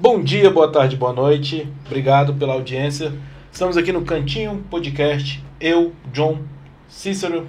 Bom 0.00 0.22
dia, 0.22 0.48
boa 0.48 0.70
tarde, 0.70 0.94
boa 0.96 1.12
noite. 1.12 1.66
Obrigado 1.84 2.32
pela 2.34 2.52
audiência. 2.52 3.12
Estamos 3.50 3.76
aqui 3.76 3.90
no 3.90 4.02
Cantinho 4.02 4.64
Podcast. 4.70 5.44
Eu, 5.60 5.92
John, 6.12 6.38
Cícero. 6.88 7.48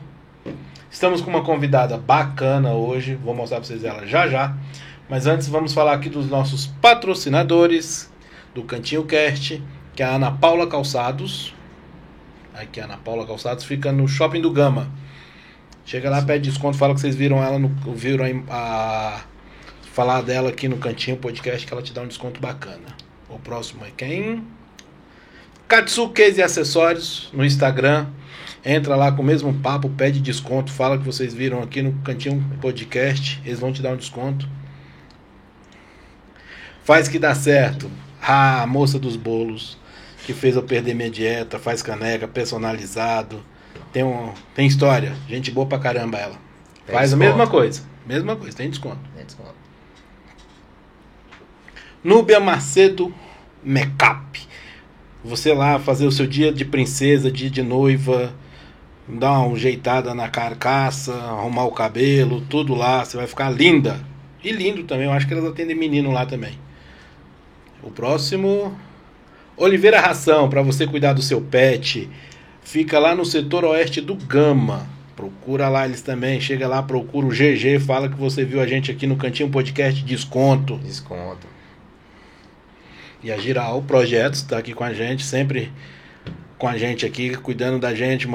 Estamos 0.89 1.21
com 1.21 1.29
uma 1.29 1.43
convidada 1.43 1.95
bacana 1.95 2.73
hoje. 2.73 3.13
Vou 3.13 3.35
mostrar 3.35 3.57
para 3.57 3.67
vocês 3.67 3.83
ela 3.83 4.03
já 4.07 4.27
já. 4.27 4.57
Mas 5.07 5.27
antes 5.27 5.47
vamos 5.47 5.75
falar 5.75 5.93
aqui 5.93 6.09
dos 6.09 6.27
nossos 6.27 6.65
patrocinadores 6.65 8.11
do 8.55 8.63
Cantinho 8.63 9.05
Cast, 9.05 9.61
que 9.95 10.01
é 10.01 10.07
a 10.07 10.15
Ana 10.15 10.31
Paula 10.31 10.65
Calçados. 10.65 11.53
Aqui 12.55 12.81
a 12.81 12.85
Ana 12.85 12.97
Paula 12.97 13.27
Calçados 13.27 13.63
fica 13.63 13.91
no 13.91 14.07
Shopping 14.07 14.41
do 14.41 14.49
Gama. 14.49 14.89
Chega 15.85 16.09
lá, 16.09 16.19
pede 16.23 16.49
desconto, 16.49 16.79
fala 16.79 16.95
que 16.95 16.99
vocês 16.99 17.15
viram 17.15 17.43
ela 17.43 17.59
no 17.59 17.69
viram 17.93 18.25
a, 18.49 18.55
a 18.55 19.21
falar 19.99 20.21
dela 20.21 20.47
aqui 20.47 20.69
no 20.69 20.77
Cantinho 20.77 21.17
Podcast 21.17 21.67
que 21.67 21.73
ela 21.73 21.81
te 21.81 21.91
dá 21.91 22.01
um 22.01 22.07
desconto 22.07 22.39
bacana. 22.39 22.95
O 23.27 23.37
próximo 23.37 23.83
é 23.83 23.91
quem? 23.91 24.47
Katsu 25.67 26.07
Case 26.11 26.39
e 26.39 26.41
Acessórios 26.41 27.29
no 27.33 27.43
Instagram. 27.43 28.07
Entra 28.63 28.95
lá 28.95 29.11
com 29.11 29.21
o 29.21 29.25
mesmo 29.25 29.53
papo, 29.55 29.89
pede 29.89 30.21
desconto, 30.21 30.71
fala 30.71 30.97
que 30.97 31.03
vocês 31.03 31.33
viram 31.33 31.61
aqui 31.61 31.81
no 31.81 31.91
Cantinho 32.01 32.41
Podcast, 32.61 33.41
eles 33.43 33.59
vão 33.59 33.73
te 33.73 33.81
dar 33.81 33.91
um 33.91 33.97
desconto. 33.97 34.47
Faz 36.85 37.09
que 37.09 37.19
dá 37.19 37.35
certo. 37.35 37.91
Ah, 38.21 38.61
a 38.61 38.67
moça 38.67 38.97
dos 38.97 39.17
bolos 39.17 39.77
que 40.25 40.31
fez 40.31 40.55
eu 40.55 40.63
perder 40.63 40.93
minha 40.93 41.11
dieta, 41.11 41.59
faz 41.59 41.81
caneca 41.81 42.25
personalizado. 42.25 43.43
Tem 43.91 44.05
um, 44.05 44.31
tem 44.55 44.65
história, 44.65 45.13
gente 45.27 45.51
boa 45.51 45.67
pra 45.67 45.77
caramba 45.77 46.17
ela. 46.17 46.35
Tem 46.85 46.95
faz 46.95 47.11
a 47.11 47.17
desconto. 47.17 47.37
mesma 47.37 47.47
coisa, 47.51 47.81
mesma 48.07 48.35
coisa, 48.37 48.55
tem 48.55 48.69
desconto. 48.69 49.01
É 49.17 49.23
desconto. 49.23 49.58
Núbia 52.01 52.39
Macedo 52.39 53.13
Makeup. 53.61 54.39
Você 55.21 55.53
lá 55.53 55.77
fazer 55.77 56.07
o 56.07 56.11
seu 56.11 56.25
dia 56.25 56.49
de 56.49 56.63
princesa, 56.63 57.29
dia 57.29 57.49
de 57.49 57.61
noiva, 57.61 58.33
dar 59.05 59.39
uma 59.39 59.53
ajeitada 59.53 60.13
na 60.15 60.29
carcaça, 60.29 61.13
arrumar 61.13 61.65
o 61.65 61.73
cabelo, 61.73 62.39
tudo 62.39 62.73
lá, 62.73 63.03
você 63.03 63.17
vai 63.17 63.27
ficar 63.27 63.49
linda. 63.49 63.99
E 64.41 64.49
lindo 64.49 64.85
também, 64.85 65.07
eu 65.07 65.11
acho 65.11 65.27
que 65.27 65.33
elas 65.33 65.43
atendem 65.43 65.75
menino 65.75 66.09
lá 66.09 66.25
também. 66.25 66.57
O 67.83 67.91
próximo, 67.91 68.73
Oliveira 69.57 69.99
Ração, 69.99 70.49
para 70.49 70.61
você 70.61 70.87
cuidar 70.87 71.11
do 71.11 71.21
seu 71.21 71.41
pet. 71.41 72.09
Fica 72.61 72.97
lá 72.97 73.13
no 73.13 73.25
setor 73.25 73.65
oeste 73.65 73.99
do 73.99 74.15
Gama. 74.15 74.87
Procura 75.17 75.67
lá 75.67 75.83
eles 75.83 76.01
também. 76.01 76.39
Chega 76.39 76.65
lá, 76.65 76.81
procura 76.81 77.27
o 77.27 77.29
GG, 77.29 77.77
fala 77.85 78.07
que 78.07 78.17
você 78.17 78.45
viu 78.45 78.61
a 78.61 78.65
gente 78.65 78.89
aqui 78.89 79.05
no 79.05 79.17
Cantinho 79.17 79.49
Podcast 79.49 80.01
Desconto. 80.01 80.77
Desconto. 80.77 81.58
E 83.21 83.31
a 83.31 83.37
Giral 83.37 83.81
Projetos 83.81 84.39
está 84.39 84.57
aqui 84.57 84.73
com 84.73 84.83
a 84.83 84.93
gente, 84.93 85.23
sempre 85.25 85.71
com 86.57 86.67
a 86.67 86.77
gente 86.77 87.05
aqui, 87.05 87.35
cuidando 87.35 87.79
da 87.79 87.93
gente, 87.93 88.27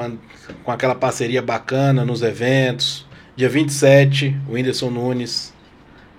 com 0.63 0.71
aquela 0.71 0.95
parceria 0.95 1.41
bacana 1.41 2.05
nos 2.05 2.21
eventos. 2.21 3.05
Dia 3.35 3.49
27, 3.49 4.35
o 4.47 4.53
Whindersson 4.53 4.89
Nunes, 4.89 5.53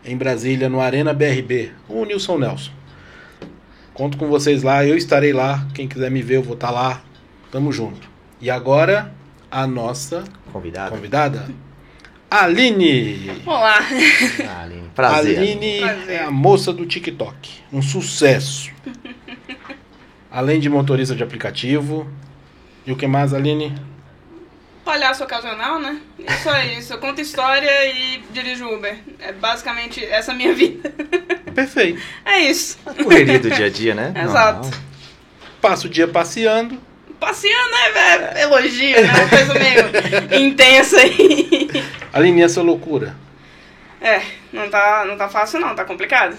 em 0.05 0.17
Brasília, 0.17 0.69
no 0.69 0.81
Arena 0.81 1.15
BRB, 1.15 1.73
o 1.89 2.05
Nilson 2.05 2.39
Nelson. 2.39 2.71
Conto 3.95 4.19
com 4.19 4.29
vocês 4.29 4.63
lá, 4.63 4.85
eu 4.85 4.97
estarei 4.97 5.33
lá. 5.33 5.67
Quem 5.73 5.89
quiser 5.89 6.11
me 6.11 6.21
ver, 6.21 6.37
eu 6.37 6.43
vou 6.43 6.55
estar 6.55 6.71
lá. 6.71 7.03
Tamo 7.51 7.73
junto. 7.73 8.09
E 8.41 8.51
agora, 8.51 9.13
a 9.51 9.67
nossa 9.67 10.25
Convidado? 10.53 10.91
convidada, 10.95 11.49
Aline. 12.31 13.43
Olá. 13.47 13.79
Aline. 14.61 14.91
Prazer. 14.95 15.39
Aline 15.39 15.81
Prazer. 15.81 16.11
é 16.11 16.23
a 16.25 16.31
moça 16.31 16.73
do 16.73 16.85
TikTok. 16.85 17.63
Um 17.73 17.81
sucesso. 17.81 18.71
Além 20.31 20.59
de 20.59 20.69
motorista 20.69 21.15
de 21.15 21.23
aplicativo. 21.23 22.07
E 22.85 22.93
o 22.93 22.97
que 22.97 23.07
mais, 23.07 23.33
Aline? 23.33 23.75
Palhaço 24.85 25.25
ocasional, 25.25 25.81
né? 25.81 26.01
Isso 26.19 26.49
é 26.49 26.79
isso. 26.79 26.93
Eu 26.93 26.99
conto 26.99 27.21
história 27.21 27.71
e 27.87 28.23
dirijo 28.33 28.67
Uber. 28.69 28.97
É 29.19 29.33
basicamente 29.33 30.05
essa 30.05 30.33
a 30.33 30.35
minha 30.35 30.55
vida. 30.55 30.91
Perfeito. 31.55 32.01
É 32.25 32.41
isso. 32.41 32.79
A 32.87 32.95
correria 32.95 33.39
do 33.39 33.51
dia 33.51 33.67
a 33.67 33.71
dia, 33.71 33.95
né? 33.95 34.13
Exato. 34.17 34.63
Normal. 34.63 34.81
Passa 35.61 35.87
o 35.87 35.91
dia 35.91 36.07
passeando. 36.07 36.79
Passeando, 37.19 37.71
né, 37.71 37.91
velho? 37.93 38.39
Elogio, 38.39 39.03
né? 39.03 39.13
Uma 39.13 39.29
coisa 39.29 39.55
meio 39.55 40.43
intensa 40.47 41.01
aí. 41.01 41.69
Aline, 42.13 42.43
essa 42.43 42.63
loucura. 42.63 43.17
É, 44.01 44.23
não 44.53 44.69
tá, 44.69 45.05
não 45.07 45.17
tá 45.17 45.29
fácil 45.29 45.61
não, 45.61 45.75
tá 45.75 45.85
complicado. 45.85 46.37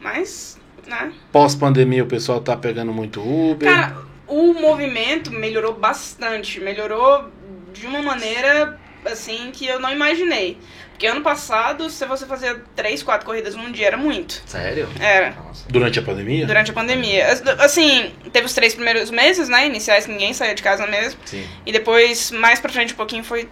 Mas, 0.00 0.58
né? 0.86 1.12
Pós-pandemia, 1.32 2.04
o 2.04 2.06
pessoal 2.06 2.40
tá 2.40 2.56
pegando 2.56 2.92
muito 2.92 3.20
Uber. 3.20 3.68
Cara, 3.68 3.96
o 4.26 4.52
movimento 4.52 5.30
melhorou 5.32 5.74
bastante. 5.74 6.60
Melhorou 6.60 7.28
de 7.72 7.86
uma 7.86 8.02
maneira, 8.02 8.78
assim, 9.12 9.50
que 9.52 9.66
eu 9.66 9.78
não 9.80 9.90
imaginei. 9.92 10.58
Porque 10.90 11.06
ano 11.06 11.20
passado, 11.20 11.88
se 11.90 12.04
você 12.06 12.26
fazia 12.26 12.60
três, 12.74 13.02
quatro 13.04 13.24
corridas 13.24 13.54
num 13.54 13.70
dia, 13.70 13.86
era 13.86 13.96
muito. 13.96 14.42
Sério? 14.46 14.88
Era. 14.98 15.30
Nossa. 15.30 15.64
Durante 15.68 15.98
a 15.98 16.02
pandemia? 16.02 16.44
Durante 16.46 16.70
a 16.72 16.74
pandemia. 16.74 17.26
As- 17.30 17.40
Assim, 17.60 18.12
teve 18.32 18.46
os 18.46 18.52
três 18.52 18.74
primeiros 18.74 19.08
meses, 19.10 19.48
né? 19.48 19.66
Iniciais 19.66 20.06
que 20.06 20.10
ninguém 20.12 20.34
saía 20.34 20.54
de 20.56 20.62
casa 20.62 20.86
mesmo. 20.88 21.20
Sim. 21.24 21.46
E 21.64 21.70
depois, 21.70 22.32
mais 22.32 22.58
pra 22.58 22.72
frente 22.72 22.94
um 22.94 22.96
pouquinho, 22.96 23.22
foi 23.22 23.48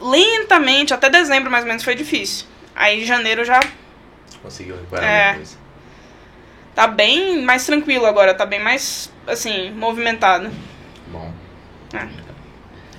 lentamente, 0.00 0.92
até 0.92 1.08
dezembro 1.08 1.50
mais 1.50 1.62
ou 1.64 1.68
menos 1.68 1.84
foi 1.84 1.94
difícil. 1.94 2.46
Aí 2.74 3.02
em 3.02 3.06
janeiro 3.06 3.44
já 3.44 3.60
Conseguiu 4.42 4.76
recuperar 4.76 5.04
É. 5.04 5.18
alguma 5.20 5.36
coisa. 5.36 5.56
tá 6.74 6.86
bem 6.86 7.42
mais 7.42 7.64
tranquilo 7.66 8.06
agora, 8.06 8.34
tá 8.34 8.46
bem 8.46 8.60
mais, 8.60 9.10
assim, 9.26 9.70
movimentado. 9.72 10.50
Bom. 11.08 11.32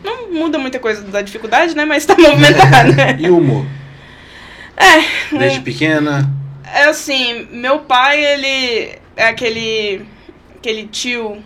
Não 0.03 0.31
muda 0.31 0.57
muita 0.57 0.79
coisa 0.79 1.01
da 1.03 1.21
dificuldade, 1.21 1.75
né? 1.75 1.85
Mas 1.85 2.05
tá 2.05 2.15
movimentado. 2.19 2.93
E 3.19 3.29
o 3.29 3.37
humor? 3.37 3.65
é, 4.77 5.37
Desde 5.37 5.59
pequena. 5.61 6.29
é 6.73 6.83
assim, 6.85 7.47
meu 7.51 7.79
pai, 7.79 8.23
ele 8.23 8.97
é 9.15 9.27
aquele, 9.27 10.05
aquele 10.57 10.88
tio, 10.88 11.43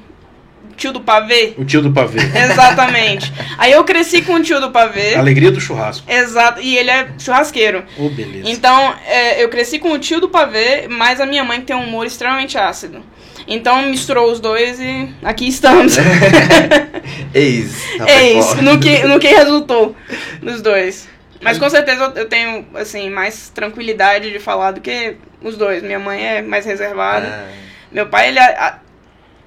tio 0.78 0.92
do 0.94 1.02
pavê. 1.02 1.54
O 1.58 1.66
tio 1.66 1.82
do 1.82 1.92
pavê. 1.92 2.20
Exatamente. 2.52 3.34
Aí 3.58 3.72
eu 3.72 3.84
cresci 3.84 4.22
com 4.22 4.36
o 4.36 4.42
tio 4.44 4.62
do 4.62 4.70
pavê. 4.72 5.16
Alegria 5.16 5.52
do 5.52 5.60
churrasco. 5.60 6.10
Exato, 6.12 6.62
e 6.62 6.78
ele 6.78 6.92
é 6.92 7.08
churrasqueiro. 7.18 7.84
Ô, 7.98 8.10
beleza. 8.10 8.48
Então, 8.50 8.94
é, 9.08 9.44
eu 9.44 9.50
cresci 9.50 9.80
com 9.80 9.92
o 9.94 10.00
tio 10.00 10.20
do 10.22 10.30
pavê, 10.30 10.88
mas 10.88 11.20
a 11.20 11.26
minha 11.26 11.44
mãe 11.44 11.60
tem 11.62 11.76
um 11.76 11.88
humor 11.88 12.06
extremamente 12.06 12.58
ácido. 12.58 13.02
Então, 13.48 13.82
misturou 13.84 14.32
os 14.32 14.40
dois 14.40 14.80
e 14.80 15.14
aqui 15.24 15.48
estamos. 15.48 15.98
Eis. 17.34 17.76
tá 17.98 18.06
isso, 18.24 18.50
fora. 18.50 18.62
no 18.62 18.80
que, 18.80 19.04
no 19.04 19.20
que 19.20 19.28
resultou 19.28 19.96
dos 20.42 20.62
dois. 20.62 21.10
Mas 21.42 21.58
com 21.58 21.70
certeza 21.70 22.14
eu, 22.16 22.26
tenho, 22.30 22.66
assim, 22.76 23.10
mais 23.10 23.50
tranquilidade 23.50 24.32
de 24.32 24.40
falar 24.40 24.72
do 24.72 24.80
que 24.80 25.18
os 25.42 25.58
dois. 25.58 25.84
Minha 25.84 26.00
mãe 26.00 26.26
é 26.26 26.42
mais 26.42 26.66
reservada. 26.66 27.28
Ah, 27.28 27.50
Meu 27.92 28.08
pai, 28.08 28.30
ele 28.30 28.40
a- 28.40 28.80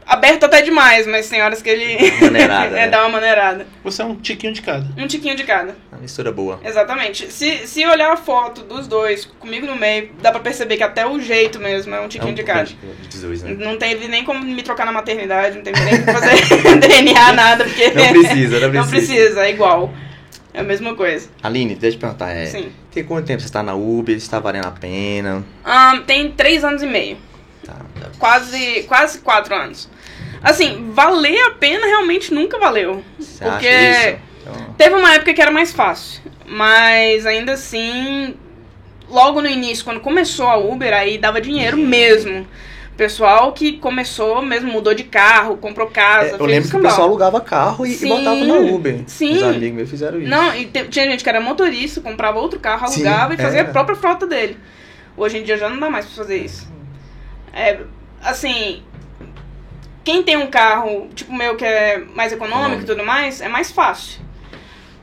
aberto 0.07 0.45
até 0.45 0.63
demais, 0.63 1.07
mas 1.07 1.29
tem 1.29 1.43
horas 1.43 1.61
que 1.61 1.69
ele 1.69 2.11
maneirada, 2.21 2.67
é, 2.79 2.85
né? 2.85 2.89
dá 2.89 3.01
uma 3.03 3.09
maneirada. 3.09 3.67
Você 3.83 4.03
é 4.03 4.05
um 4.05 4.15
tiquinho 4.15 4.53
de 4.53 4.63
cada. 4.63 4.87
Um 4.97 5.07
tiquinho 5.07 5.35
de 5.35 5.45
cada. 5.45 5.77
uma 5.91 6.01
mistura 6.01 6.31
boa. 6.31 6.61
Exatamente. 6.65 7.31
Se, 7.33 7.67
se 7.67 7.85
olhar 7.85 8.13
a 8.13 8.17
foto 8.17 8.63
dos 8.63 8.87
dois, 8.87 9.25
comigo 9.25 9.67
no 9.67 9.75
meio, 9.77 10.11
dá 10.23 10.31
pra 10.31 10.41
perceber 10.41 10.77
que 10.77 10.83
até 10.85 11.07
o 11.07 11.21
jeito 11.21 11.59
mesmo 11.59 11.95
é 11.95 12.01
um 12.01 12.09
tiquinho 12.09 12.31
É 12.31 12.33
um 12.33 12.35
de 12.37 12.43
cada. 12.45 12.65
De 12.65 12.77
de 13.09 13.19
dois, 13.19 13.43
né? 13.43 13.57
Não 13.59 13.77
teve 13.77 14.07
nem 14.09 14.25
como 14.25 14.41
me 14.45 14.63
trocar 14.63 14.87
na 14.87 14.93
maternidade, 14.93 15.57
não 15.57 15.65
teve 15.65 15.81
nem 15.81 16.03
como 16.05 16.19
fazer 16.19 16.37
DNA, 16.79 17.33
nada, 17.33 17.65
porque. 17.65 17.91
Não 17.91 18.09
precisa, 18.09 18.61
não 18.61 18.73
Não 18.73 18.89
precisa. 18.89 19.13
precisa, 19.15 19.47
é 19.47 19.51
igual. 19.51 19.93
É 20.55 20.61
a 20.61 20.63
mesma 20.63 20.95
coisa. 20.95 21.29
Aline, 21.43 21.75
deixa 21.75 21.97
eu 21.97 21.99
te 21.99 22.01
perguntar. 22.01 22.31
É, 22.31 22.47
Sim. 22.47 22.71
Tem 22.91 23.05
quanto 23.05 23.27
tempo 23.27 23.41
você 23.41 23.47
está 23.47 23.63
na 23.63 23.75
Uber? 23.75 24.17
Está 24.17 24.41
valendo 24.41 24.65
a 24.67 24.71
pena? 24.71 25.45
Ahn, 25.63 26.01
tem 26.07 26.31
três 26.33 26.65
anos 26.65 26.83
e 26.83 26.87
meio. 26.87 27.19
Tá. 27.67 28.09
Quase, 28.19 28.85
quase 28.85 29.19
quatro 29.21 29.55
anos. 29.55 29.89
Assim, 30.43 30.91
valer 30.93 31.39
a 31.47 31.51
pena 31.53 31.87
realmente 31.87 32.33
nunca 32.33 32.59
valeu. 32.59 33.03
Você 33.19 33.45
Porque? 33.45 34.19
Então, 34.43 34.75
Teve 34.79 34.95
uma 34.95 35.15
época 35.15 35.35
que 35.35 35.43
era 35.43 35.51
mais 35.51 35.73
fácil, 35.73 36.23
mas 36.47 37.27
ainda 37.27 37.53
assim, 37.55 38.35
logo 39.09 39.41
no 39.41 39.49
início, 39.49 39.85
quando 39.85 40.01
começou 40.01 40.47
a 40.47 40.57
Uber, 40.57 40.93
aí 40.93 41.19
dava 41.19 41.41
dinheiro 41.41 41.77
mesmo. 41.77 42.47
Pessoal 42.97 43.53
que 43.53 43.75
começou 43.75 44.41
mesmo, 44.41 44.73
mudou 44.73 44.95
de 44.95 45.05
carro, 45.05 45.59
comprou 45.59 45.87
casa, 45.89 46.37
é, 46.37 46.41
eu 46.41 46.47
lembro 46.47 46.71
que 46.71 46.77
o 46.77 46.81
pessoal 46.81 47.09
alugava 47.09 47.41
carro 47.43 47.85
e, 47.85 47.91
e 47.91 47.95
Sim, 47.95 48.09
botava 48.09 48.37
na 48.43 48.55
Uber. 48.55 49.01
sim. 49.07 49.37
Os 49.37 49.43
amigos 49.43 49.77
meus 49.77 49.91
fizeram 49.91 50.19
isso. 50.19 50.31
Não, 50.31 50.55
e 50.55 50.65
te- 50.65 50.85
tinha 50.85 51.05
gente 51.05 51.23
que 51.23 51.29
era 51.29 51.39
motorista, 51.39 52.01
comprava 52.01 52.39
outro 52.39 52.59
carro, 52.59 52.89
Sim, 52.89 53.07
alugava 53.07 53.35
e 53.35 53.37
fazia 53.37 53.59
é. 53.61 53.63
a 53.63 53.67
própria 53.67 53.97
frota 53.97 54.27
dele. 54.27 54.57
Hoje 55.15 55.37
em 55.39 55.43
dia 55.43 55.59
já 55.59 55.69
não 55.69 55.79
dá 55.79 55.91
mais 55.91 56.07
pra 56.07 56.15
fazer 56.15 56.39
isso. 56.39 56.67
É, 57.57 57.81
assim, 58.23 58.83
quem 60.05 60.23
tem 60.23 60.37
um 60.37 60.47
carro, 60.49 61.09
tipo 61.15 61.33
o 61.33 61.35
meu, 61.35 61.57
que 61.57 61.65
é 61.65 61.99
mais 61.99 62.33
econômico 62.33 62.83
e 62.83 62.85
tudo 62.85 63.03
mais, 63.03 63.41
é 63.41 63.49
mais 63.49 63.71
fácil. 63.73 64.21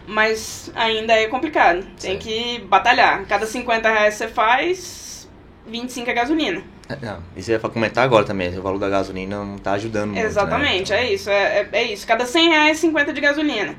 Mas 0.06 0.72
ainda 0.76 1.14
é 1.14 1.28
complicado. 1.28 1.82
Tem 2.00 2.20
Certo. 2.20 2.24
que 2.24 2.60
batalhar. 2.70 3.26
Cada 3.26 3.46
50 3.46 3.90
reais 3.90 4.14
você 4.16 4.28
faz, 4.28 5.30
25 5.66 6.10
é 6.10 6.14
gasolina. 6.14 6.62
Não, 7.02 7.24
isso 7.36 7.50
eu 7.50 7.54
ia 7.56 7.60
comentar 7.70 8.04
agora 8.04 8.26
também. 8.26 8.56
O 8.58 8.62
valor 8.62 8.78
da 8.78 8.90
gasolina 8.90 9.44
não 9.44 9.58
tá 9.58 9.72
ajudando 9.74 10.12
muito. 10.12 10.24
Exatamente, 10.26 10.92
né? 10.92 11.06
é 11.06 11.14
isso. 11.14 11.30
É, 11.30 11.62
é, 11.62 11.70
é 11.72 11.84
isso. 11.84 12.06
Cada 12.06 12.26
100 12.26 12.50
reais, 12.50 12.78
50 12.80 13.14
de 13.14 13.22
gasolina. 13.22 13.76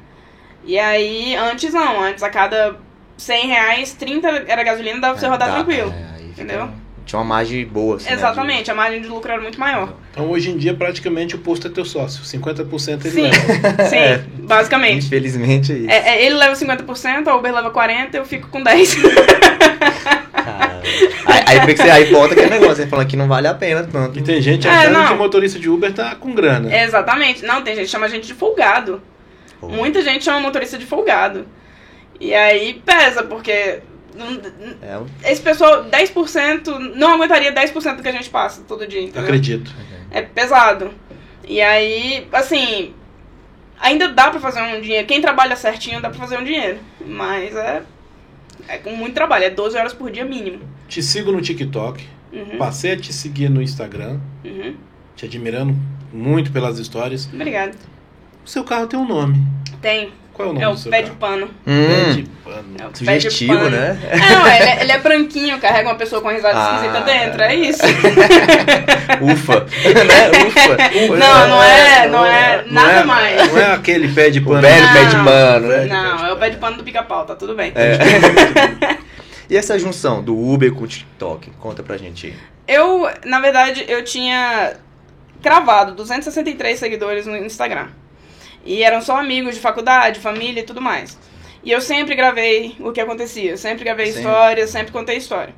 E 0.65 0.79
aí, 0.79 1.37
antes 1.37 1.73
não. 1.75 2.00
Antes, 2.03 2.23
a 2.23 2.31
cada 2.31 2.76
100 3.19 3.47
reais, 3.47 3.93
30 3.93 4.26
era 4.49 4.62
gasolina, 4.65 4.99
dava 4.99 5.12
pra 5.12 5.21
você 5.21 5.26
É, 5.26 5.29
rodar 5.29 5.49
dá, 5.49 5.55
tranquilo. 5.56 5.91
é, 5.93 6.17
aí 6.17 6.29
fica- 6.31 6.43
entendeu? 6.43 6.71
Tinha 7.06 7.18
uma 7.18 7.24
margem 7.24 7.66
boa, 7.66 7.96
assim, 7.96 8.06
né, 8.08 8.14
Exatamente, 8.14 8.70
a 8.70 8.74
margem 8.74 9.02
de 9.02 9.08
lucro 9.08 9.30
era 9.30 9.40
muito 9.40 9.60
maior. 9.60 9.92
Então 10.10 10.30
hoje 10.30 10.50
em 10.50 10.56
dia 10.56 10.72
praticamente 10.72 11.34
o 11.34 11.38
posto 11.38 11.66
é 11.66 11.70
teu 11.70 11.84
sócio. 11.84 12.24
50% 12.24 13.04
ele 13.04 13.10
Sim. 13.10 13.22
leva. 13.22 13.84
Sim, 13.90 13.96
É. 13.96 14.18
basicamente. 14.38 15.04
Infelizmente 15.06 15.72
é 15.72 15.76
isso. 15.76 15.90
É, 15.90 15.96
é, 16.16 16.24
ele 16.26 16.34
leva 16.36 16.54
50%, 16.54 17.28
a 17.28 17.36
Uber 17.36 17.52
leva 17.54 17.70
40%, 17.70 18.14
eu 18.14 18.24
fico 18.24 18.48
com 18.48 18.62
10%. 18.64 19.02
Cara, 20.32 20.82
aí, 21.26 21.58
aí, 21.60 21.76
você- 21.76 21.90
aí 21.90 22.04
volta 22.12 22.34
aquele 22.34 22.50
negócio, 22.50 22.76
você 22.76 22.86
falando 22.86 23.06
que 23.06 23.16
não 23.16 23.28
vale 23.28 23.46
a 23.48 23.54
pena 23.54 23.82
tanto. 23.90 24.18
E 24.18 24.22
tem 24.22 24.40
gente 24.40 24.66
É, 24.66 24.70
achando 24.70 25.06
que 25.08 25.12
o 25.12 25.16
motorista 25.18 25.58
de 25.58 25.68
Uber 25.68 25.92
tá 25.92 26.14
com 26.14 26.34
grana. 26.34 26.74
Exatamente. 26.74 27.44
Não, 27.44 27.62
tem 27.62 27.74
gente 27.74 27.86
que 27.86 27.90
chama 27.90 28.06
a 28.06 28.08
gente 28.08 28.26
de 28.26 28.34
folgado. 28.34 29.00
Pô, 29.60 29.68
Muita 29.68 30.02
gente 30.02 30.24
chama 30.24 30.40
motorista 30.40 30.76
de 30.78 30.86
folgado. 30.86 31.46
E 32.20 32.34
aí 32.34 32.80
pesa, 32.84 33.22
porque 33.22 33.80
É, 34.82 34.99
um- 34.99 35.06
esse 35.25 35.40
pessoal, 35.43 35.84
10%, 35.84 36.78
não 36.96 37.14
aguentaria 37.14 37.50
10% 37.52 37.96
do 37.96 38.02
que 38.02 38.08
a 38.08 38.12
gente 38.12 38.31
passa 38.31 38.62
todo 38.66 38.87
dia, 38.87 39.00
entendeu? 39.02 39.22
Acredito. 39.22 39.72
É 40.11 40.22
pesado. 40.22 40.90
E 41.46 41.61
aí, 41.61 42.26
assim, 42.32 42.94
ainda 43.81 44.08
dá 44.08 44.31
pra 44.31 44.40
fazer 44.40 44.61
um 44.62 44.81
dinheiro. 44.81 45.06
Quem 45.06 45.20
trabalha 45.20 45.56
certinho 45.56 46.00
dá 46.00 46.08
pra 46.11 46.19
fazer 46.19 46.38
um 46.38 46.44
dinheiro. 46.44 46.78
Mas 47.05 47.55
é, 47.56 47.82
é 48.69 48.78
com 48.78 48.90
muito 48.96 49.14
trabalho, 49.14 49.44
é 49.44 49.50
12 49.50 49.76
horas 49.76 49.93
por 49.93 50.11
dia 50.11 50.25
mínimo. 50.25 50.61
Te 50.88 51.02
sigo 51.02 51.32
no 51.32 51.40
TikTok. 51.43 52.06
Uhum, 52.32 52.56
Passei 52.58 52.93
a 52.93 52.96
te 52.96 53.12
seguir 53.12 53.49
no 53.49 53.61
Instagram. 53.62 54.20
uhum. 54.44 54.75
Te 55.16 55.26
admirando 55.26 55.76
muito 56.12 56.50
pelas 56.50 56.78
histórias. 56.78 57.28
Obrigada. 57.32 57.72
O 58.44 58.49
seu 58.49 58.64
carro 58.64 58.87
tem 58.87 58.99
um 58.99 59.06
nome. 59.06 59.40
Tem. 59.81 60.12
Qual 60.34 60.48
é 60.48 60.50
o 60.50 60.54
nome 60.54 60.64
É 60.64 60.69
do 60.69 60.75
o 60.75 60.76
seu 60.76 60.90
pé 60.90 61.02
de 61.02 61.10
pano. 61.12 61.46
Pé 61.64 62.12
de 62.12 62.22
Hum, 62.22 62.26
pano. 62.44 62.64
É 62.78 62.86
o 62.86 62.90
pé 62.90 62.92
de 62.92 62.98
sugestivo, 63.22 63.54
pano. 63.56 63.70
né? 63.70 63.98
É, 64.10 64.16
não, 64.19 64.46
ele 64.46 64.64
é, 64.64 64.81
ele 64.82 64.92
é 64.92 64.98
branquinho, 64.98 65.58
carrega 65.60 65.88
uma 65.88 65.94
pessoa 65.94 66.20
com 66.20 66.28
risada 66.28 66.58
Ah. 66.58 66.75
esquisita 66.75 67.00
dentro, 67.02 67.42
é 67.42 67.54
isso. 67.54 67.82
Ufa, 69.22 69.60
né? 69.60 70.46
Ufa. 70.46 71.16
Não, 71.16 71.48
não 71.48 71.62
é, 71.62 72.08
não 72.08 72.26
é 72.26 72.64
Não 72.66 72.72
nada 72.72 73.00
é- 73.00 73.04
mais. 73.04 73.52
Não 73.52 73.58
é 73.58 73.72
aquele 73.75 74.08
pé 74.08 74.31
de 74.31 74.40
O 74.40 74.44
pano. 74.44 74.60
velho 74.60 74.84
Não. 74.86 74.92
pé 74.92 75.04
de 75.04 75.16
pano, 75.25 75.69
né? 75.69 75.84
Não, 75.86 76.26
é 76.26 76.32
o 76.32 76.37
pé 76.37 76.50
de 76.50 76.56
pano 76.56 76.76
do 76.76 76.84
pica-pau, 76.84 77.25
tá 77.25 77.34
tudo 77.34 77.54
bem. 77.54 77.72
É. 77.75 79.04
E 79.48 79.58
essa 79.58 79.78
junção 79.78 80.22
do 80.22 80.34
Uber 80.34 80.72
com 80.72 80.84
o 80.84 80.87
TikTok? 80.87 81.50
Conta 81.60 81.82
pra 81.82 81.98
gente 81.98 82.28
aí. 82.28 82.34
Eu, 82.66 83.06
na 83.26 83.40
verdade, 83.40 83.84
eu 83.87 84.02
tinha 84.02 84.72
cravado 85.42 85.92
263 85.94 86.78
seguidores 86.78 87.26
no 87.26 87.37
Instagram. 87.37 87.88
E 88.64 88.82
eram 88.82 89.00
só 89.02 89.19
amigos 89.19 89.55
de 89.55 89.61
faculdade, 89.61 90.20
família 90.20 90.61
e 90.61 90.64
tudo 90.64 90.81
mais. 90.81 91.19
E 91.62 91.70
eu 91.70 91.81
sempre 91.81 92.14
gravei 92.14 92.76
o 92.81 92.93
que 92.93 93.00
acontecia, 93.00 93.52
eu 93.52 93.58
sempre 93.58 93.84
gravei 93.84 94.06
Sempre. 94.06 94.20
história, 94.20 94.66
sempre 94.66 94.93
contei 94.93 95.16
história. 95.16 95.55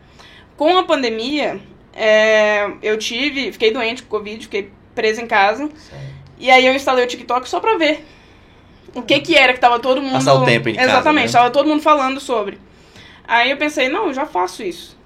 Com 0.57 0.77
a 0.77 0.85
pandemia, 0.85 1.61
é, 1.93 2.71
eu 2.83 2.97
tive, 2.99 3.53
fiquei 3.53 3.73
doente 3.73 4.03
com 4.03 4.09
Covid, 4.09 4.45
fiquei 4.45 4.71
presa 4.95 5.21
em 5.21 5.27
casa. 5.27 5.69
E 6.39 6.51
aí 6.51 6.67
eu 6.67 6.75
instalei 6.75 7.05
o 7.05 7.09
TikTok 7.09 7.49
só 7.49 7.61
pra 7.61 7.77
ver 7.77 8.05
o 8.95 9.03
que 9.03 9.21
que 9.21 9.35
era 9.35 9.53
que 9.53 9.61
tava 9.61 9.79
todo 9.79 10.01
mundo... 10.01 10.13
Passar 10.13 10.35
o 10.35 10.45
tempo 10.45 10.69
em 10.69 10.75
casa, 10.75 10.89
Exatamente, 10.89 11.27
né? 11.27 11.33
tava 11.33 11.51
todo 11.51 11.69
mundo 11.69 11.83
falando 11.83 12.21
sobre. 12.21 12.59
Aí 13.27 13.51
eu 13.51 13.57
pensei, 13.57 13.89
não, 13.89 14.07
eu 14.07 14.15
já 14.15 14.25
faço 14.27 14.63
isso. 14.63 14.97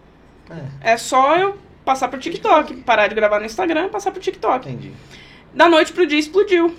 É 0.80 0.96
só 0.96 1.36
eu 1.36 1.58
passar 1.84 2.08
pro 2.08 2.18
TikTok, 2.18 2.74
parar 2.76 3.06
de 3.06 3.14
gravar 3.14 3.40
no 3.40 3.46
Instagram 3.46 3.86
e 3.86 3.88
passar 3.88 4.10
pro 4.10 4.20
TikTok. 4.20 4.68
Entendi. 4.68 4.92
Da 5.54 5.68
noite 5.68 5.92
pro 5.92 6.06
dia 6.06 6.18
explodiu. 6.18 6.74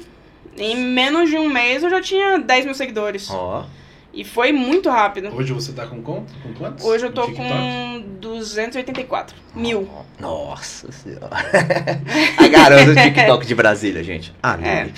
Em 0.58 0.76
menos 0.76 1.30
de 1.30 1.38
um 1.38 1.50
mês 1.50 1.84
eu 1.84 1.90
já 1.90 2.02
tinha 2.02 2.38
10 2.40 2.66
mil 2.66 2.74
seguidores. 2.76 3.30
Ó, 3.32 3.66
E 4.14 4.24
foi 4.26 4.52
muito 4.52 4.90
rápido. 4.90 5.34
Hoje 5.34 5.54
você 5.54 5.72
tá 5.72 5.88
com, 5.88 6.02
com, 6.02 6.26
com 6.44 6.54
quantos? 6.54 6.86
Hoje 6.86 7.06
eu 7.06 7.12
tô 7.14 7.28
com 7.32 8.04
284 8.20 9.36
mil. 9.56 9.88
Nossa 10.20 10.92
senhora. 10.92 11.30
A 12.38 12.48
garota 12.48 12.86
do 12.86 12.96
TikTok 12.96 13.46
de 13.48 13.56
Brasília, 13.56 14.04
gente. 14.04 14.34
Ah, 14.44 14.58
não. 14.58 14.68
É. 14.68 14.90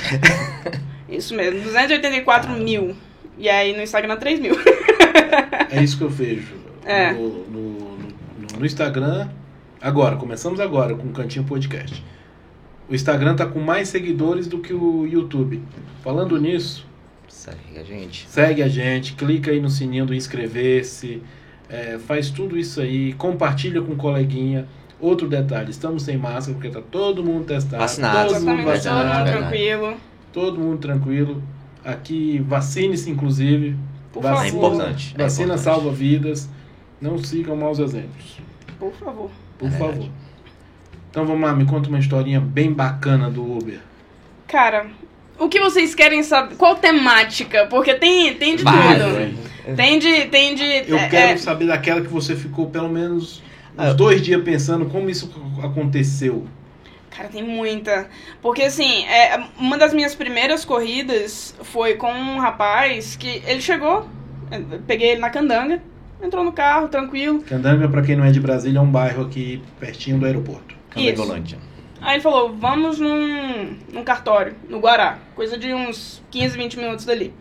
Isso 1.09 1.35
mesmo, 1.35 1.61
284 1.61 2.51
mil. 2.53 2.95
E 3.37 3.47
aí 3.49 3.75
no 3.75 3.83
Instagram 3.83 4.17
3 4.17 4.39
mil. 4.39 4.55
É 5.71 5.81
isso 5.83 5.97
que 5.97 6.03
eu 6.03 6.09
vejo. 6.09 6.53
É. 6.85 7.11
No, 7.13 7.29
no, 7.29 7.59
no- 7.59 8.59
no 8.59 8.65
Instagram. 8.65 9.29
Agora, 9.81 10.15
começamos 10.15 10.59
agora 10.59 10.95
com 10.95 11.07
o 11.07 11.11
Cantinho 11.11 11.43
Podcast. 11.45 12.03
O 12.93 12.95
Instagram 12.95 13.35
tá 13.35 13.47
com 13.47 13.59
mais 13.59 13.89
seguidores 13.89 14.45
do 14.45 14.59
que 14.59 14.71
o 14.71 15.07
YouTube. 15.07 15.63
Falando 16.03 16.39
nisso, 16.39 16.85
Segue 17.27 17.79
a 17.79 17.83
gente. 17.83 18.29
segue 18.29 18.61
a 18.61 18.67
gente, 18.67 19.13
clica 19.15 19.49
aí 19.49 19.59
no 19.59 19.67
sininho 19.67 20.05
do 20.05 20.13
inscrever-se, 20.13 21.19
é, 21.67 21.97
faz 21.97 22.29
tudo 22.29 22.55
isso 22.55 22.79
aí, 22.79 23.13
compartilha 23.13 23.81
com 23.81 23.93
o 23.93 23.95
coleguinha. 23.95 24.67
Outro 24.99 25.27
detalhe, 25.27 25.71
estamos 25.71 26.03
sem 26.03 26.17
máscara 26.19 26.53
porque 26.55 26.69
tá 26.69 26.83
todo 26.91 27.23
mundo 27.23 27.45
testado. 27.45 27.81
Vacinado. 27.81 28.31
Todo 28.31 28.41
mundo 28.45 28.61
Exatamente, 28.61 28.83
todo 28.83 28.93
vacinado. 28.93 29.17
mundo 29.31 29.37
tranquilo. 29.39 29.93
Todo 30.31 30.59
mundo 30.59 30.77
tranquilo. 30.77 31.43
Aqui, 31.83 32.45
vacine-se, 32.47 33.09
inclusive. 33.09 33.75
Por 34.11 34.21
Vacina- 34.21 34.45
É 34.47 34.51
favor. 34.51 34.71
importante. 34.75 35.15
é 35.17 35.23
Vacina 35.23 35.45
importante. 35.55 35.63
salva 35.63 35.91
vidas. 35.91 36.47
Não 37.01 37.17
sigam 37.17 37.55
maus 37.55 37.79
exemplos. 37.79 38.37
Por 38.77 38.93
favor. 38.93 39.31
Por 39.57 39.67
É 39.67 39.71
favor. 39.71 40.09
Então 41.13 41.27
vamos 41.27 41.43
lá, 41.47 41.53
me 41.53 41.63
conta 41.63 41.89
uma 41.89 41.99
historinha 41.99 42.41
bem 42.41 42.73
bacana 42.73 43.29
do 43.29 43.43
Uber. 43.43 43.79
Cara, 44.47 44.87
o 45.37 45.47
que 45.47 45.59
vocês 45.59 45.93
querem 45.93 46.23
saber? 46.23 46.55
Qual 46.55 46.75
temática? 46.77 47.67
Porque 47.67 47.93
tem, 47.93 48.33
tem 48.33 48.55
de 48.55 48.63
Várias, 48.63 49.03
tudo. 49.03 49.19
né? 49.19 49.75
Tem 49.75 49.99
de. 49.99 50.25
Tem 50.25 50.55
de 50.55 50.63
Eu 50.87 50.97
é, 50.97 51.07
quero 51.07 51.31
é, 51.33 51.37
saber 51.37 51.67
daquela 51.67 52.01
que 52.01 52.07
você 52.07 52.35
ficou 52.35 52.65
pelo 52.65 52.89
menos 52.89 53.43
uns 53.77 53.89
Ah, 53.89 53.93
dois 53.93 54.23
dias 54.23 54.41
pensando 54.41 54.87
como 54.87 55.07
isso 55.07 55.31
aconteceu. 55.61 56.47
Cara, 57.11 57.29
tem 57.29 57.43
muita. 57.43 58.09
Porque 58.41 58.63
assim, 58.63 59.05
é, 59.05 59.39
uma 59.59 59.77
das 59.77 59.93
minhas 59.93 60.15
primeiras 60.15 60.65
corridas 60.65 61.53
foi 61.61 61.93
com 61.93 62.11
um 62.11 62.39
rapaz 62.39 63.15
que 63.15 63.39
ele 63.45 63.61
chegou, 63.61 64.07
eu 64.49 64.79
peguei 64.87 65.11
ele 65.11 65.21
na 65.21 65.29
candanga, 65.29 65.79
entrou 66.23 66.43
no 66.43 66.51
carro, 66.51 66.87
tranquilo. 66.87 67.43
Candanga, 67.43 67.87
pra 67.87 68.01
quem 68.01 68.15
não 68.15 68.25
é 68.25 68.31
de 68.31 68.39
Brasília, 68.39 68.79
é 68.79 68.81
um 68.81 68.89
bairro 68.89 69.25
aqui 69.25 69.61
pertinho 69.79 70.17
do 70.17 70.25
aeroporto. 70.25 70.72
Candangolândia. 70.93 71.57
Aí 72.01 72.15
ele 72.15 72.21
falou, 72.21 72.53
vamos 72.53 72.99
num, 72.99 73.77
num 73.91 74.03
cartório, 74.03 74.55
no 74.67 74.79
Guará. 74.79 75.19
Coisa 75.35 75.57
de 75.57 75.73
uns 75.73 76.21
15, 76.31 76.57
20 76.57 76.77
minutos 76.77 77.05
dali. 77.05 77.33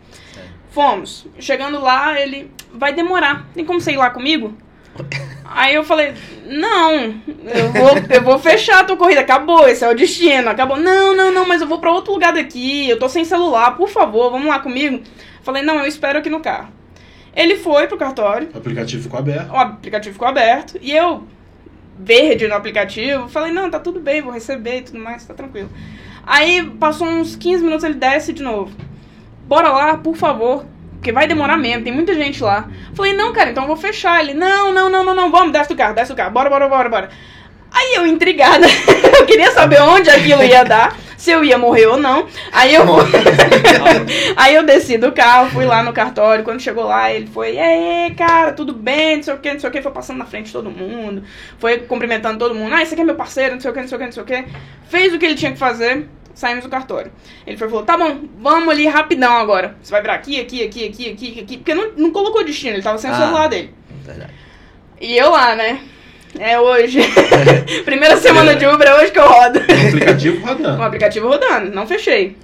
Fomos. 0.71 1.27
Chegando 1.39 1.81
lá, 1.81 2.19
ele 2.19 2.49
vai 2.73 2.93
demorar. 2.93 3.47
Tem 3.53 3.65
como 3.65 3.81
você 3.81 3.91
ir 3.91 3.97
lá 3.97 4.09
comigo? 4.09 4.55
Aí 5.45 5.75
eu 5.75 5.83
falei, 5.83 6.13
não, 6.45 6.93
eu 7.27 7.71
vou, 7.71 7.89
eu 8.09 8.23
vou 8.23 8.39
fechar 8.39 8.79
a 8.79 8.83
tua 8.83 8.97
corrida, 8.97 9.21
acabou, 9.21 9.67
esse 9.67 9.83
é 9.83 9.89
o 9.89 9.93
destino, 9.95 10.49
acabou. 10.49 10.77
Não, 10.77 11.15
não, 11.15 11.31
não, 11.31 11.47
mas 11.47 11.61
eu 11.61 11.67
vou 11.67 11.79
pra 11.79 11.91
outro 11.91 12.13
lugar 12.13 12.33
daqui, 12.33 12.89
eu 12.89 12.97
tô 12.97 13.07
sem 13.09 13.23
celular, 13.25 13.75
por 13.75 13.89
favor, 13.89 14.31
vamos 14.31 14.47
lá 14.47 14.59
comigo. 14.59 15.01
Falei, 15.43 15.61
não, 15.61 15.79
eu 15.79 15.85
espero 15.85 16.19
aqui 16.19 16.29
no 16.29 16.39
carro. 16.39 16.69
Ele 17.35 17.57
foi 17.57 17.87
pro 17.87 17.97
cartório, 17.97 18.49
O 18.53 18.57
aplicativo 18.57 19.03
ficou 19.03 19.19
aberto. 19.19 19.51
o 19.51 19.57
aplicativo 19.57 20.13
ficou 20.13 20.27
aberto 20.27 20.77
e 20.81 20.91
eu, 20.91 21.23
verde 21.97 22.47
no 22.47 22.55
aplicativo, 22.55 23.29
falei, 23.29 23.51
não, 23.51 23.69
tá 23.69 23.79
tudo 23.79 23.99
bem, 23.99 24.21
vou 24.21 24.31
receber 24.31 24.79
e 24.79 24.81
tudo 24.83 24.99
mais, 24.99 25.25
tá 25.25 25.33
tranquilo. 25.33 25.69
Aí 26.25 26.63
passou 26.79 27.07
uns 27.07 27.35
15 27.35 27.63
minutos, 27.63 27.83
ele 27.83 27.95
desce 27.95 28.33
de 28.33 28.41
novo. 28.41 28.71
Bora 29.45 29.69
lá, 29.69 29.97
por 29.97 30.15
favor, 30.15 30.65
porque 30.93 31.11
vai 31.11 31.27
demorar 31.27 31.57
mesmo, 31.57 31.83
tem 31.83 31.93
muita 31.93 32.13
gente 32.13 32.41
lá. 32.41 32.69
Falei, 32.93 33.13
não, 33.13 33.33
cara, 33.33 33.51
então 33.51 33.63
eu 33.63 33.67
vou 33.67 33.75
fechar. 33.75 34.21
Ele, 34.21 34.33
não, 34.33 34.71
não, 34.71 34.89
não, 34.89 35.03
não, 35.03 35.13
não, 35.13 35.31
vamos, 35.31 35.51
desce 35.51 35.69
do 35.69 35.75
carro, 35.75 35.93
desce 35.93 36.13
do 36.13 36.15
carro, 36.15 36.31
bora, 36.31 36.49
bora, 36.49 36.69
bora, 36.69 36.89
bora. 36.89 37.09
Aí 37.71 37.95
eu, 37.95 38.07
intrigada, 38.07 38.65
eu 39.19 39.25
queria 39.25 39.51
saber 39.51 39.81
onde 39.81 40.09
aquilo 40.09 40.43
ia 40.43 40.63
dar, 40.63 40.95
se 41.23 41.31
eu 41.31 41.41
ia 41.41 41.57
morrer 41.57 41.85
ou 41.85 41.95
não. 41.95 42.27
Aí 42.51 42.75
eu 42.75 42.83
Aí 44.35 44.55
eu 44.55 44.63
desci 44.65 44.97
do 44.97 45.13
carro, 45.13 45.49
fui 45.51 45.63
lá 45.65 45.81
no 45.81 45.93
cartório. 45.93 46.43
Quando 46.43 46.59
chegou 46.59 46.83
lá, 46.83 47.13
ele 47.13 47.27
foi, 47.27 47.53
e 47.53 47.59
aí, 47.59 48.13
cara, 48.13 48.51
tudo 48.51 48.73
bem? 48.73 49.15
Não 49.15 49.23
sei 49.23 49.33
o 49.33 49.37
que, 49.37 49.53
não 49.53 49.59
sei 49.59 49.69
o 49.69 49.71
que. 49.71 49.81
Foi 49.81 49.91
passando 49.93 50.17
na 50.17 50.25
frente 50.25 50.47
de 50.47 50.51
todo 50.51 50.69
mundo. 50.69 51.23
Foi 51.59 51.77
cumprimentando 51.79 52.37
todo 52.37 52.53
mundo. 52.53 52.75
Ah, 52.75 52.81
esse 52.81 52.93
aqui 52.93 53.03
é 53.03 53.05
meu 53.05 53.15
parceiro, 53.15 53.53
não 53.53 53.61
sei 53.61 53.71
o 53.71 53.73
que, 53.73 53.79
não 53.79 53.87
sei 53.87 53.95
o 53.95 53.99
que, 53.99 54.05
não 54.05 54.11
sei 54.11 54.23
o 54.23 54.25
que. 54.25 54.45
Fez 54.89 55.13
o 55.13 55.17
que 55.17 55.25
ele 55.25 55.35
tinha 55.35 55.53
que 55.53 55.57
fazer. 55.57 56.09
Saímos 56.35 56.65
do 56.65 56.69
cartório. 56.69 57.09
Ele 57.47 57.55
falou: 57.55 57.83
tá 57.83 57.97
bom, 57.97 58.19
vamos 58.39 58.67
ali 58.67 58.85
rapidão 58.85 59.37
agora. 59.37 59.77
Você 59.81 59.91
vai 59.91 60.01
virar 60.01 60.15
aqui, 60.15 60.41
aqui, 60.41 60.65
aqui, 60.65 60.89
aqui, 60.89 61.11
aqui, 61.11 61.39
aqui. 61.39 61.57
Porque 61.57 61.73
não, 61.73 61.91
não 61.95 62.11
colocou 62.11 62.43
destino, 62.43 62.73
ele 62.73 62.83
tava 62.83 62.97
sem 62.97 63.09
o 63.09 63.13
Ah. 63.13 63.17
celular 63.17 63.47
dele. 63.47 63.73
Verdade. 64.03 64.33
E 64.99 65.15
eu 65.15 65.29
lá, 65.29 65.55
né? 65.55 65.79
É 66.39 66.59
hoje. 66.59 66.99
Primeira 67.85 68.17
semana 68.17 68.55
de 68.55 68.65
Uber, 68.65 68.87
é 68.87 68.95
hoje 68.95 69.11
que 69.11 69.19
eu 69.19 69.27
rodo. 69.27 69.59
O 69.59 69.87
aplicativo 69.87 70.41
Com 70.41 70.45
o 70.47 70.49
rodando. 70.53 70.83
aplicativo 70.83 71.27
rodando, 71.27 71.75
não 71.75 71.85
fechei. 71.87 72.35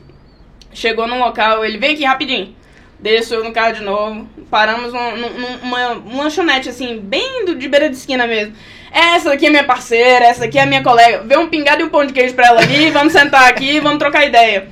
Chegou 0.73 1.07
num 1.07 1.19
local, 1.19 1.65
ele 1.65 1.77
vem 1.77 1.93
aqui 1.93 2.03
rapidinho. 2.05 2.55
Desço 2.99 3.33
eu 3.33 3.43
no 3.43 3.51
carro 3.51 3.73
de 3.73 3.81
novo. 3.81 4.27
Paramos 4.51 4.93
num, 4.93 5.15
num- 5.17 5.57
numa 5.63 5.91
um 5.93 6.17
lanchonete, 6.17 6.69
assim, 6.69 6.99
bem 6.99 7.45
do, 7.45 7.55
de 7.55 7.67
beira 7.67 7.89
de 7.89 7.95
esquina 7.95 8.27
mesmo. 8.27 8.53
Essa 8.91 9.29
daqui 9.29 9.45
é 9.45 9.49
minha 9.49 9.63
parceira, 9.63 10.25
essa 10.25 10.41
daqui 10.41 10.59
é 10.59 10.65
minha 10.65 10.83
colega. 10.83 11.23
Vê 11.25 11.37
um 11.37 11.47
pingado 11.47 11.81
e 11.81 11.83
um 11.85 11.89
pão 11.89 12.05
de 12.05 12.13
queijo 12.13 12.33
pra 12.33 12.47
ela 12.47 12.59
ali, 12.61 12.89
vamos 12.91 13.13
sentar 13.13 13.47
aqui, 13.47 13.79
vamos 13.79 13.99
trocar 13.99 14.25
ideia. 14.25 14.67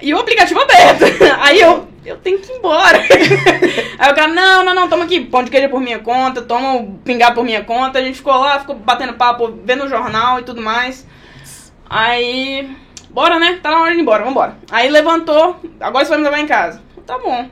E 0.00 0.12
o 0.14 0.18
aplicativo 0.18 0.60
aberto. 0.60 1.04
Aí 1.40 1.60
eu, 1.60 1.88
eu 2.04 2.16
tenho 2.18 2.38
que 2.38 2.52
ir 2.52 2.56
embora. 2.56 2.98
Aí 3.98 4.12
o 4.12 4.14
cara, 4.14 4.28
não, 4.28 4.64
não, 4.64 4.74
não, 4.74 4.88
toma 4.88 5.04
aqui, 5.04 5.20
pão 5.20 5.42
de 5.42 5.50
queijo 5.50 5.68
por 5.68 5.80
minha 5.80 5.98
conta, 5.98 6.42
toma 6.42 6.74
o 6.76 6.94
pingado 6.98 7.34
por 7.34 7.44
minha 7.44 7.64
conta. 7.64 7.98
A 7.98 8.02
gente 8.02 8.16
ficou 8.16 8.34
lá, 8.34 8.60
ficou 8.60 8.76
batendo 8.76 9.14
papo, 9.14 9.58
vendo 9.64 9.84
o 9.84 9.88
jornal 9.88 10.40
e 10.40 10.42
tudo 10.42 10.60
mais. 10.60 11.06
Aí, 11.88 12.76
bora 13.10 13.38
né? 13.38 13.58
Tá 13.62 13.70
na 13.70 13.82
hora 13.82 13.92
de 13.92 13.98
ir 13.98 14.02
embora, 14.02 14.24
vambora. 14.24 14.56
Aí 14.70 14.88
levantou, 14.88 15.60
agora 15.80 16.04
você 16.04 16.10
vai 16.10 16.18
me 16.18 16.24
levar 16.24 16.40
em 16.40 16.46
casa. 16.46 16.82
Tá 17.06 17.18
bom. 17.18 17.48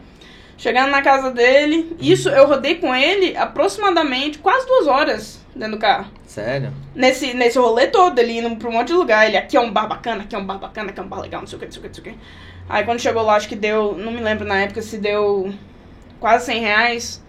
Chegando 0.56 0.90
na 0.90 1.02
casa 1.02 1.30
dele, 1.30 1.96
isso 2.00 2.28
eu 2.28 2.46
rodei 2.46 2.76
com 2.76 2.94
ele 2.94 3.36
aproximadamente 3.36 4.38
quase 4.38 4.66
duas 4.66 4.86
horas 4.86 5.41
dentro 5.54 5.76
do 5.76 5.78
carro. 5.78 6.06
Sério? 6.26 6.72
Nesse, 6.94 7.34
nesse 7.34 7.58
rolê 7.58 7.86
todo, 7.88 8.18
ele 8.18 8.38
indo 8.38 8.56
pra 8.56 8.68
um 8.68 8.72
monte 8.72 8.88
de 8.88 8.94
lugar. 8.94 9.26
Ele, 9.26 9.36
aqui 9.36 9.56
é 9.56 9.60
um 9.60 9.70
bar 9.70 9.86
bacana, 9.86 10.22
aqui 10.22 10.34
é 10.34 10.38
um 10.38 10.44
bar 10.44 10.58
bacana, 10.58 10.90
aqui 10.90 11.00
é 11.00 11.02
um 11.02 11.08
bar 11.08 11.20
legal, 11.20 11.40
não 11.40 11.48
sei 11.48 11.56
o 11.56 11.60
que, 11.60 11.66
não 11.66 11.72
sei 11.72 11.80
o 11.80 11.82
que, 11.82 11.88
não 11.88 11.94
sei 11.94 12.02
o 12.02 12.06
que. 12.06 12.20
Aí 12.68 12.84
quando 12.84 13.00
chegou 13.00 13.22
lá, 13.22 13.36
acho 13.36 13.48
que 13.48 13.56
deu, 13.56 13.94
não 13.98 14.12
me 14.12 14.20
lembro 14.20 14.46
na 14.46 14.60
época 14.60 14.80
se 14.82 14.98
deu 14.98 15.52
quase 16.18 16.46
100 16.46 16.60
reais. 16.60 17.22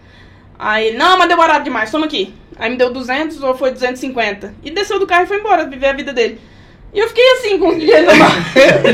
Aí 0.58 0.88
ele, 0.88 0.96
não, 0.96 1.18
mas 1.18 1.28
deu 1.28 1.36
barato 1.36 1.64
demais, 1.64 1.90
toma 1.90 2.06
aqui. 2.06 2.34
Aí 2.56 2.70
me 2.70 2.76
deu 2.76 2.92
200 2.92 3.42
ou 3.42 3.54
foi 3.54 3.72
250. 3.72 4.54
E 4.62 4.70
desceu 4.70 4.98
do 4.98 5.06
carro 5.06 5.24
e 5.24 5.26
foi 5.26 5.38
embora, 5.38 5.66
viver 5.66 5.88
a 5.88 5.92
vida 5.92 6.12
dele. 6.12 6.40
E 6.92 6.98
eu 7.00 7.08
fiquei 7.08 7.28
assim, 7.32 7.58
com 7.58 7.68
o 7.68 7.78
dinheiro 7.78 8.06
no 8.06 8.14
mar. 8.16 8.30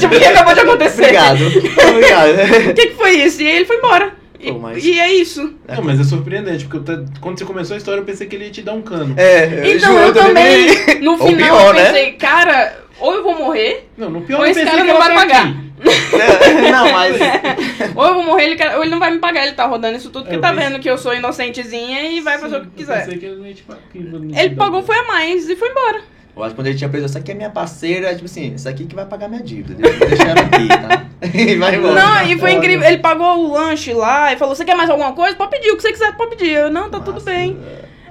tipo, 0.00 0.14
o 0.14 0.18
que 0.18 0.25
acabou 0.25 0.54
de 0.54 0.60
acontecer? 0.60 1.02
Obrigado. 1.02 1.44
Obrigado. 1.90 2.70
O 2.70 2.75
que, 2.75 2.87
que 2.87 2.94
foi 2.94 3.12
isso? 3.12 3.42
E 3.42 3.46
aí 3.46 3.56
ele 3.56 3.66
foi 3.66 3.76
embora. 3.76 4.19
E, 4.42 4.52
Pô, 4.52 4.59
mas- 4.59 4.82
e 4.85 4.99
é 4.99 5.12
isso. 5.12 5.54
Não, 5.68 5.82
mas 5.85 6.00
é 6.00 6.04
surpreendente, 6.04 6.64
porque 6.66 6.90
eu 6.90 7.04
te- 7.04 7.20
quando 7.20 7.38
você 7.38 7.44
começou 7.44 7.75
a 7.75 7.76
história 7.78 8.00
eu 8.00 8.04
pensei 8.04 8.26
que 8.26 8.35
ele 8.37 8.47
ia 8.47 8.50
te 8.50 8.62
dar 8.62 8.73
um 8.73 8.80
cano. 8.82 9.14
É, 9.18 9.75
Então 9.75 9.92
juro, 9.92 10.02
eu 10.04 10.12
também, 10.14 10.66
no 11.02 11.16
final, 11.18 11.37
pior, 11.37 11.66
eu 11.68 11.75
né? 11.75 11.85
pensei, 11.85 12.12
cara, 12.12 12.78
ou 12.99 13.14
eu 13.14 13.23
vou 13.23 13.37
morrer, 13.37 13.88
Não, 13.99 14.09
no 14.09 14.23
pior 14.23 14.38
ou 14.40 14.47
eu 14.47 14.50
esse 14.50 14.64
cara 14.64 14.82
não 14.85 14.97
vai 14.99 15.14
pagar. 15.14 15.42
aqui. 15.47 15.70
Não, 16.70 16.92
mas. 16.92 17.16
Ou 17.97 18.06
eu 18.06 18.14
vou 18.14 18.23
morrer, 18.23 18.44
ele, 18.44 18.56
quer- 18.56 18.76
ou 18.76 18.82
ele 18.82 18.90
não 18.90 18.99
vai 18.99 19.11
me 19.11 19.18
pagar, 19.18 19.47
ele 19.47 19.54
tá 19.56 19.64
rodando 19.64 19.97
isso 19.97 20.11
tudo, 20.11 20.25
porque 20.25 20.37
Eu 20.37 20.40
tá 20.40 20.52
pensei- 20.52 20.68
vendo 20.68 20.78
que 20.82 20.90
eu 20.90 20.99
sou 20.99 21.14
inocentezinha 21.14 22.02
e 22.12 22.20
vai 22.20 22.37
fazer 22.38 22.56
o 22.56 22.61
que 22.61 22.66
Eu 22.66 22.70
quiser. 22.76 22.99
pensei 23.04 23.18
que 23.18 23.25
ele 23.25 23.37
não 23.37 23.47
ia 23.47 23.54
te 23.54 23.62
pagar. 23.62 23.80
que 23.90 23.99
ele 23.99 24.54
pagou 24.56 24.80
um 24.80 24.82
foi 24.82 24.97
a 24.99 25.04
mais 25.04 25.49
e 25.49 25.56
foi 25.56 25.70
embora. 25.70 26.02
Eu 26.40 26.44
acho 26.44 26.54
que 26.54 26.61
quando 26.61 26.66
ele 26.68 26.76
tinha 26.78 26.88
preso, 26.88 27.04
essa 27.06 27.18
aqui 27.18 27.32
é 27.32 27.35
minha 27.35 27.50
parceira, 27.50 28.12
tipo 28.14 28.25
assim, 28.25 28.54
essa 28.54 28.70
aqui 28.70 28.87
que 28.87 28.94
vai 28.94 29.04
pagar 29.04 29.28
minha 29.28 29.42
dívida. 29.42 29.75
Deixa 29.75 30.23
ela 30.23 30.40
aqui, 30.40 30.68
tá? 30.68 31.06
E 31.35 31.54
vai 31.56 31.76
embora. 31.76 31.94
Não, 31.94 32.23
e 32.26 32.38
foi 32.38 32.52
incrível. 32.52 32.87
Ele 32.88 32.97
pagou 32.97 33.40
o 33.47 33.52
lanche 33.52 33.92
lá 33.92 34.32
e 34.32 34.38
falou: 34.38 34.54
Você 34.54 34.64
quer 34.64 34.75
mais 34.75 34.88
alguma 34.88 35.12
coisa? 35.12 35.37
Pode 35.37 35.50
pedir, 35.50 35.70
o 35.70 35.76
que 35.76 35.82
você 35.82 35.92
quiser, 35.92 36.16
pode 36.16 36.30
pedir. 36.30 36.50
Eu, 36.50 36.70
não, 36.70 36.88
tá 36.88 36.99
tudo 36.99 37.20
bem. 37.20 37.59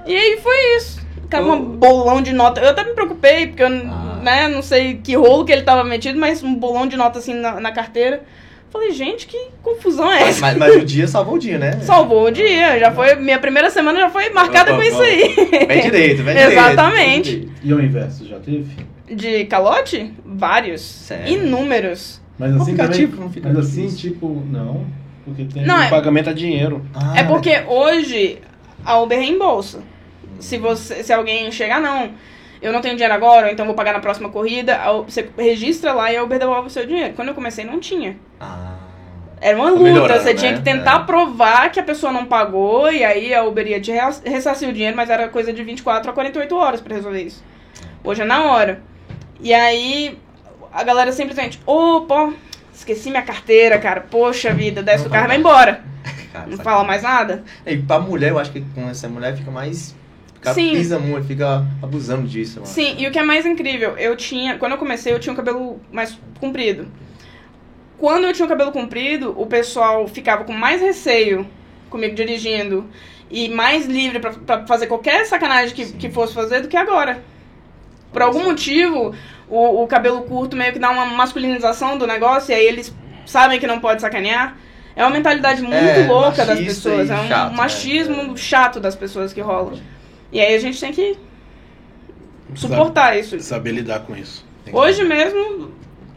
E 0.06 0.14
aí 0.14 0.38
foi 0.40 0.76
isso. 0.76 1.00
Ficava 1.22 1.52
um 1.52 1.60
bolão 1.60 2.22
de 2.22 2.32
nota. 2.32 2.60
Eu 2.60 2.68
até 2.70 2.84
me 2.84 2.92
preocupei, 2.92 3.48
porque 3.48 3.64
eu 3.64 3.66
Ah. 3.66 4.20
né, 4.22 4.48
não 4.48 4.62
sei 4.62 4.94
que 5.02 5.16
rolo 5.16 5.44
que 5.44 5.50
ele 5.52 5.62
tava 5.62 5.82
metido, 5.82 6.18
mas 6.20 6.42
um 6.44 6.54
bolão 6.54 6.86
de 6.86 6.96
nota 6.96 7.18
assim 7.18 7.34
na, 7.34 7.60
na 7.60 7.72
carteira. 7.72 8.22
Falei, 8.70 8.92
gente, 8.92 9.26
que 9.26 9.36
confusão 9.62 10.10
é 10.12 10.20
Mas, 10.20 10.28
essa? 10.28 10.40
mas, 10.42 10.56
mas 10.56 10.76
o 10.76 10.84
dia 10.84 11.08
salvou 11.08 11.34
o 11.34 11.38
dia, 11.38 11.58
né? 11.58 11.72
Salvou 11.80 12.26
o 12.26 12.30
dia. 12.30 12.78
Já 12.78 12.92
foi. 12.92 13.16
Minha 13.16 13.38
primeira 13.40 13.68
semana 13.68 13.98
já 13.98 14.10
foi 14.10 14.30
marcada 14.30 14.72
Opa, 14.72 14.80
com 14.80 14.88
isso 14.88 15.02
aí. 15.02 15.34
Vem 15.66 15.80
direito, 15.82 16.22
vem 16.22 16.34
direito. 16.36 16.52
Exatamente. 16.52 17.30
vem 17.30 17.40
direito. 17.40 17.52
E 17.64 17.72
ao 17.72 17.80
inverso, 17.80 18.26
já 18.28 18.38
teve? 18.38 18.68
De 19.12 19.44
calote? 19.46 20.14
Vários. 20.24 20.80
Sério? 20.82 21.32
Inúmeros. 21.34 22.20
Mas 22.38 22.52
O 22.52 22.62
assim 22.62 22.72
aplicativo 22.72 23.10
também, 23.12 23.24
não 23.26 23.32
fica 23.32 23.48
Mas 23.48 23.58
assim, 23.58 23.88
tipo, 23.88 24.42
não. 24.48 24.86
Porque 25.24 25.44
tem 25.44 25.64
Não, 25.66 25.76
o 25.78 25.82
é- 25.82 25.90
pagamento 25.90 26.30
a 26.30 26.32
dinheiro. 26.32 26.86
Ah, 26.94 27.18
é 27.18 27.24
porque 27.24 27.62
hoje 27.66 28.38
a 28.84 28.98
Uber 29.00 29.18
reembolsa. 29.18 29.80
Se, 30.38 30.56
você, 30.56 31.02
se 31.02 31.12
alguém 31.12 31.50
chegar, 31.52 31.80
não, 31.80 32.12
eu 32.60 32.72
não 32.72 32.80
tenho 32.80 32.94
dinheiro 32.94 33.14
agora, 33.14 33.50
então 33.52 33.64
vou 33.66 33.74
pagar 33.74 33.92
na 33.92 34.00
próxima 34.00 34.28
corrida, 34.28 34.78
você 35.04 35.28
registra 35.38 35.92
lá 35.92 36.12
e 36.12 36.16
a 36.16 36.22
Uber 36.22 36.38
devolve 36.38 36.68
o 36.68 36.70
seu 36.70 36.86
dinheiro. 36.86 37.14
Quando 37.14 37.28
eu 37.28 37.34
comecei, 37.34 37.64
não 37.64 37.80
tinha. 37.80 38.16
Ah. 38.40 38.74
Era 39.40 39.56
uma 39.56 39.70
luta, 39.70 40.20
você 40.20 40.34
tinha 40.34 40.52
né? 40.52 40.58
que 40.58 40.62
tentar 40.62 41.00
É. 41.00 41.04
provar 41.04 41.70
que 41.70 41.80
a 41.80 41.82
pessoa 41.82 42.12
não 42.12 42.26
pagou 42.26 42.92
e 42.92 43.02
aí 43.02 43.32
a 43.34 43.42
Uber 43.42 43.66
ia 43.66 43.80
te 43.80 43.90
ressarcir 44.24 44.68
o 44.68 44.72
dinheiro, 44.72 44.94
mas 44.94 45.08
era 45.08 45.28
coisa 45.28 45.50
de 45.52 45.64
24 45.64 46.10
a 46.10 46.12
48 46.12 46.54
horas 46.54 46.80
pra 46.82 46.94
resolver 46.94 47.22
isso. 47.22 47.42
Hoje 48.04 48.20
é 48.20 48.24
na 48.26 48.42
hora. 48.44 48.82
E 49.40 49.54
aí 49.54 50.18
a 50.70 50.84
galera 50.84 51.10
simplesmente, 51.10 51.58
opa, 51.64 52.34
esqueci 52.74 53.08
minha 53.10 53.22
carteira, 53.22 53.78
cara, 53.78 54.02
poxa 54.02 54.52
vida, 54.52 54.82
desce 54.82 55.04
Não 55.04 55.08
o 55.08 55.12
carro 55.12 55.24
e 55.24 55.28
vai 55.28 55.36
embora. 55.38 55.82
Cara, 56.32 56.46
Não 56.46 56.58
fala 56.58 56.84
mais 56.84 57.02
nada. 57.02 57.42
E 57.66 57.76
pra 57.76 57.98
mulher, 57.98 58.30
eu 58.30 58.38
acho 58.38 58.52
que 58.52 58.60
com 58.60 58.88
essa 58.88 59.08
mulher 59.08 59.36
fica 59.36 59.50
mais. 59.50 59.96
Fica, 60.40 60.54
Sim. 60.54 60.70
pisa 60.70 60.98
muito, 60.98 61.26
fica 61.26 61.66
abusando 61.82 62.26
disso. 62.26 62.60
acho. 62.62 62.72
Sim, 62.72 62.94
e 62.98 63.06
o 63.06 63.10
que 63.10 63.18
é 63.18 63.22
mais 63.22 63.44
incrível, 63.44 63.96
eu 63.98 64.16
tinha. 64.16 64.56
Quando 64.56 64.72
eu 64.72 64.78
comecei, 64.78 65.12
eu 65.12 65.18
tinha 65.18 65.32
um 65.32 65.36
cabelo 65.36 65.78
mais 65.92 66.18
comprido. 66.40 66.88
Quando 67.98 68.24
eu 68.24 68.32
tinha 68.32 68.46
o 68.46 68.48
cabelo 68.48 68.72
comprido, 68.72 69.34
o 69.38 69.44
pessoal 69.46 70.08
ficava 70.08 70.44
com 70.44 70.52
mais 70.54 70.80
receio 70.80 71.46
comigo 71.90 72.14
dirigindo 72.14 72.86
e 73.30 73.48
mais 73.50 73.84
livre 73.84 74.18
pra, 74.18 74.30
pra 74.32 74.66
fazer 74.66 74.86
qualquer 74.86 75.26
sacanagem 75.26 75.74
que, 75.74 75.92
que 75.92 76.08
fosse 76.08 76.32
fazer 76.32 76.60
do 76.60 76.68
que 76.68 76.76
agora. 76.76 77.22
Por 78.10 78.22
algum 78.22 78.44
motivo, 78.44 79.14
o, 79.48 79.82
o 79.82 79.86
cabelo 79.86 80.22
curto 80.22 80.56
meio 80.56 80.72
que 80.72 80.78
dá 80.78 80.90
uma 80.90 81.04
masculinização 81.04 81.98
do 81.98 82.06
negócio 82.06 82.50
e 82.50 82.54
aí 82.54 82.64
eles 82.64 82.94
sabem 83.26 83.60
que 83.60 83.66
não 83.66 83.78
pode 83.78 84.00
sacanear. 84.00 84.56
É 84.96 85.04
uma 85.04 85.10
mentalidade 85.10 85.60
muito 85.62 85.74
É, 85.74 86.06
louca 86.06 86.44
das 86.46 86.58
pessoas. 86.58 87.10
É 87.10 87.14
um 87.14 87.28
chato, 87.28 87.50
né? 87.50 87.56
machismo 87.56 88.32
É. 88.32 88.36
chato 88.36 88.80
das 88.80 88.96
pessoas 88.96 89.32
que 89.34 89.40
rolam. 89.42 89.78
E 90.32 90.40
aí 90.40 90.54
a 90.54 90.58
gente 90.58 90.78
tem 90.80 90.92
que 90.92 91.16
suportar 92.54 93.18
isso. 93.18 93.38
Saber 93.40 93.72
lidar 93.72 94.00
com 94.00 94.16
isso. 94.16 94.44
Tem 94.64 94.72
que- 94.72 94.78
Hoje 94.78 95.04
mesmo, 95.04 95.72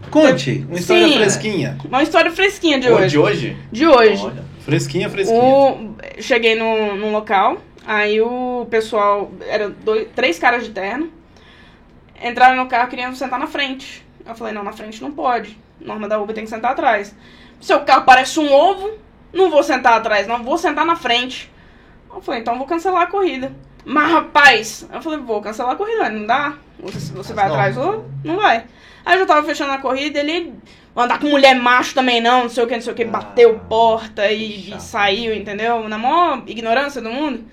Conte, 0.10 0.65
uma 0.67 0.77
história 0.77 1.08
Sim. 1.08 1.17
fresquinha. 1.17 1.77
uma 1.86 2.03
história 2.03 2.32
fresquinha 2.32 2.79
de 2.79 2.89
hoje. 2.89 3.08
de 3.08 3.17
hoje? 3.17 3.58
De 3.72 3.88
hoje. 3.88 4.24
Olha. 4.24 4.43
Fresquinha, 4.60 5.10
fresquinha. 5.10 5.39
O, 5.41 5.96
cheguei 6.20 6.55
num, 6.55 6.96
num 6.96 7.12
local, 7.12 7.58
aí 7.86 8.22
o 8.22 8.67
pessoal, 8.70 9.32
eram 9.48 9.74
dois, 9.84 10.08
três 10.15 10.38
caras 10.39 10.65
de 10.65 10.72
terno, 10.72 11.10
entraram 12.24 12.55
no 12.55 12.70
carro 12.70 12.89
queriam 12.89 13.13
sentar 13.15 13.39
na 13.39 13.48
frente. 13.48 14.05
Eu 14.25 14.36
falei, 14.36 14.53
não, 14.53 14.63
na 14.63 14.72
frente 14.72 15.01
não 15.01 15.12
pode. 15.12 15.58
Norma 15.82 16.08
da 16.08 16.20
Uber 16.20 16.34
tem 16.34 16.46
que 16.46 16.50
sentar 16.50 16.72
atrás. 16.72 17.13
Seu 17.60 17.82
carro 17.82 18.03
parece 18.05 18.39
um 18.39 18.53
ovo, 18.53 18.91
não 19.34 19.50
vou 19.50 19.63
sentar 19.63 19.93
atrás, 19.93 20.27
não, 20.27 20.43
vou 20.43 20.58
sentar 20.58 20.86
na 20.86 20.96
frente. 20.96 21.51
Eu 22.13 22.22
falei, 22.22 22.41
então 22.41 22.53
eu 22.53 22.58
vou 22.60 22.67
cancelar 22.67 23.01
a 23.01 23.08
corrida. 23.08 23.51
Mas 23.86 24.12
rapaz, 24.12 24.88
eu 24.92 25.02
falei, 25.02 25.20
vou 25.20 25.42
cancelar 25.42 25.74
a 25.74 25.75
corrida, 25.75 26.10
não 26.10 26.25
dá. 26.25 26.56
Você, 26.80 27.13
você 27.13 27.34
vai 27.34 27.46
Não. 27.48 27.54
atrás 27.56 27.78
ou 27.78 28.06
não 28.24 28.38
vai. 28.38 28.66
Aí 29.06 29.16
eu 29.16 29.20
já 29.20 29.25
tava 29.25 29.46
fechando 29.46 29.72
a 29.74 29.78
corrida, 29.78 30.20
ele 30.20 30.54
andar 30.96 31.20
com 31.20 31.28
mulher 31.28 31.56
macho 31.56 31.94
também 31.94 32.22
não, 32.22 32.44
não 32.44 32.50
sei 32.50 32.63
o 32.63 32.68
que, 32.68 32.75
não 32.75 32.82
sei 32.82 32.94
o 32.94 32.96
que, 32.96 33.04
Ah, 33.04 33.08
bateu 33.08 33.60
porta 33.68 34.32
e, 34.32 34.74
e 34.74 34.80
saiu, 34.82 35.34
entendeu? 35.36 35.88
Na 35.90 35.98
maior 35.98 36.44
ignorância 36.48 37.02
do 37.02 37.10
mundo. 37.12 37.44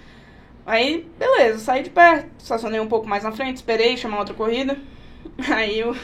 Aí, 0.67 1.07
beleza, 1.19 1.59
saí 1.59 1.83
de 1.83 1.91
perto, 1.91 2.29
estacionei 2.39 2.79
um 2.79 2.87
pouco 2.87 3.09
mais 3.09 3.25
na 3.25 3.33
frente, 3.33 3.57
esperei 3.57 3.97
chamar 3.97 4.19
outra 4.21 4.35
corrida. 4.35 4.79
Aí 5.53 5.83
o- 5.83 5.97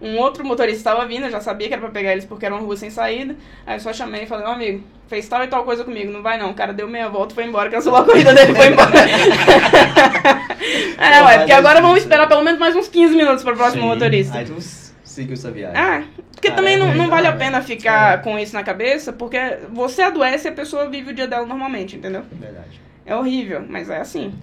um 0.00 0.18
outro 0.18 0.44
motorista 0.44 0.78
estava 0.78 1.06
vindo, 1.06 1.24
eu 1.26 1.30
já 1.30 1.40
sabia 1.40 1.68
que 1.68 1.74
era 1.74 1.80
pra 1.82 1.90
pegar 1.90 2.12
eles 2.12 2.24
porque 2.24 2.44
era 2.46 2.54
uma 2.54 2.60
rua 2.62 2.76
sem 2.76 2.90
saída. 2.90 3.36
Aí 3.66 3.76
eu 3.76 3.80
só 3.80 3.92
chamei 3.92 4.22
e 4.24 4.26
falei, 4.26 4.44
meu 4.44 4.54
amigo, 4.54 4.84
fez 5.08 5.28
tal 5.28 5.42
e 5.44 5.48
tal 5.48 5.64
coisa 5.64 5.84
comigo, 5.84 6.12
não 6.12 6.22
vai 6.22 6.38
não. 6.38 6.50
O 6.50 6.54
cara 6.54 6.72
deu 6.72 6.88
meia 6.88 7.08
volta, 7.08 7.34
foi 7.34 7.44
embora, 7.44 7.70
cancelou 7.70 8.00
a 8.00 8.04
corrida 8.04 8.34
dele 8.34 8.52
e 8.52 8.54
foi 8.54 8.66
embora. 8.68 8.90
é, 10.98 11.22
ué, 11.22 11.38
porque 11.38 11.52
agora 11.52 11.80
vamos 11.80 11.98
esperar 12.00 12.28
pelo 12.28 12.42
menos 12.42 12.58
mais 12.58 12.74
uns 12.76 12.88
15 12.88 13.16
minutos 13.16 13.42
para 13.42 13.54
o 13.54 13.56
próximo 13.56 13.82
Sim. 13.82 13.88
motorista. 13.88 14.38
Aí 14.38 14.44
tu 14.44 14.56
seguiu 15.04 15.34
essa 15.34 15.50
viagem. 15.50 15.76
Ah, 15.80 16.04
porque 16.32 16.48
Ah, 16.48 16.54
também 16.54 16.74
é 16.74 16.78
não, 16.78 16.94
não 16.94 17.08
vale 17.08 17.26
a 17.26 17.32
né? 17.32 17.38
pena 17.38 17.62
ficar 17.62 18.18
É. 18.18 18.22
com 18.22 18.38
isso 18.38 18.54
na 18.54 18.62
cabeça, 18.62 19.12
porque 19.12 19.38
você 19.72 20.02
adoece 20.02 20.48
e 20.48 20.50
a 20.50 20.52
pessoa 20.52 20.88
vive 20.88 21.10
o 21.10 21.14
dia 21.14 21.26
dela 21.26 21.46
normalmente, 21.46 21.96
entendeu? 21.96 22.22
Verdade. 22.30 22.80
É 23.04 23.14
horrível, 23.16 23.64
mas 23.68 23.88
é 23.88 23.98
assim. 24.00 24.34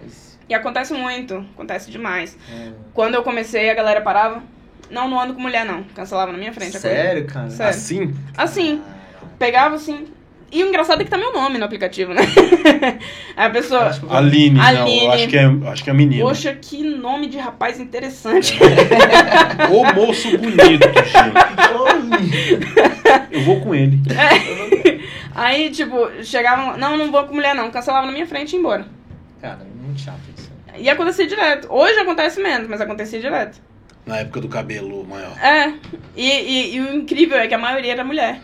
Mas, 0.00 0.38
E 0.48 0.54
acontece 0.54 0.94
muito, 0.94 1.44
acontece 1.54 1.90
demais. 1.90 2.36
é, 2.50 2.70
Quando 2.94 3.14
eu 3.14 3.22
comecei, 3.22 3.68
a 3.68 3.74
galera 3.74 4.00
parava. 4.00 4.42
Não, 4.90 5.08
não 5.08 5.20
ando 5.20 5.34
com 5.34 5.40
mulher, 5.40 5.64
não. 5.64 5.82
Cancelava 5.94 6.32
na 6.32 6.38
minha 6.38 6.52
frente. 6.52 6.76
a. 6.76 6.80
Sério, 6.80 7.26
cara? 7.26 7.50
Sério. 7.50 7.70
Assim? 7.70 8.14
Assim, 8.36 8.82
pegava 9.38 9.76
assim. 9.76 10.08
E 10.52 10.64
o 10.64 10.68
engraçado 10.68 11.00
é 11.00 11.04
que 11.04 11.10
tá 11.10 11.16
meu 11.16 11.32
nome 11.32 11.58
no 11.58 11.64
aplicativo, 11.64 12.12
né? 12.12 12.22
Aí 13.36 13.46
a 13.46 13.50
pessoa. 13.50 13.82
Acho 13.82 14.00
que 14.00 14.12
Aline, 14.12 14.56
não. 14.58 14.64
Aline. 14.64 15.04
eu 15.04 15.12
Acho 15.12 15.28
que 15.28 15.36
é, 15.36 15.46
acho 15.68 15.84
que 15.84 15.90
é 15.90 15.92
menina. 15.92 16.24
Poxa, 16.24 16.52
que 16.60 16.82
nome 16.82 17.28
de 17.28 17.38
rapaz 17.38 17.78
interessante. 17.78 18.58
Ô 19.70 19.84
moço 19.94 20.36
bonito, 20.36 20.88
gente. 21.06 22.50
Eu 23.30 23.42
vou 23.42 23.60
com 23.60 23.72
ele. 23.72 24.00
Aí, 25.36 25.70
tipo, 25.70 26.10
chegavam. 26.24 26.76
Não, 26.76 26.96
não 26.96 27.12
vou 27.12 27.24
com 27.24 27.34
mulher, 27.34 27.54
não. 27.54 27.70
Cancelava 27.70 28.06
na 28.06 28.12
minha 28.12 28.26
frente 28.26 28.52
e 28.52 28.56
ia 28.56 28.58
embora. 28.60 28.86
Cara, 29.40 29.60
muito 29.80 30.00
chato 30.00 30.18
isso. 30.36 30.50
E 30.76 30.90
acontecia 30.90 31.28
direto. 31.28 31.68
Hoje 31.70 31.98
acontece 32.00 32.42
menos, 32.42 32.66
mas 32.66 32.80
acontecia 32.80 33.20
direto. 33.20 33.60
Na 34.06 34.18
época 34.18 34.40
do 34.40 34.48
cabelo 34.48 35.04
maior. 35.06 35.36
É. 35.38 35.74
E, 36.16 36.28
e- 36.30 36.74
e 36.76 36.80
o 36.80 36.94
incrível 36.94 37.36
é 37.38 37.46
que 37.46 37.54
a 37.54 37.58
maioria 37.58 37.92
era 37.92 38.04
mulher. 38.04 38.40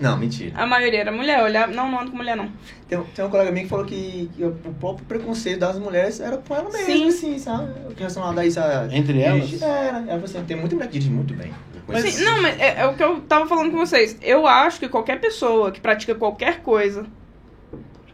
Não, 0.00 0.16
mentira. 0.16 0.52
A 0.56 0.64
maioria 0.64 1.00
era 1.00 1.10
mulher. 1.10 1.42
Olhava, 1.42 1.72
não, 1.72 1.90
não 1.90 2.00
ando 2.00 2.10
com 2.12 2.16
mulher, 2.16 2.36
não. 2.36 2.50
Tem, 2.88 3.02
tem 3.02 3.24
um 3.24 3.28
colega 3.30 3.50
meu 3.50 3.62
que 3.64 3.68
falou 3.68 3.84
que, 3.84 4.30
que 4.36 4.44
o 4.44 4.52
próprio 4.78 5.04
preconceito 5.06 5.58
das 5.58 5.76
mulheres 5.78 6.20
era 6.20 6.36
com 6.36 6.54
ela 6.54 6.70
mesmo, 6.70 6.86
Sim. 6.86 7.08
assim, 7.08 7.38
sabe? 7.38 7.72
Relacionado 7.96 8.38
a 8.38 8.46
isso. 8.46 8.60
A 8.60 8.88
Entre 8.92 9.20
elas? 9.20 9.60
Era. 9.60 9.98
Ela 9.98 10.06
falou 10.06 10.24
assim, 10.24 10.44
tem 10.44 10.56
muita 10.56 10.74
mulher 10.76 10.86
que 10.86 10.92
dirige 10.92 11.10
muito 11.10 11.34
bem. 11.34 11.52
Mas- 11.88 12.04
Sim, 12.14 12.24
não, 12.24 12.40
mas 12.42 12.60
é, 12.60 12.80
é 12.80 12.86
o 12.86 12.94
que 12.94 13.02
eu 13.02 13.20
tava 13.22 13.46
falando 13.46 13.70
com 13.72 13.78
vocês. 13.78 14.16
Eu 14.22 14.46
acho 14.46 14.78
que 14.78 14.88
qualquer 14.88 15.18
pessoa 15.20 15.72
que 15.72 15.80
pratica 15.80 16.14
qualquer 16.14 16.60
coisa. 16.60 17.04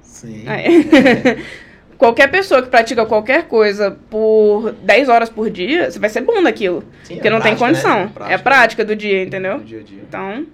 Sim. 0.00 0.44
É. 0.48 1.36
qualquer 1.98 2.30
pessoa 2.30 2.62
que 2.62 2.68
pratica 2.68 3.04
qualquer 3.06 3.44
coisa 3.48 3.96
por 4.10 4.72
10 4.72 5.08
horas 5.08 5.28
por 5.28 5.50
dia, 5.50 5.90
você 5.90 5.98
vai 5.98 6.08
ser 6.08 6.20
bom 6.22 6.40
naquilo. 6.40 6.84
Sim, 7.04 7.14
Porque 7.14 7.28
é 7.28 7.30
não 7.30 7.40
tem 7.40 7.56
prática, 7.56 7.88
né? 7.88 8.04
condição. 8.04 8.28
É 8.28 8.34
a 8.34 8.38
prática 8.38 8.84
do 8.84 8.94
dia, 8.94 9.22
entendeu? 9.22 9.58
Do 9.58 9.64
dia 9.64 9.80
a 9.80 9.82
dia. 9.82 10.00
Então, 10.06 10.46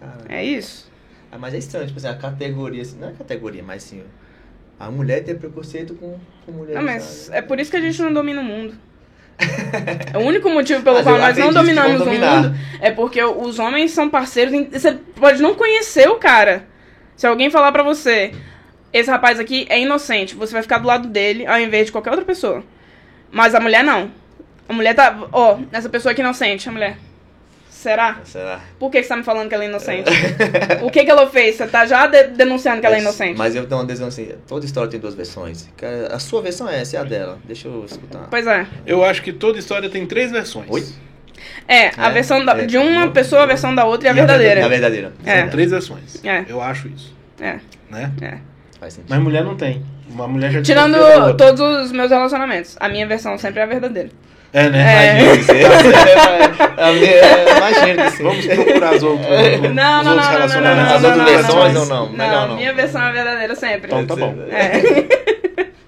Cara, 0.00 0.18
é 0.28 0.44
isso. 0.44 0.88
Ah, 1.30 1.36
mas 1.38 1.54
é 1.54 1.58
estranho, 1.58 1.86
tipo 1.86 1.98
assim, 1.98 2.08
a 2.08 2.14
categoria, 2.14 2.82
assim, 2.82 2.98
não 2.98 3.08
é 3.08 3.12
categoria, 3.12 3.62
mas 3.62 3.84
assim, 3.84 4.02
a 4.78 4.90
mulher 4.90 5.22
ter 5.24 5.34
preconceito 5.34 5.94
com, 5.94 6.16
com 6.46 6.52
mulher. 6.52 6.74
Não, 6.74 6.82
mas 6.82 7.28
é 7.32 7.42
por 7.42 7.58
isso 7.58 7.70
que 7.70 7.76
a 7.76 7.80
gente 7.80 8.00
não 8.00 8.12
domina 8.12 8.40
o 8.40 8.44
mundo. 8.44 8.74
É 10.12 10.18
o 10.18 10.22
único 10.22 10.48
motivo 10.50 10.82
pelo 10.82 10.96
Mas 10.96 11.04
qual 11.04 11.18
nós 11.18 11.36
não 11.36 11.52
dominamos 11.52 12.00
o 12.00 12.06
mundo 12.06 12.54
é 12.80 12.90
porque 12.90 13.22
os 13.22 13.58
homens 13.58 13.92
são 13.92 14.10
parceiros. 14.10 14.52
Você 14.72 14.92
pode 15.14 15.40
não 15.40 15.54
conhecer 15.54 16.08
o 16.08 16.16
cara. 16.16 16.66
Se 17.14 17.26
alguém 17.26 17.50
falar 17.50 17.70
pra 17.70 17.82
você, 17.82 18.32
esse 18.92 19.10
rapaz 19.10 19.38
aqui 19.40 19.66
é 19.68 19.80
inocente, 19.80 20.34
você 20.34 20.52
vai 20.52 20.62
ficar 20.62 20.78
do 20.78 20.86
lado 20.86 21.08
dele 21.08 21.46
ao 21.46 21.58
invés 21.60 21.86
de 21.86 21.92
qualquer 21.92 22.10
outra 22.10 22.24
pessoa. 22.24 22.62
Mas 23.30 23.54
a 23.54 23.60
mulher 23.60 23.84
não. 23.84 24.10
A 24.68 24.72
mulher 24.72 24.94
tá. 24.94 25.16
Ó, 25.32 25.58
essa 25.72 25.88
pessoa 25.88 26.12
aqui 26.12 26.20
é 26.20 26.24
inocente, 26.24 26.68
a 26.68 26.72
mulher. 26.72 26.96
Será? 27.70 28.18
Será? 28.24 28.60
Por 28.78 28.90
que 28.90 29.00
você 29.00 29.08
tá 29.08 29.16
me 29.16 29.22
falando 29.22 29.48
que 29.48 29.54
ela 29.54 29.62
é 29.62 29.68
inocente? 29.68 30.10
o 30.82 30.90
que 30.90 31.04
que 31.04 31.10
ela 31.10 31.28
fez? 31.30 31.54
Você 31.56 31.66
tá 31.68 31.86
já 31.86 32.08
de- 32.08 32.24
denunciando 32.28 32.80
que 32.80 32.86
ela 32.86 32.96
é 32.96 33.00
inocente. 33.00 33.38
Mas 33.38 33.54
eu 33.54 33.66
tenho 33.66 33.76
uma 33.78 33.84
adesão 33.84 34.08
assim, 34.08 34.30
toda 34.48 34.66
história 34.66 34.90
tem 34.90 34.98
duas 34.98 35.14
versões. 35.14 35.68
Cara, 35.76 36.08
A 36.12 36.18
sua 36.18 36.42
versão 36.42 36.68
é 36.68 36.80
essa, 36.80 36.96
é 36.96 37.00
a 37.00 37.04
dela. 37.04 37.38
Deixa 37.44 37.68
eu 37.68 37.84
escutar. 37.84 38.26
Pois 38.28 38.44
é. 38.48 38.66
Eu 38.84 39.04
acho 39.04 39.22
que 39.22 39.32
toda 39.32 39.58
história 39.60 39.88
tem 39.88 40.04
três 40.06 40.32
versões. 40.32 40.66
Oi? 40.68 40.84
É, 41.68 41.92
a 41.96 42.08
É, 42.08 42.12
versão 42.12 42.44
da- 42.44 42.58
é. 42.58 42.66
de 42.66 42.76
uma 42.76 43.12
pessoa, 43.12 43.44
a 43.44 43.46
versão 43.46 43.72
da 43.72 43.84
outra 43.84 44.08
e 44.08 44.10
a 44.10 44.14
E 44.14 44.18
a 44.18 44.26
verdadeira. 44.26 44.68
verdadeira. 44.68 45.12
São 45.22 45.32
É. 45.32 45.46
três 45.46 45.70
versões. 45.70 46.24
É. 46.24 46.44
Eu 46.48 46.60
acho 46.60 46.88
isso. 46.88 47.14
É, 47.40 47.60
Né? 47.88 48.10
é. 48.20 48.38
Faz 48.80 48.94
sentido. 48.94 49.10
Mas 49.10 49.20
mulher 49.20 49.44
não 49.44 49.56
tem. 49.56 49.82
Uma 50.08 50.26
mulher 50.28 50.50
já 50.50 50.62
Tirando 50.62 51.36
todos 51.36 51.60
os 51.60 51.92
meus 51.92 52.10
relacionamentos. 52.10 52.76
A 52.80 52.88
minha 52.88 53.06
versão 53.06 53.36
sempre 53.36 53.60
é 53.60 53.62
a 53.64 53.66
verdadeira. 53.66 54.10
É, 54.52 54.70
né? 54.70 55.18
É. 55.18 55.22
Imagina. 57.58 58.06
Isso 58.08 58.22
é-. 58.22 58.24
Vamos 58.24 58.46
procurar 58.46 58.94
as 58.94 59.02
outras. 59.02 59.28
Não, 59.28 59.60
não, 59.60 59.72
não, 59.72 60.02
não, 60.02 60.04
não, 60.04 60.14
não, 60.16 60.30
relacionamentos. 60.30 60.88
não, 60.88 60.96
As 60.96 61.04
outras 61.04 61.30
versões 61.30 61.74
não, 61.74 61.82
ou 61.82 61.86
não? 61.86 62.12
Não. 62.12 62.56
minha 62.56 62.72
versão 62.72 63.02
é 63.02 63.08
a 63.08 63.12
verdadeira 63.12 63.54
sempre. 63.54 63.86
Então 63.86 64.06
tá 64.06 64.16
bom. 64.16 64.34
É. 64.50 65.28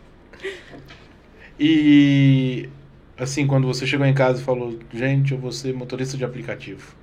E 1.63 2.71
assim, 3.19 3.47
quando 3.47 3.67
você 3.67 3.87
chegou 3.87 4.07
em 4.07 4.15
casa 4.15 4.41
e 4.41 4.45
falou, 4.45 4.79
gente, 4.95 5.33
eu 5.33 5.39
vou 5.39 5.53
ser 5.53 5.75
motorista 5.75 6.17
de 6.17 6.25
aplicativo. 6.25 6.97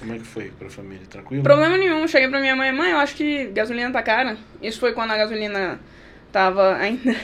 Como 0.00 0.14
é 0.14 0.18
que 0.18 0.24
foi 0.24 0.50
pra 0.58 0.68
família? 0.70 1.02
Tranquilo? 1.08 1.42
Problema 1.42 1.76
nenhum. 1.76 2.08
Cheguei 2.08 2.28
pra 2.28 2.40
minha 2.40 2.56
mãe, 2.56 2.72
mãe, 2.72 2.90
eu 2.90 2.98
acho 2.98 3.14
que 3.14 3.44
gasolina 3.52 3.92
tá 3.92 4.02
cara. 4.02 4.36
Isso 4.62 4.80
foi 4.80 4.92
quando 4.92 5.10
a 5.12 5.16
gasolina 5.16 5.78
tava 6.32 6.74
ainda. 6.76 7.14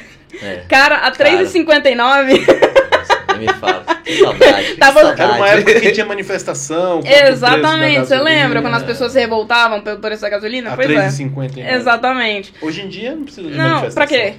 É. 0.42 0.64
Cara, 0.68 0.97
a 0.99 1.11
3,59. 1.12 1.97
Nem 3.38 3.47
me 3.47 3.52
fala. 3.54 3.85
Que 4.04 4.16
saudade. 4.18 4.66
que 4.68 4.76
Tava- 4.76 5.00
saudade. 5.00 5.21
Era 5.23 5.33
uma 5.35 5.49
época 5.49 5.80
que 5.80 5.92
tinha 5.92 6.06
manifestação. 6.06 7.00
Exatamente. 7.04 8.00
Você 8.06 8.16
lembra 8.18 8.61
quando 8.62 8.75
as 8.75 8.83
pessoas 8.83 9.12
se 9.12 9.18
revoltavam 9.21 9.80
pelo 9.80 9.99
preço 10.00 10.23
da 10.23 10.28
gasolina? 10.30 10.73
A 10.73 10.76
pois 10.76 10.90
é. 10.90 10.95
3,59. 11.09 11.59
Exatamente. 11.75 12.54
Hoje 12.62 12.83
em 12.83 12.88
dia 12.88 13.14
não 13.14 13.25
precisa 13.25 13.48
de 13.51 13.57
Não, 13.57 13.64
manifestação. 13.81 13.94
pra 13.94 14.07
quê? 14.07 14.35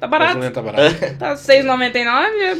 Tá 0.00 0.06
A 0.06 0.08
barato. 0.08 0.34
gasolina 0.38 0.50
tá 0.52 0.62
barata. 0.62 1.16
Tá 1.18 1.34
6,99. 1.36 2.42
é- 2.42 2.56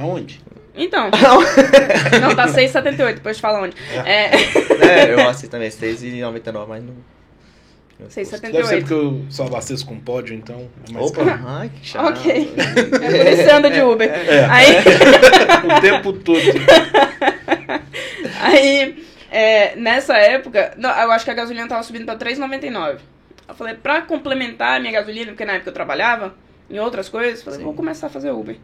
Aonde? 0.00 0.40
Então. 0.74 1.10
Não, 2.20 2.34
tá 2.34 2.46
6,78. 2.48 3.14
Depois 3.14 3.36
te 3.36 3.40
fala 3.40 3.60
onde. 3.62 3.76
É. 4.04 4.30
É, 4.86 5.12
eu 5.14 5.28
assisto 5.28 5.50
também, 5.50 5.68
6,99, 5.70 6.66
mas 6.68 6.82
não. 6.82 6.94
não 6.94 8.06
Deve 8.08 8.12
ser 8.12 8.22
6,78. 8.22 8.78
porque 8.80 8.94
eu 8.94 9.24
só 9.28 9.46
abasteço 9.46 9.84
com 9.86 9.98
pódio, 9.98 10.34
então 10.34 10.68
é 10.88 10.92
mais 10.92 11.10
Opa, 11.10 11.24
caro. 11.24 11.42
ai, 11.46 11.70
que 11.74 11.86
chato. 11.86 12.08
Ok. 12.08 12.54
É 12.56 12.64
por 12.64 13.26
isso 13.26 13.36
que 13.36 13.36
você 13.44 13.50
anda 13.50 13.70
de 13.70 13.80
Uber. 13.82 14.08
É. 14.08 14.44
Aí. 14.44 14.76
o 15.76 15.80
tempo 15.80 16.12
todo. 16.12 16.40
Aí, 18.40 19.04
é, 19.30 19.74
nessa 19.76 20.16
época, 20.16 20.74
não, 20.76 20.90
eu 20.90 21.10
acho 21.10 21.24
que 21.24 21.30
a 21.30 21.34
gasolina 21.34 21.66
tava 21.68 21.82
subindo 21.82 22.04
pra 22.04 22.16
3,99. 22.16 22.98
Eu 23.48 23.54
falei, 23.54 23.74
pra 23.74 24.02
complementar 24.02 24.76
a 24.76 24.80
minha 24.80 24.92
gasolina, 24.92 25.32
porque 25.32 25.44
na 25.44 25.54
época 25.54 25.70
eu 25.70 25.74
trabalhava 25.74 26.34
em 26.70 26.78
outras 26.78 27.08
coisas, 27.08 27.42
falei, 27.42 27.58
Sim. 27.58 27.64
vou 27.64 27.74
começar 27.74 28.06
a 28.08 28.10
fazer 28.10 28.30
Uber. 28.30 28.56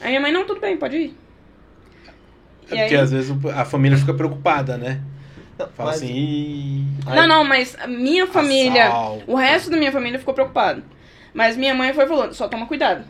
Aí 0.00 0.08
minha 0.08 0.20
mãe, 0.20 0.32
não, 0.32 0.46
tudo 0.46 0.60
bem, 0.60 0.76
pode 0.76 0.96
ir. 0.96 1.16
É 2.64 2.66
porque 2.68 2.94
aí? 2.94 2.96
às 2.96 3.10
vezes 3.10 3.32
a 3.56 3.64
família 3.64 3.96
fica 3.98 4.14
preocupada, 4.14 4.76
né? 4.76 5.00
Não, 5.58 5.68
Fala 5.68 5.90
mas- 5.90 6.02
assim, 6.02 6.14
"Ih, 6.14 6.84
Ai, 7.06 7.16
Não, 7.16 7.26
não, 7.28 7.44
mas 7.44 7.76
a 7.80 7.86
minha 7.86 8.26
família, 8.26 8.86
Assalto. 8.88 9.24
o 9.26 9.34
resto 9.34 9.70
da 9.70 9.76
minha 9.76 9.92
família 9.92 10.18
ficou 10.18 10.32
preocupado. 10.34 10.82
Mas 11.34 11.56
minha 11.56 11.74
mãe 11.74 11.92
foi 11.92 12.06
falando, 12.06 12.32
só 12.34 12.48
toma 12.48 12.66
cuidado. 12.66 13.04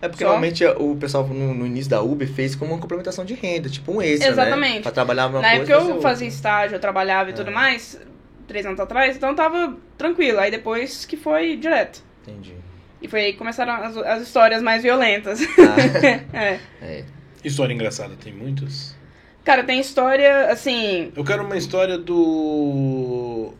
É 0.00 0.08
porque 0.08 0.22
Só? 0.22 0.30
normalmente 0.30 0.64
o 0.66 0.94
pessoal 0.96 1.26
no, 1.26 1.54
no 1.54 1.66
início 1.66 1.90
da 1.90 2.00
Uber 2.02 2.28
fez 2.28 2.54
como 2.54 2.72
uma 2.72 2.80
complementação 2.80 3.24
de 3.24 3.34
renda, 3.34 3.68
tipo 3.68 3.90
um 3.92 4.02
extra, 4.02 4.28
Exatamente. 4.30 4.74
né? 4.76 4.80
Pra 4.82 4.92
trabalhar 4.92 5.26
uma 5.28 5.40
Na 5.40 5.48
coisa. 5.56 5.62
época 5.62 5.72
eu 5.72 5.80
outra. 5.94 6.00
fazia 6.02 6.28
estágio, 6.28 6.76
eu 6.76 6.80
trabalhava 6.80 7.30
e 7.30 7.32
tudo 7.32 7.50
É. 7.50 7.54
mais, 7.54 7.98
três 8.46 8.66
anos 8.66 8.78
atrás, 8.80 9.16
então 9.16 9.34
tava 9.34 9.74
tranquilo. 9.96 10.38
Aí 10.40 10.50
depois 10.50 11.04
que 11.06 11.16
foi 11.16 11.56
direto. 11.56 12.02
Entendi. 12.26 12.54
E 13.00 13.08
foi 13.08 13.20
aí 13.20 13.32
que 13.32 13.38
começaram 13.38 13.72
as, 13.72 13.96
as 13.96 14.22
histórias 14.22 14.62
mais 14.62 14.82
violentas. 14.82 15.40
Ah, 15.42 16.36
é. 16.36 16.58
é. 16.82 17.04
História 17.44 17.74
engraçada, 17.74 18.14
tem 18.16 18.32
muitas. 18.32 18.96
Cara, 19.44 19.62
tem 19.62 19.78
história, 19.78 20.50
assim. 20.50 21.12
Eu 21.14 21.22
quero 21.22 21.44
uma 21.44 21.56
história 21.56 21.98
do. 21.98 23.52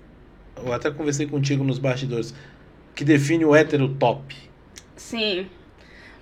Eu 0.57 0.73
até 0.73 0.91
conversei 0.91 1.27
contigo 1.27 1.63
nos 1.63 1.79
bastidores. 1.79 2.35
Que 2.95 3.05
define 3.05 3.45
o 3.45 3.55
hétero 3.55 3.89
top. 3.89 4.35
Sim. 4.97 5.47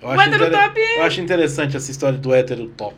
Eu 0.01 0.09
O 0.09 0.21
hétero 0.21 0.51
top 0.51 0.81
Eu 0.97 1.03
acho 1.03 1.21
interessante 1.21 1.77
essa 1.77 1.89
história 1.89 2.17
do 2.17 2.33
hétero 2.33 2.67
top. 2.75 2.95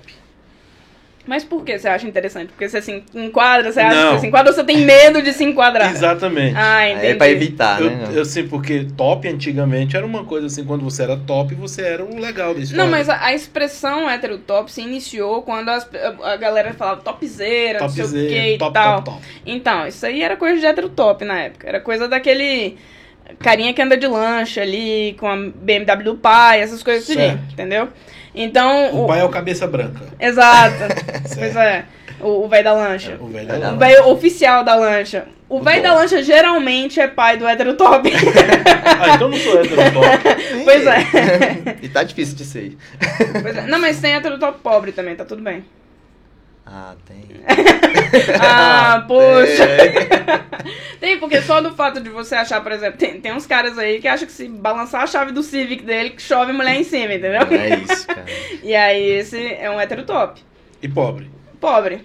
Mas 1.27 1.43
por 1.43 1.63
que 1.63 1.77
você 1.79 1.87
acha 1.87 2.07
interessante? 2.07 2.49
Porque 2.49 2.69
você 2.69 2.81
se 2.81 3.03
enquadra, 3.13 3.71
você 3.71 3.79
acha 3.79 3.95
Não. 3.95 4.07
que 4.09 4.13
você 4.15 4.21
se 4.21 4.27
enquadra 4.27 4.51
ou 4.51 4.55
você 4.55 4.63
tem 4.63 4.77
medo 4.85 5.21
de 5.21 5.33
se 5.33 5.43
enquadrar? 5.43 5.89
Exatamente. 5.91 6.55
Ah, 6.55 6.89
entendi. 6.89 7.07
É 7.07 7.15
pra 7.15 7.29
evitar, 7.29 7.81
eu, 7.81 7.89
né? 7.89 8.09
eu 8.13 8.23
sei 8.25 8.43
porque 8.43 8.85
top 8.95 9.27
antigamente 9.27 9.97
era 9.97 10.05
uma 10.05 10.23
coisa 10.23 10.47
assim, 10.47 10.63
quando 10.63 10.83
você 10.83 11.03
era 11.03 11.17
top, 11.17 11.55
você 11.55 11.81
era 11.81 12.03
o 12.05 12.19
legal 12.19 12.53
da 12.53 12.59
história. 12.59 12.83
Não, 12.83 12.91
mas 12.91 13.09
a, 13.09 13.25
a 13.25 13.33
expressão 13.33 14.09
hétero 14.09 14.37
top 14.37 14.71
se 14.71 14.81
iniciou 14.81 15.41
quando 15.41 15.69
as- 15.69 15.89
a, 16.23 16.33
a 16.33 16.37
galera 16.37 16.73
falava 16.73 17.01
topzera, 17.01 17.79
não 17.79 17.89
sei 17.89 18.03
o 18.03 18.07
que 18.07 18.13
Topzera, 18.13 18.47
e 18.49 18.57
top, 18.57 18.73
tal. 18.73 19.01
top, 19.03 19.17
top. 19.17 19.27
Então, 19.45 19.87
isso 19.87 20.05
aí 20.05 20.21
era 20.21 20.37
coisa 20.37 20.59
de 20.59 20.65
hétero 20.65 20.89
top 20.89 21.25
na 21.25 21.39
época. 21.41 21.67
Era 21.67 21.79
coisa 21.79 22.07
daquele 22.07 22.77
carinha 23.39 23.73
que 23.73 23.81
anda 23.81 23.97
de 23.97 24.07
lancha 24.07 24.61
ali, 24.61 25.15
com 25.19 25.27
a 25.27 25.35
BMW 25.35 26.03
do 26.03 26.15
pai, 26.15 26.61
essas 26.61 26.83
coisas 26.83 27.09
assim, 27.09 27.39
entendeu? 27.51 27.89
Então. 28.33 29.03
O 29.03 29.07
pai 29.07 29.21
é 29.21 29.23
o 29.23 29.29
cabeça 29.29 29.65
branca. 29.65 30.01
Exato. 30.19 30.75
pois 31.37 31.55
é. 31.55 31.85
O 32.19 32.45
o 32.45 32.47
velho 32.47 32.63
da 32.63 32.73
lancha. 32.73 33.17
O 33.19 33.27
velho 33.27 33.47
da 33.47 33.57
lá. 33.57 33.73
O 33.73 33.77
velho 33.77 34.07
oficial 34.07 34.63
da 34.63 34.75
lancha. 34.75 35.27
O 35.47 35.57
O 35.57 35.61
velho 35.61 35.83
da 35.83 35.93
lancha 35.93 36.23
geralmente 36.23 36.99
é 36.99 37.07
pai 37.07 37.37
do 37.37 37.47
hétero 37.47 37.75
top. 37.75 38.09
Ah, 38.97 39.15
então 39.15 39.27
não 39.27 39.37
sou 39.37 39.59
hétero 39.59 39.81
top. 39.91 40.07
pois 40.63 40.87
é. 40.87 40.99
e 41.81 41.89
tá 41.89 42.01
difícil 42.03 42.35
de 42.35 42.45
ser. 42.45 42.77
Pois 43.41 43.57
é. 43.57 43.67
Não, 43.67 43.79
mas 43.79 43.99
tem 43.99 44.13
hétero 44.13 44.39
top 44.39 44.59
pobre 44.61 44.91
também, 44.91 45.15
tá 45.15 45.25
tudo 45.25 45.41
bem. 45.41 45.65
Ah, 46.65 46.95
tem. 47.05 47.23
Ah, 48.41 49.03
poxa. 49.07 49.63
É. 49.63 50.45
Tem, 50.99 51.19
porque 51.19 51.41
só 51.41 51.61
do 51.61 51.73
fato 51.75 51.99
de 52.01 52.09
você 52.09 52.33
achar, 52.35 52.61
por 52.61 52.71
exemplo, 52.71 52.97
tem, 52.97 53.19
tem 53.21 53.33
uns 53.33 53.45
caras 53.45 53.77
aí 53.77 53.99
que 53.99 54.07
acham 54.07 54.25
que 54.25 54.31
se 54.33 54.47
balançar 54.47 55.01
a 55.03 55.07
chave 55.07 55.31
do 55.31 55.43
Civic 55.43 55.83
dele, 55.83 56.11
que 56.11 56.21
chove 56.21 56.51
mulher 56.53 56.75
em 56.75 56.83
cima, 56.83 57.13
entendeu? 57.13 57.41
É 57.51 57.75
isso, 57.77 58.07
cara. 58.07 58.25
E 58.63 58.73
aí 58.75 59.03
esse 59.19 59.53
é 59.53 59.69
um 59.69 59.79
hétero 59.79 60.03
top. 60.05 60.41
E 60.81 60.87
pobre. 60.87 61.29
Pobre. 61.59 62.01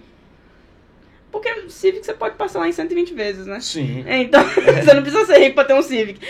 Porque 1.33 1.49
o 1.53 1.70
Civic 1.70 2.05
você 2.05 2.12
pode 2.12 2.35
parcelar 2.35 2.68
em 2.68 2.73
120 2.73 3.14
vezes, 3.14 3.46
né? 3.46 3.61
Sim. 3.61 4.05
É, 4.07 4.18
Então, 4.18 4.42
você 4.85 4.92
não 4.92 5.03
precisa 5.03 5.25
ser 5.27 5.38
rico 5.38 5.55
pra 5.55 5.64
ter 5.64 5.75
um 5.75 5.83
Civic. 5.83 6.20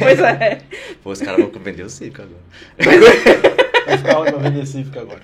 pois 0.00 0.20
é. 0.20 0.60
Pô, 1.02 1.10
os 1.10 1.20
caras 1.20 1.40
vão 1.40 1.50
vender 1.60 1.82
o 1.82 1.90
circo 1.90 2.22
agora. 2.22 2.40
Vai 3.86 3.96
ficar 3.98 4.20
onde 4.20 4.32
pra 4.32 4.40
vender 4.42 4.66
Civic 4.66 4.96
agora? 4.98 5.20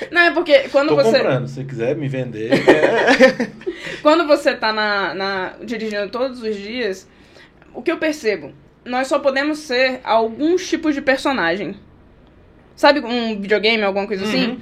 Não, 0.10 0.20
é 0.22 0.30
porque 0.30 0.68
quando 0.70 0.88
Tô 0.88 0.96
você. 0.96 1.18
comprando. 1.18 1.48
Se 1.48 1.64
quiser 1.64 1.96
me 1.96 2.08
vender. 2.08 2.50
Quando 4.02 4.26
você 4.26 4.54
tá 4.54 4.72
na, 4.72 5.14
na- 5.14 5.52
dirigindo 5.62 6.08
todos 6.10 6.42
os 6.42 6.56
dias, 6.56 7.08
o 7.74 7.82
que 7.82 7.90
eu 7.92 7.98
percebo? 7.98 8.52
Nós 8.84 9.08
só 9.08 9.18
podemos 9.18 9.58
ser 9.58 10.00
alguns 10.04 10.66
tipos 10.68 10.94
de 10.94 11.02
personagem. 11.02 11.76
Sabe 12.74 13.00
um 13.00 13.38
videogame, 13.40 13.82
alguma 13.82 14.06
coisa 14.06 14.24
assim? 14.24 14.48
Uhum. 14.52 14.60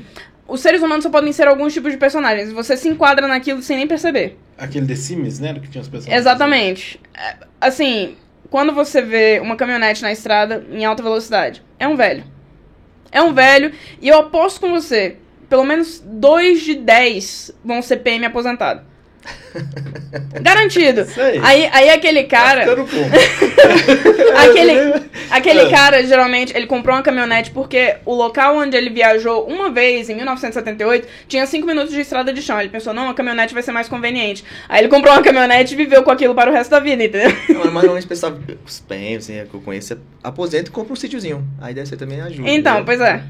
os 0.49 0.61
seres 0.61 0.83
humanos 0.83 1.05
só 1.05 1.11
podem 1.11 1.33
ser 1.33 1.47
alguns 1.47 1.73
tipos 1.73 1.93
de 1.93 1.99
personagens. 1.99 2.53
Você 2.53 2.77
se 2.77 2.89
enquadra 2.89 3.29
naquilo 3.29 3.63
sem 3.63 3.77
nem 3.77 3.87
perceber. 3.87 4.37
Aquele 4.57 4.87
The 4.87 4.97
Sims, 4.97 5.39
né? 5.39 5.55
Que 5.55 5.69
tinha 5.69 5.83
os 5.83 5.89
personagens. 5.89 6.21
Exatamente. 6.21 7.01
É, 7.17 7.37
Assim, 7.61 8.17
quando 8.51 8.73
você 8.73 9.01
vê 9.03 9.39
uma 9.41 9.55
caminhonete 9.57 10.03
na 10.03 10.11
estrada 10.11 10.65
em 10.71 10.85
alta 10.85 11.03
velocidade, 11.03 11.63
é 11.79 11.87
um 11.87 11.95
velho. 11.97 12.25
É 13.13 13.23
um 13.23 13.33
velho, 13.33 13.73
e 14.03 14.09
eu 14.09 14.19
aposto 14.19 14.61
com 14.61 14.69
você, 14.71 15.17
pelo 15.49 15.65
menos 15.65 16.03
dois 16.05 16.63
de 16.63 16.75
10 16.75 17.53
vão 17.65 17.83
ser 17.83 17.99
PM 17.99 18.25
aposentado. 18.25 18.83
Garantido. 20.41 21.03
Isso 21.03 21.21
aí. 21.21 21.41
Aí, 21.43 21.69
aí 21.73 21.91
aquele 21.91 22.25
cara. 22.25 22.65
Tá 22.65 22.73
aquele 24.43 25.09
aquele 25.31 25.61
É. 25.61 25.71
cara, 25.71 26.03
geralmente, 26.03 26.57
ele 26.57 26.67
comprou 26.67 26.97
uma 26.97 27.03
caminhonete 27.03 27.51
porque 27.51 27.97
o 28.05 28.15
local 28.15 28.57
onde 28.57 28.77
ele 28.77 28.91
viajou 28.91 29.47
uma 29.47 29.71
vez, 29.71 30.09
em 30.09 30.15
1978, 30.15 31.07
tinha 31.27 31.47
5 31.47 31.67
minutos 31.67 31.93
de 31.93 32.01
estrada 32.01 32.33
de 32.33 32.41
chão. 32.41 32.61
Ele 32.61 32.69
pensou, 32.69 32.95
não, 32.95 33.09
a 33.11 33.15
caminhonete 33.15 33.55
vai 33.55 33.63
ser 33.63 33.73
mais 33.73 33.89
conveniente. 33.89 34.45
Aí 34.69 34.81
ele 34.81 34.89
comprou 34.89 35.13
uma 35.13 35.23
caminhonete 35.23 35.75
e 35.75 35.77
viveu 35.77 36.03
com 36.03 36.11
aquilo 36.11 36.35
para 36.35 36.51
o 36.51 36.53
resto 36.53 36.71
da 36.71 36.81
vida, 36.81 37.05
entendeu? 37.05 37.31
Não, 37.49 37.65
mas 37.65 37.75
normalmente 37.75 38.07
o 38.07 38.09
pessoal, 38.09 38.39
os 38.67 38.81
PEM, 38.81 39.17
assim, 39.17 39.45
que 39.45 39.55
eu 39.55 39.61
conheço, 39.61 39.99
aposenta 40.23 40.69
e 40.69 40.73
compra 40.73 40.93
um 40.93 40.97
sítiozinho. 40.97 41.47
Aí 41.61 41.75
deve 41.75 41.89
ser 41.89 41.97
também 41.97 42.21
ajuda. 42.21 42.49
Então, 42.49 42.79
né? 42.79 42.83
pois 42.85 43.01
é. 43.01 43.23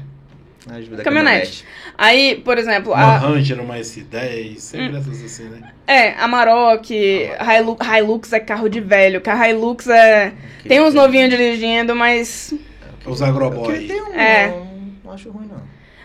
Ajuda 0.69 1.01
a 1.01 1.05
Caminhonete. 1.05 1.63
Aí, 1.97 2.41
por 2.43 2.57
exemplo, 2.57 2.91
Uma 2.93 3.01
a, 3.01 3.17
Ranger, 3.17 3.61
uma 3.61 3.77
S10, 3.77 4.51
Hum. 4.51 4.59
sempre 4.59 4.97
essas 4.97 5.23
assim, 5.23 5.43
né? 5.49 5.71
é, 5.87 6.11
a 6.13 6.27
Maroc, 6.27 6.89
Hilux, 6.91 7.87
Hilux 7.87 8.33
é 8.33 8.39
carro 8.39 8.67
de 8.69 8.79
velho. 8.79 9.21
Carro 9.21 9.45
Hilux 9.45 9.87
é. 9.87 10.33
Tem 10.67 10.81
uns 10.81 10.93
novinhos 10.93 11.29
dirigindo, 11.29 11.95
mas. 11.95 12.53
Os 13.05 13.21
agroboy. 13.21 13.79
Que 13.79 13.87
tem 13.87 14.01
um, 14.01 14.13
É. 14.13 14.47
não, 14.49 14.67
não 15.05 15.13
acho 15.13 15.29
ruim, 15.31 15.47
não. 15.47 15.61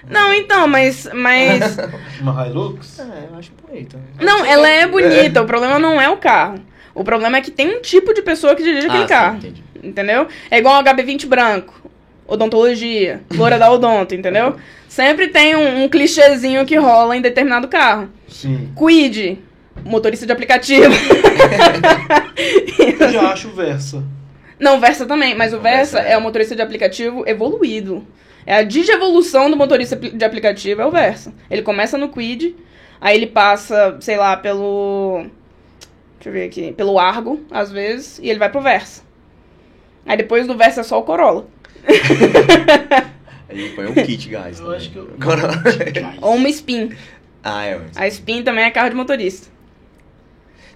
Não, 0.08 0.32
então, 0.34 0.68
mas. 0.68 1.08
Mas. 1.12 1.76
Uma 2.20 2.46
Hilux? 2.46 2.98
É, 3.00 3.28
eu 3.32 3.38
acho 3.38 3.50
bonito. 3.66 3.98
Não, 4.20 4.44
ela 4.44 4.68
é 4.68 4.86
bonita. 4.86 5.42
O 5.42 5.46
problema 5.46 5.78
não 5.78 6.00
é 6.00 6.08
o 6.08 6.16
carro. 6.16 6.60
O 6.94 7.02
problema 7.02 7.38
é 7.38 7.40
que 7.40 7.50
tem 7.50 7.76
um 7.76 7.80
tipo 7.82 8.14
de 8.14 8.22
pessoa 8.22 8.54
que 8.54 8.62
dirige 8.62 8.86
aquele 8.86 9.02
Ah, 9.02 9.06
sim, 9.06 9.12
carro. 9.14 9.36
entendi. 9.38 9.64
Entendeu? 9.82 10.28
É 10.50 10.58
igual 10.58 10.80
o 10.80 10.84
HB20 10.84 11.26
branco. 11.26 11.83
Odontologia. 12.26 13.22
Loura 13.34 13.58
da 13.58 13.70
odonto, 13.70 14.14
entendeu? 14.14 14.56
Sempre 14.88 15.28
tem 15.28 15.54
um, 15.56 15.84
um 15.84 15.88
clichêzinho 15.88 16.64
que 16.64 16.76
rola 16.76 17.16
em 17.16 17.20
determinado 17.20 17.68
carro. 17.68 18.08
Sim. 18.28 18.72
Quid. 18.76 19.38
Motorista 19.84 20.24
de 20.24 20.32
aplicativo. 20.32 20.94
Eu 23.00 23.10
já 23.10 23.32
acho 23.32 23.50
Versa. 23.50 24.02
Não, 24.58 24.76
o 24.76 24.80
Versa 24.80 25.04
também, 25.04 25.34
mas 25.34 25.52
o 25.52 25.58
O 25.58 25.60
Versa 25.60 25.96
Versa 25.96 26.08
é. 26.08 26.12
é 26.12 26.18
o 26.18 26.20
motorista 26.22 26.56
de 26.56 26.62
aplicativo 26.62 27.24
evoluído. 27.26 28.06
É 28.46 28.56
a 28.56 28.62
digievolução 28.62 29.50
do 29.50 29.56
motorista 29.56 29.96
de 29.96 30.24
aplicativo, 30.24 30.80
é 30.82 30.86
o 30.86 30.90
Versa. 30.90 31.32
Ele 31.50 31.62
começa 31.62 31.98
no 31.98 32.08
Quid, 32.08 32.54
aí 33.00 33.16
ele 33.16 33.26
passa, 33.26 33.96
sei 34.00 34.16
lá, 34.16 34.36
pelo. 34.36 35.26
Deixa 36.16 36.28
eu 36.28 36.32
ver 36.32 36.44
aqui. 36.44 36.72
Pelo 36.72 36.98
Argo, 36.98 37.40
às 37.50 37.72
vezes, 37.72 38.18
e 38.18 38.28
ele 38.28 38.38
vai 38.38 38.50
pro 38.50 38.60
Versa. 38.60 39.02
Aí 40.06 40.16
depois 40.16 40.46
do 40.46 40.56
Versa 40.56 40.80
é 40.80 40.84
só 40.84 40.98
o 40.98 41.02
Corolla. 41.02 41.46
Aí 43.48 43.70
põe 43.74 43.86
um 43.86 43.94
kit, 43.94 44.28
guys. 44.28 44.58
Eu 44.58 44.70
acho 44.72 44.90
que 44.90 44.96
eu- 44.96 45.10
Agora... 45.20 45.42
Ou 46.20 46.34
uma 46.36 46.48
Spin. 46.48 46.92
ah, 47.42 47.64
é. 47.66 47.80
A 47.96 48.06
Spin 48.08 48.42
também 48.42 48.64
é 48.64 48.70
carro 48.70 48.90
de 48.90 48.96
motorista. 48.96 49.48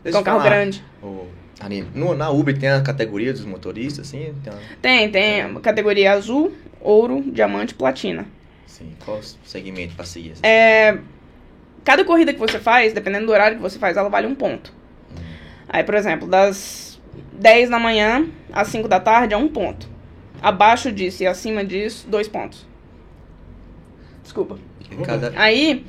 Deixa 0.02 0.18
Com 0.18 0.24
carro 0.24 0.38
falar. 0.38 0.50
grande. 0.50 0.84
O- 1.02 1.26
ali, 1.60 1.84
no, 1.94 2.14
na 2.14 2.30
Uber 2.30 2.56
tem 2.56 2.68
a 2.68 2.80
categoria 2.82 3.32
dos 3.32 3.44
motoristas, 3.44 4.06
assim? 4.06 4.34
Tem 4.44 4.52
uma- 4.52 4.62
Tem, 4.80 5.10
tem 5.10 5.40
a 5.42 5.60
categoria 5.60 6.12
azul, 6.12 6.52
ouro, 6.80 7.22
diamante, 7.32 7.74
platina. 7.74 8.26
Sim, 8.66 8.92
qual 9.04 9.18
o 9.18 9.22
segmento 9.44 9.94
pra 9.96 10.04
seguir? 10.04 10.32
assim? 10.32 10.40
É, 10.44 10.98
cada 11.84 12.04
corrida 12.04 12.32
que 12.32 12.38
você 12.38 12.58
faz, 12.60 12.92
dependendo 12.92 13.26
do 13.26 13.32
horário 13.32 13.56
que 13.56 13.62
você 13.62 13.78
faz, 13.78 13.96
ela 13.96 14.08
vale 14.08 14.26
um 14.26 14.34
ponto. 14.34 14.72
Hum. 15.10 15.20
Aí, 15.68 15.82
por 15.82 15.94
exemplo, 15.94 16.28
das 16.28 17.00
10 17.32 17.70
da 17.70 17.78
manhã 17.78 18.26
às 18.52 18.68
5 18.68 18.86
da 18.86 19.00
tarde 19.00 19.34
é 19.34 19.36
um 19.36 19.48
ponto. 19.48 19.88
Abaixo 20.40 20.92
disso 20.92 21.22
e 21.22 21.26
acima 21.26 21.64
disso, 21.64 22.06
dois 22.08 22.28
pontos. 22.28 22.66
Desculpa. 24.22 24.58
Cada... 25.04 25.32
Aí, 25.36 25.84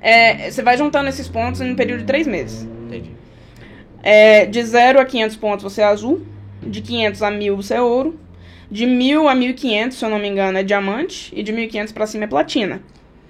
é, 0.00 0.50
você 0.50 0.62
vai 0.62 0.76
juntando 0.76 1.08
esses 1.08 1.28
pontos 1.28 1.60
em 1.60 1.72
um 1.72 1.76
período 1.76 2.00
de 2.00 2.06
3 2.06 2.26
meses. 2.26 2.62
Entendi. 2.86 3.10
É, 4.02 4.46
de 4.46 4.62
0 4.62 5.00
a 5.00 5.04
500 5.04 5.36
pontos 5.36 5.62
você 5.62 5.80
é 5.80 5.84
azul, 5.84 6.26
de 6.62 6.80
500 6.80 7.22
a 7.22 7.30
1000 7.30 7.56
você 7.56 7.74
é 7.74 7.80
ouro, 7.80 8.18
de 8.70 8.86
1000 8.86 9.28
a 9.28 9.34
1500, 9.34 9.96
se 9.96 10.04
eu 10.04 10.10
não 10.10 10.18
me 10.18 10.28
engano, 10.28 10.58
é 10.58 10.62
diamante, 10.62 11.32
e 11.36 11.42
de 11.42 11.52
1500 11.52 11.92
pra 11.92 12.06
cima 12.06 12.24
é 12.24 12.26
platina. 12.26 12.82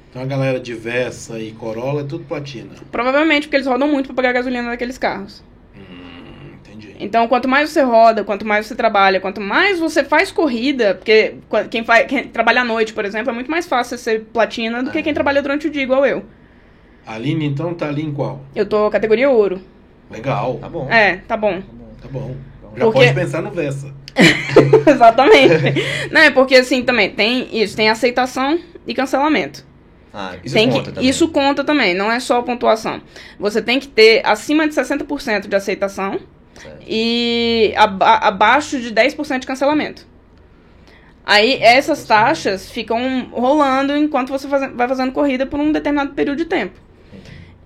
Então 0.08 0.22
a 0.22 0.26
galera 0.26 0.60
de 0.60 0.74
Versa 0.74 1.38
e 1.38 1.52
Corolla 1.52 2.02
é 2.02 2.04
tudo 2.04 2.24
platina. 2.24 2.70
Provavelmente 2.90 3.46
porque 3.46 3.56
eles 3.56 3.66
rodam 3.66 3.88
muito 3.88 4.06
pra 4.06 4.14
pagar 4.14 4.30
a 4.30 4.32
gasolina 4.34 4.70
daqueles 4.70 4.98
carros. 4.98 5.42
Então, 7.00 7.26
quanto 7.28 7.48
mais 7.48 7.70
você 7.70 7.82
roda, 7.82 8.24
quanto 8.24 8.46
mais 8.46 8.66
você 8.66 8.74
trabalha, 8.74 9.20
quanto 9.20 9.40
mais 9.40 9.78
você 9.78 10.02
faz 10.04 10.30
corrida, 10.30 10.94
porque 10.94 11.34
quem, 11.70 11.84
faz, 11.84 12.06
quem 12.06 12.24
trabalha 12.24 12.60
à 12.62 12.64
noite, 12.64 12.92
por 12.92 13.04
exemplo, 13.04 13.30
é 13.30 13.34
muito 13.34 13.50
mais 13.50 13.66
fácil 13.66 13.98
ser 13.98 14.20
platina 14.32 14.82
do 14.82 14.90
que 14.90 14.98
Ah. 14.98 15.02
quem 15.02 15.14
trabalha 15.14 15.42
durante 15.42 15.66
o 15.66 15.70
dia, 15.70 15.82
igual 15.82 16.04
eu. 16.06 16.24
A 17.06 17.14
Aline, 17.14 17.44
então, 17.46 17.74
tá 17.74 17.88
ali 17.88 18.02
em 18.02 18.12
qual? 18.12 18.40
Eu 18.54 18.64
tô 18.66 18.88
categoria 18.90 19.28
ouro. 19.30 19.60
Legal. 20.10 20.58
Tá 20.60 20.68
bom. 20.68 20.88
É, 20.90 21.16
tá 21.26 21.36
bom. 21.36 21.60
Tá 21.60 21.66
bom. 21.72 22.00
Tá 22.02 22.08
bom. 22.08 22.34
Já 22.76 22.84
Porque- 22.84 22.98
pode 23.00 23.14
pensar 23.14 23.42
no 23.42 23.50
Versa. 23.50 23.92
Exatamente. 24.86 25.82
Não, 26.12 26.20
é 26.20 26.30
porque 26.30 26.54
assim 26.56 26.82
também 26.82 27.10
tem 27.10 27.48
isso, 27.52 27.76
tem 27.76 27.88
aceitação 27.88 28.58
e 28.86 28.94
cancelamento. 28.94 29.64
Ah, 30.14 30.34
isso 30.44 30.54
tem 30.54 30.68
conta 30.70 30.82
que, 30.90 30.92
também. 30.94 31.08
Isso 31.10 31.28
conta 31.28 31.64
também, 31.64 31.94
não 31.94 32.12
é 32.12 32.20
só 32.20 32.38
a 32.38 32.42
pontuação. 32.42 33.00
Você 33.40 33.62
tem 33.62 33.80
que 33.80 33.88
ter 33.88 34.20
acima 34.26 34.68
de 34.68 34.74
60% 34.74 35.48
de 35.48 35.56
aceitação 35.56 36.20
Certo. 36.60 36.84
e 36.86 37.72
aba- 37.76 38.16
abaixo 38.18 38.78
de 38.80 38.92
10% 38.92 39.40
de 39.40 39.46
cancelamento. 39.46 40.06
Aí 41.24 41.54
essas 41.62 42.04
taxas 42.04 42.70
ficam 42.70 43.28
rolando 43.30 43.96
enquanto 43.96 44.30
você 44.30 44.48
faze- 44.48 44.68
vai 44.68 44.88
fazendo 44.88 45.12
corrida 45.12 45.46
por 45.46 45.58
um 45.60 45.70
determinado 45.72 46.14
período 46.14 46.38
de 46.38 46.44
tempo. 46.46 46.78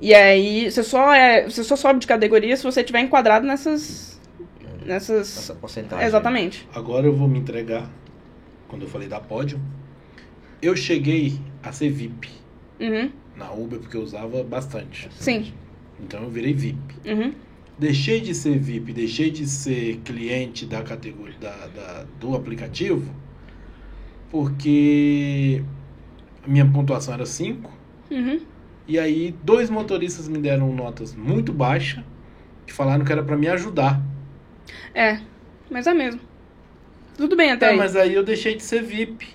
E 0.01 0.15
aí 0.15 0.71
você 0.71 0.83
só, 0.83 1.15
é, 1.15 1.45
você 1.49 1.65
só 1.65 1.75
sobe 1.75 2.01
de 2.01 2.07
categoria 2.07 2.55
se 2.57 2.63
você 2.63 2.81
estiver 2.81 3.01
enquadrado 3.01 3.47
nessas. 3.47 4.21
Nessas. 4.85 5.37
Essa 5.39 5.55
porcentagem. 5.55 6.05
Exatamente. 6.07 6.69
Agora 6.75 7.07
eu 7.07 7.15
vou 7.15 7.27
me 7.27 7.39
entregar. 7.39 7.89
Quando 8.69 8.83
eu 8.83 8.89
falei 8.89 9.09
da 9.09 9.19
pódio, 9.21 9.59
eu 10.61 10.77
cheguei 10.77 11.39
a 11.63 11.73
ser 11.73 11.89
VIP 11.91 12.29
Uhum, 12.79 13.11
na 13.37 13.51
Uber 13.53 13.79
porque 13.79 13.97
eu 13.97 14.03
usava 14.03 14.43
bastante. 14.45 15.09
sim. 15.19 15.53
Então 15.99 16.23
eu 16.25 16.29
virei 16.31 16.53
VIP. 16.53 16.79
Uhum. 17.07 17.33
Deixei 17.79 18.21
de 18.21 18.35
ser 18.35 18.59
VIP, 18.59 18.93
deixei 18.93 19.31
de 19.31 19.47
ser 19.47 19.97
cliente 20.05 20.65
da 20.65 20.83
categoria 20.83 21.37
da, 21.39 21.67
da- 21.67 22.07
do 22.19 22.35
aplicativo 22.35 23.15
porque 24.31 25.63
a 26.45 26.49
minha 26.49 26.67
pontuação 26.67 27.15
era 27.15 27.27
5 27.27 27.71
Uhum. 28.11 28.41
e 28.87 28.99
aí 28.99 29.35
dois 29.43 29.69
motoristas 29.69 30.29
me 30.29 30.39
deram 30.39 30.73
notas 30.73 31.15
muito 31.15 31.53
baixas 31.53 32.05
que 32.67 32.73
falaram 32.73 33.05
que 33.05 33.13
era 33.13 33.23
pra 33.23 33.37
me 33.37 33.49
ajudar. 33.49 34.01
É, 34.95 35.21
mas 35.71 35.87
é 35.87 35.95
mesmo. 35.95 36.21
Tudo 37.17 37.37
bem 37.37 37.51
até 37.51 37.67
Tá, 37.67 37.73
aí. 37.73 37.79
mas 37.79 37.95
aí 37.97 38.15
eu 38.15 38.23
deixei 38.25 38.55
de 38.57 38.63
ser 38.63 38.83
VIP. 38.83 39.29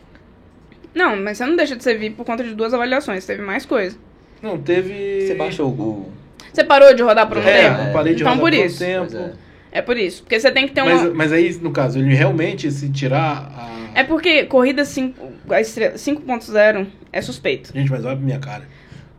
Não, 0.93 1.15
mas 1.21 1.37
você 1.37 1.45
não 1.45 1.55
deixa 1.55 1.75
de 1.75 1.83
ser 1.83 1.97
VIP 1.97 2.15
por 2.15 2.25
conta 2.25 2.43
de 2.43 2.53
duas 2.53 2.73
avaliações, 2.73 3.25
teve 3.25 3.41
mais 3.41 3.65
coisa. 3.65 3.97
Não, 4.41 4.57
teve. 4.57 5.27
Você 5.27 5.35
baixou 5.35 5.69
o. 5.69 6.11
Você 6.53 6.63
parou 6.63 6.93
de 6.93 7.01
rodar 7.01 7.27
por 7.27 7.37
um 7.37 7.41
É, 7.41 7.61
tempo? 7.69 7.81
eu 7.87 7.93
parei 7.93 8.13
de 8.15 8.21
Então, 8.21 8.33
rodar 8.33 8.41
por 8.45 8.51
por 8.51 8.59
um 8.61 8.65
isso. 8.65 8.79
tempo. 8.79 9.17
É. 9.17 9.31
É 9.73 9.81
por 9.81 9.95
isso. 9.97 10.23
Porque 10.23 10.37
você 10.39 10.51
tem 10.51 10.67
que 10.67 10.73
ter 10.73 10.81
uma. 10.81 10.93
Mas, 10.93 11.13
mas 11.13 11.31
aí, 11.31 11.53
no 11.61 11.71
caso, 11.71 11.97
ele 11.97 12.13
realmente, 12.13 12.69
se 12.71 12.89
tirar 12.89 13.49
a. 13.57 13.71
É 13.99 14.03
porque 14.03 14.43
corrida 14.45 14.83
5 14.83 15.31
a 15.49 15.61
estre- 15.61 15.97
5.0 15.97 16.87
é 17.11 17.21
suspeito. 17.21 17.71
Gente, 17.73 17.89
mas 17.89 18.03
olha 18.03 18.15
pra 18.17 18.25
minha 18.25 18.39
cara. 18.39 18.63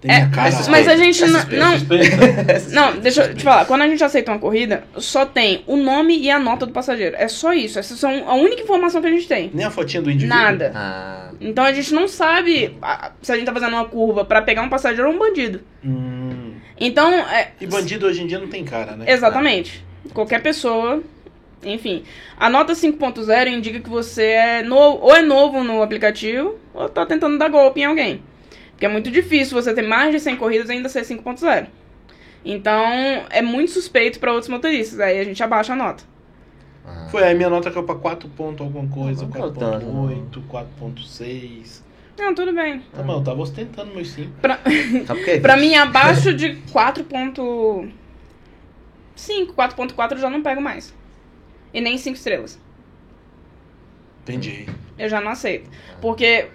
Tem 0.00 0.10
É, 0.10 0.16
minha 0.18 0.30
cara. 0.30 0.50
suspeito. 0.50 0.70
mas 0.72 0.88
a 0.88 0.96
gente 0.96 1.22
É 1.22 1.26
não- 1.28 1.40
suspeito. 1.40 1.64
não. 1.64 1.78
Suspeita. 1.78 2.16
Não, 2.74 2.96
deixa 3.00 3.22
eu 3.24 3.34
te 3.34 3.44
falar. 3.44 3.64
Quando 3.66 3.82
a 3.82 3.88
gente 3.88 4.02
aceita 4.02 4.32
uma 4.32 4.38
corrida, 4.40 4.82
só 4.96 5.24
tem 5.24 5.62
o 5.66 5.76
nome 5.76 6.18
e 6.18 6.28
a 6.30 6.38
nota 6.40 6.66
do 6.66 6.72
passageiro. 6.72 7.14
É 7.18 7.28
só 7.28 7.54
isso. 7.54 7.78
Essas 7.78 7.98
são 7.98 8.28
a 8.28 8.34
única 8.34 8.62
informação 8.62 9.00
que 9.00 9.06
a 9.06 9.10
gente 9.10 9.28
tem. 9.28 9.50
Nem 9.54 9.64
a 9.64 9.70
fotinha 9.70 10.02
do 10.02 10.10
indivíduo. 10.10 10.36
Nada. 10.36 10.72
Ah, 10.74 11.30
Então 11.40 11.64
a 11.64 11.72
gente 11.72 11.94
não 11.94 12.06
sabe 12.08 12.76
se 13.22 13.30
a 13.32 13.36
gente 13.36 13.46
tá 13.46 13.52
fazendo 13.52 13.72
uma 13.74 13.84
curva 13.84 14.24
pra 14.24 14.42
pegar 14.42 14.62
um 14.62 14.68
passageiro 14.68 15.08
ou 15.08 15.14
um 15.14 15.18
bandido. 15.18 15.60
Hum. 15.84 16.21
Então, 16.78 17.10
é, 17.12 17.52
E 17.60 17.66
bandido 17.66 18.06
hoje 18.06 18.22
em 18.22 18.26
dia 18.26 18.38
não 18.38 18.48
tem 18.48 18.64
cara, 18.64 18.96
né? 18.96 19.04
Exatamente. 19.08 19.84
Qualquer 20.12 20.42
pessoa. 20.42 21.02
Enfim. 21.64 22.02
A 22.36 22.50
nota 22.50 22.72
5.0 22.72 23.46
indica 23.48 23.78
que 23.80 23.88
você 23.88 24.24
é 24.24 24.62
novo, 24.62 24.98
ou 25.04 25.14
é 25.14 25.22
novo 25.22 25.62
no 25.62 25.80
aplicativo, 25.82 26.58
ou 26.74 26.88
tá 26.88 27.06
tentando 27.06 27.38
dar 27.38 27.48
golpe 27.48 27.80
em 27.80 27.84
alguém. 27.84 28.22
Porque 28.72 28.86
é 28.86 28.88
muito 28.88 29.10
difícil 29.10 29.54
você 29.60 29.72
ter 29.72 29.82
mais 29.82 30.10
de 30.12 30.18
100 30.18 30.36
corridas 30.36 30.68
e 30.68 30.72
ainda 30.72 30.88
ser 30.88 31.02
5.0. 31.02 31.66
Então, 32.44 32.82
é 33.30 33.40
muito 33.40 33.70
suspeito 33.70 34.18
para 34.18 34.32
outros 34.32 34.48
motoristas. 34.48 34.98
Aí 34.98 35.20
a 35.20 35.24
gente 35.24 35.40
abaixa 35.40 35.72
a 35.72 35.76
nota. 35.76 36.02
ah. 36.84 37.06
Foi 37.10 37.22
aí 37.22 37.34
minha 37.34 37.48
nota 37.48 37.70
caiu 37.70 37.84
pra 37.84 37.94
4 37.94 38.28
pontos 38.30 38.66
alguma 38.66 38.88
coisa, 38.92 39.22
Não 39.22 39.30
caiu 39.30 39.52
tanto, 39.52 39.86
4.8, 39.86 40.42
4.6. 40.50 41.82
Não, 42.22 42.34
tudo 42.36 42.52
bem. 42.52 42.80
Tá 42.94 43.02
bom, 43.02 43.14
eu 43.18 43.24
tava 43.24 43.42
ostentando 43.42 43.92
meus 43.92 44.10
5. 44.12 44.30
Pra, 44.40 44.58
Sabe 44.58 45.04
por 45.20 45.24
quê? 45.24 45.40
pra 45.42 45.56
mim, 45.56 45.74
abaixo 45.74 46.32
de 46.32 46.50
4.5, 46.72 47.88
4.4 49.16 50.12
eu 50.12 50.18
já 50.18 50.30
não 50.30 50.40
pego 50.40 50.60
mais. 50.60 50.94
E 51.74 51.80
nem 51.80 51.98
5 51.98 52.16
estrelas. 52.16 52.60
Entendi. 54.22 54.66
Eu 54.96 55.08
já 55.08 55.20
não 55.20 55.32
aceito. 55.32 55.68
Porque 56.00 56.46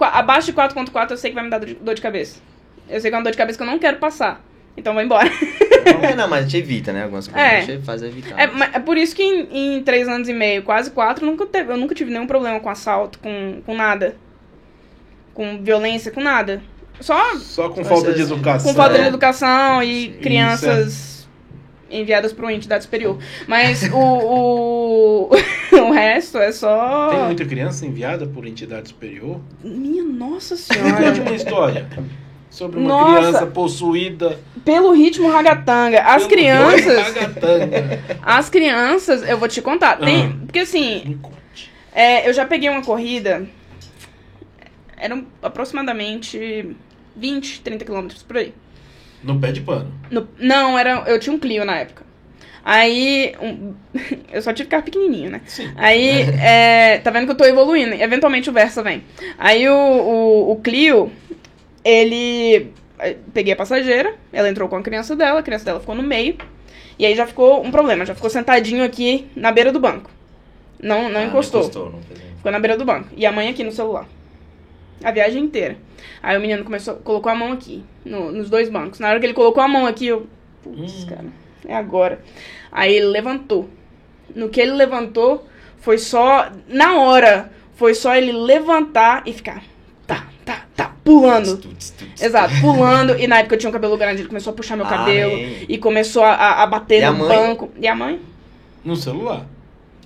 abaixo 0.00 0.46
de 0.46 0.52
4.4 0.52 1.10
eu 1.10 1.16
sei 1.16 1.30
que 1.30 1.34
vai 1.34 1.42
me 1.44 1.50
dar 1.50 1.58
dor 1.58 1.94
de- 1.94 2.00
cabeça. 2.00 2.40
Eu 2.88 3.00
sei 3.00 3.10
que 3.10 3.14
é 3.16 3.18
uma 3.18 3.24
dor 3.24 3.32
de 3.32 3.38
cabeça 3.38 3.58
que 3.58 3.62
eu 3.64 3.66
não 3.66 3.78
quero 3.78 3.96
passar. 3.98 4.40
Então 4.76 4.94
vai 4.94 5.04
embora. 5.04 5.28
É, 6.02 6.14
não, 6.14 6.28
mas 6.28 6.40
a 6.40 6.42
gente 6.42 6.56
evita, 6.58 6.92
né? 6.92 7.04
Algumas 7.04 7.26
coisas 7.28 7.42
É. 7.50 7.58
a 7.58 7.60
gente 7.62 7.82
faz 7.84 8.02
evitar. 8.02 8.38
É, 8.38 8.46
ma- 8.48 8.66
é 8.74 8.78
por 8.78 8.98
isso 8.98 9.16
que 9.16 9.22
em, 9.22 9.76
em 9.78 9.82
três 9.82 10.06
anos 10.06 10.28
e 10.28 10.34
meio, 10.34 10.62
quase 10.62 10.90
quatro, 10.90 11.24
nunca 11.24 11.46
teve, 11.46 11.72
eu 11.72 11.78
nunca 11.78 11.94
tive 11.94 12.10
nenhum 12.10 12.26
problema 12.26 12.60
com 12.60 12.68
assalto, 12.68 13.18
com, 13.20 13.62
com 13.64 13.74
nada. 13.74 14.14
Com 15.38 15.62
violência, 15.62 16.10
com 16.10 16.20
nada. 16.20 16.60
Só 17.00 17.36
Só 17.36 17.68
com 17.68 17.84
falta 17.84 18.12
de 18.12 18.22
educação. 18.22 18.72
com 18.72 18.76
falta 18.76 18.96
de 18.98 19.04
é. 19.04 19.06
educação 19.06 19.80
e 19.84 20.08
Isso, 20.08 20.18
crianças 20.18 21.28
enviadas 21.88 22.32
para 22.32 22.44
uma 22.44 22.52
entidade 22.52 22.82
superior. 22.82 23.18
Mas 23.46 23.84
o, 23.92 23.96
o, 23.96 25.30
o 25.78 25.92
resto 25.92 26.38
é 26.38 26.50
só. 26.50 27.10
Tem 27.10 27.20
muita 27.26 27.44
criança 27.44 27.86
enviada 27.86 28.26
por 28.26 28.44
entidade 28.48 28.88
superior? 28.88 29.40
Minha 29.62 30.02
nossa 30.02 30.56
Me 30.56 30.60
conte 30.60 30.74
senhora. 30.74 31.22
uma 31.22 31.34
história 31.36 31.88
sobre 32.50 32.80
uma 32.80 32.88
Nossa. 32.88 33.18
criança 33.20 33.46
possuída. 33.46 34.40
Pelo 34.64 34.90
ritmo 34.90 35.30
ragatanga, 35.30 36.00
as 36.00 36.24
pelo 36.26 36.28
crianças. 36.30 36.98
ragatanga. 37.14 38.00
As 38.22 38.50
crianças, 38.50 39.22
eu 39.22 39.38
vou 39.38 39.46
te 39.46 39.62
contar. 39.62 39.98
Tem, 40.00 40.26
Ah. 40.26 40.44
porque 40.46 40.58
assim, 40.58 41.02
Me 41.04 41.14
conte. 41.14 41.70
É, 41.94 42.28
eu 42.28 42.32
já 42.32 42.44
peguei 42.44 42.68
uma 42.68 42.82
corrida. 42.82 43.46
Eram 44.98 45.26
aproximadamente 45.42 46.76
20, 47.16 47.60
30 47.62 47.84
quilômetros 47.84 48.22
por 48.22 48.36
aí. 48.36 48.52
No 49.22 49.38
pé 49.40 49.52
de 49.52 49.60
pano. 49.60 49.92
No- 50.10 50.28
não, 50.38 50.78
era, 50.78 51.02
eu 51.06 51.18
tinha 51.18 51.34
um 51.34 51.38
Clio 51.38 51.64
na 51.64 51.76
época. 51.78 52.04
Aí. 52.64 53.34
um- 53.40 53.74
eu 54.32 54.42
só 54.42 54.52
tive 54.52 54.68
carro 54.68 54.82
pequenininho, 54.84 55.30
né? 55.30 55.40
Sim. 55.46 55.70
Aí, 55.76 56.20
é, 56.40 56.98
tá 56.98 57.10
vendo 57.10 57.24
que 57.26 57.32
eu 57.32 57.36
tô 57.36 57.44
evoluindo. 57.44 57.94
Eventualmente 57.94 58.50
o 58.50 58.52
Versa 58.52 58.82
vem. 58.82 59.02
Aí 59.38 59.68
o, 59.68 59.74
o, 59.74 60.52
o 60.52 60.56
Clio, 60.60 61.10
ele. 61.84 62.72
eh, 62.98 63.16
Peguei 63.32 63.52
a 63.52 63.56
passageira, 63.56 64.14
ela 64.32 64.48
entrou 64.48 64.68
com 64.68 64.76
a 64.76 64.82
criança 64.82 65.16
dela, 65.16 65.40
a 65.40 65.42
criança 65.42 65.64
dela 65.64 65.80
ficou 65.80 65.94
no 65.94 66.02
meio. 66.02 66.36
E 66.98 67.06
aí 67.06 67.14
já 67.14 67.26
ficou 67.26 67.64
um 67.64 67.70
problema, 67.70 68.04
já 68.04 68.14
ficou 68.14 68.28
sentadinho 68.28 68.82
aqui 68.84 69.26
na 69.36 69.52
beira 69.52 69.70
do 69.72 69.78
banco. 69.80 70.10
Não, 70.80 71.08
não 71.08 71.20
Ah, 71.20 71.24
encostou. 71.24 71.60
Não 71.62 71.68
encostou, 71.68 71.90
não 71.92 72.00
Ficou 72.36 72.52
na 72.52 72.58
beira 72.60 72.76
do 72.76 72.84
banco. 72.84 73.08
E 73.16 73.24
a 73.26 73.32
mãe 73.32 73.48
aqui 73.48 73.62
no 73.64 73.72
celular. 73.72 74.06
A 75.02 75.10
viagem 75.10 75.44
inteira. 75.44 75.76
Aí 76.22 76.36
o 76.36 76.40
menino 76.40 76.64
começou, 76.64 76.94
colocou 76.96 77.30
a 77.30 77.34
mão 77.34 77.52
aqui, 77.52 77.84
no- 78.04 78.32
nos 78.32 78.50
dois 78.50 78.68
bancos. 78.68 78.98
Na 78.98 79.08
hora 79.10 79.20
que 79.20 79.26
ele 79.26 79.34
colocou 79.34 79.62
a 79.62 79.68
mão 79.68 79.86
aqui, 79.86 80.06
eu. 80.08 80.26
Putz, 80.62 81.04
Hum. 81.04 81.06
cara, 81.08 81.24
é 81.66 81.74
agora. 81.76 82.20
Aí 82.72 82.94
ele 82.94 83.06
levantou. 83.06 83.68
No 84.34 84.48
que 84.48 84.60
ele 84.60 84.72
levantou, 84.72 85.46
foi 85.78 85.98
só. 85.98 86.50
Na 86.68 86.96
hora, 86.98 87.50
foi 87.76 87.94
só 87.94 88.14
ele 88.14 88.32
levantar 88.32 89.22
e 89.24 89.32
ficar. 89.32 89.62
Tá, 90.06 90.26
tá, 90.44 90.64
tá, 90.74 90.92
pulando. 91.04 91.56
Tuts, 91.58 91.90
tuts. 91.90 92.20
Exato, 92.22 92.52
pulando. 92.60 93.16
E 93.18 93.26
na 93.26 93.38
época 93.38 93.54
eu 93.54 93.58
tinha 93.58 93.70
um 93.70 93.72
cabelo 93.72 93.96
grande, 93.96 94.22
ele 94.22 94.28
começou 94.28 94.52
a 94.52 94.56
puxar 94.56 94.76
meu 94.76 94.84
Ah, 94.86 94.88
cabelo. 94.90 95.30
hein. 95.32 95.64
E 95.68 95.78
começou 95.78 96.22
a, 96.24 96.32
a- 96.34 96.62
a 96.62 96.66
bater 96.66 97.00
E 97.00 97.04
a 97.04 97.12
no 97.12 97.18
mãe? 97.20 97.28
banco. 97.28 97.70
E 97.80 97.86
a 97.86 97.94
mãe? 97.94 98.20
No 98.84 98.96
celular. 98.96 99.46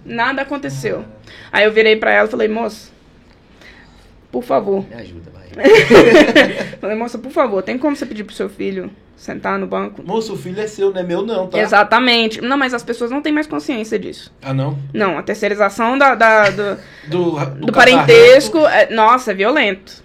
Nada 0.05 0.43
aconteceu. 0.43 1.05
Aí 1.51 1.65
eu 1.65 1.73
virei 1.73 1.97
pra 1.97 2.13
ela 2.13 2.27
e 2.29 2.31
falei, 2.31 2.49
moça, 2.49 2.91
por 4.33 4.43
favor. 4.43 4.85
Me 4.89 4.95
ajuda, 4.97 5.31
vai. 5.31 5.43
Falei, 6.81 6.97
moça, 6.97 7.19
por 7.19 7.31
favor, 7.31 7.63
tem 7.63 7.77
como 7.79 7.95
você 7.95 8.07
pedir 8.07 8.25
pro 8.25 8.35
seu 8.35 8.49
filho 8.49 8.91
sentar 9.15 9.59
no 9.59 9.67
banco? 9.67 10.03
Moço, 10.03 10.33
o 10.33 10.37
filho 10.37 10.61
é 10.61 10.67
seu, 10.67 10.91
não 10.93 11.01
é 11.01 11.05
meu 11.05 11.23
não, 11.25 11.47
tá? 11.47 11.59
Exatamente. 11.59 12.41
Não, 12.41 12.57
mas 12.57 12.73
as 12.75 12.83
pessoas 12.83 13.11
não 13.11 13.21
têm 13.23 13.33
mais 13.33 13.47
consciência 13.47 13.99
disso. 13.99 14.33
Ah, 14.43 14.53
não? 14.55 14.77
Não, 14.93 15.19
a 15.19 15.23
terceirização 15.23 15.97
da, 15.99 16.15
da- 16.15 16.51
do, 16.51 16.79
Do, 17.07 17.31
do, 17.45 17.67
do 17.67 17.73
parentesco, 17.73 18.67
é- 18.67 18.91
nossa, 18.91 19.31
é 19.31 19.35
violento. 19.35 20.03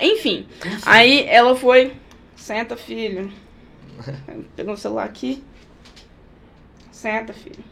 Enfim, 0.00 0.46
aí 0.86 1.26
ela 1.28 1.56
foi, 1.56 1.92
senta, 2.36 2.76
filho. 2.76 3.30
Pegou 4.54 4.74
o 4.74 4.76
celular 4.76 5.04
aqui. 5.04 5.42
Senta, 6.92 7.32
filho. 7.32 7.64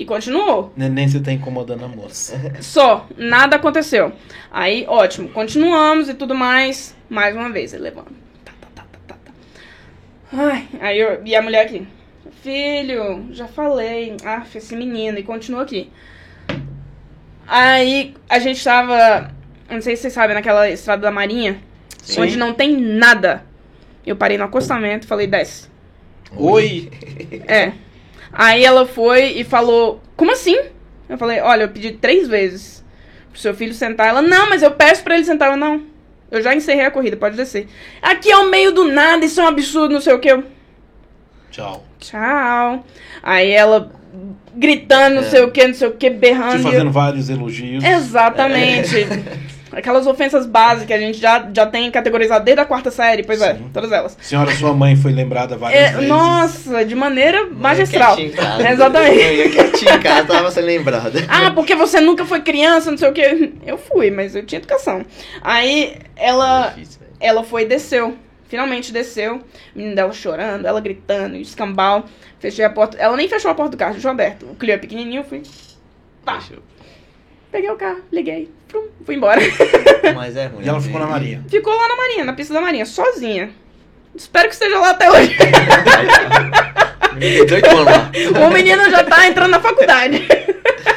E 0.00 0.04
continuou. 0.06 0.72
Neném, 0.74 1.06
você 1.06 1.20
tá 1.20 1.30
incomodando 1.30 1.84
a 1.84 1.88
moça. 1.88 2.40
Só, 2.62 3.06
nada 3.18 3.56
aconteceu. 3.56 4.10
Aí, 4.50 4.86
ótimo, 4.88 5.28
continuamos 5.28 6.08
e 6.08 6.14
tudo 6.14 6.34
mais. 6.34 6.96
Mais 7.06 7.36
uma 7.36 7.50
vez, 7.50 7.74
ele 7.74 7.82
levando. 7.82 8.06
Tá, 8.42 8.52
tá, 8.58 8.68
tá, 8.76 8.84
tá, 8.90 8.98
tá, 9.08 9.16
tá. 9.26 9.32
Ai, 10.32 10.66
aí 10.80 10.98
eu, 10.98 11.20
e 11.22 11.36
a 11.36 11.42
mulher 11.42 11.66
aqui. 11.66 11.86
Filho, 12.42 13.26
já 13.30 13.46
falei. 13.46 14.16
Ah, 14.24 14.42
esse 14.54 14.74
menino. 14.74 15.18
E 15.18 15.22
continua 15.22 15.64
aqui. 15.64 15.90
Aí, 17.46 18.14
a 18.26 18.38
gente 18.38 18.64
tava. 18.64 19.30
Não 19.68 19.82
sei 19.82 19.96
se 19.96 20.02
vocês 20.02 20.14
sabem, 20.14 20.34
naquela 20.34 20.70
estrada 20.70 21.02
da 21.02 21.10
Marinha. 21.10 21.60
Sim. 22.02 22.22
Onde 22.22 22.38
não 22.38 22.54
tem 22.54 22.74
nada. 22.74 23.44
Eu 24.06 24.16
parei 24.16 24.38
no 24.38 24.44
acostamento 24.44 25.04
e 25.04 25.08
falei, 25.08 25.26
desce. 25.26 25.68
Oi! 26.34 26.90
É. 27.46 27.74
Aí 28.32 28.64
ela 28.64 28.86
foi 28.86 29.32
e 29.38 29.44
falou, 29.44 30.00
como 30.16 30.32
assim? 30.32 30.56
Eu 31.08 31.18
falei, 31.18 31.40
olha, 31.40 31.64
eu 31.64 31.68
pedi 31.68 31.92
três 31.92 32.28
vezes 32.28 32.84
pro 33.32 33.40
seu 33.40 33.54
filho 33.54 33.74
sentar. 33.74 34.08
Ela, 34.08 34.22
não, 34.22 34.48
mas 34.48 34.62
eu 34.62 34.70
peço 34.70 35.02
pra 35.02 35.14
ele 35.16 35.24
sentar. 35.24 35.50
Eu, 35.50 35.56
não. 35.56 35.82
Eu 36.30 36.40
já 36.40 36.54
encerrei 36.54 36.84
a 36.86 36.90
corrida, 36.90 37.16
pode 37.16 37.36
descer. 37.36 37.66
Aqui 38.00 38.30
é 38.30 38.36
o 38.36 38.48
meio 38.48 38.70
do 38.72 38.84
nada, 38.84 39.24
isso 39.24 39.40
é 39.40 39.44
um 39.44 39.48
absurdo, 39.48 39.94
não 39.94 40.00
sei 40.00 40.12
o 40.14 40.18
que. 40.20 40.30
Eu, 40.30 40.44
Tchau. 41.50 41.84
tchau. 41.98 42.84
Aí 43.22 43.50
ela 43.50 43.90
gritando, 44.54 45.16
não 45.16 45.22
sei 45.24 45.42
o 45.42 45.50
que, 45.50 45.66
não 45.66 45.74
sei 45.74 45.88
o 45.88 45.92
que, 45.92 46.08
berrando. 46.10 46.58
Te 46.60 46.64
eu- 46.66 46.70
fazendo 46.72 46.90
vários 46.92 47.28
elogios. 47.28 47.82
Exatamente. 47.82 48.94
Aquelas 49.72 50.06
ofensas 50.06 50.46
básicas 50.46 50.86
que 50.86 50.92
a 50.92 50.98
gente 50.98 51.18
já, 51.18 51.48
já 51.54 51.64
tem 51.66 51.90
categorizado 51.90 52.44
desde 52.44 52.60
a 52.60 52.64
quarta 52.64 52.90
série, 52.90 53.22
pois 53.22 53.40
é, 53.40 53.54
Sim. 53.54 53.70
todas 53.72 53.92
elas. 53.92 54.16
Senhora, 54.20 54.50
sua 54.52 54.72
mãe 54.72 54.96
foi 54.96 55.12
lembrada 55.12 55.56
várias 55.56 55.80
É, 55.80 55.92
vezes. 55.92 56.08
nossa, 56.08 56.84
de 56.84 56.94
maneira 56.94 57.46
magistral. 57.46 58.16
Quietinho 58.16 58.32
em 58.34 58.36
casa. 58.36 58.68
Exatamente. 58.70 59.18
Eu 59.20 59.34
ia 59.34 59.50
quietinho 59.50 59.94
em 59.94 60.00
casa, 60.00 60.24
tava 60.26 60.50
sendo 60.50 60.66
lembrada. 60.66 61.24
Ah, 61.28 61.50
porque 61.52 61.74
você 61.76 62.00
nunca 62.00 62.24
foi 62.24 62.40
criança, 62.40 62.90
não 62.90 62.98
sei 62.98 63.08
o 63.08 63.12
que. 63.12 63.52
Eu 63.64 63.78
fui, 63.78 64.10
mas 64.10 64.34
eu 64.34 64.44
tinha 64.44 64.58
educação. 64.58 65.04
Aí 65.42 65.96
ela, 66.16 66.70
Difícil, 66.70 67.00
velho. 67.00 67.12
ela 67.20 67.44
foi 67.44 67.62
e 67.62 67.66
desceu. 67.66 68.16
Finalmente 68.48 68.92
desceu. 68.92 69.36
O 69.36 69.78
menino 69.78 69.94
dela 69.94 70.12
chorando, 70.12 70.66
ela 70.66 70.80
gritando, 70.80 71.36
escambau. 71.36 72.04
Fechei 72.40 72.64
a 72.64 72.70
porta. 72.70 72.96
Ela 72.98 73.16
nem 73.16 73.28
fechou 73.28 73.48
a 73.50 73.54
porta 73.54 73.70
do 73.70 73.76
carro, 73.76 73.92
deixou 73.92 74.10
aberto. 74.10 74.46
O 74.46 74.56
Clio 74.56 74.74
é 74.74 74.78
pequenininho, 74.78 75.20
eu 75.20 75.24
fui. 75.24 75.42
Pá. 76.24 76.40
Fechou. 76.40 76.60
Peguei 77.50 77.70
o 77.70 77.76
carro, 77.76 78.00
liguei. 78.12 78.48
Prum, 78.68 78.84
fui 79.04 79.16
embora. 79.16 79.40
Mas 80.14 80.36
é 80.36 80.46
ruim. 80.46 80.64
E 80.64 80.68
ela 80.68 80.78
né? 80.78 80.84
ficou 80.84 81.00
na 81.00 81.06
Marinha. 81.06 81.44
Ficou 81.48 81.74
lá 81.74 81.88
na 81.88 81.96
Marinha, 81.96 82.24
na 82.24 82.32
pista 82.32 82.54
da 82.54 82.60
Marinha, 82.60 82.86
sozinha. 82.86 83.50
Espero 84.14 84.48
que 84.48 84.54
esteja 84.54 84.78
lá 84.78 84.90
até 84.90 85.10
hoje. 85.10 85.36
Tem 87.18 87.44
18 87.44 87.70
anos 87.70 87.84
lá. 87.84 88.10
o 88.46 88.50
menino 88.50 88.88
já 88.90 89.04
tá 89.04 89.26
entrando 89.26 89.50
na 89.50 89.60
faculdade. 89.60 90.26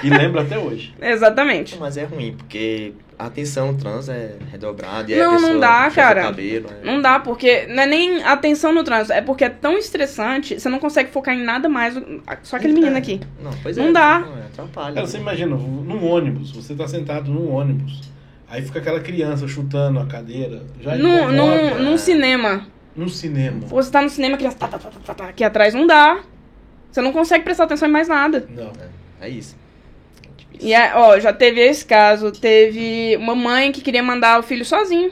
E 0.03 0.09
lembra 0.09 0.41
até 0.41 0.57
hoje. 0.57 0.93
Exatamente. 1.01 1.77
Mas 1.77 1.97
é 1.97 2.03
ruim, 2.03 2.35
porque 2.37 2.93
a 3.17 3.25
atenção 3.25 3.71
no 3.71 3.77
trânsito 3.77 4.11
é 4.11 4.35
redobrada. 4.51 5.11
E 5.11 5.15
Não, 5.17 5.35
a 5.35 5.39
não 5.39 5.59
dá, 5.59 5.89
cara. 5.91 6.23
Cabelo, 6.23 6.67
é- 6.69 6.85
Não 6.85 7.01
dá, 7.01 7.19
porque 7.19 7.65
não 7.67 7.83
é 7.83 7.85
nem 7.85 8.23
atenção 8.23 8.73
no 8.73 8.83
trânsito, 8.83 9.13
é 9.13 9.21
porque 9.21 9.43
é 9.45 9.49
tão 9.49 9.77
estressante, 9.77 10.59
você 10.59 10.69
não 10.69 10.79
consegue 10.79 11.09
focar 11.11 11.33
em 11.35 11.43
nada 11.43 11.67
mais. 11.69 11.95
Só 12.43 12.57
aquele 12.57 12.73
menino 12.73 12.97
aqui. 12.97 13.19
Não, 13.41 13.51
pois 13.61 13.77
Não 13.77 13.87
é. 13.87 13.91
dá. 13.91 14.19
Não, 14.19 14.37
é, 14.37 14.41
atrapalha. 14.41 14.95
Cara, 14.95 15.07
você 15.07 15.17
imagina, 15.17 15.55
num 15.55 16.05
ônibus, 16.05 16.51
você 16.51 16.73
tá 16.75 16.87
sentado 16.87 17.31
num 17.31 17.51
ônibus, 17.53 18.01
aí 18.49 18.61
fica 18.61 18.79
aquela 18.79 18.99
criança 18.99 19.47
chutando 19.47 19.99
a 19.99 20.05
cadeira. 20.05 20.63
Já 20.81 20.95
Num, 20.95 21.17
incomoda. 21.31 21.31
num, 21.75 21.79
num 21.91 21.97
cinema. 21.97 22.67
Num 22.95 23.07
cinema. 23.07 23.61
Você 23.67 23.91
tá 23.91 24.01
no 24.01 24.09
cinema, 24.09 24.35
a 24.35 24.37
criança 24.37 24.57
tá, 24.57 24.67
tá, 24.67 24.77
tá, 24.77 24.89
tá, 25.05 25.13
tá, 25.13 25.27
aqui 25.29 25.43
atrás, 25.43 25.73
não 25.73 25.87
dá. 25.87 26.19
Você 26.91 27.01
não 27.01 27.11
consegue 27.11 27.43
prestar 27.43 27.63
atenção 27.63 27.87
em 27.87 27.91
mais 27.91 28.07
nada. 28.07 28.47
Não. 28.49 28.71
É, 29.19 29.25
é 29.27 29.29
isso. 29.29 29.55
É. 30.61 30.65
E, 30.65 30.73
é, 30.73 30.91
ó, 30.95 31.19
já 31.19 31.31
teve 31.33 31.59
esse 31.61 31.85
caso. 31.85 32.31
Teve 32.31 33.15
uma 33.17 33.35
mãe 33.35 33.71
que 33.71 33.81
queria 33.81 34.03
mandar 34.03 34.39
o 34.39 34.43
filho 34.43 34.63
sozinho. 34.65 35.11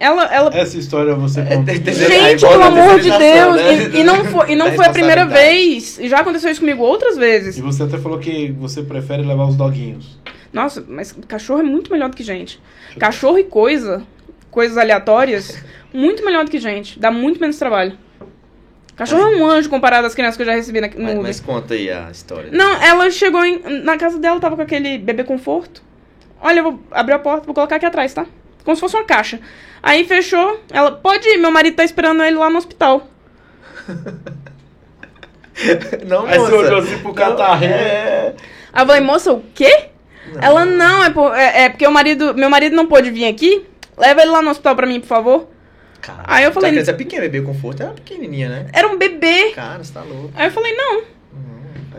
Ela, 0.00 0.32
ela 0.32 0.56
Essa 0.56 0.78
história 0.78 1.12
você 1.16 1.40
É, 1.40 1.44
conta. 1.56 1.72
tem- 1.72 1.80
tem- 1.80 1.92
Gente, 1.94 2.12
Aí 2.14 2.38
pelo 2.38 2.62
amor 2.62 3.00
de 3.00 3.10
Deus! 3.10 3.56
né? 3.56 3.72
E, 3.94 4.00
e 4.00 4.04
não 4.04 4.24
foi, 4.26 4.52
e 4.52 4.56
não 4.56 4.72
foi 4.72 4.86
a 4.86 4.90
primeira 4.90 5.26
vez. 5.26 5.98
E 5.98 6.08
já 6.08 6.20
aconteceu 6.20 6.50
isso 6.52 6.60
comigo 6.60 6.82
outras 6.84 7.16
vezes. 7.16 7.58
E 7.58 7.62
você 7.62 7.82
até 7.82 7.98
falou 7.98 8.18
que 8.20 8.52
você 8.52 8.82
prefere 8.82 9.22
levar 9.24 9.46
os 9.48 9.56
doguinhos. 9.56 10.16
Nossa, 10.52 10.84
mas 10.88 11.12
cachorro 11.26 11.60
é 11.60 11.64
muito 11.64 11.90
melhor 11.90 12.08
do 12.10 12.16
que 12.16 12.22
gente. 12.22 12.60
Cachorro 12.98 13.38
e 13.38 13.44
coisa, 13.44 14.02
coisas 14.52 14.78
aleatórias, 14.78 15.58
muito 15.92 16.24
melhor 16.24 16.44
do 16.44 16.50
que 16.50 16.58
gente. 16.60 16.98
Dá 16.98 17.10
muito 17.10 17.40
menos 17.40 17.58
trabalho. 17.58 17.98
Cachorro 18.98 19.22
é 19.22 19.36
um 19.36 19.46
anjo 19.46 19.70
comparado 19.70 20.06
às 20.06 20.14
crianças 20.14 20.36
que 20.36 20.42
eu 20.42 20.46
já 20.46 20.52
recebi 20.52 20.80
na, 20.80 20.88
no 20.88 21.00
Mas, 21.02 21.18
mas 21.18 21.40
conta 21.40 21.72
aí 21.74 21.88
a 21.88 22.10
história. 22.10 22.50
Não, 22.52 22.82
ela 22.82 23.10
chegou 23.10 23.44
em, 23.44 23.60
na 23.84 23.96
casa 23.96 24.18
dela, 24.18 24.38
tava 24.40 24.56
com 24.56 24.62
aquele 24.62 24.98
bebê 24.98 25.22
conforto. 25.24 25.82
olha, 26.42 26.58
eu 26.58 26.64
vou 26.64 26.80
abrir 26.90 27.12
a 27.14 27.18
porta, 27.18 27.46
vou 27.46 27.54
colocar 27.54 27.76
aqui 27.76 27.86
atrás, 27.86 28.12
tá? 28.12 28.26
Como 28.64 28.74
se 28.76 28.80
fosse 28.80 28.96
uma 28.96 29.04
caixa. 29.04 29.40
Aí 29.82 30.04
fechou, 30.04 30.60
ela, 30.70 30.90
pode 30.92 31.26
ir, 31.28 31.38
meu 31.38 31.50
marido 31.52 31.76
tá 31.76 31.84
esperando 31.84 32.22
ele 32.24 32.36
lá 32.36 32.50
no 32.50 32.58
hospital. 32.58 33.08
Não, 36.06 36.24
Aí 36.26 36.38
você 36.38 36.50
moça. 36.52 36.56
olhou 36.56 36.78
assim 36.78 36.98
pro 36.98 37.12
catarrinho. 37.14 37.72
É. 37.72 38.34
Aí 38.72 38.82
eu 38.82 38.86
falei, 38.86 39.00
moça, 39.00 39.32
o 39.32 39.42
quê? 39.54 39.86
Ela, 40.40 40.64
não, 40.64 41.04
é, 41.04 41.10
por- 41.10 41.34
é, 41.34 41.62
é 41.64 41.68
porque 41.68 41.86
o 41.86 41.90
marido, 41.90 42.34
meu 42.34 42.50
marido 42.50 42.76
não 42.76 42.86
pôde 42.86 43.10
vir 43.10 43.26
aqui. 43.26 43.64
Leva 43.96 44.20
ele 44.22 44.30
lá 44.30 44.40
no 44.42 44.50
hospital 44.50 44.76
pra 44.76 44.86
mim, 44.86 45.00
por 45.00 45.06
favor. 45.08 45.48
Cara, 46.00 46.22
Aí 46.26 46.44
eu 46.44 46.52
falei- 46.52 46.70
A 46.70 46.72
criança 46.72 46.90
é 46.92 46.94
pequena, 46.94 47.22
bebê 47.22 47.42
conforto 47.42 47.82
é 47.82 47.86
pequenininha, 47.88 48.48
né? 48.48 48.66
Era 48.72 48.88
um 48.88 48.96
bebê. 48.96 49.50
Cara, 49.50 49.82
você 49.82 49.92
tá 49.92 50.02
louco. 50.02 50.30
Aí 50.34 50.46
eu 50.46 50.52
falei, 50.52 50.74
não. 50.74 51.02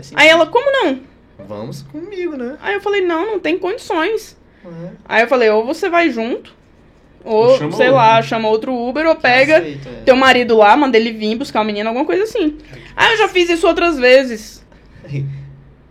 Sentido. 0.02 0.18
Aí 0.18 0.30
ela, 0.30 0.48
como 0.48 0.72
não? 0.72 1.02
Vamos 1.48 1.82
comigo, 1.84 2.38
né? 2.38 2.58
Aí 2.62 2.74
eu 2.76 2.82
falei, 2.82 3.02
não, 3.02 3.26
não 3.26 3.40
tem 3.40 3.58
condições. 3.58 4.38
É. 4.66 4.90
Aí 5.06 5.24
eu 5.24 5.28
falei, 5.28 5.50
ou 5.50 5.66
você 5.66 5.90
vai 5.90 6.10
junto, 6.10 6.54
Ou 7.24 7.58
chama 7.58 7.72
sei 7.74 7.90
lá, 7.90 8.22
chama 8.22 8.48
outro 8.48 8.74
Uber, 8.74 9.06
ou 9.08 9.16
pega 9.16 9.58
Aceito, 9.58 9.90
é. 9.90 10.02
teu 10.06 10.16
marido 10.16 10.56
lá, 10.58 10.76
manda 10.78 10.98
ele 10.98 11.12
vir 11.12 11.36
buscar 11.38 11.62
o 11.62 11.66
menino, 11.66 11.90
alguma 11.90 12.06
coisa 12.06 12.24
assim. 12.24 12.58
Aí 12.96 13.12
eu 13.14 13.18
já 13.18 13.28
fiz 13.28 13.50
isso 13.50 13.68
outras 13.68 13.98
vezes. 14.00 14.66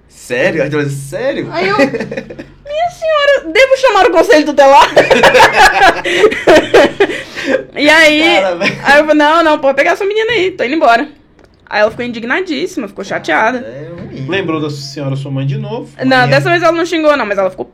Sério? 0.08 0.62
Sério? 0.90 1.48
Aí 1.52 1.68
eu, 1.68 1.76
minha 2.78 2.90
senhora, 2.90 3.52
devo 3.52 3.76
chamar 3.76 4.06
o 4.06 4.12
conselho 4.12 4.46
tutelar? 4.46 4.88
e 7.76 7.88
aí, 7.88 8.40
Cara, 8.40 8.58
aí 8.84 9.00
eu 9.00 9.06
falei, 9.06 9.14
não, 9.14 9.42
não, 9.42 9.58
pode 9.58 9.76
pegar 9.76 9.92
essa 9.92 10.04
menina 10.04 10.32
aí, 10.32 10.50
tô 10.52 10.64
indo 10.64 10.74
embora. 10.74 11.08
Aí 11.66 11.80
ela 11.80 11.90
ficou 11.90 12.04
indignadíssima, 12.04 12.86
ficou 12.88 13.04
chateada. 13.04 13.58
É. 13.58 13.90
Lembrou 14.26 14.60
da 14.60 14.70
senhora 14.70 15.14
sua 15.16 15.30
mãe 15.30 15.46
de 15.46 15.58
novo. 15.58 15.90
Não, 16.02 16.26
dessa 16.28 16.48
vez 16.48 16.62
ela 16.62 16.72
não 16.72 16.86
xingou, 16.86 17.14
não, 17.16 17.26
mas 17.26 17.36
ela 17.36 17.50
ficou 17.50 17.70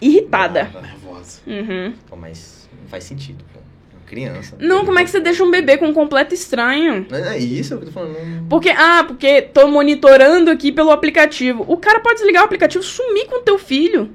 irritada. 0.00 0.70
Nervosa. 0.80 1.40
Uhum. 1.46 1.92
Pô, 2.08 2.16
mas 2.16 2.66
não 2.80 2.88
faz 2.88 3.04
sentido, 3.04 3.44
pô. 3.52 3.60
Uma 3.92 4.00
Criança. 4.06 4.56
Não, 4.58 4.86
como 4.86 4.98
é 4.98 5.04
que 5.04 5.10
você 5.10 5.20
deixa 5.20 5.44
um 5.44 5.50
bebê 5.50 5.76
com 5.76 5.86
um 5.86 5.92
completo 5.92 6.32
estranho? 6.32 7.06
Não 7.10 7.18
é 7.18 7.38
isso 7.38 7.76
que 7.76 7.84
eu 7.84 7.88
tô 7.88 7.92
falando. 7.92 8.48
Porque, 8.48 8.70
ah, 8.70 9.04
porque 9.06 9.42
tô 9.42 9.68
monitorando 9.68 10.50
aqui 10.50 10.72
pelo 10.72 10.90
aplicativo. 10.90 11.62
O 11.68 11.76
cara 11.76 12.00
pode 12.00 12.16
desligar 12.16 12.42
o 12.42 12.46
aplicativo 12.46 12.82
e 12.82 12.86
sumir 12.86 13.26
com 13.26 13.40
o 13.40 13.42
teu 13.42 13.58
filho. 13.58 14.10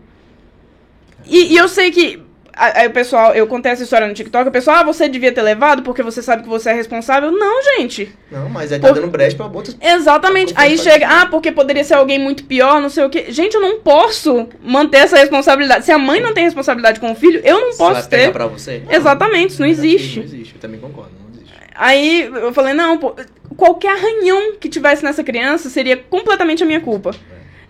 E, 1.25 1.53
e 1.53 1.57
eu 1.57 1.67
sei 1.67 1.91
que. 1.91 2.23
Aí 2.53 2.85
o 2.85 2.91
pessoal, 2.91 3.33
eu 3.33 3.47
contei 3.47 3.71
essa 3.71 3.81
história 3.81 4.05
no 4.05 4.13
TikTok, 4.13 4.49
o 4.49 4.51
pessoal, 4.51 4.77
ah, 4.77 4.83
você 4.83 5.07
devia 5.07 5.31
ter 5.31 5.41
levado 5.41 5.81
porque 5.83 6.03
você 6.03 6.21
sabe 6.21 6.43
que 6.43 6.49
você 6.49 6.69
é 6.69 6.73
responsável. 6.73 7.31
Não, 7.31 7.63
gente. 7.63 8.13
Não, 8.29 8.49
mas 8.49 8.71
aí 8.73 8.79
tá 8.79 8.89
Por- 8.89 8.95
dando 8.95 9.07
brecha 9.07 9.37
pra 9.37 9.45
outras. 9.47 9.75
Exatamente. 9.81 10.53
Por 10.53 10.59
Aí 10.61 10.77
chega, 10.77 11.07
ah, 11.07 11.25
porque 11.27 11.49
poderia 11.51 11.83
ser 11.83 11.93
alguém 11.93 12.19
muito 12.19 12.43
pior, 12.43 12.81
não 12.81 12.89
sei 12.89 13.05
o 13.05 13.09
quê. 13.09 13.27
Gente, 13.29 13.55
eu 13.55 13.61
não 13.61 13.79
posso 13.79 14.49
manter 14.61 14.97
essa 14.97 15.17
responsabilidade. 15.17 15.85
Se 15.85 15.91
a 15.93 15.97
mãe 15.97 16.19
não 16.19 16.33
tem 16.33 16.43
responsabilidade 16.43 16.99
com 16.99 17.13
o 17.13 17.15
filho, 17.15 17.41
eu 17.43 17.59
não 17.61 17.77
posso 17.77 18.07
ter. 18.09 18.31
pra 18.33 18.47
você? 18.47 18.83
Exatamente, 18.89 19.51
isso 19.53 19.61
não 19.61 19.69
negativo, 19.69 19.87
existe. 19.95 20.17
Não 20.19 20.25
existe, 20.25 20.55
eu 20.55 20.59
também 20.61 20.79
concordo, 20.79 21.11
não 21.23 21.29
existe. 21.33 21.53
Aí 21.73 22.23
eu 22.25 22.53
falei, 22.53 22.73
não, 22.73 22.97
pô, 22.97 23.15
qualquer 23.55 23.93
arranhão 23.93 24.53
que 24.59 24.67
tivesse 24.67 25.03
nessa 25.03 25.23
criança 25.23 25.69
seria 25.69 25.95
completamente 25.95 26.61
a 26.63 26.65
minha 26.65 26.81
culpa. 26.81 27.11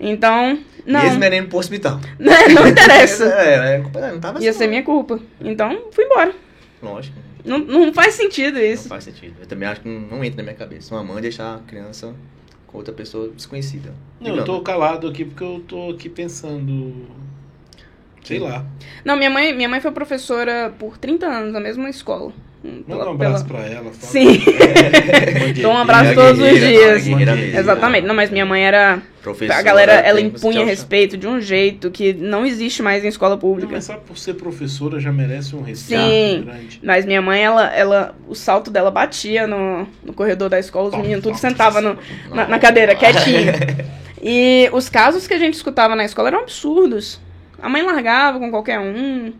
Então, 0.04 0.58
não. 0.86 1.04
Mesmo 1.04 1.24
é 1.24 1.38
indo 1.38 1.48
pro 1.48 1.60
hospital. 1.60 2.00
Né, 2.18 2.48
não 2.50 2.66
interessa. 2.68 3.26
É, 3.26 3.76
é, 3.76 3.80
culpa 3.80 4.02
não 4.02 4.20
tava 4.20 4.42
Ia 4.42 4.50
assim, 4.50 4.58
ser 4.58 4.64
não. 4.66 4.72
minha 4.72 4.84
culpa. 4.84 5.20
Então, 5.40 5.90
fui 5.92 6.06
embora. 6.06 6.34
Lógico. 6.82 7.18
Não, 7.46 7.60
não 7.60 7.94
faz 7.94 8.16
sentido 8.16 8.56
Não 8.56 8.66
isso. 8.66 8.88
faz 8.88 9.04
sentido. 9.04 9.36
Eu 9.40 9.48
também 9.48 9.68
acho 9.68 9.82
que 9.82 9.88
não, 9.88 10.00
não 10.18 10.24
entra 10.24 10.38
na 10.38 10.44
minha 10.44 10.56
cabeça. 10.56 10.94
Uma 10.96 11.04
mãe 11.04 11.22
deixar 11.22 11.56
a 11.56 11.60
criança 11.60 12.16
com 12.68 12.78
outra 12.78 12.94
pessoa 12.94 13.30
desconhecida. 13.30 13.94
Não, 14.20 14.36
eu 14.36 14.44
tô 14.44 14.62
calado 14.62 15.08
aqui 15.08 15.24
porque 15.26 15.44
eu 15.44 15.64
tô 15.68 15.92
aqui 15.92 16.10
pensando. 16.10 17.08
Sei 18.24 18.40
lá. 18.40 18.66
Não, 19.04 19.16
minha 19.16 19.30
mãe, 19.30 19.54
minha 19.54 19.68
mãe 19.70 19.82
foi 19.82 19.92
professora 19.92 20.74
por 20.78 20.98
30 20.98 21.26
anos 21.26 21.54
na 21.54 21.60
mesma 21.60 21.90
escola. 21.90 22.32
Manda 22.64 22.84
pela- 22.86 23.10
um 23.10 23.14
abraço 23.14 23.46
pela- 23.46 23.60
pra 23.60 23.68
ela. 23.70 23.92
fala- 23.92 24.12
Sim, 24.12 24.38
de- 25.54 25.62
dou 25.64 25.72
um 25.72 25.78
abraço 25.78 26.14
todos 26.14 26.40
os 26.40 26.60
dias. 26.60 27.08
Exatamente. 27.58 28.06
Não, 28.06 28.14
mas 28.14 28.30
minha 28.30 28.46
mãe 28.46 28.64
era. 28.64 29.02
Professora, 29.22 29.60
a 29.60 29.62
galera, 29.64 29.92
ela 29.94 30.20
impunha 30.22 30.64
respeito 30.66 31.16
de 31.18 31.28
um 31.28 31.40
jeito 31.40 31.90
que 31.92 32.12
não 32.14 32.46
existe 32.46 32.82
mais 32.82 33.04
em 33.04 33.08
escola 33.08 33.36
Não, 33.36 33.40
pública. 33.40 33.72
mas 33.74 33.86
só 33.86 33.96
por 33.96 34.18
ser 34.18 34.34
professora 34.36 35.00
já 35.00 35.12
merece 35.12 35.56
um 35.56 35.62
respeito 35.62 36.02
Sim. 36.04 36.44
grande. 36.46 36.80
Mas 36.84 37.06
minha 37.06 37.22
mãe, 37.22 37.40
ela, 37.42 37.68
ela, 37.76 38.16
o 38.28 38.34
salto 38.36 38.70
dela 38.72 38.90
batia 38.92 39.46
no, 39.48 39.88
no 40.04 40.14
corredor 40.14 40.50
da 40.50 40.58
escola, 40.60 40.90
os 40.90 40.96
meninos 40.96 41.24
tudo 41.24 41.38
sentavam 41.38 41.82
no, 41.82 41.98
na, 42.34 42.48
na 42.48 42.60
cadeira, 42.60 42.96
quietinho. 42.96 43.54
E 44.24 44.70
os 44.72 44.88
casos 44.88 45.26
que 45.26 45.34
a 45.34 45.40
gente 45.40 45.56
escutava 45.56 45.96
na 45.96 46.06
escola 46.06 46.28
eram 46.30 46.42
absurdos. 46.42 47.20
A 47.60 47.68
mãe 47.68 47.82
largava 47.82 48.38
com 48.38 48.52
qualquer 48.52 48.80
um. 48.80 49.34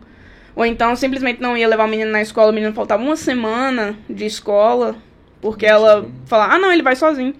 Ou 0.54 0.64
então 0.64 0.94
simplesmente 0.94 1.40
não 1.40 1.56
ia 1.56 1.66
levar 1.66 1.84
o 1.84 1.88
menino 1.88 2.10
na 2.10 2.20
escola, 2.20 2.50
o 2.50 2.54
menino 2.54 2.74
faltava 2.74 3.02
uma 3.02 3.16
semana 3.16 3.96
de 4.08 4.26
escola, 4.26 4.96
porque 5.40 5.64
ela 5.64 6.08
falava, 6.26 6.54
ah 6.54 6.58
não, 6.58 6.70
ele 6.70 6.82
vai 6.82 6.94
sozinho. 6.94 7.34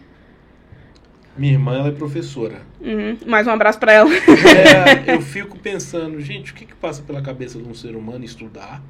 Minha 1.37 1.53
irmã 1.55 1.79
ela 1.79 1.89
é 1.89 1.93
professora. 1.93 2.63
Uhum. 2.81 3.17
Mais 3.27 3.47
um 3.47 3.51
abraço 3.51 3.79
pra 3.79 3.93
ela. 3.93 4.11
É, 4.15 5.15
eu 5.15 5.21
fico 5.23 5.59
pensando, 5.59 6.21
gente, 6.21 6.53
o 6.53 6.55
que, 6.55 6.67
que 6.67 6.75
passa 6.75 7.03
pela 7.03 7.23
cabeça 7.23 7.59
de 7.59 7.69
um 7.69 7.75
ser 7.75 7.97
humano 7.97 8.25
estudar, 8.25 8.83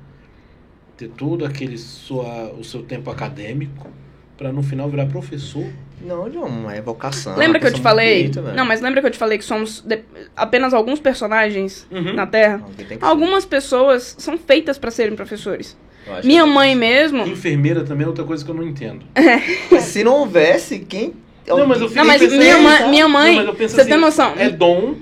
ter 0.96 1.08
todo 1.08 1.44
aquele 1.44 1.78
sua, 1.78 2.52
o 2.52 2.64
seu 2.64 2.82
tempo 2.82 3.10
acadêmico, 3.10 3.88
pra 4.36 4.52
no 4.52 4.62
final 4.62 4.88
virar 4.88 5.06
professor? 5.06 5.64
Não, 6.00 6.30
João, 6.32 6.68
é 6.70 6.80
vocação. 6.80 7.36
lembra 7.36 7.60
que 7.60 7.66
eu 7.66 7.72
te 7.72 7.80
falei? 7.80 8.22
bonita, 8.22 8.42
velho. 8.42 8.56
não, 8.56 8.64
mas 8.64 8.80
lembra 8.80 9.00
que 9.00 9.06
eu 9.06 9.10
te 9.12 9.18
falei 9.18 9.38
que 9.38 9.44
somos 9.44 9.80
de- 9.82 10.00
apenas 10.36 10.74
alguns 10.74 10.98
personagens 10.98 11.86
Uhum. 11.92 12.14
na 12.14 12.26
Terra? 12.26 12.58
Não, 12.58 12.70
tem 12.72 12.86
que 12.86 12.94
ser. 12.96 13.04
Algumas 13.04 13.44
pessoas 13.44 14.16
são 14.18 14.36
feitas 14.36 14.78
pra 14.78 14.90
serem 14.90 15.14
professores. 15.14 15.76
Minha 16.24 16.42
que- 16.42 16.50
mãe 16.50 16.74
mesmo. 16.74 17.24
Enfermeira 17.24 17.84
também 17.84 18.04
é 18.04 18.08
outra 18.08 18.24
coisa 18.24 18.44
que 18.44 18.50
eu 18.50 18.54
não 18.54 18.64
entendo. 18.64 19.04
Se 19.80 20.02
não 20.02 20.14
houvesse, 20.16 20.80
quem. 20.80 21.14
Não, 21.46 21.66
mas 21.66 21.80
eu 21.80 21.90
Não, 21.90 22.04
mas 22.04 22.20
minha 22.22 22.54
Não, 22.54 22.62
mãe, 22.62 22.88
minha 22.90 23.08
mãe 23.08 23.46
você 23.56 23.80
assim, 23.82 23.90
tem 23.90 23.98
noção? 24.00 24.34
É 24.36 24.48
dom, 24.50 24.96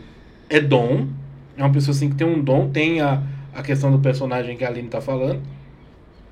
é 0.51 0.61
dom. 0.61 1.07
É 1.57 1.63
uma 1.63 1.73
pessoa 1.73 1.95
assim 1.95 2.11
que 2.11 2.17
tem 2.17 2.27
um 2.27 2.41
dom, 2.43 2.69
tem 2.71 3.01
a, 3.01 3.23
a 3.55 3.63
questão 3.63 3.91
do 3.91 3.99
personagem 3.99 4.57
que 4.57 4.65
a 4.65 4.69
Aline 4.69 4.89
tá 4.89 5.01
falando. 5.01 5.41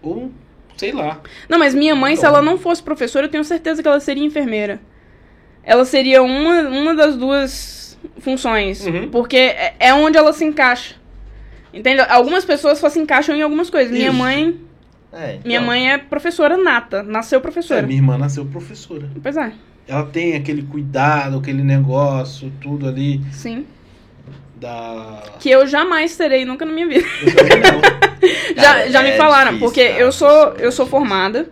Ou, 0.02 0.30
sei 0.78 0.92
lá. 0.92 1.20
Não, 1.48 1.58
mas 1.58 1.74
minha 1.74 1.94
mãe, 1.94 2.16
se 2.16 2.22
Dom. 2.22 2.28
ela 2.28 2.42
não 2.42 2.56
fosse 2.56 2.82
professora, 2.82 3.26
eu 3.26 3.30
tenho 3.30 3.44
certeza 3.44 3.82
que 3.82 3.88
ela 3.88 4.00
seria 4.00 4.24
enfermeira. 4.24 4.80
Ela 5.62 5.84
seria 5.84 6.22
uma, 6.22 6.62
uma 6.62 6.94
das 6.94 7.16
duas 7.16 7.98
funções. 8.20 8.86
Uhum. 8.86 9.08
Porque 9.10 9.36
é, 9.36 9.74
é 9.78 9.92
onde 9.94 10.16
ela 10.16 10.32
se 10.32 10.44
encaixa. 10.44 10.94
Entende? 11.74 12.00
Algumas 12.08 12.44
pessoas 12.44 12.78
só 12.78 12.88
se 12.88 12.98
encaixam 12.98 13.36
em 13.36 13.42
algumas 13.42 13.68
coisas. 13.68 13.92
Minha 13.92 14.08
Isso. 14.08 14.16
mãe, 14.16 14.56
É, 15.12 15.38
minha 15.44 15.58
então, 15.58 15.66
mãe 15.66 15.90
é 15.92 15.98
professora 15.98 16.56
nata, 16.56 17.02
nasceu 17.02 17.38
É, 17.38 17.42
professora. 17.42 17.82
minha 17.82 17.98
irmã 17.98 18.16
nasceu 18.16 18.46
professora. 18.46 19.10
Pois 19.22 19.36
é, 19.36 19.52
Ela 19.86 20.04
tem 20.04 20.34
aquele 20.36 20.62
cuidado, 20.62 21.38
aquele 21.38 21.62
negócio, 21.62 22.50
tudo 22.60 22.86
ali 22.88 23.20
sim. 23.32 23.66
Da. 24.58 25.22
Que 25.40 25.50
eu 25.50 25.66
jamais 25.66 26.16
terei 26.16 26.44
nunca 26.44 26.64
na 26.64 26.72
minha 26.72 26.86
vida. 26.86 27.06
Já 28.56 28.62
Cara, 28.62 28.90
já 28.90 29.02
me 29.02 29.10
é 29.10 29.16
falaram, 29.16 29.52
difícil, 29.52 29.66
porque 29.68 29.88
cara, 29.88 30.00
eu 30.00 30.10
sou 30.10 30.54
eu 30.58 30.72
sou 30.72 30.86
é 30.86 30.88
formada, 30.88 31.50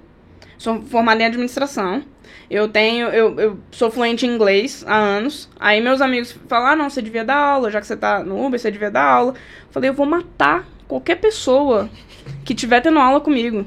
sou 0.59 0.83
formada 0.83 1.23
em 1.23 1.27
administração. 1.27 2.03
Eu 2.51 2.69
tenho, 2.69 3.09
eu, 3.09 3.38
eu 3.38 3.59
sou 3.71 3.90
fluente 3.90 4.27
em 4.27 4.31
inglês 4.31 4.85
há 4.87 4.97
anos. 4.97 5.49
Aí 5.59 5.81
meus 5.81 6.01
amigos 6.01 6.37
falam, 6.49 6.69
ah, 6.69 6.77
não, 6.77 6.90
você 6.90 7.03
devia 7.03 7.25
dar 7.25 7.37
aula, 7.37 7.71
já 7.71 7.81
que 7.81 7.87
você 7.87 7.97
tá 7.97 8.23
no 8.23 8.45
Uber, 8.45 8.59
você 8.59 8.71
devia 8.71 8.90
dar 8.90 9.05
aula. 9.05 9.33
Eu 9.33 9.73
falei, 9.73 9.90
eu 9.90 9.95
vou 9.95 10.07
matar 10.07 10.64
qualquer 10.88 11.16
pessoa 11.16 11.88
que 12.45 12.55
tiver 12.55 12.81
tendo 12.81 12.99
aula 12.99 13.21
comigo. 13.21 13.64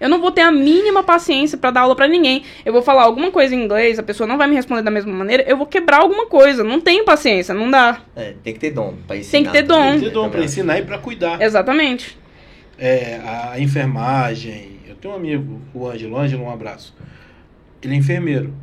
Eu 0.00 0.08
não 0.08 0.20
vou 0.20 0.30
ter 0.30 0.42
a 0.42 0.50
mínima 0.52 1.02
paciência 1.02 1.58
pra 1.58 1.70
dar 1.70 1.82
aula 1.82 1.96
pra 1.96 2.08
ninguém. 2.08 2.44
Eu 2.64 2.72
vou 2.72 2.82
falar 2.82 3.02
alguma 3.02 3.30
coisa 3.30 3.54
em 3.54 3.64
inglês, 3.64 3.98
a 3.98 4.02
pessoa 4.02 4.26
não 4.26 4.38
vai 4.38 4.46
me 4.46 4.54
responder 4.54 4.82
da 4.82 4.90
mesma 4.90 5.12
maneira, 5.12 5.44
eu 5.46 5.56
vou 5.56 5.66
quebrar 5.66 6.00
alguma 6.00 6.26
coisa. 6.26 6.62
Não 6.62 6.80
tenho 6.80 7.04
paciência, 7.04 7.54
não 7.54 7.70
dá. 7.70 8.02
É, 8.14 8.34
tem 8.42 8.52
que 8.52 8.60
ter 8.60 8.70
dom 8.70 8.94
pra 9.06 9.16
ensinar. 9.16 9.30
Tem 9.32 9.44
que 9.44 9.52
ter 9.52 9.62
dom. 9.62 9.90
Tem 9.90 9.98
que 9.98 10.04
ter 10.06 10.12
dom 10.12 10.30
pra 10.30 10.44
ensinar 10.44 10.78
e 10.78 10.82
pra 10.82 10.98
cuidar. 10.98 11.40
Exatamente. 11.40 12.16
É, 12.78 13.20
a 13.24 13.60
enfermagem. 13.60 14.78
Eu 14.88 14.94
tenho 14.94 15.14
um 15.14 15.16
amigo, 15.16 15.60
o 15.74 15.86
Ângelo. 15.86 16.16
Ângelo, 16.16 16.44
um 16.44 16.50
abraço. 16.50 16.94
Ele 17.82 17.94
é 17.94 17.96
enfermeiro. 17.96 18.54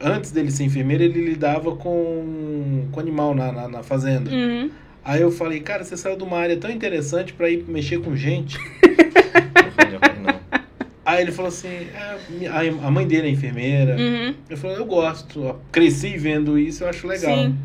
Antes 0.00 0.32
dele 0.32 0.50
ser 0.50 0.64
enfermeiro, 0.64 1.02
ele 1.02 1.24
lidava 1.24 1.76
com, 1.76 2.88
com 2.90 3.00
animal 3.00 3.34
na, 3.34 3.52
na, 3.52 3.68
na 3.68 3.82
fazenda. 3.82 4.30
Uhum. 4.30 4.70
Aí 5.04 5.20
eu 5.20 5.30
falei, 5.30 5.60
cara, 5.60 5.84
você 5.84 5.96
saiu 5.96 6.16
de 6.16 6.22
uma 6.22 6.38
área 6.38 6.56
tão 6.56 6.70
interessante 6.70 7.32
pra 7.32 7.48
ir 7.48 7.64
mexer 7.66 8.00
com 8.00 8.14
gente. 8.14 8.58
Não 8.88 9.70
foi 9.72 9.86
de 9.86 9.96
acordo, 9.96 10.20
não. 10.20 10.40
Aí 11.12 11.22
ele 11.22 11.32
falou 11.32 11.48
assim, 11.48 11.68
é, 11.68 12.74
a, 12.82 12.90
mãe 12.90 13.06
dele 13.06 13.28
é 13.28 13.30
enfermeira. 13.30 13.96
Uhum. 13.96 14.34
Eu 14.48 14.56
falei, 14.56 14.76
eu 14.76 14.84
gosto. 14.84 15.56
Cresci 15.70 16.16
vendo 16.16 16.58
isso, 16.58 16.84
eu 16.84 16.88
acho 16.88 17.06
legal. 17.06 17.34
Sim. 17.34 17.56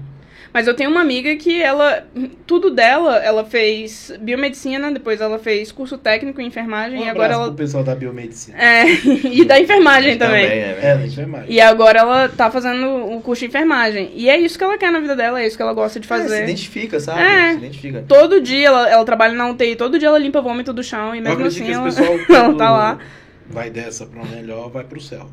Mas 0.53 0.65
eu 0.65 0.73
tenho 0.73 0.89
uma 0.89 1.01
amiga 1.01 1.35
que 1.35 1.61
ela. 1.61 2.03
Tudo 2.47 2.71
dela, 2.71 3.17
ela 3.17 3.43
fez 3.43 4.11
biomedicina, 4.19 4.91
depois 4.91 5.21
ela 5.21 5.37
fez 5.37 5.71
curso 5.71 5.97
técnico 5.97 6.41
em 6.41 6.47
enfermagem 6.47 6.99
Um 6.99 7.05
e 7.05 7.09
agora 7.09 7.33
ela. 7.33 7.45
pro 7.47 7.53
pessoal 7.55 7.83
da 7.83 7.93
biomedicina. 7.93 8.57
É, 8.57 8.85
e 9.31 9.45
da 9.45 9.59
enfermagem 9.59 10.17
também. 10.17 10.45
é, 10.45 10.79
É, 10.81 10.95
da 10.95 11.05
enfermagem. 11.05 11.51
E 11.51 11.61
agora 11.61 11.99
ela 11.99 12.29
tá 12.29 12.49
fazendo 12.49 12.87
o 12.87 13.21
curso 13.21 13.41
de 13.41 13.47
enfermagem. 13.47 14.11
E 14.15 14.29
é 14.29 14.39
isso 14.39 14.57
que 14.57 14.63
ela 14.63 14.77
quer 14.77 14.91
na 14.91 14.99
vida 14.99 15.15
dela, 15.15 15.41
é 15.41 15.45
isso 15.45 15.55
que 15.55 15.61
ela 15.61 15.73
gosta 15.73 15.99
de 15.99 16.05
É, 16.11 16.15
se 16.15 16.23
fazer. 16.23 16.43
identifica, 16.43 16.99
sabe? 16.99 17.21
É. 17.21 17.51
Se 17.51 17.57
identifica. 17.57 18.03
Todo 18.07 18.41
dia 18.41 18.67
ela, 18.67 18.89
ela 18.89 19.05
trabalha 19.05 19.33
na 19.33 19.49
UTI, 19.49 19.75
todo 19.75 19.99
dia 19.99 20.07
ela 20.07 20.17
limpa 20.17 20.41
vômito 20.41 20.73
do 20.73 20.81
chão 20.83 21.13
e 21.13 21.21
mesmo 21.21 21.45
assim 21.45 21.71
ela, 21.71 21.83
pessoal, 21.83 22.17
ela 22.29 22.53
tá 22.55 22.71
lá. 22.71 22.99
Vai 23.49 23.69
dessa 23.69 24.05
pra 24.05 24.21
um 24.21 24.25
melhor, 24.25 24.69
vai 24.69 24.83
pro 24.83 24.99
céu. 24.99 25.29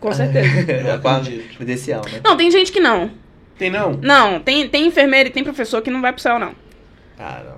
Com 0.00 0.12
certeza. 0.12 0.48
É 0.72 0.90
a 0.90 0.94
acredito. 0.94 1.56
credencial, 1.56 2.02
né? 2.10 2.20
Não, 2.24 2.36
tem 2.36 2.50
gente 2.50 2.70
que 2.72 2.80
não. 2.80 3.10
Tem 3.58 3.70
não? 3.70 3.92
Não, 4.02 4.40
tem, 4.40 4.68
tem 4.68 4.86
enfermeira 4.86 5.28
e 5.28 5.32
tem 5.32 5.44
professor 5.44 5.80
que 5.80 5.90
não 5.90 6.00
vai 6.02 6.12
pro 6.12 6.20
céu, 6.20 6.38
não. 6.38 6.54
Cara, 7.16 7.56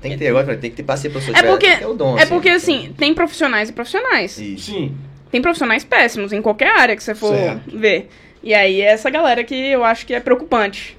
tem 0.00 0.12
que 0.12 0.18
ter, 0.18 0.28
agora 0.28 0.56
tem 0.56 0.70
que 0.70 0.76
ter 0.76 0.82
pra 0.82 0.96
pessoa 0.96 1.20
É 1.36 1.40
tiver- 1.40 1.50
porque, 1.50 1.66
tem 1.66 1.74
que 1.76 1.80
ter 1.82 1.86
o 1.86 1.94
dom, 1.94 2.18
é 2.18 2.26
porque 2.26 2.48
assim, 2.48 2.94
tem 2.96 3.12
profissionais 3.14 3.68
e 3.68 3.72
profissionais. 3.72 4.38
Isso. 4.38 4.72
Sim. 4.72 4.96
Tem 5.30 5.42
profissionais 5.42 5.84
péssimos 5.84 6.32
em 6.32 6.40
qualquer 6.40 6.70
área 6.70 6.96
que 6.96 7.02
você 7.02 7.14
for 7.14 7.34
Certo. 7.34 7.76
ver. 7.78 8.08
E 8.42 8.54
aí 8.54 8.80
é 8.80 8.86
essa 8.86 9.10
galera 9.10 9.42
que 9.44 9.54
eu 9.54 9.84
acho 9.84 10.06
que 10.06 10.14
é 10.14 10.20
preocupante. 10.20 10.96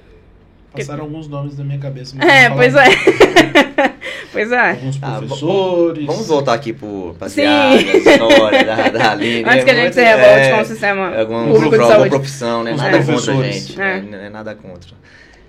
Passaram 0.82 1.04
alguns 1.04 1.28
nomes 1.28 1.56
na 1.58 1.64
minha 1.64 1.78
cabeça. 1.78 2.14
mas 2.16 2.28
É, 2.28 2.50
pois 2.50 2.74
é. 2.74 2.84
pois 4.32 4.52
é. 4.52 4.70
Alguns 4.70 4.96
Tá, 4.98 5.18
professores. 5.18 6.06
Vamos 6.06 6.26
voltar 6.28 6.54
aqui 6.54 6.72
pro 6.72 7.12
Sim. 7.12 7.16
passear, 7.18 7.74
história 7.76 8.64
da, 8.64 8.88
da 8.88 9.10
Aline. 9.12 9.44
Antes 9.48 9.64
que 9.64 9.70
a 9.70 9.74
gente 9.74 9.94
se 9.94 10.02
revolte 10.02 10.40
é, 10.46 10.54
com 10.54 10.60
o 10.60 10.64
sistema 10.64 11.16
Alguma, 11.18 11.44
público 11.46 11.70
de 11.70 11.76
pro- 11.76 11.88
saúde. 11.88 12.10
profissão, 12.10 12.62
né? 12.62 12.72
Os 12.72 12.80
Nada 12.82 12.98
contra, 13.04 13.34
gente. 13.52 13.80
É. 13.80 14.00
Não 14.02 14.18
é 14.18 14.28
nada 14.30 14.54
contra. 14.54 14.90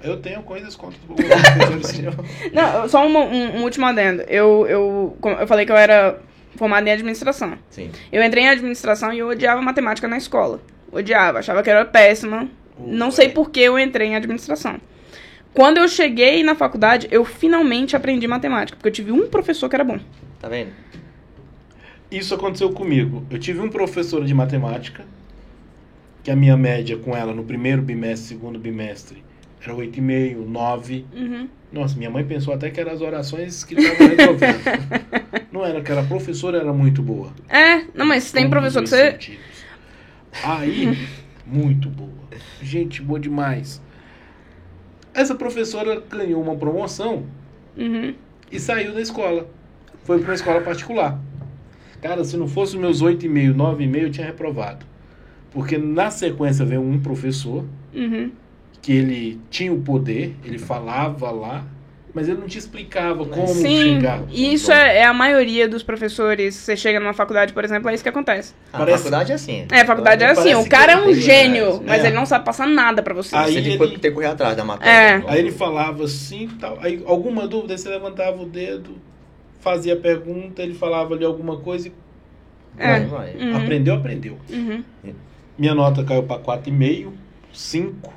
Eu 0.04 0.18
tenho 0.18 0.42
coisas 0.44 0.76
contra 0.76 0.98
os 1.10 1.16
professores. 1.16 2.14
Não, 2.54 2.88
só 2.88 3.06
um, 3.06 3.18
um- 3.18 3.58
um 3.58 3.64
último 3.64 3.86
adendo. 3.86 4.22
Eu, 4.28 4.66
eu, 4.68 5.18
eu 5.40 5.48
falei 5.48 5.66
que 5.66 5.72
eu 5.72 5.76
era 5.78 6.20
formada 6.56 6.88
em 6.88 6.92
administração. 6.94 7.54
Sim. 7.70 7.90
Eu 8.12 8.24
entrei 8.24 8.44
em 8.44 8.50
administração 8.50 9.12
e 9.12 9.20
eu 9.20 9.28
odiava 9.30 9.62
matemática 9.62 10.08
na 10.08 10.18
escola. 10.18 10.60
Odiava, 10.92 11.40
achava 11.40 11.62
que 11.64 11.70
era 11.70 11.84
péssima. 11.84 12.48
Não 12.80 13.10
sei 13.12 13.30
por 13.30 13.50
que 13.50 13.60
eu 13.60 13.78
entrei 13.78 14.10
em 14.10 14.16
administração. 14.16 14.76
Quando 15.58 15.80
eu 15.80 15.88
cheguei 15.88 16.44
na 16.44 16.54
faculdade, 16.54 17.08
eu 17.10 17.26
finalmente 17.26 17.96
aprendi 17.96 18.28
matemática, 18.28 18.78
porque 18.78 18.90
eu 18.90 18.94
tive 18.94 19.12
um 19.12 19.28
professor 19.28 19.68
que 19.68 19.76
era 19.76 19.84
bom. 19.84 19.98
Tá 20.40 20.48
vendo? 20.48 20.70
Isso 22.12 22.36
aconteceu 22.36 22.70
comigo. 22.70 23.26
Eu 23.28 23.40
tive 23.40 23.60
um 23.60 23.68
professor 23.68 24.24
de 24.24 24.36
matemática, 24.36 25.04
que 26.22 26.30
a 26.30 26.36
minha 26.36 26.56
média 26.56 26.96
com 26.96 27.18
ela 27.18 27.34
no 27.34 27.44
primeiro 27.44 27.82
bimestre, 27.82 28.28
segundo 28.28 28.60
bimestre, 28.60 29.24
era 29.60 29.74
8,5, 29.74 30.46
9. 30.46 31.06
Uhum. 31.12 31.50
Nossa, 31.72 31.98
minha 31.98 32.12
mãe 32.12 32.24
pensou 32.24 32.54
até 32.54 32.70
que 32.70 32.80
eram 32.80 32.92
as 32.92 33.02
orações 33.02 33.64
que 33.64 33.74
estavam 33.74 34.16
resolvendo. 34.16 34.62
Não 35.52 35.66
era, 35.66 35.82
que 35.82 35.92
era 35.92 36.02
a 36.02 36.06
professora 36.06 36.60
era 36.60 36.72
muito 36.72 37.02
boa. 37.02 37.34
É, 37.50 37.84
não, 37.96 38.06
mas 38.06 38.32
tem 38.32 38.48
professor 38.48 38.84
que 38.84 38.90
você. 38.90 39.12
sentidos. 39.14 39.40
Aí, 40.44 40.96
muito 41.48 41.90
boa. 41.90 42.12
Gente 42.62 43.02
boa 43.02 43.20
demais. 43.20 43.82
Essa 45.18 45.34
professora 45.34 46.00
ganhou 46.08 46.40
uma 46.40 46.56
promoção 46.56 47.24
Uhum. 47.76 48.14
e 48.52 48.60
saiu 48.60 48.94
da 48.94 49.02
escola. 49.02 49.50
Foi 50.04 50.20
para 50.20 50.28
uma 50.30 50.36
escola 50.36 50.62
particular. 50.62 51.20
Cara, 52.00 52.24
se 52.24 52.38
não 52.38 52.48
fosse 52.48 52.76
os 52.76 52.80
meus 52.80 53.02
8,5, 53.02 53.56
9,5, 53.56 53.98
eu 54.04 54.12
tinha 54.12 54.28
reprovado. 54.28 54.86
Porque 55.52 55.76
na 55.76 56.12
sequência 56.12 56.64
veio 56.64 56.82
um 56.82 57.00
professor 57.00 57.66
Uhum. 57.96 58.30
que 58.80 58.92
ele 58.94 59.42
tinha 59.50 59.74
o 59.74 59.82
poder, 59.82 60.36
ele 60.46 60.60
falava 60.60 61.32
lá, 61.32 61.66
mas 62.18 62.28
ele 62.28 62.40
não 62.40 62.48
te 62.48 62.58
explicava 62.58 63.24
como 63.26 63.48
Sim, 63.48 63.96
chegar. 63.98 64.24
e 64.30 64.54
isso 64.54 64.72
é, 64.72 64.98
é 64.98 65.06
a 65.06 65.14
maioria 65.14 65.70
dos 65.70 65.84
professores. 65.84 66.56
Você 66.56 66.76
chega 66.76 67.00
numa 67.00 67.14
faculdade, 67.14 67.54
por 67.54 67.64
exemplo, 67.64 67.90
é 67.90 67.94
isso 67.94 68.02
que 68.02 68.10
acontece. 68.10 68.56
A 68.74 68.80
Parece- 68.80 68.98
faculdade 68.98 69.32
é 69.32 69.36
assim. 69.36 69.68
É, 69.72 69.82
a 69.82 69.86
faculdade 69.86 70.24
é 70.24 70.30
assim, 70.32 70.56
o 70.56 70.68
cara 70.68 70.94
é 70.94 70.98
um 70.98 71.06
tem- 71.06 71.14
gênio, 71.22 71.84
mas 71.86 72.04
é. 72.04 72.08
ele 72.08 72.16
não 72.16 72.26
sabe 72.26 72.44
passar 72.44 72.68
nada 72.68 73.04
pra 73.04 73.14
você. 73.14 73.36
Aí 73.36 73.54
Você 73.54 73.62
tem 73.62 73.74
ele- 73.74 73.88
que 73.90 74.00
ter 74.00 74.10
que 74.10 74.16
correr 74.16 74.26
atrás 74.28 74.58
da 74.58 74.66
matéria. 74.66 75.24
É. 75.28 75.32
Aí 75.32 75.40
ele 75.40 75.52
falava 75.52 76.04
assim, 76.04 76.48
tal. 76.60 76.80
Aí 76.82 77.04
alguma 77.06 77.48
dúvida, 77.48 77.78
você 77.78 77.88
levantava 77.90 78.42
o 78.42 78.46
dedo, 78.48 78.98
fazia 79.60 79.94
a 79.94 79.98
pergunta, 79.98 80.64
ele 80.64 80.74
falava 80.74 81.14
ali 81.14 81.24
alguma 81.24 81.58
coisa 81.58 81.88
e 81.88 81.92
É. 82.80 82.88
Vai, 83.00 83.06
vai. 83.06 83.36
Uhum. 83.36 83.58
aprendeu, 83.58 83.94
aprendeu. 83.96 84.38
Uhum. 84.50 84.84
Minha 85.58 85.74
nota 85.76 86.04
caiu 86.04 86.24
para 86.24 86.40
4,5, 86.42 87.12
5. 87.54 88.14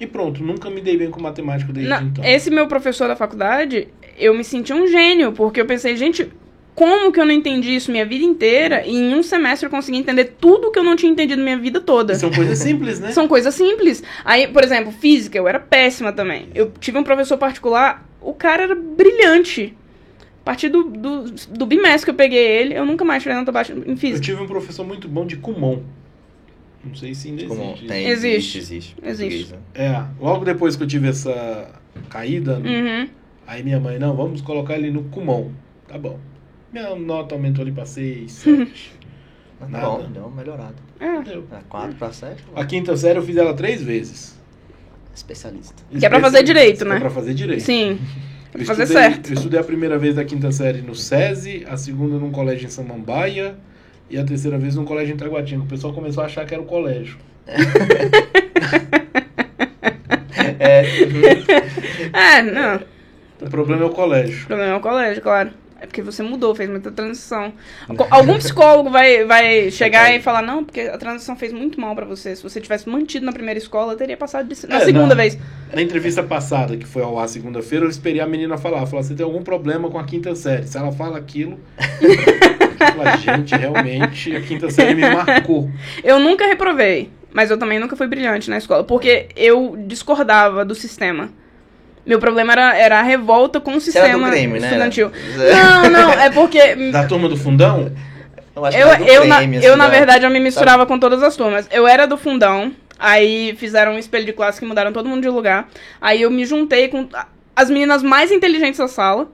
E 0.00 0.06
pronto, 0.06 0.42
nunca 0.42 0.68
me 0.68 0.80
dei 0.80 0.96
bem 0.96 1.10
com 1.10 1.22
matemática 1.22 1.72
desde 1.72 1.90
Não, 1.90 2.02
então. 2.02 2.24
Esse 2.24 2.50
meu 2.50 2.66
professor 2.66 3.06
da 3.08 3.14
faculdade, 3.16 3.88
eu 4.18 4.34
me 4.34 4.42
senti 4.42 4.72
um 4.72 4.86
gênio, 4.86 5.32
porque 5.32 5.60
eu 5.60 5.66
pensei, 5.66 5.96
gente, 5.96 6.30
como 6.74 7.12
que 7.12 7.20
eu 7.20 7.24
não 7.24 7.32
entendi 7.32 7.76
isso 7.76 7.92
minha 7.92 8.04
vida 8.04 8.24
inteira 8.24 8.84
e 8.84 8.96
em 8.96 9.14
um 9.14 9.22
semestre 9.22 9.66
eu 9.66 9.70
consegui 9.70 9.98
entender 9.98 10.34
tudo 10.40 10.72
que 10.72 10.78
eu 10.78 10.82
não 10.82 10.96
tinha 10.96 11.10
entendido 11.12 11.40
minha 11.40 11.56
vida 11.56 11.80
toda? 11.80 12.14
São 12.16 12.30
coisas 12.32 12.58
simples, 12.58 12.98
né? 12.98 13.12
São 13.12 13.28
coisas 13.28 13.54
simples. 13.54 14.02
Aí, 14.24 14.48
por 14.48 14.64
exemplo, 14.64 14.90
física, 14.90 15.38
eu 15.38 15.46
era 15.46 15.60
péssima 15.60 16.12
também. 16.12 16.48
Eu 16.54 16.72
tive 16.80 16.98
um 16.98 17.04
professor 17.04 17.38
particular, 17.38 18.04
o 18.20 18.34
cara 18.34 18.64
era 18.64 18.74
brilhante. 18.74 19.72
A 20.40 20.44
partir 20.44 20.68
do, 20.68 20.82
do, 20.84 21.22
do 21.50 21.64
bimestre 21.64 22.04
que 22.04 22.10
eu 22.10 22.14
peguei 22.14 22.44
ele, 22.44 22.74
eu 22.74 22.84
nunca 22.84 23.04
mais 23.04 23.22
tirei 23.22 23.38
nota 23.38 23.52
baixa 23.52 23.72
em 23.72 23.92
Eu 23.92 23.96
física. 23.96 24.20
tive 24.20 24.42
um 24.42 24.46
professor 24.46 24.84
muito 24.84 25.08
bom 25.08 25.24
de 25.24 25.36
Kumon. 25.36 25.80
Não 26.86 26.94
sei 26.94 27.14
se 27.14 27.28
ainda 27.28 27.46
Como 27.46 27.62
existe. 27.62 27.86
tem, 27.86 28.06
Existe. 28.08 28.58
existe, 28.58 28.58
existe. 28.58 28.96
Existe. 29.02 29.52
Né? 29.52 29.58
É, 29.74 30.04
logo 30.22 30.44
depois 30.44 30.76
que 30.76 30.82
eu 30.82 30.86
tive 30.86 31.08
essa 31.08 31.70
caída, 32.10 32.58
Uhum. 32.58 33.08
aí 33.46 33.62
minha 33.62 33.80
mãe, 33.80 33.98
não, 33.98 34.14
vamos 34.16 34.40
colocar 34.40 34.74
ele 34.76 34.90
no 34.90 35.04
Kumon. 35.04 35.50
Tá 35.88 35.96
bom. 35.98 36.18
Minha 36.72 36.94
nota 36.96 37.34
aumentou 37.34 37.62
ali 37.62 37.72
pra 37.72 37.86
6, 37.86 38.30
7. 38.32 38.92
Mas 39.60 39.70
Nada. 39.70 39.86
Bom, 39.86 40.10
deu 40.10 40.22
uma 40.26 40.36
melhorada. 40.36 40.74
É. 41.00 41.22
Deu. 41.22 41.42
Pra 41.42 41.60
4, 41.68 41.94
pra 41.94 42.12
7, 42.12 42.42
A 42.54 42.64
quinta 42.64 42.96
série 42.96 43.18
eu 43.18 43.22
fiz 43.22 43.36
ela 43.36 43.54
três 43.54 43.80
vezes. 43.82 44.38
especialista. 45.14 45.82
Que 45.96 46.04
é 46.04 46.08
pra 46.08 46.20
fazer 46.20 46.42
direito, 46.42 46.84
né? 46.84 46.96
É 46.96 47.00
pra 47.00 47.10
fazer 47.10 47.34
direito. 47.34 47.62
Sim. 47.62 47.98
Eu 48.54 48.58
Pra 48.58 48.66
fazer 48.66 48.82
estudei- 48.84 49.02
certo. 49.02 49.28
Eu 49.30 49.34
estudei 49.34 49.58
a 49.58 49.64
primeira 49.64 49.98
vez 49.98 50.14
da 50.14 50.24
quinta 50.24 50.52
série 50.52 50.80
no 50.80 50.94
SESI, 50.94 51.66
a 51.68 51.76
segunda 51.76 52.18
num 52.20 52.30
colégio 52.30 52.66
em 52.66 52.70
Samambaia 52.70 53.56
e 54.10 54.18
a 54.18 54.24
terceira 54.24 54.58
vez 54.58 54.74
num 54.76 54.84
colégio 54.84 55.14
em 55.14 55.16
Taguatinga. 55.16 55.62
O 55.62 55.66
pessoal 55.66 55.92
começou 55.92 56.22
a 56.22 56.26
achar 56.26 56.44
que 56.46 56.54
era 56.54 56.62
o 56.62 56.66
colégio. 56.66 57.16
É, 60.58 60.84
É, 62.38 62.42
não. 62.42 62.80
O 63.40 63.50
problema 63.50 63.82
é 63.82 63.86
o 63.86 63.90
colégio. 63.90 64.44
O 64.44 64.46
problema 64.46 64.72
é 64.72 64.76
o 64.76 64.80
colégio, 64.80 65.22
claro. 65.22 65.50
É 65.80 65.86
porque 65.86 66.00
você 66.00 66.22
mudou, 66.22 66.54
fez 66.54 66.70
muita 66.70 66.90
transição. 66.90 67.52
Co- 67.94 68.06
Algum 68.10 68.38
psicólogo 68.38 68.88
vai, 68.88 69.24
vai 69.26 69.70
chegar 69.70 70.14
e 70.14 70.20
falar, 70.20 70.40
não, 70.40 70.64
porque 70.64 70.80
a 70.82 70.96
transição 70.96 71.36
fez 71.36 71.52
muito 71.52 71.78
mal 71.78 71.94
pra 71.94 72.06
você. 72.06 72.34
Se 72.34 72.42
você 72.42 72.58
tivesse 72.60 72.88
mantido 72.88 73.26
na 73.26 73.32
primeira 73.32 73.58
escola, 73.58 73.92
eu 73.92 73.96
teria 73.96 74.16
passado 74.16 74.48
de, 74.48 74.66
na 74.66 74.76
É, 74.76 74.84
segunda 74.84 75.08
na- 75.08 75.14
vez. 75.16 75.36
Na 75.74 75.82
entrevista 75.82 76.22
passada, 76.22 76.74
que 76.76 76.86
foi 76.86 77.02
ao 77.02 77.18
ar 77.18 77.28
segunda-feira, 77.28 77.84
eu 77.84 77.90
esperei 77.90 78.20
a 78.22 78.26
menina 78.26 78.56
falar. 78.56 78.86
Falar, 78.86 79.02
você 79.02 79.14
tem 79.14 79.24
algum 79.26 79.42
problema 79.42 79.90
com 79.90 79.98
a 79.98 80.04
quinta 80.04 80.34
série? 80.34 80.66
Se 80.66 80.78
ela 80.78 80.92
fala 80.92 81.18
aquilo... 81.18 81.58
gente, 83.20 83.54
realmente, 83.56 84.34
a 84.36 84.40
quinta 84.40 84.70
série 84.70 84.94
me 84.94 85.02
marcou. 85.08 85.70
Eu 86.02 86.18
nunca 86.18 86.46
reprovei, 86.46 87.10
mas 87.32 87.50
eu 87.50 87.58
também 87.58 87.78
nunca 87.78 87.96
fui 87.96 88.06
brilhante 88.06 88.48
na 88.50 88.58
escola, 88.58 88.84
porque 88.84 89.28
eu 89.36 89.76
discordava 89.86 90.64
do 90.64 90.74
sistema. 90.74 91.28
Meu 92.06 92.18
problema 92.18 92.52
era, 92.52 92.76
era 92.76 93.00
a 93.00 93.02
revolta 93.02 93.60
com 93.60 93.74
o 93.76 93.80
Você 93.80 93.96
era 93.98 94.08
do 94.08 94.12
sistema 94.12 94.30
Grêmio, 94.30 94.60
né? 94.60 94.66
estudantil. 94.68 95.10
Não, 95.52 95.90
não, 95.90 96.10
é 96.12 96.30
porque 96.30 96.74
Da 96.92 97.06
turma 97.06 97.28
do 97.30 97.36
fundão, 97.36 97.90
Eu, 98.54 98.64
acho 98.64 98.76
que 98.76 98.82
Eu, 98.82 98.88
era 98.88 98.98
do 98.98 99.04
eu, 99.10 99.24
na, 99.26 99.42
eu 99.42 99.58
assim, 99.58 99.76
na 99.78 99.84
da- 99.84 99.88
verdade, 99.88 100.24
eu 100.26 100.30
me 100.30 100.38
misturava 100.40 100.84
com 100.86 100.98
todas 100.98 101.22
as 101.22 101.34
turmas. 101.34 101.66
Eu 101.72 101.86
era 101.86 102.06
do 102.06 102.18
fundão, 102.18 102.72
aí 102.98 103.54
fizeram 103.56 103.92
um 103.94 103.98
espelho 103.98 104.26
de 104.26 104.34
classe 104.34 104.60
que 104.60 104.66
mudaram 104.66 104.92
todo 104.92 105.08
mundo 105.08 105.22
de 105.22 105.28
lugar. 105.30 105.66
Aí 106.00 106.20
eu 106.22 106.30
me 106.30 106.44
juntei 106.44 106.88
com 106.88 107.08
as 107.56 107.70
meninas 107.70 108.02
mais 108.02 108.30
inteligentes 108.30 108.78
da 108.78 108.86
sala, 108.88 109.26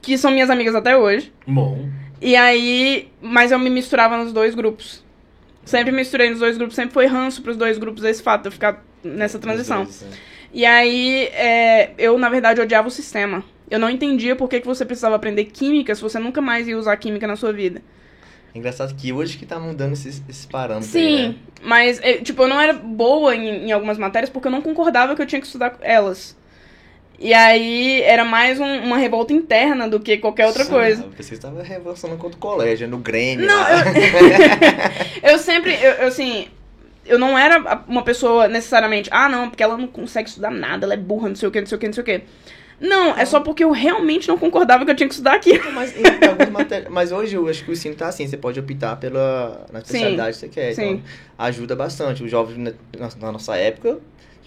que 0.00 0.16
são 0.16 0.30
minhas 0.30 0.48
amigas 0.48 0.76
até 0.76 0.96
hoje. 0.96 1.32
bom, 1.44 1.88
E 2.22 2.36
aí, 2.36 3.08
mas 3.20 3.50
eu 3.50 3.58
me 3.58 3.68
misturava 3.68 4.16
nos 4.16 4.32
dois 4.32 4.54
grupos. 4.54 5.02
Sempre 5.64 5.90
misturei 5.90 6.30
nos 6.30 6.38
dois 6.38 6.56
grupos, 6.56 6.76
sempre 6.76 6.94
foi 6.94 7.06
ranço 7.06 7.42
pros 7.42 7.56
dois 7.56 7.78
grupos 7.78 8.04
esse 8.04 8.22
fato 8.22 8.42
de 8.42 8.48
eu 8.48 8.52
ficar 8.52 8.84
nessa 9.02 9.40
transição. 9.40 9.82
Dois, 9.82 10.02
né? 10.02 10.16
E 10.54 10.64
aí, 10.64 11.24
é, 11.32 11.90
eu, 11.98 12.16
na 12.16 12.28
verdade, 12.28 12.60
odiava 12.60 12.86
o 12.86 12.90
sistema. 12.90 13.42
Eu 13.68 13.80
não 13.80 13.90
entendia 13.90 14.36
por 14.36 14.48
que, 14.48 14.60
que 14.60 14.66
você 14.66 14.84
precisava 14.84 15.16
aprender 15.16 15.46
química 15.46 15.94
se 15.94 16.02
você 16.02 16.18
nunca 16.20 16.40
mais 16.40 16.68
ia 16.68 16.78
usar 16.78 16.96
química 16.96 17.26
na 17.26 17.34
sua 17.34 17.52
vida. 17.52 17.82
Engraçado 18.54 18.94
que 18.94 19.12
hoje 19.12 19.36
que 19.36 19.46
tá 19.46 19.58
mudando 19.58 19.94
esses, 19.94 20.22
esses 20.28 20.46
parâmetros. 20.46 20.94
aí, 20.94 21.02
Sim, 21.02 21.28
né? 21.28 21.34
mas, 21.64 21.98
é, 22.02 22.18
tipo, 22.18 22.42
eu 22.42 22.48
não 22.48 22.60
era 22.60 22.74
boa 22.74 23.34
em, 23.34 23.66
em 23.66 23.72
algumas 23.72 23.98
matérias 23.98 24.30
porque 24.30 24.46
eu 24.46 24.52
não 24.52 24.62
concordava 24.62 25.16
que 25.16 25.22
eu 25.22 25.26
tinha 25.26 25.40
que 25.40 25.46
estudar 25.46 25.76
elas. 25.80 26.36
E 27.22 27.32
aí, 27.32 28.02
era 28.02 28.24
mais 28.24 28.58
um- 28.58 28.80
uma 28.84 28.96
revolta 28.98 29.32
interna 29.32 29.88
do 29.88 30.00
que 30.00 30.18
qualquer 30.18 30.44
outra 30.46 30.64
Sim, 30.64 30.70
coisa. 30.70 31.04
Eu 31.16 31.22
você 31.24 31.36
tava 31.36 31.62
revolucionando 31.62 32.20
contra 32.20 32.36
o 32.36 32.40
colégio, 32.40 32.88
no 32.88 32.98
Grêmio. 32.98 33.46
Não, 33.46 33.56
lá. 33.60 33.84
Eu 35.22 35.38
sempre, 35.38 35.72
eu, 35.74 35.92
eu, 35.92 36.08
assim, 36.08 36.48
eu 37.06 37.20
não 37.20 37.38
era 37.38 37.84
uma 37.86 38.02
pessoa 38.02 38.48
necessariamente, 38.48 39.08
ah, 39.12 39.28
não, 39.28 39.48
porque 39.48 39.62
ela 39.62 39.76
não 39.78 39.86
consegue 39.86 40.28
estudar 40.28 40.50
nada, 40.50 40.84
ela 40.84 40.94
é 40.94 40.96
burra, 40.96 41.28
não 41.28 41.36
sei 41.36 41.48
o 41.48 41.52
que, 41.52 41.60
não 41.60 41.66
sei 41.68 41.76
o 41.76 41.78
que, 41.78 41.86
não 41.86 41.92
sei 41.94 42.02
o 42.02 42.04
que. 42.04 42.22
Não, 42.80 43.16
é 43.16 43.24
só 43.24 43.38
porque 43.38 43.62
eu 43.62 43.70
realmente 43.70 44.26
não 44.26 44.36
concordava 44.36 44.84
que 44.84 44.90
eu 44.90 44.96
tinha 44.96 45.06
que 45.08 45.14
estudar 45.14 45.34
aqui. 45.34 45.56
Mas, 45.72 45.94
matérias- 46.50 46.90
mas 46.90 47.12
hoje 47.12 47.36
eu 47.36 47.46
acho 47.46 47.62
que 47.62 47.70
o 47.70 47.72
ensino 47.72 47.94
tá 47.94 48.08
assim, 48.08 48.26
você 48.26 48.36
pode 48.36 48.58
optar 48.58 48.96
pela 48.96 49.64
na 49.72 49.78
especialidade 49.78 50.32
que 50.32 50.40
você 50.40 50.48
quer. 50.48 50.74
sim. 50.74 50.82
Então, 50.94 51.02
ajuda 51.38 51.76
bastante. 51.76 52.24
Os 52.24 52.30
jovens 52.30 52.58
na, 52.58 52.72
na- 52.98 53.10
na 53.20 53.30
nossa 53.30 53.54
época, 53.56 53.98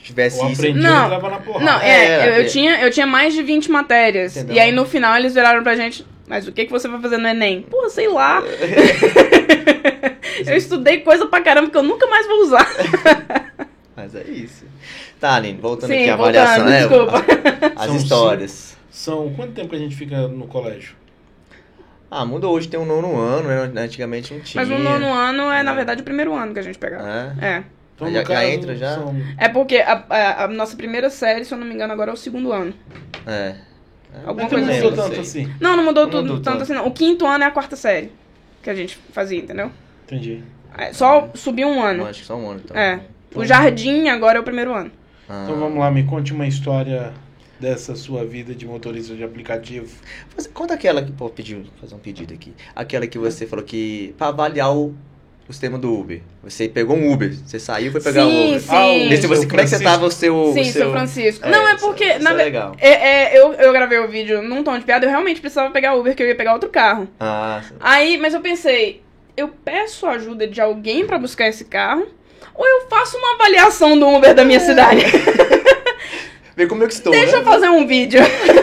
tivesse 0.06 0.40
Ou 0.40 0.50
isso. 0.50 0.62
Não. 0.74 1.08
e 1.08 1.10
leva 1.10 1.30
na 1.30 1.38
porrada. 1.40 1.66
Não, 1.66 1.80
é, 1.82 2.06
É, 2.06 2.30
eu, 2.30 2.34
eu 2.36 2.42
é. 2.42 2.44
tinha, 2.46 2.82
eu 2.82 2.92
tinha 2.92 3.08
mais 3.08 3.34
de 3.34 3.42
20 3.44 3.70
matérias. 3.72 4.38
Entendeu? 4.38 4.56
E 4.56 4.60
aí 4.60 4.72
no 4.72 4.86
final 4.86 5.16
eles 5.18 5.34
viraram 5.34 5.64
pra 5.64 5.76
gente, 5.76 6.06
mas 6.28 6.48
o 6.48 6.52
que, 6.52 6.66
que 6.66 6.72
você 6.72 6.88
vai 6.88 7.02
fazer 7.02 7.18
no 7.18 7.28
Enem? 7.28 7.64
Pô, 7.64 7.90
sei 7.90 8.08
lá. 8.08 8.42
eu 10.46 10.56
estudei 10.56 11.00
coisa 11.00 11.26
pra 11.28 11.42
caramba 11.42 11.70
que 11.70 11.78
eu 11.78 11.84
nunca 11.84 12.08
mais 12.08 12.28
vou 12.28 12.42
usar. 12.44 12.68
Mas 13.96 14.14
é 14.14 14.24
isso. 14.24 14.66
Tá, 15.22 15.36
Aline, 15.36 15.58
voltando 15.60 15.90
Sim, 15.92 16.02
aqui 16.02 16.10
à 16.10 16.16
voltando, 16.18 16.38
avaliação. 16.38 16.68
é, 16.68 16.80
desculpa. 16.80 17.26
as 17.78 17.86
São 17.86 17.96
histórias. 17.96 18.78
São 18.92 19.34
quanto 19.34 19.54
tempo 19.54 19.70
que 19.70 19.76
a 19.78 19.80
gente 19.80 19.96
fica 19.96 20.28
no 20.28 20.48
colégio? 20.48 20.96
Ah, 22.12 22.26
mudou 22.26 22.54
hoje, 22.54 22.68
tem 22.68 22.78
um 22.80 22.86
nono 22.86 23.18
ano, 23.18 23.48
né? 23.74 23.82
Antigamente 23.84 24.34
não 24.34 24.42
tinha. 24.42 24.64
Mas 24.66 24.78
o 24.78 24.82
nono 24.82 25.12
ano 25.14 25.50
é, 25.52 25.64
na 25.64 25.74
verdade, 25.74 26.02
o 26.02 26.04
primeiro 26.04 26.34
ano 26.36 26.54
que 26.54 26.60
a 26.60 26.62
gente 26.62 26.78
pegava. 26.78 27.08
É. 27.42 27.46
É. 27.46 27.64
Então, 27.96 28.12
Já- 28.12 28.24
já 28.24 28.46
entra 28.48 28.76
já? 28.76 28.96
são- 28.96 29.16
É 29.38 29.48
porque 29.48 29.78
a, 29.78 30.04
a- 30.10 30.44
a 30.44 30.48
nossa 30.50 30.76
primeira 30.76 31.10
série, 31.10 31.46
se 31.46 31.54
eu 31.54 31.58
não 31.58 31.66
me 31.66 31.74
engano, 31.74 31.94
agora 31.94 32.12
é 32.12 32.14
o 32.14 32.18
segundo 32.18 32.52
ano. 32.52 32.74
É. 33.26 33.56
Alguma 34.26 34.46
Então 34.48 34.50
coisa 34.50 34.66
não 34.66 34.74
assim. 34.74 34.84
mudou 34.84 35.04
tanto 35.04 35.26
sei. 35.26 35.44
assim. 35.44 35.54
Não, 35.60 35.76
não 35.78 35.84
mudou 35.84 36.04
Não 36.04 36.10
tudo 36.12 36.22
mudou 36.24 36.36
tanto 36.38 36.44
tanto. 36.60 36.64
assim, 36.64 36.74
não. 36.74 36.88
O 36.88 36.92
quinto 36.92 37.26
ano 37.26 37.44
é 37.44 37.48
a 37.48 37.52
quarta 37.52 37.76
série 37.76 38.12
que 38.62 38.70
a 38.70 38.76
gente 38.76 38.98
fazia, 39.12 39.40
entendeu? 39.40 39.72
Entendi. 40.06 40.44
É, 40.78 40.92
Só 40.94 41.30
subiu 41.36 41.68
um 41.68 41.76
Não, 41.76 41.84
ano. 41.86 42.06
acho 42.06 42.20
que 42.22 42.26
só 42.26 42.36
um 42.36 42.50
ano, 42.50 42.62
então. 42.64 42.76
É. 42.78 43.02
O 43.34 43.46
jardim 43.46 44.08
agora 44.10 44.38
é 44.38 44.42
o 44.42 44.44
primeiro 44.44 44.74
ano. 44.74 44.92
Ah. 45.28 45.44
Então 45.46 45.60
vamos 45.60 45.78
lá, 45.80 45.90
me 45.92 46.04
conte 46.04 46.32
uma 46.34 46.46
história 46.48 47.12
dessa 47.60 47.96
sua 47.96 48.26
vida 48.26 48.54
de 48.54 48.66
motorista 48.66 49.16
de 49.16 49.24
aplicativo. 49.24 49.88
Você- 50.36 50.50
Conta 50.50 50.74
aquela 50.74 51.02
que, 51.02 51.12
pô, 51.12 51.30
pediu, 51.30 51.64
fazer 51.80 51.96
um 51.96 52.00
pedido 52.00 52.34
aqui. 52.34 52.54
Aquela 52.76 53.08
que 53.08 53.18
você 53.18 53.46
falou 53.48 53.64
que, 53.66 54.14
pra 54.18 54.28
avaliar 54.28 54.74
o, 54.76 54.94
o 55.48 55.54
sistema 55.54 55.78
do 55.78 55.94
Uber. 55.94 56.22
Você 56.44 56.68
pegou 56.68 56.98
um 56.98 57.12
Uber, 57.14 57.34
você 57.46 57.60
saiu 57.60 57.88
e 57.90 57.92
foi 57.92 58.02
pegar 58.02 58.22
sim, 58.24 58.28
um 58.28 58.48
Uber. 58.50 58.62
sim. 58.62 58.68
Ah, 58.70 59.28
você, 59.28 59.46
como 59.48 59.60
é 59.62 59.64
que 59.64 59.70
você 59.70 59.84
tava 59.84 60.06
o 60.06 60.12
seu... 60.12 60.52
Sim, 60.54 60.62
o 60.62 60.66
seu 60.66 60.92
Francisco. 60.92 61.46
É, 61.46 61.50
não, 61.52 61.68
é 61.68 61.76
isso- 61.76 61.86
porque, 61.86 62.04
isso 62.04 62.24
na 62.24 62.32
é 62.32 62.36
ve- 62.36 62.44
legal. 62.44 62.76
é, 62.80 62.90
é, 63.36 63.40
eu, 63.40 63.54
eu 63.54 63.72
gravei 63.72 64.00
o 64.00 64.08
vídeo 64.08 64.42
num 64.42 64.64
tom 64.64 64.78
de 64.78 64.84
piada, 64.86 65.06
eu 65.06 65.10
realmente 65.10 65.40
precisava 65.42 65.70
pegar 65.72 65.94
Uber, 65.96 66.16
que 66.16 66.24
eu 66.24 66.28
ia 66.28 66.36
pegar 66.36 66.54
outro 66.54 66.70
carro. 66.70 67.08
Ah, 67.20 67.62
Aí, 67.80 68.18
mas 68.18 68.34
eu 68.34 68.42
pensei, 68.42 69.02
eu 69.38 69.50
peço 69.50 70.08
ajuda 70.08 70.48
de 70.48 70.60
alguém 70.60 71.06
pra 71.06 71.20
buscar 71.20 71.48
esse 71.48 71.66
carro, 71.66 72.08
ou 72.56 72.66
eu 72.66 72.88
faço 72.90 73.16
uma 73.18 73.36
avaliação 73.36 74.00
do 74.00 74.08
Uber 74.08 74.34
da 74.34 74.44
minha 74.46 74.60
cidade. 74.60 75.02
vê 76.56 76.68
como 76.68 76.84
eu 76.84 76.88
que 76.88 76.94
estou, 76.94 77.12
Deixa 77.12 77.34
né? 77.34 77.38
eu 77.40 77.44
fazer 77.44 77.70
um 77.70 77.86
vídeo. 77.86 78.22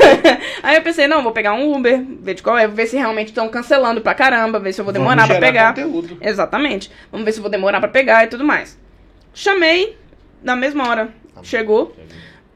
Aí 0.62 0.76
eu 0.76 0.82
pensei, 0.82 1.07
não, 1.07 1.22
vou 1.22 1.32
pegar 1.32 1.53
um 1.53 1.74
Uber, 1.76 2.03
ver 2.20 2.34
de 2.34 2.43
qual 2.43 2.57
é, 2.57 2.66
ver 2.66 2.86
se 2.86 2.97
realmente 2.97 3.28
estão 3.28 3.49
cancelando 3.49 4.01
pra 4.01 4.14
caramba, 4.14 4.59
ver 4.59 4.72
se 4.72 4.80
eu 4.80 4.84
vou 4.84 4.93
demorar 4.93 5.26
Vamos 5.26 5.38
pra 5.38 5.47
pegar. 5.47 5.74
Conteúdo. 5.74 6.18
Exatamente. 6.20 6.90
Vamos 7.11 7.24
ver 7.24 7.32
se 7.32 7.38
eu 7.38 7.43
vou 7.43 7.51
demorar 7.51 7.80
pra 7.80 7.88
pegar 7.88 8.24
e 8.24 8.28
tudo 8.28 8.45
mais. 8.45 8.78
Chamei, 9.34 9.97
na 10.43 10.57
mesma 10.57 10.88
hora, 10.88 11.09
chegou. 11.43 11.95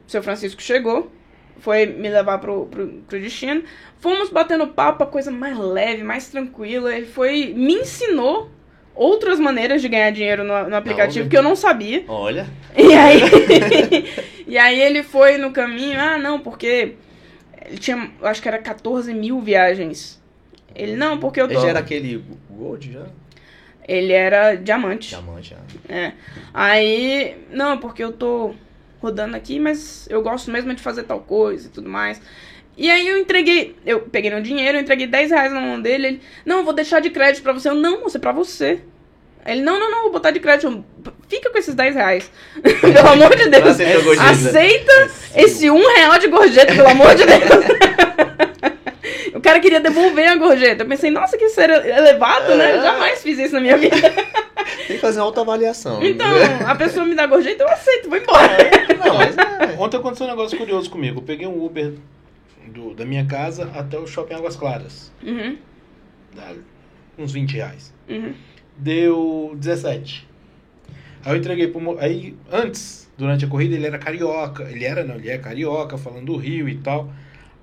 seu 0.07 0.23
Francisco 0.23 0.61
chegou, 0.61 1.11
foi 1.59 1.85
me 1.85 2.09
levar 2.09 2.37
pro, 2.39 2.65
pro, 2.67 2.87
pro 2.87 3.19
destino. 3.19 3.63
Fomos 3.99 4.29
batendo 4.29 4.67
papo, 4.67 5.03
a 5.03 5.07
coisa 5.07 5.31
mais 5.31 5.57
leve, 5.57 6.03
mais 6.03 6.29
tranquila. 6.29 6.95
Ele 6.95 7.05
foi, 7.05 7.53
me 7.55 7.73
ensinou 7.73 8.49
outras 8.97 9.39
maneiras 9.39 9.81
de 9.81 9.87
ganhar 9.87 10.11
dinheiro 10.11 10.43
no, 10.43 10.69
no 10.69 10.75
aplicativo 10.75 11.25
Uber. 11.25 11.29
que 11.29 11.37
eu 11.37 11.43
não 11.43 11.55
sabia. 11.55 12.03
Olha, 12.07 12.47
E 12.75 12.93
aí, 12.93 13.21
e 14.47 14.57
aí 14.57 14.81
ele 14.81 15.03
foi 15.03 15.37
no 15.37 15.51
caminho, 15.51 15.99
ah, 15.99 16.17
não, 16.17 16.39
porque 16.39 16.95
ele 17.65 17.77
tinha, 17.77 18.11
acho 18.21 18.41
que 18.41 18.47
era 18.47 18.59
14 18.59 19.13
mil 19.13 19.39
viagens. 19.41 20.21
Ele, 20.75 20.95
não, 20.95 21.17
porque 21.17 21.41
eu 21.41 21.45
ele 21.45 21.55
tô... 21.55 21.61
já 21.61 21.69
era 21.69 21.79
aquele 21.79 22.23
Gold, 22.49 22.91
já? 22.91 23.05
Ele 23.87 24.11
era 24.11 24.55
diamante. 24.55 25.09
Diamante, 25.09 25.55
já. 25.55 25.93
É. 25.95 26.13
Aí, 26.53 27.37
não, 27.49 27.77
porque 27.77 28.03
eu 28.03 28.11
tô 28.11 28.53
rodando 29.01 29.35
aqui, 29.35 29.59
mas 29.59 30.07
eu 30.09 30.21
gosto 30.21 30.51
mesmo 30.51 30.73
de 30.73 30.81
fazer 30.81 31.03
tal 31.03 31.21
coisa 31.21 31.67
e 31.67 31.71
tudo 31.71 31.89
mais. 31.89 32.21
E 32.77 32.91
aí 32.91 33.07
eu 33.07 33.17
entreguei, 33.17 33.75
eu 33.83 34.01
peguei 34.01 34.29
meu 34.29 34.39
dinheiro, 34.39 34.77
eu 34.77 34.81
entreguei 34.81 35.07
10 35.07 35.31
reais 35.31 35.51
na 35.51 35.59
mão 35.59 35.81
dele. 35.81 36.07
Ele, 36.07 36.21
não, 36.45 36.59
eu 36.59 36.63
vou 36.63 36.73
deixar 36.73 37.01
de 37.01 37.09
crédito 37.09 37.41
pra 37.41 37.51
você. 37.51 37.69
Eu, 37.69 37.73
não, 37.73 38.01
moça, 38.01 38.19
é 38.19 38.21
pra 38.21 38.31
você. 38.31 38.81
Ele, 39.43 39.61
não, 39.61 39.79
não, 39.79 39.89
não, 39.89 40.03
vou 40.03 40.11
botar 40.11 40.29
de 40.29 40.39
crédito. 40.39 40.67
Eu, 40.67 41.13
Fica 41.27 41.49
com 41.49 41.57
esses 41.57 41.73
10 41.73 41.95
reais. 41.95 42.31
pelo 42.61 43.07
amor 43.09 43.35
de 43.35 43.49
Deus. 43.49 43.79
Aceita 44.19 45.11
esse 45.35 45.71
um 45.71 45.87
real 45.95 46.19
de 46.19 46.27
gorjeta, 46.27 46.75
pelo 46.75 46.89
amor 46.89 47.15
de 47.15 47.25
Deus. 47.25 47.41
o 49.33 49.41
cara 49.41 49.59
queria 49.59 49.79
devolver 49.79 50.27
a 50.27 50.35
gorjeta. 50.35 50.83
Eu 50.83 50.87
pensei, 50.87 51.09
nossa, 51.09 51.35
que 51.35 51.49
ser 51.49 51.71
elevado, 51.71 52.55
né? 52.55 52.77
É. 52.77 52.81
Jamais 52.81 53.23
fiz 53.23 53.39
isso 53.39 53.55
na 53.55 53.61
minha 53.61 53.77
vida. 53.77 53.97
Tem 54.85 54.97
que 54.97 55.01
fazer 55.01 55.19
uma 55.19 55.25
autoavaliação. 55.25 56.03
Então, 56.03 56.27
a 56.65 56.75
pessoa 56.75 57.05
me 57.05 57.15
dá 57.15 57.25
gorjeta, 57.25 57.63
eu 57.63 57.69
aceito, 57.69 58.07
vou 58.07 58.17
embora. 58.17 58.57
Não, 59.03 59.15
mas 59.15 59.35
é. 59.35 59.75
Ontem 59.79 59.97
aconteceu 59.97 60.27
um 60.27 60.29
negócio 60.29 60.57
curioso 60.57 60.89
comigo. 60.89 61.19
Eu 61.19 61.23
peguei 61.23 61.47
um 61.47 61.65
Uber 61.65 61.93
do- 62.67 62.93
da 62.93 63.05
minha 63.05 63.25
casa 63.25 63.71
até 63.73 63.97
o 63.97 64.05
shopping 64.07 64.35
Águas 64.35 64.55
Claras. 64.55 65.11
Uhum, 65.23 65.57
Dá 66.35 66.53
uns 67.17 67.31
20 67.31 67.53
reais. 67.53 67.93
uhum. 68.09 68.33
Deu 68.77 69.55
17. 69.57 70.27
Aí 71.25 71.33
eu 71.33 71.37
entreguei 71.37 71.67
pro. 71.67 71.97
Aí, 71.99 72.35
antes, 72.51 73.11
durante 73.17 73.43
a 73.43 73.47
corrida, 73.47 73.75
ele 73.75 73.85
era 73.87 73.97
carioca. 73.97 74.63
Ele 74.69 74.85
era, 74.85 75.03
não, 75.03 75.15
ele 75.15 75.29
é 75.29 75.37
carioca, 75.37 75.97
falando 75.97 76.25
do 76.27 76.37
Rio 76.37 76.69
e 76.69 76.77
tal. 76.77 77.11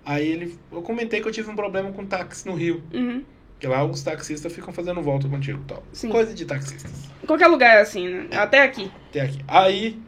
Aí 0.05 0.27
ele. 0.27 0.59
Eu 0.73 0.83
comentei 0.83 1.21
que 1.21 1.29
eu 1.29 1.33
tive 1.33 1.49
um 1.51 1.55
problema 1.57 1.93
com 1.93 2.05
táxi 2.05 2.47
no 2.47 2.55
Rio. 2.55 2.83
Uhum. 2.93 3.23
Que 3.61 3.67
lá 3.69 3.85
os 3.85 4.03
taxistas 4.03 4.53
ficam 4.53 4.73
fazendo 4.75 5.01
volta 5.01 5.29
contigo 5.29 5.61
e 5.63 5.65
tal. 5.69 5.83
Sim. 5.93 6.09
Coisa 6.11 6.35
de 6.35 6.45
taxistas. 6.45 7.09
Qualquer 7.27 7.47
lugar 7.47 7.77
é 7.79 7.81
assim, 7.81 8.09
né? 8.09 8.27
Até 8.33 8.63
aqui. 8.63 8.91
Até 9.11 9.21
aqui. 9.21 9.39
Aí 9.47 9.99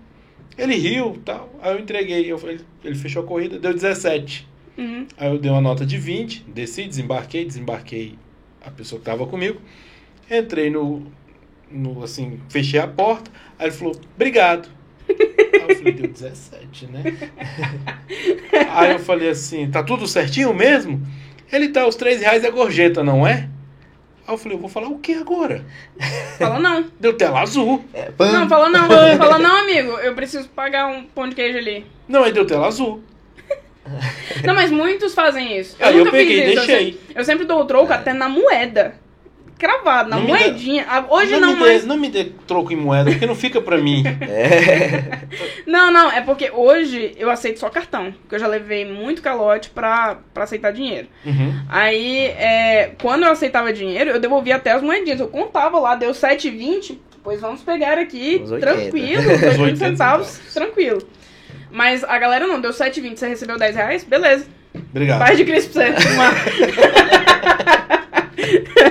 ele 0.59 0.75
riu 0.75 1.15
e 1.15 1.19
tal. 1.21 1.49
Aí 1.63 1.73
eu 1.73 1.79
entreguei. 1.79 2.31
Eu, 2.31 2.37
falei- 2.39 2.61
ele 2.85 2.97
fechou 2.97 3.23
a 3.23 3.27
corrida, 3.27 3.59
deu 3.61 3.73
17. 3.73 4.47
Uhum. 4.77 5.07
Aí 5.17 5.31
eu 5.31 5.39
dei 5.39 5.51
uma 5.51 5.61
nota 5.61 5.87
de 5.87 5.97
20, 5.97 6.45
desci, 6.49 6.87
desembarquei, 6.87 7.45
desembarquei 7.45 8.19
a 8.65 8.71
pessoa 8.71 8.99
que 8.99 9.05
tava 9.05 9.27
comigo. 9.27 9.61
Entrei 10.31 10.71
no, 10.71 11.07
no 11.71 12.03
assim, 12.03 12.41
fechei 12.49 12.81
a 12.81 12.87
porta. 12.87 13.31
Aí 13.59 13.67
ele 13.67 13.75
falou, 13.75 13.97
obrigado. 14.15 14.69
Aí 15.09 15.71
eu 15.71 15.77
falei, 15.77 15.93
deu 15.93 16.09
17, 16.09 16.87
né? 16.87 17.03
Aí 18.71 18.93
eu 18.93 18.99
falei 18.99 19.31
assim, 19.31 19.71
tá 19.71 19.83
tudo 19.83 20.07
certinho 20.07 20.53
mesmo? 20.53 21.01
Ele 21.51 21.69
tá, 21.69 21.87
os 21.87 21.95
3 21.95 22.21
reais 22.21 22.45
é 22.45 22.51
gorjeta, 22.51 23.05
não 23.05 23.27
é? 23.27 23.49
Aí 24.27 24.35
eu 24.35 24.39
falei, 24.39 24.57
eu 24.57 24.61
vou 24.61 24.69
falar 24.69 24.89
o 24.89 24.99
que 24.99 25.15
agora? 25.15 25.65
Fala 26.37 26.59
não. 26.59 26.85
Deu 26.99 27.17
tela 27.17 27.41
azul. 27.41 27.85
É. 27.95 28.11
Não, 28.19 28.49
fala 28.49 28.69
não. 28.69 28.89
Fala 29.17 29.39
não, 29.39 29.61
amigo. 29.61 29.93
Eu 29.99 30.15
preciso 30.15 30.49
pagar 30.49 30.89
um 30.89 31.05
pão 31.05 31.29
de 31.29 31.37
queijo 31.37 31.57
ali. 31.57 31.87
Não, 32.09 32.25
aí 32.25 32.33
deu 32.33 32.45
tela 32.45 32.67
azul. 32.67 33.03
Não, 34.45 34.55
mas 34.55 34.71
muitos 34.71 35.15
fazem 35.15 35.59
isso. 35.59 35.77
Eu 35.79 35.93
nunca 35.99 36.11
peguei 36.11 36.43
fiz 36.43 36.51
isso. 36.51 36.61
Eu 36.61 36.67
deixei. 36.67 36.93
sempre, 36.93 37.01
eu 37.15 37.25
sempre 37.25 37.45
dou 37.47 37.61
o 37.61 37.65
troco 37.65 37.93
até 37.93 38.13
na 38.13 38.29
moeda. 38.29 38.95
Cravado, 39.59 40.11
na 40.11 40.17
Não 40.17 40.25
me 40.27 40.33
dê- 40.33 40.39
moedinha. 40.39 40.85
Ah, 40.87 41.03
Hoje 41.09 41.39
não, 41.39 41.55
me 41.55 41.61
mais. 41.61 41.81
dê, 41.81 41.89
não 41.89 41.97
me 41.97 42.09
dê 42.11 42.25
troco 42.47 42.75
em 42.75 42.77
moeda, 42.77 43.11
porque 43.11 43.25
não 43.25 43.35
fica 43.35 43.59
pra 43.59 43.79
mim. 43.79 44.03
É. 44.21 45.19
Não, 45.67 45.91
não, 45.91 46.11
é 46.13 46.21
porque 46.21 46.51
hoje 46.53 47.13
eu 47.17 47.31
aceito 47.31 47.59
só 47.59 47.71
cartão. 47.71 48.13
Porque 48.13 48.35
eu 48.35 48.39
já 48.39 48.47
levei 48.47 48.85
muito 48.85 49.23
calote 49.23 49.71
pra, 49.71 50.19
pra 50.35 50.45
aceitar 50.45 50.73
dinheiro. 50.73 51.09
Uhum. 51.25 51.55
Aí, 51.71 52.19
é, 52.39 52.93
quando 53.01 53.25
eu 53.25 53.31
aceitava 53.33 53.73
dinheiro, 53.73 54.11
eu 54.11 54.21
devolvia 54.21 54.57
até 54.57 54.73
as 54.73 54.83
moedinhas. 54.83 55.21
Eu 55.21 55.29
contava 55.29 55.79
lá, 55.79 55.95
deu 55.95 56.11
7,20. 56.13 56.99
Pois 57.25 57.41
vamos 57.41 57.63
pegar 57.63 57.99
aqui, 57.99 58.41
Uns 58.43 58.51
80. 58.53 58.61
tranquilo, 58.75 59.23
Uns 59.33 59.43
80 59.43 59.63
80 59.63 59.77
centavos, 59.79 60.27
centavos. 60.29 60.55
tranquilo. 60.55 60.99
Mas 61.71 62.03
a 62.05 62.19
galera 62.19 62.47
não, 62.47 62.61
deu 62.61 62.71
7,20, 62.73 63.17
você 63.17 63.29
recebeu 63.29 63.59
10 63.59 63.77
reais? 63.77 64.05
Beleza. 64.05 64.47
Obrigado. 64.75 65.19
Paz 65.21 65.37
de 65.37 65.45
Cristo 65.45 65.73
pra 65.73 65.87
você. 65.93 66.09
Uma- 66.09 66.33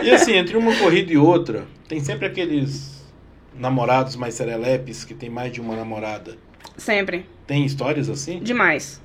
E 0.04 0.12
assim, 0.12 0.34
entre 0.34 0.58
uma 0.58 0.76
corrida 0.76 1.12
e 1.14 1.18
outra, 1.18 1.66
tem 1.88 2.00
sempre 2.00 2.26
aqueles 2.28 3.04
namorados 3.58 4.16
mais 4.16 4.34
serelepes 4.34 5.04
que 5.04 5.14
tem 5.14 5.30
mais 5.30 5.52
de 5.52 5.62
uma 5.62 5.76
namorada. 5.76 6.36
Sempre. 6.78 7.26
Tem 7.48 7.66
histórias 7.66 8.10
assim? 8.10 8.40
Demais. 8.40 9.02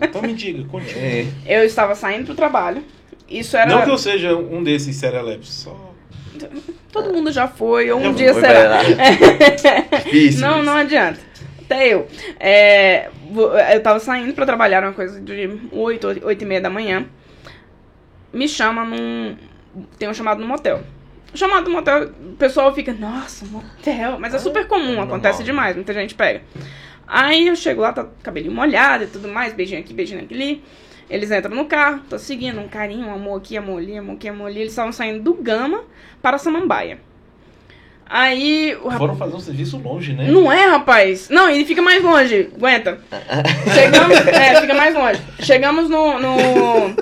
Então 0.00 0.22
me 0.22 0.32
diga, 0.32 0.64
continua. 0.64 1.02
É. 1.02 1.26
Eu 1.46 1.64
estava 1.64 1.94
saindo 1.94 2.24
pro 2.26 2.34
trabalho. 2.34 2.82
Isso 3.28 3.56
era. 3.56 3.68
Não 3.74 3.82
que 3.84 3.90
eu 3.90 3.98
seja 3.98 4.36
um 4.36 4.62
desses 4.62 4.96
serelepes, 4.96 5.48
só. 5.50 5.92
Todo 6.92 7.12
mundo 7.12 7.32
já 7.32 7.48
foi, 7.48 7.90
ou 7.90 7.98
um 7.98 8.04
Já 8.04 8.12
dia 8.12 8.34
será. 8.34 8.68
lá. 8.68 8.82
Difícil. 10.04 10.40
Não, 10.40 10.62
não 10.62 10.74
adianta. 10.74 11.18
Eu. 11.70 12.06
É, 12.38 13.10
eu 13.74 13.82
tava 13.82 13.98
saindo 13.98 14.32
pra 14.34 14.46
trabalhar, 14.46 14.82
uma 14.82 14.92
coisa 14.92 15.20
de 15.20 15.58
8, 15.72 16.20
8 16.24 16.42
e 16.42 16.44
meia 16.44 16.60
da 16.60 16.70
manhã. 16.70 17.06
Me 18.32 18.48
chama 18.48 18.84
num. 18.84 19.36
Tem 19.98 20.08
um 20.08 20.14
chamado 20.14 20.40
no 20.40 20.46
motel. 20.46 20.82
chamado 21.34 21.64
do 21.64 21.70
motel, 21.70 22.04
o 22.04 22.36
pessoal 22.36 22.74
fica, 22.74 22.92
nossa, 22.92 23.44
motel. 23.46 24.18
Mas 24.18 24.34
é 24.34 24.38
super 24.38 24.66
comum, 24.66 24.86
normal. 24.86 25.06
acontece 25.06 25.42
demais, 25.42 25.76
muita 25.76 25.92
gente 25.92 26.14
pega. 26.14 26.42
Aí 27.06 27.46
eu 27.46 27.54
chego 27.54 27.82
lá, 27.82 27.92
tá 27.92 28.06
cabelinho 28.22 28.54
molhado 28.54 29.04
e 29.04 29.06
tudo 29.06 29.28
mais, 29.28 29.52
beijinho 29.52 29.80
aqui, 29.80 29.92
beijinho 29.92 30.26
ali. 30.30 30.64
Eles 31.08 31.30
entram 31.30 31.54
no 31.54 31.66
carro, 31.66 32.00
tô 32.08 32.18
seguindo, 32.18 32.60
um 32.60 32.66
carinho, 32.66 33.06
um 33.06 33.14
amor 33.14 33.38
aqui, 33.38 33.56
amor 33.56 33.78
ali, 33.78 33.96
amor 33.96 34.16
aqui, 34.16 34.28
amor 34.28 34.46
ali. 34.46 34.60
Eles 34.60 34.72
estavam 34.72 34.90
saindo 34.90 35.22
do 35.22 35.34
Gama 35.34 35.84
para 36.20 36.36
Samambaia. 36.36 36.98
Aí 38.08 38.74
o 38.76 38.84
rapaz. 38.84 38.98
Foram 38.98 39.16
fazer 39.16 39.34
um 39.36 39.40
serviço 39.40 39.78
longe, 39.78 40.12
né? 40.12 40.28
Não 40.30 40.50
é, 40.50 40.66
rapaz. 40.66 41.28
Não, 41.28 41.48
ele 41.50 41.64
fica 41.64 41.82
mais 41.82 42.02
longe. 42.02 42.50
Aguenta. 42.56 43.00
Chegamos. 43.74 44.16
é, 44.28 44.60
fica 44.60 44.74
mais 44.74 44.94
longe. 44.94 45.20
Chegamos 45.40 45.90
no, 45.90 46.18
no. 46.18 46.94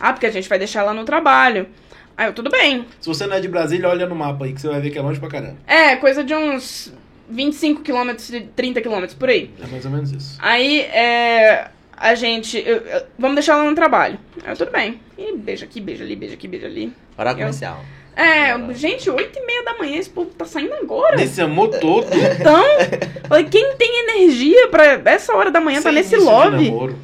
Ah, 0.00 0.12
porque 0.12 0.26
a 0.26 0.30
gente 0.30 0.48
vai 0.48 0.58
deixar 0.58 0.82
lá 0.82 0.92
no 0.92 1.04
trabalho. 1.04 1.68
Aí 2.16 2.26
eu, 2.26 2.32
tudo 2.32 2.50
bem. 2.50 2.84
Se 3.00 3.06
você 3.08 3.26
não 3.26 3.36
é 3.36 3.40
de 3.40 3.46
Brasília, 3.48 3.88
olha 3.88 4.06
no 4.06 4.14
mapa 4.16 4.44
aí 4.44 4.52
que 4.52 4.60
você 4.60 4.68
vai 4.68 4.80
ver 4.80 4.90
que 4.90 4.98
é 4.98 5.02
longe 5.02 5.20
pra 5.20 5.28
caramba. 5.28 5.56
É, 5.66 5.94
coisa 5.96 6.24
de 6.24 6.34
uns 6.34 6.92
25 7.30 7.82
quilômetros, 7.82 8.30
30 8.56 8.80
quilômetros 8.80 9.14
por 9.14 9.28
aí. 9.28 9.50
É 9.62 9.66
mais 9.68 9.84
ou 9.84 9.90
menos 9.90 10.10
isso. 10.10 10.36
Aí, 10.40 10.80
é. 10.80 11.68
A 11.96 12.14
gente. 12.14 12.56
eu- 12.58 12.76
eu- 12.78 13.02
vamos 13.18 13.34
deixar 13.36 13.56
lá 13.56 13.64
no 13.64 13.74
trabalho. 13.74 14.18
Aí 14.44 14.52
eu, 14.52 14.56
tudo 14.56 14.70
bem. 14.72 15.00
E 15.16 15.36
beija 15.36 15.64
aqui, 15.64 15.80
beija 15.80 16.02
ali, 16.04 16.14
beija 16.16 16.34
aqui, 16.34 16.46
beija 16.48 16.66
ali. 16.66 16.92
Horário 17.16 17.38
comercial. 17.38 17.84
É, 18.20 18.74
gente, 18.74 19.08
8 19.08 19.38
e 19.38 19.46
meia 19.46 19.62
da 19.62 19.74
manhã, 19.78 19.96
esse 19.96 20.10
povo 20.10 20.30
tá 20.36 20.44
saindo 20.44 20.74
agora. 20.74 21.14
Nesse 21.16 21.40
amor 21.40 21.68
todo. 21.78 22.08
Então, 22.12 22.64
quem 23.48 23.76
tem 23.76 24.00
energia 24.10 24.66
pra 24.68 25.00
essa 25.04 25.34
hora 25.36 25.52
da 25.52 25.60
manhã 25.60 25.76
tá 25.76 25.84
sem 25.90 25.92
nesse 25.92 26.16
de 26.18 26.24
lobby? 26.24 26.64
namoro. 26.70 26.98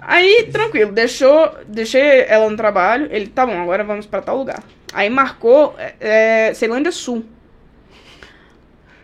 Aí, 0.00 0.48
tranquilo, 0.50 0.90
deixou, 0.90 1.54
deixei 1.68 2.24
ela 2.26 2.48
no 2.48 2.56
trabalho. 2.56 3.08
Ele, 3.10 3.26
tá 3.26 3.44
bom, 3.44 3.60
agora 3.60 3.84
vamos 3.84 4.06
pra 4.06 4.22
tal 4.22 4.38
lugar. 4.38 4.62
Aí 4.94 5.10
marcou 5.10 5.74
é, 5.78 5.94
é, 6.48 6.54
Ceilândia 6.54 6.90
Sul. 6.90 7.24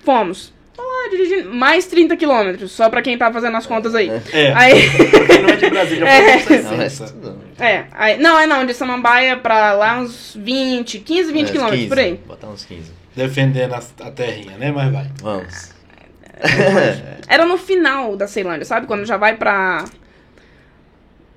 Fomos. 0.04 0.52
Tô 0.74 0.82
lá 0.82 1.08
dirigindo. 1.10 1.52
Mais 1.54 1.86
30 1.86 2.16
quilômetros, 2.16 2.72
só 2.72 2.88
pra 2.88 3.02
quem 3.02 3.18
tá 3.18 3.32
fazendo 3.32 3.56
as 3.56 3.66
contas 3.66 3.94
aí. 3.94 4.10
É, 4.32 4.52
Aí. 4.54 4.74
quem 5.26 5.42
não 5.42 5.50
é 5.50 5.56
de 5.56 5.70
Brasília, 5.70 6.06
É. 6.08 6.38
foi 6.38 6.58
Não, 6.62 6.72
é 6.80 6.88
60. 6.88 7.12
tudo. 7.12 7.47
É, 7.58 7.86
aí, 7.92 8.18
não, 8.18 8.38
é 8.38 8.46
não, 8.46 8.64
de 8.64 8.72
Samambaia 8.72 9.36
pra 9.36 9.72
lá 9.72 9.98
uns 9.98 10.34
20, 10.38 11.00
15, 11.00 11.32
20 11.32 11.48
É, 11.48 11.52
quilômetros 11.52 11.80
15, 11.80 11.88
por 11.88 11.98
aí. 11.98 12.14
Botar 12.26 12.48
uns 12.48 12.64
15. 12.64 12.92
Defendendo 13.16 13.74
a, 13.74 13.78
a 14.06 14.10
terrinha, 14.12 14.56
né? 14.56 14.70
Mas 14.70 14.92
vai. 14.92 15.10
Vamos. 15.20 15.74
Era 17.26 17.44
no 17.44 17.58
final 17.58 18.16
da 18.16 18.28
Ceilândia, 18.28 18.64
sabe? 18.64 18.86
Quando 18.86 19.04
já 19.04 19.16
vai 19.16 19.36
pra. 19.36 19.84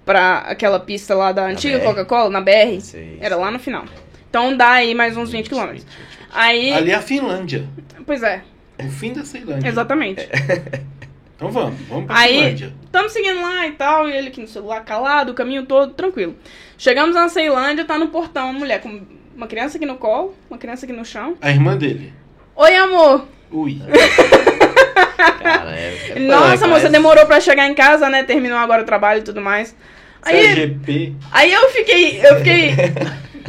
pra 0.06 0.38
aquela 0.40 0.80
pista 0.80 1.16
lá 1.16 1.32
da 1.32 1.46
antiga? 1.46 1.80
Coca-Cola, 1.80 2.30
na 2.30 2.40
BR. 2.42 2.80
Sei, 2.82 3.18
Era 3.20 3.36
lá 3.36 3.50
no 3.50 3.58
final. 3.60 3.86
Então 4.30 4.56
dá 4.56 4.72
aí 4.74 4.94
mais 4.94 5.18
uns 5.18 5.32
20 5.32 5.50
quilômetros. 5.50 5.86
Aí. 6.32 6.72
Ali 6.72 6.92
é 6.92 6.96
a 6.96 7.02
Finlândia. 7.02 7.68
Pois 8.06 8.22
é, 8.24 8.42
O 8.80 8.90
fim 8.90 9.14
da 9.14 9.26
Ceilândia. 9.26 9.68
exatamente. 9.68 10.28
Então 11.42 11.50
vamos, 11.52 11.80
vamos 11.90 12.06
pra 12.06 12.20
Aí, 12.20 12.36
Finlândia. 12.38 12.74
estamos 12.86 13.12
seguindo 13.12 13.42
lá 13.42 13.66
e 13.66 13.72
tal, 13.72 14.08
e 14.08 14.16
ele 14.16 14.28
aqui 14.28 14.40
no 14.40 14.48
celular 14.48 14.86
calado, 14.86 15.32
o 15.32 15.34
caminho 15.34 15.66
todo, 15.66 15.92
tranquilo. 15.92 16.36
Chegamos 16.78 17.16
na 17.16 17.28
Ceilândia, 17.30 17.84
tá 17.84 17.98
no 17.98 18.10
portão, 18.10 18.52
uma 18.52 18.60
mulher 18.60 18.80
com 18.80 19.02
uma 19.36 19.48
criança 19.48 19.78
aqui 19.78 19.86
no 19.88 19.96
colo, 19.96 20.36
uma 20.48 20.60
criança 20.60 20.86
aqui 20.86 20.94
no 20.94 21.04
chão. 21.04 21.36
A 21.42 21.50
irmã 21.50 21.76
dele. 21.76 22.14
Oi, 22.56 22.76
amor! 22.76 23.26
Ui. 23.50 23.82
Cara, 25.42 25.76
é, 25.76 26.12
é 26.16 26.20
Nossa, 26.20 26.60
punk, 26.60 26.70
moça, 26.70 26.84
mas- 26.84 26.92
demorou 26.92 27.26
pra 27.26 27.42
chegar 27.42 27.68
em 27.68 27.74
casa, 27.74 28.08
né? 28.08 28.24
Terminou 28.24 28.60
agora 28.60 28.84
o 28.84 28.86
trabalho 28.86 29.22
e 29.22 29.24
tudo 29.24 29.42
mais. 29.42 29.76
Aí, 30.22 30.54
CGP. 30.54 31.14
aí 31.32 31.52
eu 31.52 31.70
fiquei, 31.72 32.20
eu 32.24 32.36
fiquei, 32.38 32.70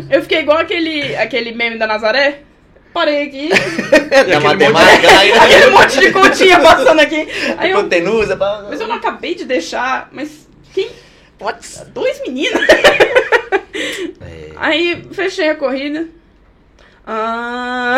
eu 0.09 0.22
fiquei 0.22 0.38
igual 0.40 0.57
aquele, 0.57 1.14
aquele 1.16 1.53
meme 1.53 1.76
da 1.76 1.86
Nazaré. 1.86 2.40
Parei 2.93 3.22
aqui, 3.22 3.49
E 4.28 4.32
a 4.34 4.40
matemática 4.40 5.07
lá, 5.11 5.22
aquele 5.45 5.70
monte 5.70 5.99
de 5.99 6.12
continha 6.12 6.61
passando 6.61 7.01
aqui. 7.01 7.26
Aí 7.57 7.70
eu, 7.70 7.78
Hipotenusa, 7.78 8.36
pá. 8.36 8.66
mas 8.68 8.80
eu 8.80 8.86
não 8.86 8.97
acabei 8.97 9.34
de 9.34 9.47
deixar, 9.47 10.09
mas 10.12 10.47
quem? 10.74 10.90
Putz. 11.38 11.82
Dois 11.93 12.20
meninos? 12.22 12.61
É. 14.20 14.51
Aí 14.57 15.03
fechei 15.12 15.49
a 15.49 15.55
corrida. 15.57 16.07
Ah. 17.07 17.97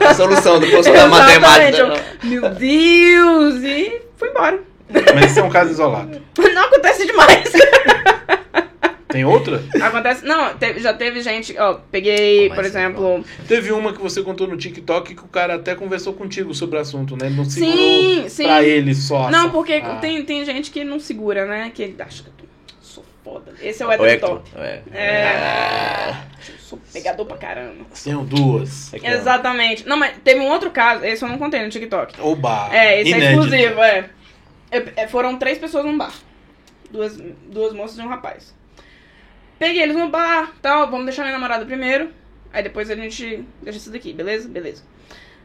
É, 0.00 0.06
a 0.08 0.14
solução 0.14 0.58
do 0.58 0.66
professor 0.66 0.94
da 0.94 1.06
matemática. 1.06 1.78
Eu, 1.78 2.28
Meu 2.28 2.50
Deus! 2.50 3.62
E 3.62 4.02
fui 4.16 4.28
embora. 4.30 4.58
Mas 5.14 5.30
isso 5.30 5.40
é 5.40 5.42
um 5.42 5.50
caso 5.50 5.70
isolado. 5.70 6.20
Não 6.38 6.62
acontece 6.64 7.06
demais. 7.06 7.44
Tem 9.16 9.24
outra? 9.24 9.62
Acontece. 9.82 10.24
Não, 10.24 10.54
teve- 10.56 10.80
já 10.80 10.92
teve 10.92 11.22
gente. 11.22 11.56
Ó, 11.58 11.74
peguei, 11.90 12.48
por 12.50 12.60
assim, 12.60 12.68
exemplo. 12.68 13.24
Teve 13.48 13.72
uma 13.72 13.92
que 13.92 14.00
você 14.00 14.22
contou 14.22 14.46
no 14.46 14.56
TikTok 14.56 15.14
que 15.14 15.22
o 15.24 15.28
cara 15.28 15.54
até 15.54 15.74
conversou 15.74 16.12
contigo 16.12 16.54
sobre 16.54 16.76
o 16.76 16.80
assunto, 16.80 17.16
né? 17.16 17.26
Ele 17.26 17.36
não 17.36 17.44
Sim, 17.44 17.60
segurou 17.60 18.28
sim. 18.28 18.44
pra 18.44 18.62
ele 18.62 18.94
só. 18.94 19.30
Não, 19.30 19.50
porque 19.50 19.74
Ah. 19.74 19.96
tem, 19.96 20.22
tem 20.24 20.44
gente 20.44 20.70
que 20.70 20.84
não 20.84 21.00
segura, 21.00 21.46
né? 21.46 21.70
Que 21.74 21.82
ele 21.82 21.96
acha 21.98 22.22
que 22.24 22.28
eu 22.44 22.48
sou 22.80 23.04
foda. 23.24 23.54
Esse 23.62 23.82
é 23.82 23.86
o 23.86 23.88
O 23.88 23.92
Edson 23.92 24.04
Hector. 24.06 24.28
Top. 24.40 24.50
É. 24.56 24.82
É. 24.92 26.14
Eu 26.48 26.58
sou 26.58 26.78
pegador 26.92 27.24
pra 27.26 27.36
caramba. 27.36 27.84
Tenho 28.04 28.22
duas. 28.24 28.92
Ó. 28.92 28.96
Exatamente. 29.02 29.86
Não, 29.88 29.96
mas 29.96 30.14
teve 30.22 30.40
um 30.40 30.48
outro 30.48 30.70
caso, 30.70 31.04
esse 31.04 31.24
eu 31.24 31.28
não 31.28 31.38
contei 31.38 31.62
no 31.62 31.70
TikTok. 31.70 32.20
Oba. 32.20 32.68
É, 32.72 33.00
esse 33.00 33.12
é 33.12 33.16
inédito. 33.16 33.40
exclusivo, 33.44 33.80
é. 33.82 34.10
É, 34.70 34.82
é, 34.96 35.06
Foram 35.08 35.36
três 35.38 35.58
pessoas 35.58 35.84
num 35.84 35.96
bar. 35.96 36.12
Duas, 36.90 37.16
duas 37.50 37.72
moças 37.72 37.98
e 37.98 38.02
um 38.02 38.08
rapaz. 38.08 38.54
Peguei 39.58 39.82
eles 39.82 39.96
no 39.96 40.08
bar, 40.08 40.52
tal, 40.60 40.90
vamos 40.90 41.06
deixar 41.06 41.22
minha 41.22 41.32
namorada 41.34 41.64
primeiro. 41.64 42.10
Aí 42.52 42.62
depois 42.62 42.90
a 42.90 42.96
gente 42.96 43.44
deixa 43.62 43.78
isso 43.78 43.90
daqui, 43.90 44.12
beleza? 44.12 44.48
Beleza. 44.48 44.82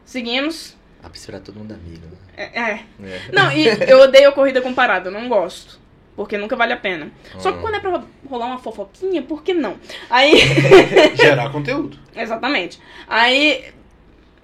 Seguimos. 0.04 0.76
Ah, 1.02 1.08
pra 1.08 1.18
esperar 1.18 1.40
todo 1.40 1.58
mundo 1.58 1.72
amigo. 1.74 2.06
né? 2.06 2.16
É, 2.36 2.60
é. 2.60 2.84
É. 3.04 3.20
Não, 3.32 3.50
e 3.52 3.66
eu 3.88 4.00
odeio 4.00 4.28
a 4.28 4.32
corrida 4.32 4.60
comparada, 4.60 5.08
eu 5.08 5.12
não 5.12 5.28
gosto. 5.28 5.80
Porque 6.14 6.36
nunca 6.36 6.54
vale 6.54 6.74
a 6.74 6.76
pena. 6.76 7.10
Só 7.38 7.50
que 7.52 7.58
Hum. 7.58 7.60
quando 7.62 7.74
é 7.76 7.80
pra 7.80 8.02
rolar 8.28 8.46
uma 8.46 8.58
fofoquinha, 8.58 9.22
por 9.22 9.42
que 9.42 9.54
não? 9.54 9.76
Aí. 10.10 10.34
Gerar 11.16 11.50
conteúdo. 11.50 11.98
Exatamente. 12.14 12.78
Aí 13.08 13.64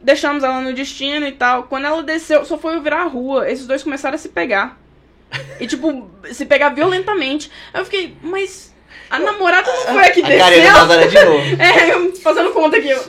deixamos 0.01 0.43
ela 0.43 0.63
no 0.63 0.73
destino 0.73 1.27
e 1.27 1.33
tal. 1.33 1.65
Quando 1.65 1.85
ela 1.85 2.03
desceu, 2.03 2.43
só 2.47 2.57
foi 2.57 2.75
eu 2.77 2.83
virar 2.83 3.03
a 3.03 3.07
rua. 3.07 3.51
Esses 3.51 3.67
dois 3.67 3.83
começaram 3.83 4.15
a 4.15 4.19
se 4.19 4.31
pegar. 4.31 4.81
E, 5.61 5.67
tipo, 5.67 6.11
se 6.33 6.47
pegar 6.47 6.71
violentamente. 6.71 7.51
Aí 7.75 7.83
eu 7.83 7.85
fiquei, 7.85 8.17
mas 8.23 8.75
a 9.11 9.19
namorada 9.19 9.71
não 9.73 9.83
foi 9.95 10.05
a 10.07 10.11
que 10.11 10.21
A 10.21 10.23
carinha 10.25 10.39
da 10.39 10.51
desceu? 10.51 10.73
Nazaré 10.73 11.07
de 11.07 11.25
novo. 11.25 11.57
É, 11.63 11.93
eu 11.95 12.15
fazendo 12.17 12.51
conta 12.51 12.77
aqui. 12.77 12.89
eu, 12.91 13.01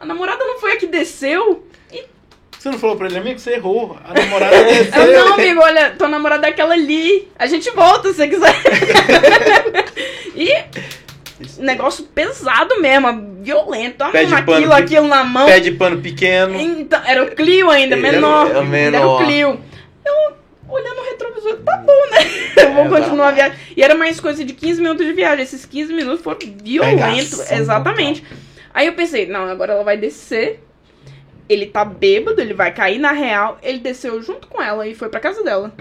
A 0.00 0.06
namorada 0.06 0.44
não 0.44 0.58
foi 0.58 0.72
a 0.72 0.76
que 0.76 0.86
desceu? 0.86 1.64
Você 2.58 2.70
não 2.72 2.78
falou 2.80 2.96
pra 2.96 3.06
ele, 3.06 3.18
amigo, 3.18 3.38
você 3.38 3.52
errou. 3.52 3.96
A 4.04 4.12
namorada 4.14 4.56
Eu, 4.56 4.64
desceu. 4.64 5.12
não, 5.12 5.34
amigo, 5.34 5.60
olha, 5.60 5.90
tua 5.90 6.08
namorada 6.08 6.46
é 6.48 6.50
aquela 6.50 6.74
ali. 6.74 7.28
A 7.38 7.46
gente 7.46 7.70
volta 7.70 8.08
se 8.08 8.14
você 8.16 8.28
quiser. 8.28 8.54
e 10.34 10.64
negócio 11.58 12.04
pesado 12.06 12.80
mesmo, 12.80 13.36
violento. 13.40 14.04
Pé 14.10 14.24
de 14.24 14.42
pano 14.42 14.66
que- 14.68 14.72
aquilo 14.82 15.06
na 15.06 15.22
mão. 15.22 15.46
Pé 15.46 15.60
de 15.60 15.70
pano 15.72 16.00
pequeno. 16.00 16.58
Então, 16.60 17.00
era 17.04 17.22
o 17.22 17.30
Clio 17.36 17.70
ainda, 17.70 17.96
menor. 17.96 18.50
é 18.50 18.58
o 18.58 18.64
menor. 18.66 18.96
Era 18.98 19.06
o 19.08 19.18
Clio. 19.18 19.60
Eu, 20.04 20.36
olhando 20.68 21.00
o 21.00 21.04
retrovisor, 21.04 21.56
tá 21.64 21.76
bom, 21.78 22.10
né? 22.10 22.18
Eu 22.62 22.74
vou 22.74 22.96
É, 22.96 23.00
continuar 23.00 23.28
a 23.28 23.32
viagem. 23.32 23.58
E 23.76 23.82
era 23.82 23.94
mais 23.94 24.18
coisa 24.20 24.44
de 24.44 24.52
15 24.52 24.80
minutos 24.80 25.06
de 25.06 25.12
viagem. 25.12 25.42
Esses 25.42 25.64
15 25.64 25.92
minutos 25.92 26.22
foram 26.22 26.38
violentos. 26.62 27.30
Pegação 27.30 27.58
Exatamente. 27.58 28.24
Aí 28.74 28.86
eu 28.86 28.92
pensei, 28.94 29.26
não, 29.26 29.48
agora 29.48 29.72
ela 29.72 29.84
vai 29.84 29.96
descer. 29.96 30.60
Ele 31.48 31.66
tá 31.66 31.84
bêbado, 31.84 32.40
ele 32.40 32.52
vai 32.52 32.72
cair 32.74 32.98
na 32.98 33.12
real. 33.12 33.58
Ele 33.62 33.78
desceu 33.78 34.20
junto 34.22 34.48
com 34.48 34.60
ela 34.60 34.86
e 34.86 34.94
foi 34.94 35.08
pra 35.08 35.20
casa 35.20 35.42
dela. 35.42 35.72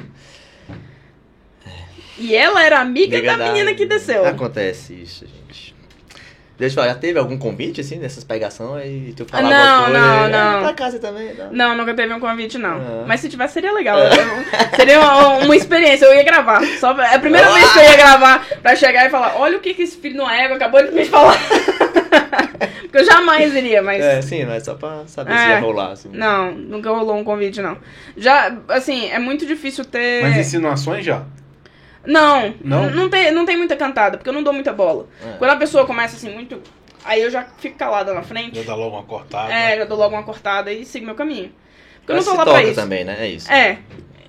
E 2.17 2.33
ela 2.35 2.63
era 2.63 2.79
amiga 2.79 3.17
Amiga 3.17 3.37
da 3.37 3.45
menina 3.47 3.73
que 3.73 3.85
desceu. 3.85 4.25
Acontece 4.25 4.93
isso, 4.93 5.25
gente. 5.25 5.74
Deixa 6.57 6.73
eu 6.73 6.81
falar, 6.83 6.93
já 6.93 6.99
teve 6.99 7.19
algum 7.19 7.37
convite, 7.37 7.81
assim, 7.81 7.99
dessas 7.99 8.23
pegações 8.23 8.83
aí? 8.83 9.13
Tu 9.15 9.25
falar 9.25 9.43
Não, 9.49 9.83
coisa? 9.85 9.99
não, 9.99 10.25
É, 10.25 10.29
não. 10.29 10.61
Pra 10.63 10.73
casa 10.73 10.99
também, 10.99 11.33
não. 11.33 11.51
Não, 11.51 11.77
nunca 11.77 11.93
teve 11.93 12.13
um 12.13 12.19
convite, 12.19 12.57
não. 12.57 12.77
Ah. 12.77 13.03
Mas 13.05 13.19
se 13.19 13.27
tivesse, 13.29 13.55
seria 13.55 13.73
legal. 13.73 13.99
Eu- 13.99 14.09
seria 14.75 14.99
uma, 15.01 15.27
uma 15.39 15.55
experiência. 15.55 16.05
Eu 16.05 16.15
ia 16.15 16.23
gravar. 16.23 16.63
Só, 16.79 16.97
é 17.01 17.15
a 17.15 17.19
primeira 17.19 17.51
vez 17.51 17.71
que 17.73 17.79
eu 17.79 17.83
ia 17.83 17.97
gravar 17.97 18.45
pra 18.61 18.75
chegar 18.75 19.05
e 19.05 19.09
falar: 19.09 19.35
olha 19.37 19.57
o 19.57 19.59
que, 19.59 19.73
que 19.73 19.81
esse 19.81 19.97
filho 19.97 20.15
no 20.17 20.29
ego 20.29 20.53
acabou 20.53 20.81
de 20.81 20.91
me 20.91 21.03
falar. 21.05 21.37
Porque 22.83 22.97
eu 22.99 23.03
jamais 23.05 23.53
iria, 23.53 23.81
mas. 23.81 24.01
É, 24.01 24.21
sim, 24.21 24.45
mas 24.45 24.63
só 24.63 24.75
pra 24.75 25.03
saber 25.07 25.33
se 25.33 25.37
É. 25.43 25.49
ia 25.49 25.59
rolar, 25.59 25.91
assim. 25.91 26.09
Não, 26.13 26.51
nunca 26.53 26.89
rolou 26.89 27.17
um 27.17 27.23
convite, 27.23 27.61
não. 27.61 27.77
Já, 28.15 28.55
assim, 28.69 29.09
é 29.09 29.19
muito 29.19 29.45
difícil 29.45 29.83
ter. 29.83 30.21
Mas 30.23 30.37
insinuações 30.37 31.03
já. 31.03 31.23
Não, 32.05 32.53
Não? 32.61 32.89
não, 32.91 33.09
tem, 33.09 33.31
não 33.31 33.45
tem 33.45 33.57
muita 33.57 33.75
cantada, 33.75 34.17
porque 34.17 34.29
eu 34.29 34.33
não 34.33 34.43
dou 34.43 34.53
muita 34.53 34.71
bola. 34.73 35.07
É. 35.23 35.37
Quando 35.37 35.51
a 35.51 35.55
pessoa 35.55 35.85
começa 35.85 36.15
assim, 36.15 36.29
muito. 36.33 36.61
Aí 37.03 37.21
eu 37.21 37.29
já 37.29 37.43
fico 37.59 37.77
calada 37.77 38.13
na 38.13 38.23
frente. 38.23 38.55
Já 38.59 38.63
dá 38.63 38.75
logo 38.75 38.95
uma 38.95 39.03
cortada. 39.03 39.53
É, 39.53 39.77
já 39.77 39.85
dou 39.85 39.97
logo 39.97 40.15
uma 40.15 40.23
cortada 40.23 40.71
e 40.73 40.85
sigo 40.85 41.05
meu 41.05 41.15
caminho. 41.15 41.51
Porque 41.99 42.11
eu 42.11 42.15
não 42.15 42.23
Mas 42.23 42.25
tô 42.25 42.33
lá 42.35 42.45
pra 42.45 42.63
isso. 42.63 42.75
também, 42.75 43.03
né? 43.03 43.15
É 43.19 43.27
isso. 43.27 43.51
É. 43.51 43.77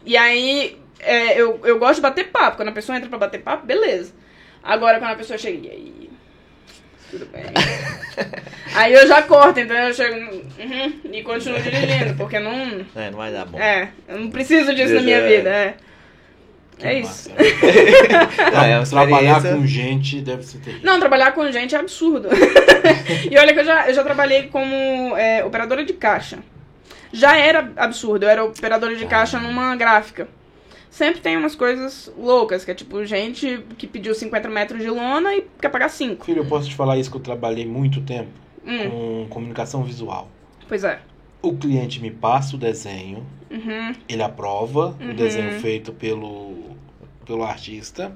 E 0.05 0.17
aí, 0.17 0.79
é, 1.01 1.41
eu, 1.41 1.61
eu 1.65 1.79
gosto 1.79 1.97
de 1.97 2.01
bater 2.03 2.29
papo. 2.29 2.57
Quando 2.59 2.69
a 2.69 2.73
pessoa 2.73 2.97
entra 2.97 3.09
pra 3.09 3.19
bater 3.19 3.41
papo, 3.43 3.67
beleza. 3.67 4.13
Agora, 4.63 4.99
quando 4.99 5.13
a 5.13 5.17
pessoa 5.17 5.39
chega. 5.39 5.67
E 5.67 5.71
aí? 5.71 6.11
Tudo 7.11 7.27
bem. 7.27 7.45
Aí 8.75 8.93
eu 8.93 9.07
já 9.07 9.23
corto, 9.23 9.59
então 9.61 9.77
eu 9.77 9.95
chego 9.95 10.17
uhum, 10.59 11.01
e 11.13 11.23
continuo 11.23 11.59
dirigindo, 11.63 12.15
porque 12.17 12.39
não. 12.39 12.85
É, 12.95 13.11
não 13.11 13.17
vai 13.19 13.33
dar 13.33 13.47
bom. 13.47 13.59
É, 13.59 13.91
eu 14.09 14.19
não 14.19 14.31
preciso 14.31 14.75
disso 14.75 14.93
na 14.95 15.01
Deixa- 15.01 15.05
minha 15.05 15.17
é. 15.19 15.37
vida, 15.37 15.49
é. 15.51 15.75
Que 16.79 16.87
É 16.87 17.01
isso. 17.01 17.31
massa. 17.31 17.43
Ah, 18.55 18.67
é 18.69 18.79
uma 18.79 18.87
Trabalhar 18.87 19.43
com 19.43 19.67
gente 19.67 20.21
deve 20.21 20.43
ser 20.43 20.59
terrível. 20.59 20.85
Não, 20.85 20.99
trabalhar 21.01 21.33
com 21.33 21.51
gente 21.51 21.75
é 21.75 21.79
absurdo. 21.79 22.29
e 23.31 23.39
olha 23.39 23.53
que 23.55 23.61
eu 23.61 23.65
já, 23.65 23.89
eu 23.89 23.95
já 23.95 24.05
trabalhei 24.05 24.45
como 24.49 25.17
é, 25.17 25.45
operadora 25.45 25.85
de 25.85 25.93
caixa. 25.95 26.39
Já 27.13 27.37
era 27.37 27.73
absurdo, 27.77 28.25
eu 28.25 28.29
era 28.29 28.45
operadora 28.45 28.95
de 28.95 29.07
caixa 29.07 29.39
numa 29.39 29.75
gráfica. 29.77 30.29
Sempre 30.91 31.21
tem 31.21 31.37
umas 31.37 31.55
coisas 31.55 32.13
loucas, 32.17 32.65
que 32.65 32.71
é 32.71 32.75
tipo 32.75 33.05
gente 33.05 33.63
que 33.77 33.87
pediu 33.87 34.15
50 34.15 34.49
metros 34.49 34.81
de 34.83 34.89
lona 34.91 35.35
e 35.35 35.45
quer 35.61 35.69
pagar 35.69 35.89
5. 35.89 36.25
Filho, 36.27 36.41
eu 36.43 36.47
posso 36.47 36.69
te 36.69 36.75
falar 36.75 36.97
isso 36.99 37.11
que 37.11 37.17
eu 37.17 37.21
trabalhei 37.23 37.67
muito 37.67 38.01
tempo 38.03 38.29
Hum, 38.67 38.91
com 38.91 39.27
comunicação 39.31 39.85
visual. 39.85 40.29
pois 40.69 40.83
é. 40.85 40.99
O 41.43 41.57
cliente 41.57 42.01
me 42.01 42.11
passa 42.11 42.57
o 42.57 42.59
desenho, 42.59 43.25
Uhum, 43.51 43.93
ele 44.09 44.23
aprova 44.23 44.97
Uhum. 45.01 45.11
o 45.11 45.15
desenho 45.15 45.61
feito 45.61 45.93
pelo, 45.93 46.77
pelo 47.25 47.45
artista, 47.45 48.13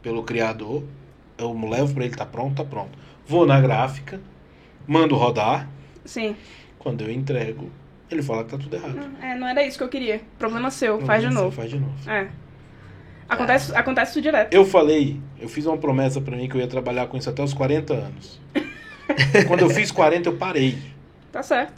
pelo 0.00 0.22
criador. 0.22 0.84
Eu 1.36 1.52
levo 1.68 1.94
pra 1.94 2.04
ele, 2.04 2.14
tá 2.14 2.24
pronto, 2.26 2.56
tá 2.56 2.64
pronto. 2.64 2.96
Vou 3.26 3.44
na 3.46 3.60
gráfica, 3.60 4.20
mando 4.86 5.14
rodar. 5.16 5.68
sim. 6.04 6.34
Quando 6.78 7.02
eu 7.02 7.10
entrego, 7.10 7.68
ele 8.08 8.22
fala 8.22 8.44
que 8.44 8.50
tá 8.50 8.56
tudo 8.56 8.74
errado. 8.74 8.94
Não, 8.94 9.28
é, 9.28 9.34
não 9.34 9.48
era 9.48 9.66
isso 9.66 9.76
que 9.76 9.82
eu 9.84 9.88
queria. 9.88 10.20
Problema 10.38 10.70
seu, 10.70 11.00
faz 11.00 11.22
de 11.22 11.28
novo. 11.28 11.50
Faz 11.50 11.68
de 11.68 11.78
novo. 11.78 11.92
É. 12.08 12.28
Acontece, 13.28 13.74
acontece 13.74 14.12
isso 14.12 14.22
direto. 14.22 14.54
Eu 14.54 14.64
falei, 14.64 15.20
eu 15.40 15.48
fiz 15.48 15.66
uma 15.66 15.76
promessa 15.76 16.20
pra 16.20 16.36
mim 16.36 16.48
que 16.48 16.54
eu 16.56 16.60
ia 16.60 16.68
trabalhar 16.68 17.08
com 17.08 17.16
isso 17.16 17.28
até 17.28 17.42
os 17.42 17.52
40 17.52 17.92
anos. 17.94 18.40
Quando 19.48 19.60
eu 19.62 19.70
fiz 19.70 19.90
40, 19.90 20.28
eu 20.30 20.36
parei. 20.36 20.78
Tá 21.32 21.42
certo. 21.42 21.74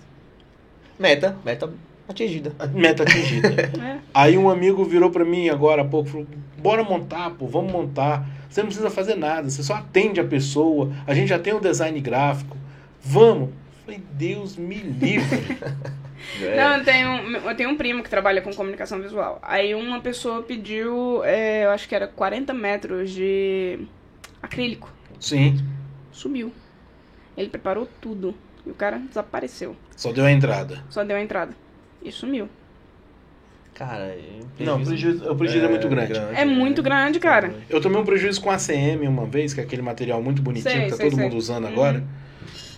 Meta, 1.01 1.35
meta 1.43 1.73
atingida. 2.07 2.53
Meta 2.75 3.03
atingida. 3.05 3.49
É. 3.81 3.99
Aí 4.13 4.37
um 4.37 4.51
amigo 4.51 4.85
virou 4.85 5.11
pra 5.11 5.25
mim 5.25 5.49
agora 5.49 5.81
há 5.81 5.85
pouco, 5.85 6.11
falou: 6.11 6.27
"Bora 6.59 6.85
montar, 6.85 7.31
pô, 7.31 7.47
vamos 7.47 7.73
montar. 7.73 8.27
Você 8.51 8.61
não 8.61 8.67
precisa 8.67 8.91
fazer 8.91 9.15
nada, 9.15 9.49
você 9.49 9.63
só 9.63 9.75
atende 9.75 10.21
a 10.21 10.25
pessoa. 10.25 10.93
A 11.07 11.15
gente 11.15 11.29
já 11.29 11.39
tem 11.39 11.55
o 11.55 11.61
design 11.61 11.99
gráfico. 12.01 12.55
Vamos." 13.01 13.49
Eu 13.49 13.85
Falei: 13.87 14.03
"Deus 14.13 14.57
me 14.57 14.77
livre." 14.77 15.41
É. 16.43 16.55
Não, 16.55 16.77
eu 16.77 16.85
tenho, 16.85 17.37
eu 17.49 17.57
tenho 17.57 17.71
um 17.71 17.77
primo 17.77 18.03
que 18.03 18.11
trabalha 18.11 18.43
com 18.43 18.53
comunicação 18.53 19.01
visual. 19.01 19.39
Aí 19.43 19.75
uma 19.75 20.01
pessoa 20.01 20.43
pediu, 20.43 21.25
é, 21.25 21.65
eu 21.65 21.71
acho 21.71 21.89
que 21.89 21.95
era 21.95 22.07
40 22.07 22.53
metros 22.53 23.11
de 23.11 23.79
acrílico. 24.43 24.93
Sim, 25.19 25.59
Sumiu. 26.13 26.53
Ele 27.39 27.49
preparou 27.49 27.89
tudo. 28.03 28.35
E 28.67 28.71
o 28.71 28.75
cara 28.75 28.99
desapareceu. 28.99 29.75
só 29.97 30.13
deu 30.13 30.25
a 30.25 30.31
entrada. 30.33 30.83
Só 30.91 31.03
deu 31.05 31.17
a 31.17 31.21
entrada. 31.21 31.53
E 32.03 32.11
sumiu. 32.13 32.49
Cara, 33.75 34.05
é 34.05 34.41
um 34.61 34.65
Não, 34.65 34.83
o 34.83 34.85
prejuízo, 34.85 35.31
o 35.31 35.35
prejuízo 35.37 35.65
é, 35.65 35.69
muito 35.69 35.89
grande. 35.89 36.13
É 36.35 36.45
muito 36.45 36.83
grande, 36.83 37.19
cara. 37.19 37.55
Eu 37.69 37.81
tomei 37.81 37.99
um 38.01 38.05
prejuízo 38.05 38.41
com 38.41 38.51
a 38.51 38.55
ACM 38.57 39.07
uma 39.09 39.25
vez, 39.25 39.55
que 39.55 39.61
é 39.61 39.65
aquele 39.65 39.81
material 39.81 40.23
muito 40.23 40.43
bonitinho 40.43 40.73
Sei, 40.75 40.85
que 40.85 40.91
tá 40.91 40.97
sei, 40.97 41.07
todo 41.07 41.17
sei. 41.17 41.25
mundo 41.25 41.37
usando 41.39 41.65
Uhum. 41.65 41.73
agora. 41.73 42.05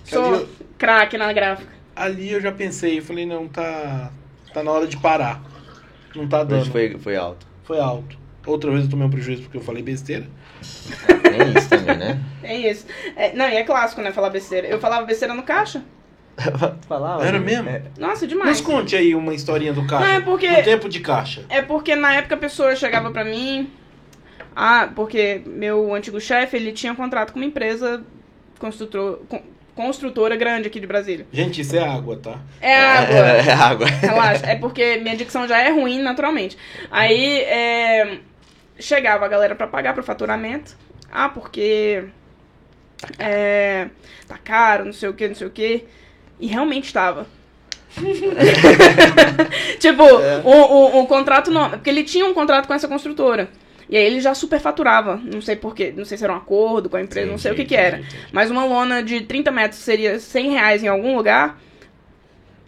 Que 0.07 0.14
ali, 0.14 0.24
Sou 0.26 0.35
eu, 0.37 0.49
craque 0.78 1.18
na 1.18 1.33
gráfica. 1.33 1.72
ali 1.97 2.30
eu 2.30 2.41
já 2.41 2.53
pensei, 2.53 2.99
eu 2.99 3.03
falei, 3.03 3.26
não, 3.26 3.49
tá, 3.49 4.12
tá 4.55 4.62
na 4.62 4.70
hora 4.70 4.87
de 4.87 4.97
parar. 4.97 5.43
Não 6.14 6.28
tá 6.28 6.45
dando. 6.45 6.61
Hoje 6.61 6.70
foi, 6.70 6.97
foi 6.99 7.16
alto. 7.16 7.47
Foi 7.64 7.80
alto. 7.80 8.16
Outra 8.47 8.70
vez 8.70 8.85
eu 8.85 8.91
tomei 8.91 9.07
um 9.07 9.11
prejuízo 9.11 9.43
porque 9.43 9.57
eu 9.57 9.62
falei 9.62 9.83
besteira. 9.83 10.26
Tem 11.23 11.59
isso 11.59 11.69
também, 11.69 11.97
né? 11.97 12.21
É 12.45 12.57
isso. 12.57 12.87
É, 13.17 13.33
não, 13.35 13.49
e 13.49 13.55
é 13.55 13.63
clássico, 13.63 14.03
né? 14.03 14.11
Falar 14.13 14.29
besteira. 14.31 14.67
Eu 14.67 14.81
falava 14.81 15.07
besteira 15.07 15.33
no 15.33 15.43
caixa. 15.45 15.83
Falava. 16.89 17.25
Era 17.25 17.39
né? 17.39 17.45
mesmo? 17.45 17.69
É. 17.69 17.83
Nossa, 17.99 18.23
Nos 18.23 18.29
demais. 18.29 18.61
conte 18.61 18.97
aí 18.97 19.15
uma 19.15 19.33
historinha 19.33 19.73
do 19.73 19.87
caixa. 19.87 20.05
Não, 20.07 20.15
é 20.15 20.21
porque- 20.21 20.49
No 20.49 20.63
tempo 20.63 20.89
de 20.89 20.99
caixa. 21.01 21.45
É 21.49 21.63
porque 21.63 21.95
na 21.95 22.15
época 22.15 22.35
a 22.35 22.39
pessoa 22.39 22.75
chegava 22.75 23.11
pra 23.13 23.25
mim. 23.25 23.71
Ah, 24.57 24.89
porque 24.95 25.41
meu 25.47 25.95
antigo 25.95 26.21
chefe, 26.21 26.57
ele 26.57 26.73
tinha 26.73 26.93
um 26.93 26.97
contrato 26.97 27.33
com 27.33 27.39
uma 27.39 27.47
empresa 27.47 28.03
construtor, 28.59 29.21
con- 29.29 29.43
construtora 29.75 30.35
grande 30.37 30.67
aqui 30.67 30.81
de 30.81 30.87
Brasília. 30.87 31.27
Gente, 31.33 31.61
isso 31.61 31.77
é 31.77 31.83
água, 31.89 32.17
tá? 32.17 32.39
É 32.61 32.77
água. 32.77 33.15
É, 33.17 33.47
é 33.49 33.53
água. 33.53 33.87
Relaxa. 33.87 34.47
É 34.47 34.57
porque 34.57 34.97
minha 34.99 35.17
dicção 35.17 35.47
já 35.47 35.59
é 35.59 35.71
ruim 35.71 36.03
naturalmente. 36.03 36.59
Aí 36.91 37.41
é, 37.43 38.19
chegava 38.79 39.25
a 39.25 39.29
galera 39.29 39.55
pra 39.55 39.66
pagar 39.66 39.95
pro 39.95 40.03
faturamento. 40.03 40.77
Ah, 41.11 41.29
porque 41.29 42.05
é, 43.18 43.89
tá 44.27 44.39
caro, 44.39 44.85
não 44.85 44.93
sei 44.93 45.09
o 45.09 45.14
que, 45.14 45.29
não 45.29 45.35
sei 45.35 45.47
o 45.47 45.51
que. 45.51 45.85
E 46.41 46.47
realmente 46.47 46.87
estava. 46.87 47.27
tipo, 49.79 50.03
o, 50.03 50.51
o, 50.51 51.01
o 51.03 51.07
contrato 51.07 51.51
não. 51.51 51.70
Porque 51.70 51.91
ele 51.91 52.05
tinha 52.05 52.25
um 52.25 52.35
contrato 52.35 52.66
com 52.66 52.75
essa 52.75 52.89
construtora. 52.89 53.49
E 53.89 53.97
aí 53.97 54.05
ele 54.05 54.20
já 54.20 54.35
superfaturava. 54.35 55.20
Não 55.23 55.43
sei 55.43 55.57
porquê. 55.57 55.93
Não 55.95 56.05
sei 56.05 56.16
se 56.16 56.25
era 56.25 56.33
um 56.33 56.37
acordo 56.37 56.89
com 56.89 56.97
a 56.97 57.03
empresa, 57.03 57.31
não 57.31 57.39
sei 57.39 57.53
o 57.53 57.55
que 57.55 57.64
que 57.64 57.77
era. 57.77 58.03
Mas 58.33 58.51
uma 58.51 58.64
lona 58.64 59.03
de 59.03 59.20
30 59.20 59.51
metros 59.51 59.81
seria 59.81 60.18
100 60.18 60.51
reais 60.51 60.83
em 60.83 60.89
algum 60.89 61.14
lugar. 61.16 61.61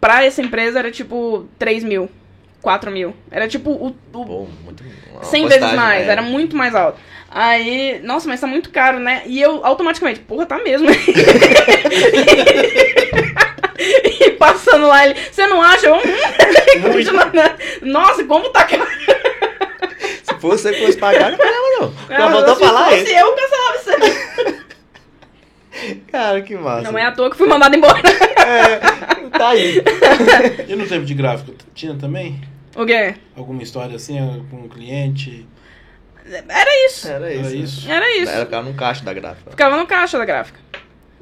Pra 0.01 0.23
essa 0.23 0.43
empresa 0.43 0.81
era 0.81 0.91
tipo 0.91 1.49
3 1.59 1.83
mil, 1.83 2.11
4 2.65 2.91
mil. 2.91 3.15
Era 3.31 3.47
tipo 3.47 3.71
o, 3.71 3.89
o 3.89 3.93
Pô, 4.11 4.49
muito. 4.65 4.83
uma 5.13 5.23
100 5.23 5.49
vezes 5.49 5.73
mais, 5.75 6.07
né? 6.07 6.13
era 6.13 6.23
muito 6.23 6.57
mais 6.57 6.75
alto. 6.75 6.99
Aí, 7.31 8.01
nossa, 8.03 8.27
mas 8.27 8.41
tá 8.41 8.47
muito 8.47 8.71
caro, 8.71 8.99
né? 8.99 9.23
E 9.27 9.39
eu 9.41 9.65
automaticamente, 9.65 10.21
porra, 10.21 10.47
tá 10.47 10.57
mesmo. 10.59 10.89
e 13.79 14.31
passando 14.39 14.87
lá, 14.87 15.05
ele, 15.05 15.15
você 15.31 15.47
não 15.47 15.61
acha? 15.61 15.87
Eu, 15.87 15.97
"Hum." 15.97 16.01
Nossa, 17.83 18.25
como 18.25 18.49
tá 18.49 18.65
caro. 18.65 18.87
Se 20.23 20.35
fosse 20.41 20.63
você 20.63 20.73
que 20.73 20.87
fosse 20.87 20.97
pagar, 20.97 21.33
não 21.33 21.39
pagava, 21.39 21.59
não. 21.81 21.93
Ah, 22.09 22.29
voltou 22.29 22.53
a 22.53 22.57
se 22.57 22.65
falar 22.65 22.91
fosse 22.91 23.03
isso. 23.03 23.13
eu 23.13 23.33
cancelava 23.35 23.77
isso. 23.77 24.65
Cara, 26.11 26.41
que 26.41 26.57
massa. 26.57 26.91
Não 26.91 26.99
é 26.99 27.05
à 27.05 27.13
toa 27.13 27.31
que 27.31 27.37
fui 27.37 27.47
mandado 27.49 27.77
embora. 27.77 28.01
É, 28.39 28.79
tá 29.37 29.49
aí. 29.49 29.83
E 30.69 30.75
no 30.77 30.87
tempo 30.87 31.05
de 31.05 31.15
gráfico, 31.15 31.53
tinha 31.75 31.95
também 31.95 32.41
O 32.75 32.85
quê? 32.85 33.15
alguma 33.37 33.63
história 33.63 33.95
assim 33.97 34.17
com 34.51 34.57
um 34.57 34.69
cliente? 34.69 35.47
Era 36.27 36.87
isso. 36.87 37.07
Era 37.09 37.33
isso. 37.33 37.45
Era 37.45 37.51
né? 37.51 37.57
isso. 37.57 37.91
Era 37.91 38.19
isso. 38.19 38.33
Era 38.33 38.45
ficar 38.47 38.63
num 38.63 38.73
caixa 38.73 39.05
da 39.05 39.13
gráfica. 39.13 39.51
Ficava 39.51 39.77
no 39.77 39.87
caixa 39.87 40.19
da 40.19 40.25
gráfica. 40.25 40.59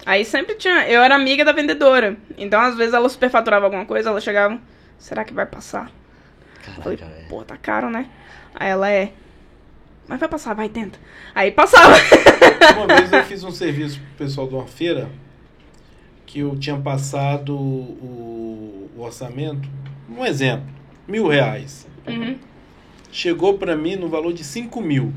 Aí 0.07 0.25
sempre 0.25 0.55
tinha. 0.55 0.89
Eu 0.89 1.03
era 1.03 1.15
amiga 1.15 1.45
da 1.45 1.53
vendedora. 1.53 2.17
Então, 2.37 2.61
às 2.61 2.77
vezes, 2.77 2.95
ela 2.95 3.09
superfaturava 3.09 3.67
alguma 3.67 3.85
coisa, 3.85 4.11
ela 4.11 4.21
chegava. 4.21 4.59
Será 4.99 5.25
que 5.25 5.33
vai 5.33 5.47
passar? 5.47 5.91
Falei, 6.81 6.97
Caraca, 6.97 7.17
velho. 7.17 7.29
pô, 7.29 7.43
tá 7.43 7.57
caro, 7.57 7.91
né? 7.91 8.09
Aí 8.55 8.71
ela 8.71 8.89
é. 8.89 9.13
Mas 10.07 10.21
vai 10.21 10.29
passar, 10.29 10.55
vai, 10.55 10.69
tenta. 10.69 10.99
Aí 11.35 11.51
passava. 11.51 11.95
Uma 12.77 12.87
vez 12.87 13.13
eu 13.13 13.25
fiz 13.25 13.45
um 13.45 13.51
serviço 13.51 13.99
pro 13.99 14.27
pessoal 14.27 14.47
de 14.47 14.55
uma 14.55 14.67
feira 14.67 15.11
que 16.27 16.41
eu 16.41 16.57
tinha 16.57 16.77
passado 16.77 17.55
o, 17.57 18.91
o 18.97 19.03
orçamento, 19.03 19.69
um 20.09 20.25
exemplo, 20.25 20.67
mil 21.07 21.27
reais. 21.29 21.87
Uhum. 22.07 22.37
Chegou 23.11 23.59
pra 23.59 23.77
mim 23.77 23.97
no 23.97 24.09
valor 24.09 24.33
de 24.33 24.43
cinco 24.45 24.81
mil. 24.81 25.13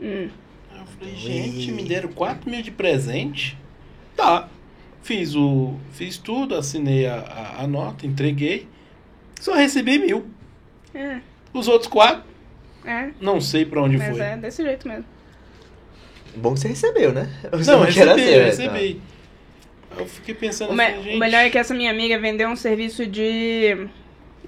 Hum. 0.00 0.28
Aí 0.72 0.78
eu 0.80 0.86
falei, 0.98 1.14
gente, 1.14 1.70
me 1.72 1.84
deram 1.84 2.08
4 2.10 2.50
mil 2.50 2.62
de 2.62 2.70
presente? 2.70 3.56
Tá. 4.16 4.48
Fiz 5.02 5.34
o. 5.34 5.74
Fiz 5.92 6.18
tudo, 6.18 6.54
assinei 6.56 7.06
a, 7.06 7.20
a, 7.20 7.62
a 7.64 7.66
nota, 7.66 8.06
entreguei. 8.06 8.66
Só 9.40 9.54
recebi 9.54 9.98
mil. 9.98 10.26
É, 10.94 11.20
Os 11.54 11.68
outros 11.68 11.88
quatro, 11.90 12.24
é. 12.84 13.10
não 13.20 13.40
sei 13.40 13.64
pra 13.64 13.80
onde 13.82 13.96
Mas 13.96 14.16
foi. 14.16 14.26
é 14.26 14.36
desse 14.36 14.62
jeito 14.62 14.86
mesmo. 14.88 15.04
Bom 16.36 16.52
que 16.54 16.60
você 16.60 16.68
recebeu, 16.68 17.12
né? 17.12 17.28
Você 17.52 17.70
Não, 17.70 17.80
quer 17.86 17.92
recebi, 18.08 18.20
né? 18.22 18.44
recebi. 18.44 19.00
Eu 19.96 20.06
fiquei 20.06 20.34
pensando 20.34 20.70
O, 20.72 20.74
me- 20.76 20.84
assim, 20.84 21.02
gente. 21.02 21.16
o 21.16 21.18
melhor 21.18 21.38
é 21.40 21.50
que 21.50 21.58
essa 21.58 21.72
minha 21.74 21.90
amiga 21.90 22.18
vendeu 22.18 22.48
um 22.48 22.56
serviço 22.56 23.06
de. 23.06 23.88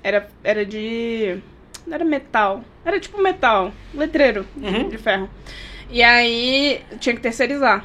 Era, 0.02 0.28
era 0.42 0.64
de. 0.66 1.38
Não 1.86 1.94
era 1.94 2.04
metal. 2.04 2.64
Era 2.84 2.98
tipo 3.00 3.20
metal. 3.22 3.72
Letreiro 3.94 4.46
Uhum. 4.56 4.88
de 4.88 4.98
ferro. 4.98 5.28
E 5.90 6.02
aí 6.02 6.82
tinha 7.00 7.14
que 7.14 7.20
terceirizar. 7.20 7.84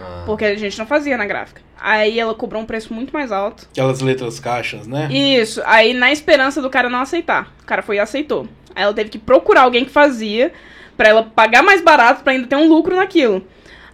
Ah. 0.00 0.22
Porque 0.26 0.44
a 0.44 0.54
gente 0.56 0.78
não 0.78 0.86
fazia 0.86 1.16
na 1.16 1.26
gráfica. 1.26 1.62
Aí 1.80 2.18
ela 2.18 2.34
cobrou 2.34 2.62
um 2.62 2.66
preço 2.66 2.92
muito 2.94 3.12
mais 3.12 3.30
alto. 3.30 3.68
Aquelas 3.70 4.00
letras 4.00 4.40
caixas, 4.40 4.86
né? 4.86 5.08
Isso. 5.12 5.60
Aí 5.66 5.92
na 5.92 6.10
esperança 6.10 6.62
do 6.62 6.70
cara 6.70 6.88
não 6.88 7.00
aceitar. 7.00 7.52
O 7.62 7.66
cara 7.66 7.82
foi 7.82 7.96
e 7.96 8.00
aceitou. 8.00 8.48
Aí 8.74 8.82
ela 8.82 8.94
teve 8.94 9.10
que 9.10 9.18
procurar 9.18 9.62
alguém 9.62 9.84
que 9.84 9.90
fazia 9.90 10.52
pra 10.96 11.08
ela 11.08 11.22
pagar 11.22 11.62
mais 11.62 11.80
barato 11.82 12.22
pra 12.24 12.32
ainda 12.32 12.46
ter 12.48 12.56
um 12.56 12.68
lucro 12.68 12.96
naquilo. 12.96 13.46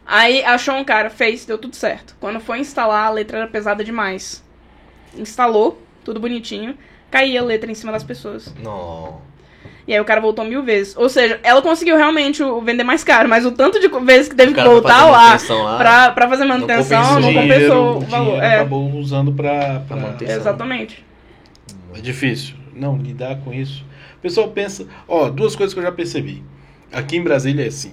Aí 0.06 0.42
achou 0.44 0.74
um 0.74 0.84
cara, 0.84 1.10
fez, 1.10 1.44
deu 1.44 1.58
tudo 1.58 1.74
certo. 1.76 2.16
Quando 2.20 2.40
foi 2.40 2.58
instalar, 2.58 3.06
a 3.06 3.10
letra 3.10 3.38
era 3.38 3.46
pesada 3.46 3.84
demais. 3.84 4.42
Instalou, 5.16 5.80
tudo 6.04 6.20
bonitinho. 6.20 6.76
Caía 7.10 7.40
a 7.40 7.44
letra 7.44 7.70
em 7.70 7.74
cima 7.74 7.92
das 7.92 8.04
pessoas. 8.04 8.54
Não. 8.62 9.18
E 9.88 9.92
aí 9.92 10.00
o 10.00 10.04
cara 10.04 10.20
voltou 10.20 10.44
mil 10.44 10.62
vezes. 10.62 10.96
Ou 10.96 11.08
seja, 11.08 11.40
ela 11.42 11.60
conseguiu 11.60 11.96
realmente 11.96 12.42
o- 12.42 12.60
vender 12.60 12.84
mais 12.84 13.02
caro, 13.02 13.28
mas 13.28 13.44
o 13.44 13.50
tanto 13.50 13.80
de 13.80 13.88
vezes 14.04 14.28
que 14.28 14.36
teve 14.36 14.54
que 14.54 14.62
voltar 14.62 15.06
lá 15.06 15.36
lá. 15.36 15.78
pra, 15.78 16.10
pra 16.12 16.28
fazer 16.28 16.44
manutenção, 16.44 16.98
compensou. 17.02 17.20
não 17.20 17.28
dinheiro, 17.28 17.50
compensou 17.74 17.94
o 17.94 17.96
o 17.96 18.00
valor. 18.02 18.42
É, 18.42 18.54
acabou 18.56 18.90
usando 18.94 19.32
pra... 19.32 19.58
Pra 19.58 19.80
pra... 19.88 19.96
manutenção. 19.96 20.36
exatamente. 20.36 21.04
É 21.94 22.00
difícil. 22.00 22.54
Não, 22.74 22.96
lidar 22.96 23.40
com 23.40 23.52
isso. 23.52 23.84
O 24.16 24.20
pessoal 24.20 24.48
pensa... 24.48 24.86
Ó, 25.08 25.28
duas 25.28 25.56
coisas 25.56 25.74
que 25.74 25.80
eu 25.80 25.84
já 25.84 25.90
percebi. 25.92 26.44
Aqui 26.92 27.16
em 27.16 27.22
Brasília 27.22 27.64
é 27.64 27.68
assim. 27.68 27.92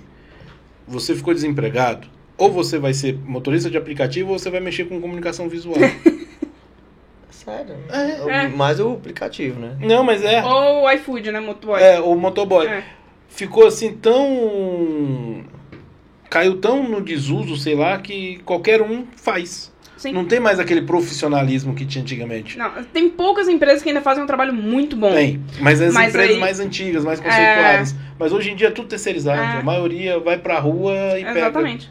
Você 0.88 1.16
ficou 1.16 1.34
desempregado, 1.34 2.08
ou 2.38 2.52
você 2.52 2.78
vai 2.78 2.94
ser 2.94 3.18
motorista 3.26 3.70
de 3.72 3.78
aplicativo, 3.78 4.32
ou 4.34 4.40
você 4.40 4.50
vai 4.50 4.60
mexer 4.60 4.86
com 4.86 5.02
comunicação 5.02 5.50
visual. 5.50 5.78
Sério? 7.44 7.76
É. 7.90 8.46
É. 8.46 8.48
Mais 8.48 8.80
o 8.80 8.94
aplicativo, 8.94 9.60
né? 9.60 9.78
Não, 9.80 10.04
mas 10.04 10.24
é... 10.24 10.44
Ou 10.44 10.84
o 10.84 10.92
iFood, 10.92 11.32
né, 11.32 11.40
motoboy? 11.40 11.82
É, 11.82 12.00
o 12.00 12.16
motoboy. 12.16 12.66
É. 12.68 12.84
Ficou 13.30 13.68
assim 13.68 13.94
tão. 13.94 15.44
Caiu 16.30 16.58
tão 16.58 16.84
no 16.88 17.02
desuso, 17.02 17.56
sei 17.56 17.76
lá, 17.76 17.98
que 18.00 18.40
qualquer 18.44 18.82
um 18.82 19.06
faz. 19.16 19.72
Sim. 19.96 20.12
Não 20.12 20.26
tem 20.26 20.40
mais 20.40 20.60
aquele 20.60 20.82
profissionalismo 20.82 21.74
que 21.74 21.86
tinha 21.86 22.02
antigamente. 22.04 22.58
Não, 22.58 22.84
tem 22.86 23.10
poucas 23.10 23.48
empresas 23.48 23.82
que 23.82 23.90
ainda 23.90 24.02
fazem 24.02 24.24
um 24.24 24.28
trabalho 24.28 24.54
muito 24.54 24.96
bom. 24.96 25.12
Tem, 25.14 25.42
mas 25.60 25.82
as 25.82 25.94
Mas 25.94 26.10
empresas 26.10 26.36
aí- 26.36 26.40
mais 26.40 26.60
antigas, 26.60 27.04
mais 27.04 27.20
conceituadas. 27.20 27.96
Mas 28.20 28.32
hoje 28.32 28.52
em 28.52 28.56
dia 28.56 28.68
é 28.68 28.72
tudo 28.72 28.88
terceirizado. 28.88 29.42
É. 29.42 29.60
A 29.60 29.64
maioria 29.64 30.20
vai 30.20 30.38
pra 30.38 30.60
rua 30.60 30.94
e 31.20 31.24
pega. 31.24 31.40
Exatamente. 31.40 31.90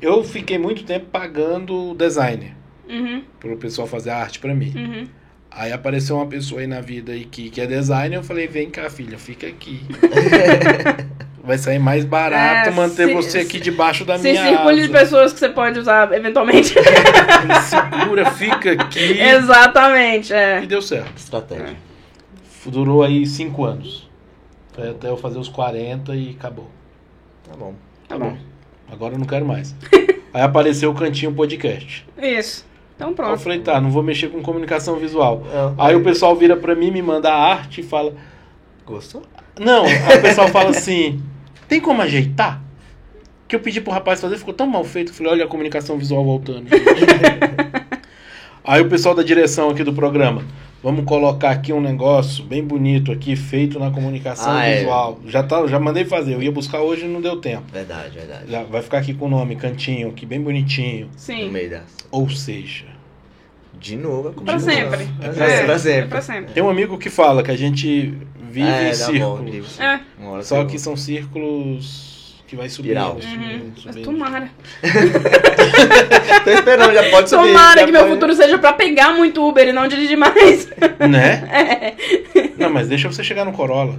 Eu 0.00 0.22
fiquei 0.22 0.58
muito 0.58 0.84
tempo 0.84 1.06
pagando 1.06 1.94
designer. 1.94 2.52
Uhum, 2.88 3.22
Pro 3.40 3.56
pessoal 3.56 3.86
fazer 3.88 4.10
a 4.10 4.18
arte 4.18 4.38
pra 4.38 4.54
mim. 4.54 4.72
uhum. 4.76 5.06
Aí 5.50 5.72
apareceu 5.72 6.16
uma 6.16 6.26
pessoa 6.26 6.60
aí 6.60 6.66
na 6.66 6.80
vida 6.80 7.12
aí 7.12 7.24
que, 7.24 7.48
que 7.48 7.60
é 7.60 7.66
designer, 7.66 8.16
eu 8.16 8.24
falei, 8.24 8.48
vem 8.48 8.68
cá, 8.70 8.90
filha, 8.90 9.16
fica 9.16 9.46
aqui. 9.46 9.80
Vai 11.44 11.58
sair 11.58 11.78
mais 11.78 12.04
barato 12.06 12.70
É, 12.70 12.72
manter 12.72 13.06
se- 13.08 13.12
você 13.14 13.38
aqui 13.40 13.60
debaixo 13.60 14.04
da 14.04 14.18
Se 14.18 14.30
minha 14.32 14.48
circule 14.48 14.76
de 14.76 14.82
asa. 14.84 14.92
pessoas 14.92 15.32
que 15.32 15.38
você 15.38 15.48
pode 15.50 15.78
usar 15.78 16.10
eventualmente. 16.12 16.74
Me 17.46 17.54
segura, 17.60 18.30
fica 18.30 18.72
aqui. 18.72 19.20
Exatamente, 19.20 20.32
E 20.32 20.36
é. 20.36 20.60
deu 20.66 20.80
certo. 20.80 21.16
Estratégia. 21.18 21.76
Durou 22.66 23.02
aí 23.02 23.26
cinco 23.26 23.64
anos. 23.64 24.08
Foi 24.72 24.88
até 24.88 25.08
eu 25.10 25.18
fazer 25.18 25.38
os 25.38 25.48
40 25.50 26.16
e 26.16 26.30
acabou. 26.30 26.70
Tá 27.48 27.54
bom. 27.56 27.74
Tá 28.08 28.18
bom. 28.18 28.36
Agora 28.90 29.14
eu 29.14 29.18
não 29.18 29.26
quero 29.26 29.44
mais. 29.44 29.74
Aí 30.32 30.42
apareceu 30.42 30.90
o 30.90 30.94
Cantinho 30.94 31.32
Podcast. 31.32 32.06
Isso. 32.20 32.66
Então 32.96 33.08
Aí 33.08 33.12
Eu 33.12 33.16
pronto. 33.16 33.38
falei, 33.38 33.60
tá, 33.60 33.80
não 33.80 33.90
vou 33.90 34.02
mexer 34.02 34.28
com 34.28 34.40
comunicação 34.42 34.96
visual. 34.96 35.42
É. 35.52 35.74
Aí 35.78 35.96
o 35.96 36.02
pessoal 36.02 36.34
vira 36.36 36.56
pra 36.56 36.74
mim, 36.74 36.90
me 36.90 37.02
manda 37.02 37.32
a 37.32 37.36
arte 37.36 37.80
e 37.80 37.84
fala... 37.84 38.14
Gostou? 38.86 39.22
Não, 39.58 39.84
aí 39.84 40.18
o 40.18 40.22
pessoal 40.22 40.48
fala 40.48 40.70
assim, 40.70 41.22
tem 41.68 41.80
como 41.80 42.02
ajeitar? 42.02 42.60
Que 43.46 43.56
eu 43.56 43.60
pedi 43.60 43.80
pro 43.80 43.92
rapaz 43.92 44.20
fazer, 44.20 44.36
ficou 44.36 44.54
tão 44.54 44.66
mal 44.66 44.84
feito. 44.84 45.10
Eu 45.10 45.14
falei, 45.14 45.32
olha 45.32 45.44
a 45.44 45.48
comunicação 45.48 45.96
visual 45.96 46.24
voltando. 46.24 46.66
aí 48.64 48.80
o 48.82 48.88
pessoal 48.88 49.14
da 49.14 49.22
direção 49.22 49.70
aqui 49.70 49.84
do 49.84 49.92
programa, 49.92 50.42
vamos 50.84 51.04
colocar 51.06 51.50
aqui 51.50 51.72
um 51.72 51.80
negócio 51.80 52.44
bem 52.44 52.62
bonito 52.62 53.10
aqui, 53.10 53.34
feito 53.34 53.78
na 53.80 53.90
comunicação 53.90 54.52
Ah, 54.52 54.66
é. 54.66 54.76
visual. 54.80 55.18
Já, 55.26 55.42
tá, 55.42 55.66
já 55.66 55.80
mandei 55.80 56.04
fazer, 56.04 56.34
eu 56.34 56.42
ia 56.42 56.52
buscar 56.52 56.80
hoje 56.80 57.06
e 57.06 57.08
não 57.08 57.20
deu 57.20 57.40
tempo. 57.40 57.64
Verdade, 57.72 58.10
verdade. 58.18 58.50
Já 58.52 58.62
vai 58.62 58.82
ficar 58.82 58.98
aqui 58.98 59.14
com 59.14 59.24
o 59.24 59.28
nome, 59.30 59.56
cantinho, 59.56 60.08
aqui 60.10 60.26
bem 60.26 60.40
bonitinho. 60.40 61.06
No 61.06 61.18
Sim. 61.18 61.50
meio 61.50 61.70
dessa. 61.70 61.86
Ou 62.10 62.28
seja, 62.30 62.84
De 63.80 63.96
novo, 63.96 64.28
é 64.28 64.32
como 64.32 64.46
Pra 64.46 64.58
sempre. 64.60 65.08
É, 65.20 65.26
É, 65.26 65.64
pra 65.64 65.74
É 65.74 65.78
sempre. 65.78 66.08
pra 66.08 66.20
sempre. 66.22 66.52
tem 66.54 66.62
um 66.62 66.68
amigo 66.70 66.96
que 66.96 67.10
fala 67.10 67.42
que 67.42 67.50
a 67.50 67.56
gente 67.56 68.14
vive 68.40 68.68
É, 68.68 68.90
em 68.90 68.94
círculos. 68.94 69.80
É. 69.80 70.00
Hora 70.22 70.42
Só 70.44 70.64
que 70.64 70.78
são 70.78 70.96
círculos 70.96 72.13
que 72.46 72.56
vai 72.56 72.66
Espiral. 72.66 73.18
subindo, 73.20 73.64
Uhum. 73.64 73.72
subindo. 73.76 74.04
Tomara. 74.04 74.48
Tô 76.44 76.50
esperando, 76.50 76.92
já 76.94 77.10
pode 77.10 77.28
subir. 77.30 77.46
Tomara 77.48 77.84
que 77.84 77.92
meu 77.92 78.02
pode- 78.02 78.14
futuro 78.14 78.34
seja 78.34 78.58
pra 78.58 78.72
pegar 78.72 79.12
muito 79.14 79.46
Uber 79.46 79.68
e 79.68 79.72
não 79.72 79.88
dirigir 79.88 80.16
mais. 80.16 80.68
Né? 81.08 81.94
Não, 82.56 82.70
mas 82.70 82.88
deixa 82.88 83.10
você 83.10 83.22
chegar 83.24 83.44
no 83.44 83.52
Corolla. 83.52 83.98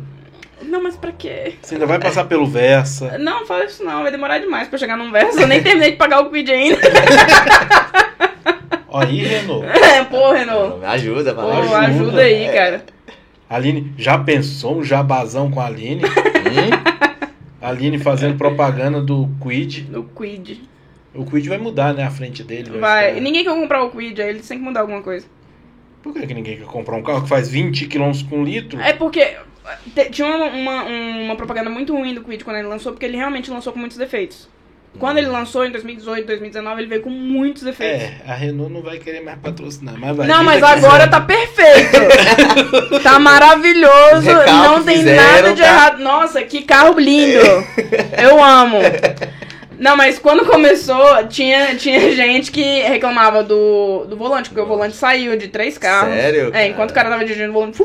Não, 0.64 0.82
mas 0.82 0.96
pra 0.96 1.12
quê? 1.12 1.54
Você 1.62 1.76
ainda 1.76 1.86
vai 1.86 2.00
passar 2.00 2.24
pelo 2.26 2.46
Versa. 2.48 3.18
Não, 3.20 3.46
fala 3.46 3.66
isso 3.66 3.84
não, 3.84 4.02
vai 4.04 4.12
demorar 4.12 4.40
demais 4.40 4.68
pra 4.68 4.80
chegar 4.80 4.98
num 4.98 5.12
verso. 5.12 5.40
Eu 5.40 5.48
nem 5.48 5.62
terminei 5.62 5.92
de 5.92 5.98
pagar 5.98 6.22
o 6.22 6.30
quid 6.32 6.50
ainda. 6.52 6.80
Ó, 8.90 9.00
aí, 9.02 9.24
Renault. 9.24 9.66
É, 9.68 10.04
Pô, 10.06 10.32
Renault. 10.32 10.84
Ajuda, 10.86 11.34
Pô, 11.36 11.42
vai. 11.48 11.60
ajuda. 11.62 11.78
ajuda 11.80 12.22
aí, 12.22 12.50
cara. 12.54 12.86
Aline, 13.50 13.94
já 13.98 14.18
pensou 14.18 14.78
um 14.80 14.84
jabazão 14.84 15.52
com 15.52 15.60
a 15.60 15.66
Aline? 15.68 16.02
Aline 17.66 17.98
fazendo 18.00 18.38
propaganda 18.38 19.02
do 19.02 19.30
Quid. 19.42 19.88
O 19.96 20.04
quid. 20.04 20.62
O 21.14 21.26
Quid 21.26 21.48
vai 21.50 21.58
mudar, 21.58 21.94
né? 21.94 22.04
A 22.04 22.12
frente 22.12 22.44
dele. 22.44 22.78
Vai. 22.78 23.10
ficar- 23.10 23.22
Ninguém 23.22 23.44
quer 23.44 23.54
comprar 23.54 23.84
o 23.84 23.90
quid, 23.90 24.22
aí 24.22 24.30
eles 24.30 24.48
têm 24.48 24.58
que 24.58 24.64
mudar 24.64 24.82
alguma 24.82 25.02
coisa. 25.02 25.26
Por 26.04 26.14
que, 26.14 26.28
que 26.28 26.34
ninguém 26.34 26.58
quer 26.58 26.66
comprar 26.66 26.96
um 26.96 27.02
carro 27.04 27.24
que 27.24 27.30
faz 27.30 27.50
20 27.50 27.88
km 27.88 28.12
com 28.30 28.44
litro? 28.44 28.80
É 28.80 28.94
porque 28.94 29.38
tinha 30.12 30.28
uma, 30.28 30.46
uma, 30.48 30.84
uma 30.84 31.36
propaganda 31.36 31.70
muito 31.70 31.94
ruim 31.96 32.14
do 32.14 32.24
Quid 32.24 32.44
quando 32.44 32.58
ele 32.58 32.68
lançou, 32.68 32.92
porque 32.92 33.06
ele 33.06 33.18
realmente 33.18 33.50
lançou 33.50 33.74
com 33.74 33.80
muitos 33.80 33.98
defeitos. 33.98 34.48
Quando 35.00 35.18
ele 35.18 35.28
lançou 35.28 35.66
em 35.66 35.72
2018, 35.72 36.26
2019, 36.26 36.82
ele 36.82 36.90
veio 36.90 37.02
com 37.02 37.10
muitos 37.10 37.64
defeitos. 37.64 38.04
É, 38.04 38.18
a 38.28 38.34
Renault 38.34 38.72
não 38.72 38.82
vai 38.82 38.98
querer 38.98 39.22
mais 39.22 39.38
patrocinar, 39.40 39.96
mas 39.98 40.16
vai. 40.16 40.28
Não, 40.28 40.44
mas 40.44 40.64
agora 40.64 41.08
tá 41.08 41.20
perfeito. 41.22 41.98
tá 43.04 43.20
maravilhoso. 43.20 44.32
Não 44.48 44.84
tem 44.84 44.98
fizeram, 45.00 45.24
nada 45.24 45.54
de 45.54 45.62
tá? 45.62 45.68
errado. 45.68 46.00
Nossa, 46.00 46.42
que 46.44 46.62
carro 46.62 46.98
lindo. 47.00 47.40
Eu 48.22 48.44
amo. 48.44 48.80
Não, 49.78 49.98
mas 49.98 50.18
quando 50.18 50.46
começou, 50.46 51.28
tinha, 51.28 51.76
tinha 51.76 52.12
gente 52.16 52.52
que 52.52 52.82
reclamava 52.82 53.44
do, 53.44 54.06
do 54.06 54.16
volante, 54.16 54.50
porque 54.50 54.62
o 54.62 54.66
volante 54.66 54.96
saiu 54.96 55.38
de 55.38 55.50
três 55.50 55.78
carros. 55.78 56.14
Sério, 56.14 56.52
É, 56.54 56.68
enquanto 56.68 56.92
o 56.92 56.94
cara 56.94 57.10
tava 57.10 57.26
dirigindo 57.26 57.50
o 57.50 57.54
volante. 57.54 57.84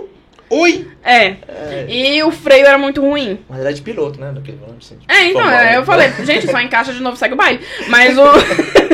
Oi! 0.50 0.88
É. 1.04 1.36
É, 1.48 1.86
E 1.88 2.22
o 2.24 2.30
freio 2.32 2.66
era 2.66 2.76
muito 2.76 3.00
ruim. 3.00 3.38
mas 3.48 3.60
era 3.60 3.72
de 3.72 3.80
piloto, 3.80 4.20
né? 4.20 4.32
Daquele 4.32 4.56
volante 4.58 4.84
assim. 4.84 4.96
tipo, 4.98 5.12
É, 5.12 5.26
então, 5.28 5.48
é, 5.50 5.76
eu 5.76 5.84
falei, 5.84 6.10
gente, 6.24 6.50
só 6.50 6.60
encaixa 6.60 6.92
de 6.92 7.00
novo, 7.00 7.16
segue 7.16 7.34
o 7.34 7.36
baile. 7.36 7.60
Mas 7.88 8.18
o. 8.18 8.24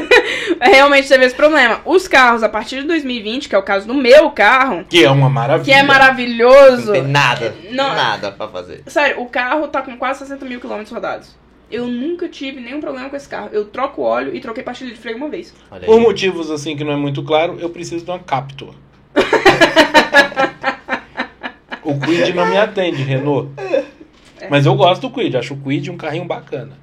Realmente 0.60 1.08
teve 1.08 1.24
esse 1.24 1.34
problema. 1.34 1.80
Os 1.84 2.06
carros, 2.08 2.42
a 2.42 2.48
partir 2.48 2.80
de 2.80 2.86
2020, 2.86 3.48
que 3.48 3.54
é 3.54 3.58
o 3.58 3.62
caso 3.62 3.86
do 3.86 3.94
meu 3.94 4.30
carro, 4.30 4.84
Que 4.88 5.04
é 5.04 5.10
uma 5.10 5.28
maravilha. 5.28 5.64
que 5.64 5.72
é 5.72 5.82
maravilhoso. 5.82 6.86
Não 6.86 6.92
tem 6.92 7.02
nada. 7.02 7.54
Não. 7.70 7.94
Nada 7.94 8.32
pra 8.32 8.48
fazer. 8.48 8.82
Sério, 8.86 9.20
o 9.20 9.26
carro 9.26 9.68
tá 9.68 9.82
com 9.82 9.96
quase 9.96 10.20
60 10.20 10.44
mil 10.46 10.60
quilômetros 10.60 10.92
rodados. 10.92 11.36
Eu 11.70 11.86
nunca 11.86 12.28
tive 12.28 12.60
nenhum 12.60 12.80
problema 12.80 13.08
com 13.10 13.16
esse 13.16 13.28
carro. 13.28 13.48
Eu 13.52 13.64
troco 13.66 14.00
o 14.00 14.04
óleo 14.04 14.34
e 14.34 14.40
troquei 14.40 14.62
pastilha 14.62 14.92
de 14.92 14.98
freio 14.98 15.16
uma 15.16 15.28
vez. 15.28 15.52
Por 15.84 16.00
motivos 16.00 16.50
assim 16.50 16.76
que 16.76 16.84
não 16.84 16.92
é 16.92 16.96
muito 16.96 17.22
claro, 17.22 17.58
eu 17.60 17.68
preciso 17.70 18.04
de 18.04 18.10
uma 18.10 18.18
Captur. 18.20 18.74
o 21.86 22.00
Quid 22.00 22.32
não 22.34 22.46
me 22.46 22.56
atende, 22.56 23.02
Renault. 23.02 23.50
Mas 24.50 24.66
eu 24.66 24.74
gosto 24.74 25.02
do 25.02 25.10
Quid, 25.10 25.36
acho 25.36 25.54
o 25.54 25.60
Quid 25.60 25.90
um 25.90 25.96
carrinho 25.96 26.24
bacana. 26.24 26.76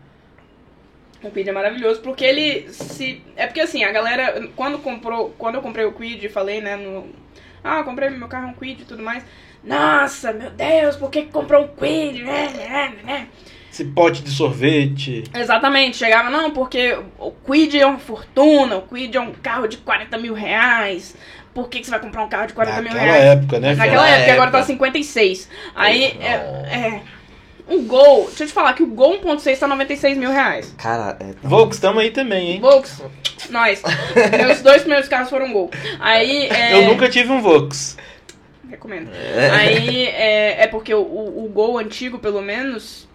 O 1.22 1.30
Quid 1.30 1.48
é 1.48 1.52
maravilhoso 1.52 2.02
porque 2.02 2.26
ele 2.26 2.70
se. 2.70 3.22
É 3.36 3.46
porque 3.46 3.62
assim, 3.62 3.84
a 3.84 3.92
galera, 3.92 4.48
quando 4.56 4.80
comprou. 4.80 5.34
Quando 5.38 5.56
eu 5.56 5.62
comprei 5.62 5.86
o 5.86 5.94
Quid, 5.94 6.28
falei, 6.30 6.62
né, 6.62 6.76
no. 6.76 7.08
Ah, 7.64 7.80
eu 7.80 7.84
comprei 7.84 8.10
meu 8.10 8.28
carro 8.28 8.50
um 8.50 8.54
Quid 8.54 8.82
e 8.82 8.86
tudo 8.86 9.04
mais. 9.04 9.24
Nossa, 9.64 10.34
meu 10.34 10.50
Deus, 10.50 10.96
por 10.98 11.10
que 11.10 11.24
que 11.24 11.32
comprou 11.32 11.64
um 11.64 11.68
Quid? 11.68 12.24
Esse 13.72 13.86
pote 13.86 14.22
de 14.22 14.30
sorvete. 14.30 15.24
Exatamente, 15.34 15.98
chegava, 15.98 16.30
não, 16.30 16.52
porque 16.52 16.96
o 17.18 17.32
Quid 17.32 17.80
é 17.80 17.86
uma 17.88 17.98
fortuna, 17.98 18.76
o 18.76 18.82
Quid 18.84 19.18
é 19.18 19.20
um 19.20 19.32
carro 19.32 19.68
de 19.68 19.78
40 19.78 20.16
mil 20.20 20.34
reais. 20.34 21.16
Por 21.54 21.70
que, 21.70 21.80
que 21.80 21.86
você 21.86 21.92
vai 21.92 22.00
comprar 22.00 22.24
um 22.24 22.30
carro 22.30 22.48
de 22.48 22.54
40 22.54 22.82
mil 22.82 22.94
Naquela 22.94 23.12
reais? 23.12 23.24
época, 23.26 23.60
né, 23.60 23.76
Naquela? 23.76 23.86
Naquela 23.86 24.10
época, 24.10 24.32
agora 24.34 24.48
época. 24.48 24.62
tá 24.62 24.68
56. 24.68 25.50
Aí, 25.76 26.04
é, 26.20 26.32
é. 26.32 27.02
Um 27.70 27.86
Gol, 27.86 28.26
deixa 28.28 28.44
eu 28.44 28.48
te 28.48 28.54
falar 28.54 28.74
que 28.74 28.84
o 28.84 28.88
Gol 28.88 29.22
1.6 29.22 29.58
tá 29.58 29.68
96 29.68 30.18
mil 30.18 30.32
reais. 30.32 30.74
Cara, 30.78 31.18
é. 31.20 31.34
Volks, 31.42 31.80
tamo 31.80 32.00
aí 32.00 32.12
também, 32.12 32.52
hein? 32.52 32.60
Volks, 32.60 33.02
nós. 33.50 33.82
Meus 34.38 34.62
dois 34.62 34.82
primeiros 34.82 35.08
carros 35.08 35.30
foram 35.30 35.52
Gol. 35.54 35.72
Aí, 36.00 36.48
é... 36.48 36.74
Eu 36.74 36.88
nunca 36.88 37.08
tive 37.08 37.32
um 37.32 37.42
Vox. 37.42 37.98
Recomendo. 38.70 39.12
É. 39.14 39.50
Aí, 39.52 40.08
é, 40.08 40.64
é 40.64 40.68
porque 40.68 40.94
o, 40.94 41.02
o, 41.02 41.46
o 41.46 41.50
Gol 41.50 41.78
antigo, 41.78 42.20
pelo 42.20 42.42
menos, 42.42 43.08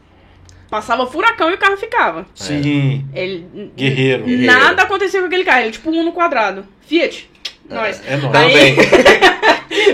passava 0.70 1.06
furacão 1.06 1.50
e 1.50 1.54
o 1.54 1.58
carro 1.58 1.76
ficava. 1.76 2.26
Sim, 2.34 3.06
Ele... 3.12 3.70
guerreiro. 3.76 4.24
Nada 4.26 4.82
acontecia 4.82 5.20
com 5.20 5.26
aquele 5.26 5.44
carro, 5.44 5.60
ele 5.60 5.68
é 5.68 5.72
tipo 5.72 5.90
um 5.90 6.04
no 6.04 6.12
quadrado. 6.12 6.66
Fiat, 6.82 7.28
nós. 7.68 8.00
É 8.06 8.16
nóis. 8.16 8.34
Aí- 8.36 8.76
Também. 8.76 8.76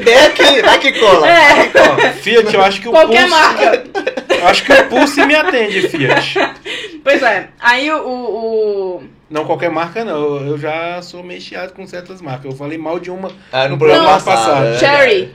Vem 0.05 0.16
aqui, 0.27 0.62
vai 0.62 0.79
que 0.79 0.93
cola. 0.99 1.29
É, 1.29 1.70
Ó, 1.75 2.12
Fiat, 2.12 2.55
eu 2.55 2.62
acho 2.62 2.81
que 2.81 2.89
o 2.89 2.93
qualquer 2.93 3.22
Pulse... 3.29 3.31
marca. 3.31 3.85
Eu 4.41 4.47
acho 4.49 4.64
que 4.64 4.72
o 4.72 4.89
Pulse 4.89 5.27
me 5.27 5.35
atende, 5.35 5.89
Fiat. 5.89 6.35
Pois 7.03 7.22
é, 7.22 7.49
aí 7.61 7.91
o... 7.91 7.97
o, 7.99 8.97
o- 8.99 9.05
Não, 9.29 9.45
qualquer 9.45 9.70
marca 9.70 10.05
não. 10.05 10.47
Eu- 10.47 10.59
já 10.59 11.01
sou 11.03 11.22
meio 11.22 11.41
chiado 11.41 11.72
com 11.75 11.87
certas 11.87 12.20
marcas. 12.22 12.47
Eu 12.47 12.57
falei 12.57 12.79
mal 12.79 12.99
de 13.01 13.11
uma 13.11 13.31
Ah, 13.53 13.68
no 13.68 13.77
programa 13.79 14.05
Não, 14.05 14.11
passado. 14.12 14.66
é. 14.66 14.79
Cherry. 14.79 15.35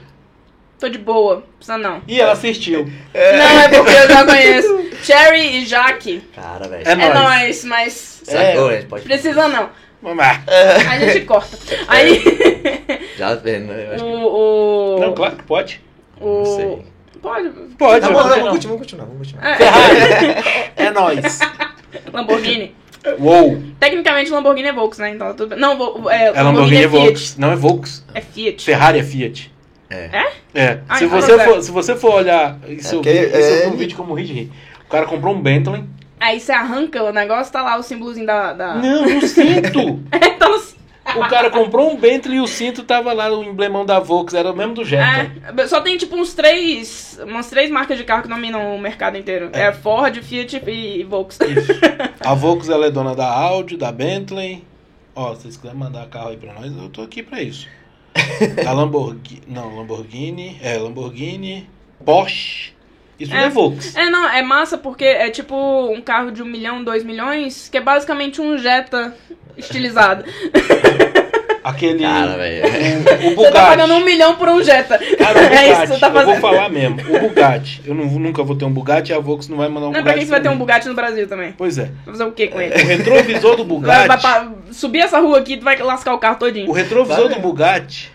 Tô 0.78 0.88
de 0.88 0.98
boa, 0.98 1.44
precisa 1.58 1.76
não. 1.76 2.00
E 2.08 2.18
ela 2.20 2.32
assistiu. 2.32 2.84
Não, 3.14 3.60
é 3.60 3.68
porque 3.68 3.90
eu 3.92 4.08
já 4.08 4.24
conheço. 4.24 4.80
Cherry 5.02 5.58
e 5.62 5.66
Jaque. 5.66 6.22
Cara, 6.34 6.66
velho. 6.68 6.88
É 6.88 6.92
É 6.92 6.94
nóis. 6.96 7.14
nóis, 7.14 7.64
mas? 7.64 8.22
É. 8.28 8.54
Precisa 9.02 9.46
não. 9.48 9.68
Vamos 10.02 10.24
A 10.24 10.98
gente 10.98 11.26
corta. 11.26 11.56
Aí, 11.88 12.22
Já 13.18 13.34
vendo, 13.34 13.72
eu 13.72 13.94
acho 13.94 14.04
o... 14.04 14.08
que... 14.08 14.24
o, 14.24 14.98
Não, 15.06 15.14
claro 15.14 15.36
que 15.36 15.42
pode. 15.44 15.80
o... 16.20 16.38
Não 16.38 16.44
sei. 16.46 16.78
Pode. 17.20 17.48
Pode, 17.76 18.00
Tá 18.00 18.06
não, 18.06 18.14
bom, 18.14 18.22
não, 18.22 18.28
vamos 18.28 18.50
continuar, 18.50 18.74
vamos 18.74 18.78
continuar, 18.78 19.04
vamos 19.04 19.18
continuar. 19.32 19.50
É, 19.50 19.56
Ferrari. 19.56 20.70
É 20.76 20.90
nóis. 20.90 21.38
Lamborghini. 22.12 22.74
Uou. 23.18 23.62
Tecnicamente, 23.78 24.30
Lamborghini 24.30 24.68
é 24.68 24.72
Volks, 24.72 24.98
né? 24.98 25.10
Então, 25.10 25.34
tudo 25.34 25.50
bem. 25.50 25.58
Não, 25.58 25.76
Vo- 25.76 26.08
é, 26.10 26.28
É 26.34 26.42
Lamborghini 26.42 26.76
é 26.84 26.88
Fiat. 26.88 27.04
Volks. 27.04 27.36
Não 27.36 27.52
é 27.52 27.56
Volks. 27.56 28.04
É 28.14 28.20
Fiat. 28.22 28.64
Ferrari 28.64 28.98
é 29.00 29.02
Fiat. 29.02 29.52
É. 29.90 30.10
É. 30.54 30.78
Ai, 30.88 30.98
se, 30.98 31.06
você 31.06 31.38
for, 31.44 31.62
se 31.62 31.70
você 31.70 31.96
for 31.96 32.14
olhar. 32.14 32.58
Isso, 32.68 32.94
É 32.94 32.98
eu 32.98 33.00
que- 33.02 33.12
vi- 33.12 33.26
isso 33.38 33.64
é- 33.64 33.68
um 33.68 33.76
vídeo 33.76 33.96
como 33.96 34.14
ri 34.14 34.24
de 34.24 34.32
rir. 34.32 34.52
O 34.86 34.88
cara 34.90 35.04
comprou 35.06 35.34
um 35.34 35.40
Bentley. 35.40 35.84
Aí 36.20 36.38
você 36.38 36.52
arranca 36.52 37.02
o 37.02 37.12
negócio, 37.12 37.52
tá 37.52 37.62
lá 37.62 37.78
o 37.78 37.82
símbolozinho 37.82 38.26
da... 38.26 38.52
da... 38.52 38.74
Não, 38.74 39.08
no 39.08 39.26
cinto. 39.26 40.00
tá 40.38 40.48
no... 40.48 40.60
O 41.16 41.28
cara 41.28 41.50
comprou 41.50 41.90
um 41.90 41.96
Bentley 41.96 42.36
e 42.36 42.40
o 42.40 42.46
cinto 42.46 42.84
tava 42.84 43.12
lá, 43.12 43.32
o 43.32 43.42
emblemão 43.42 43.84
da 43.84 43.98
Volks. 43.98 44.34
Era 44.34 44.52
o 44.52 44.56
mesmo 44.56 44.74
do 44.74 44.84
Jetta. 44.84 45.32
É, 45.56 45.66
só 45.66 45.80
tem 45.80 45.96
tipo 45.96 46.14
uns 46.16 46.34
três, 46.34 47.18
umas 47.22 47.48
três 47.48 47.70
marcas 47.70 47.98
de 47.98 48.04
carro 48.04 48.22
que 48.22 48.28
dominam 48.28 48.76
o 48.76 48.78
mercado 48.78 49.16
inteiro. 49.16 49.50
É, 49.52 49.72
Ford, 49.72 50.16
Fiat 50.22 50.62
e, 50.66 51.00
e 51.00 51.04
Volks. 51.04 51.38
Isso. 51.40 51.72
A 52.20 52.34
Volks 52.34 52.68
ela 52.68 52.86
é 52.86 52.90
dona 52.90 53.14
da 53.14 53.26
Audi, 53.26 53.76
da 53.76 53.90
Bentley. 53.90 54.64
Ó, 55.14 55.34
se 55.34 55.42
vocês 55.42 55.56
quiserem 55.56 55.78
mandar 55.78 56.06
carro 56.08 56.28
aí 56.28 56.36
pra 56.36 56.52
nós, 56.52 56.72
eu 56.76 56.88
tô 56.88 57.02
aqui 57.02 57.22
pra 57.22 57.42
isso. 57.42 57.66
A 58.66 58.72
Lamborghini. 58.72 59.42
Não, 59.48 59.76
Lamborghini. 59.76 60.58
É, 60.62 60.76
Lamborghini. 60.76 61.68
Porsche. 62.04 62.72
Isso 63.20 63.32
É. 63.34 63.42
é, 63.42 63.44
é 63.44 63.48
Volks. 63.50 63.94
É, 63.94 64.08
não, 64.10 64.28
é 64.28 64.42
massa 64.42 64.76
porque 64.78 65.04
é 65.04 65.30
tipo 65.30 65.54
um 65.92 66.00
carro 66.00 66.32
de 66.32 66.42
um 66.42 66.46
milhão, 66.46 66.82
dois 66.82 67.04
milhões, 67.04 67.68
que 67.68 67.76
é 67.76 67.80
basicamente 67.80 68.40
um 68.40 68.56
Jetta 68.58 69.14
estilizado. 69.56 70.24
Aquele. 71.62 71.98
Cara, 72.02 72.38
velho. 72.38 72.62
O, 72.64 73.32
o 73.32 73.34
Você 73.36 73.50
tá 73.50 73.66
pagando 73.66 73.92
um 73.92 73.98
Bugatti. 73.98 74.04
milhão 74.12 74.34
por 74.36 74.48
um 74.48 74.62
Jetta. 74.64 74.98
Cara, 75.18 75.38
o 75.38 75.42
é 75.44 75.48
Bugatti. 75.48 75.70
isso 75.72 75.80
que 75.82 75.86
você 75.88 76.00
tá 76.00 76.06
eu 76.06 76.12
vou 76.12 76.22
fazendo. 76.22 76.40
falar 76.40 76.68
mesmo. 76.70 76.96
O 77.14 77.20
Bugatti. 77.28 77.82
Eu 77.84 77.94
não, 77.94 78.06
nunca 78.06 78.42
vou 78.42 78.56
ter 78.56 78.64
um 78.64 78.72
Bugatti 78.72 79.12
e 79.12 79.14
a 79.14 79.18
Volks 79.18 79.46
não 79.46 79.58
vai 79.58 79.68
mandar 79.68 79.88
um 79.88 79.92
Não 79.92 79.98
é 80.00 80.02
pra 80.02 80.12
Bugatti. 80.12 80.18
quem 80.20 80.26
você 80.26 80.30
vai 80.30 80.40
ter 80.40 80.48
um. 80.48 80.56
Bugatti 80.56 80.88
no 80.88 80.94
Brasil 80.94 81.28
também? 81.28 81.52
Pois 81.52 81.76
é. 81.76 81.84
Vai 82.06 82.14
fazer 82.14 82.24
o 82.24 82.32
que 82.32 82.46
com 82.48 82.56
O 82.56 82.60
ele? 82.62 82.74
retrovisor 82.82 83.56
do 83.56 83.78
Vai, 83.78 84.08
vai 84.08 84.16
Bugatti. 84.16 84.22
pra- 84.22 84.72
subir 84.72 85.00
essa 85.00 85.18
rua 85.20 85.38
aqui, 85.38 85.58
tu 85.58 85.64
vai 85.64 85.76
lascar 85.76 86.14
o 86.14 86.18
carro 86.18 86.36
O 86.36 86.38
todinho. 86.38 86.72
retrovisor 86.72 87.28
Vai 87.28 87.34
do 87.34 87.40
Bugatti 87.42 88.10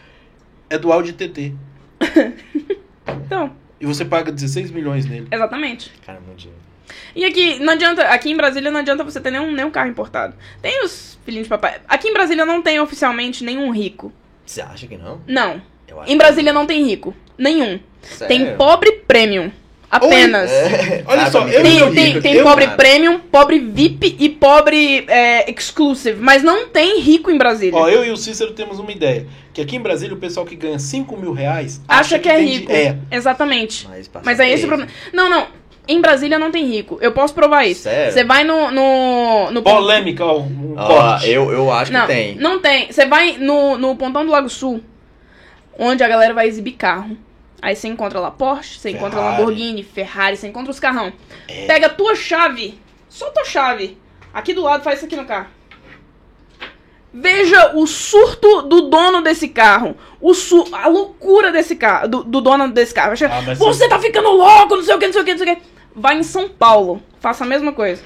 é 0.68 0.80
do 0.80 0.92
Audi 0.92 1.14
TT. 1.14 1.54
Então, 3.26 3.52
E 3.86 3.88
você 3.88 4.04
paga 4.04 4.32
16 4.32 4.72
milhões 4.72 5.06
nele. 5.06 5.28
exatamente. 5.32 5.92
Cara, 6.04 6.20
muito 6.20 6.40
dinheiro. 6.40 6.60
E 7.16 7.24
aqui, 7.24 7.60
não 7.60 7.74
adianta, 7.74 8.02
aqui 8.04 8.32
em 8.32 8.36
Brasília 8.36 8.72
não 8.72 8.80
adianta 8.80 9.04
você 9.04 9.22
ter 9.22 9.30
nenhum, 9.30 9.52
nenhum 9.52 9.70
carro 9.70 9.90
importado. 9.90 10.36
Tem 10.60 10.84
os 10.84 11.20
filhinhos 11.24 11.46
de 11.46 11.50
papai. 11.50 11.80
Aqui 11.88 12.08
em 12.08 12.14
Brasília 12.14 12.46
não 12.46 12.64
tem 12.64 12.80
oficialmente 12.80 13.44
nenhum 13.44 13.72
rico. 13.72 14.12
Você 14.44 14.62
acha 14.62 14.88
que 14.88 14.98
não? 14.98 15.22
Não. 15.28 15.62
Eu 15.88 16.02
acho 16.02 16.12
Em 16.12 16.18
Brasília 16.18 16.52
não 16.52 16.66
tem 16.66 16.84
rico. 16.84 17.16
Nenhum. 17.38 17.80
que... 18.02 18.26
Tem 18.26 18.40
Sério? 18.42 18.58
pobre 18.58 18.92
premium. 19.08 19.52
Apenas. 19.90 20.52
É. 20.52 21.04
Olha 21.08 21.22
Ah, 21.24 21.32
só, 21.32 21.48
eu 21.48 21.62
tem 21.62 21.94
Tem, 21.94 22.14
não 22.14 22.22
tem, 22.22 22.34
eu 22.34 22.44
pobre 22.44 22.66
nada. 22.66 22.78
premium, 22.78 23.20
pobre 23.20 23.60
VIP 23.60 24.16
e 24.20 24.30
pobre 24.30 25.06
é, 25.08 25.50
exclusive. 25.52 26.20
Mas 26.20 26.44
não 26.44 26.68
tem 26.68 27.00
rico 27.00 27.30
em 27.32 27.38
Brasília. 27.38 27.80
Ó, 27.80 27.88
eu 27.88 28.04
e 28.06 28.12
o 28.12 28.18
Cícero 28.18 28.52
temos 28.54 28.80
uma 28.80 28.92
ideia. 28.92 29.26
Que 29.54 29.62
aqui 29.62 29.76
em 29.78 29.82
Brasília 29.82 30.14
o 30.16 30.20
pessoal 30.20 30.46
que 30.46 30.56
ganha 30.56 30.78
5 30.80 31.16
mil 31.16 31.32
reais 31.32 31.82
Acha 31.88 32.20
que 32.20 32.28
é 32.28 32.36
tem 32.36 32.46
rico. 32.46 32.68
di- 32.68 32.78
É. 32.78 32.98
Exatamente. 33.12 33.88
Mas, 33.88 34.10
Mas 34.24 34.40
é 34.40 34.50
esse 34.50 34.66
o 34.66 34.68
problema. 34.68 34.92
Não, 35.14 35.30
não. 35.30 35.48
Em 35.88 36.02
Brasília 36.02 36.40
não 36.40 36.50
tem 36.52 36.66
rico. 36.66 36.98
Eu 37.00 37.12
posso 37.12 37.34
provar 37.34 37.64
isso. 37.66 37.84
Sério? 37.84 38.12
Você 38.12 38.24
vai 38.24 38.44
no. 38.44 38.72
no, 38.72 39.52
no 39.52 39.62
Polêmica, 39.62 40.26
ó, 40.26 40.40
um 40.40 40.74
Ó, 40.76 40.88
corte. 40.88 41.30
eu, 41.30 41.52
eu 41.52 41.72
acho 41.72 41.94
não, 41.94 42.02
que 42.02 42.08
tem. 42.08 42.36
Não 42.36 42.60
tem. 42.60 42.92
Você 42.92 43.06
vai 43.06 43.38
no, 43.38 43.78
no 43.78 43.96
Pontão 43.96 44.26
do 44.26 44.32
Lago 44.32 44.50
Sul, 44.50 44.82
onde 45.78 46.04
a 46.04 46.08
galera 46.08 46.34
vai 46.34 46.48
exibir 46.48 46.72
carro. 46.72 47.16
Aí 47.66 47.76
você 47.76 47.88
encontra 47.88 48.20
lá 48.20 48.30
Porsche, 48.30 48.78
você 48.78 48.92
encontra 48.92 49.18
Ferrari. 49.18 49.38
Lamborghini, 49.38 49.82
Ferrari, 49.82 50.38
você 50.38 50.48
encontra 50.48 50.70
os 50.70 50.80
carrão. 50.80 51.12
É. 51.48 51.66
Pega 51.66 51.88
a 51.88 51.90
tua 51.90 52.14
chave, 52.14 52.80
só 53.10 53.32
tua 53.32 53.44
chave. 53.44 53.98
Aqui 54.32 54.54
do 54.54 54.62
lado 54.62 54.84
faz 54.84 54.98
isso 54.98 55.08
aqui 55.08 55.16
no 55.16 55.26
carro. 55.26 55.48
Veja 57.12 57.76
o 57.76 57.88
surto 57.88 58.62
do 58.62 58.82
dono 58.82 59.24
desse 59.24 59.48
carro. 59.48 59.98
O 60.22 60.36
su 60.36 60.64
a 60.72 60.88
loucura 60.88 61.52
desse 61.52 61.76
carro, 61.76 62.08
do, 62.08 62.24
do 62.24 62.40
dono 62.40 62.70
desse 62.70 62.94
carro. 62.94 63.14
Ah, 63.14 63.56
Você 63.56 63.90
tá 63.90 63.98
ficando 63.98 64.30
louco, 64.30 64.76
não 64.76 64.84
sei 64.84 64.94
o 64.94 65.00
que, 65.00 65.08
não 65.08 65.14
sei 65.14 65.22
o 65.24 65.26
que, 65.26 65.32
não 65.32 65.40
sei 65.40 65.54
o 65.54 65.56
que. 65.56 65.64
Vai 65.96 66.20
em 66.20 66.24
São 66.24 66.48
Paulo, 66.48 67.02
faça 67.20 67.46
a 67.46 67.48
mesma 67.48 67.74
coisa. 67.74 68.04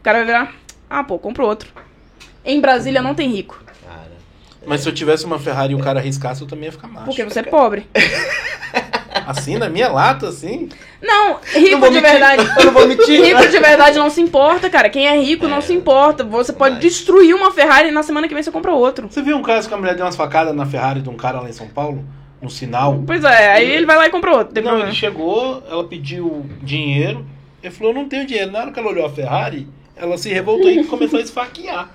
O 0.00 0.02
cara 0.02 0.20
vai 0.20 0.26
virar, 0.26 0.54
ah, 0.88 1.04
pô, 1.04 1.18
compra 1.18 1.44
outro. 1.44 1.70
Em 2.42 2.58
Brasília 2.62 3.02
não 3.02 3.14
tem 3.14 3.28
rico. 3.28 3.62
Mas 4.66 4.80
se 4.80 4.88
eu 4.88 4.92
tivesse 4.92 5.24
uma 5.24 5.38
Ferrari 5.38 5.72
e 5.72 5.76
o 5.76 5.78
cara 5.78 6.00
arriscasse, 6.00 6.42
eu 6.42 6.46
também 6.48 6.66
ia 6.66 6.72
ficar 6.72 6.88
macho. 6.88 7.06
Porque 7.06 7.24
você 7.24 7.38
é 7.40 7.42
pobre. 7.42 7.86
Assim, 9.26 9.56
na 9.56 9.68
minha 9.68 9.88
lata, 9.88 10.28
assim? 10.28 10.68
Não, 11.02 11.38
rico 11.52 11.78
Não 11.78 11.88
de 11.88 11.94
mentir. 11.96 12.02
verdade. 12.02 12.48
Eu 12.60 12.64
não 12.66 12.72
vou 12.72 12.86
mentir. 12.86 13.20
Rico 13.24 13.48
de 13.48 13.58
verdade 13.58 13.98
não 13.98 14.08
se 14.08 14.20
importa, 14.20 14.70
cara. 14.70 14.88
Quem 14.88 15.08
é 15.08 15.18
rico 15.18 15.48
não 15.48 15.60
se 15.60 15.72
importa. 15.72 16.22
Você 16.22 16.52
pode 16.52 16.74
Mas- 16.76 16.84
destruir 16.84 17.34
uma 17.34 17.50
Ferrari 17.50 17.88
e 17.88 17.90
na 17.90 18.04
semana 18.04 18.28
que 18.28 18.34
vem 18.34 18.42
você 18.42 18.52
compra 18.52 18.72
outro. 18.72 19.08
Você 19.10 19.22
viu 19.22 19.36
um 19.36 19.42
caso 19.42 19.66
que 19.66 19.74
a 19.74 19.76
mulher 19.76 19.96
deu 19.96 20.04
umas 20.04 20.14
facadas 20.14 20.54
na 20.54 20.64
Ferrari 20.64 21.00
de 21.00 21.08
um 21.08 21.16
cara 21.16 21.40
lá 21.40 21.48
em 21.48 21.52
São 21.52 21.66
Paulo? 21.66 22.04
No 22.40 22.48
sinal? 22.50 23.02
Pois 23.04 23.24
é, 23.24 23.52
aí 23.52 23.68
ele 23.68 23.86
vai 23.86 23.96
lá 23.96 24.06
e 24.06 24.10
compra 24.10 24.30
outro. 24.30 24.54
Não, 24.54 24.62
problema. 24.62 24.88
ele 24.90 24.94
chegou, 24.96 25.62
ela 25.68 25.82
pediu 25.84 26.46
dinheiro. 26.62 27.26
Ele 27.62 27.72
falou, 27.74 27.94
não 27.94 28.08
tenho 28.08 28.26
dinheiro. 28.26 28.52
Na 28.52 28.60
hora 28.60 28.70
que 28.70 28.78
ela 28.78 28.88
olhou 28.90 29.06
a 29.06 29.10
Ferrari, 29.10 29.66
ela 29.96 30.16
se 30.18 30.28
revoltou 30.32 30.70
e 30.70 30.84
começou 30.84 31.18
a 31.18 31.22
esfaquear. 31.22 31.88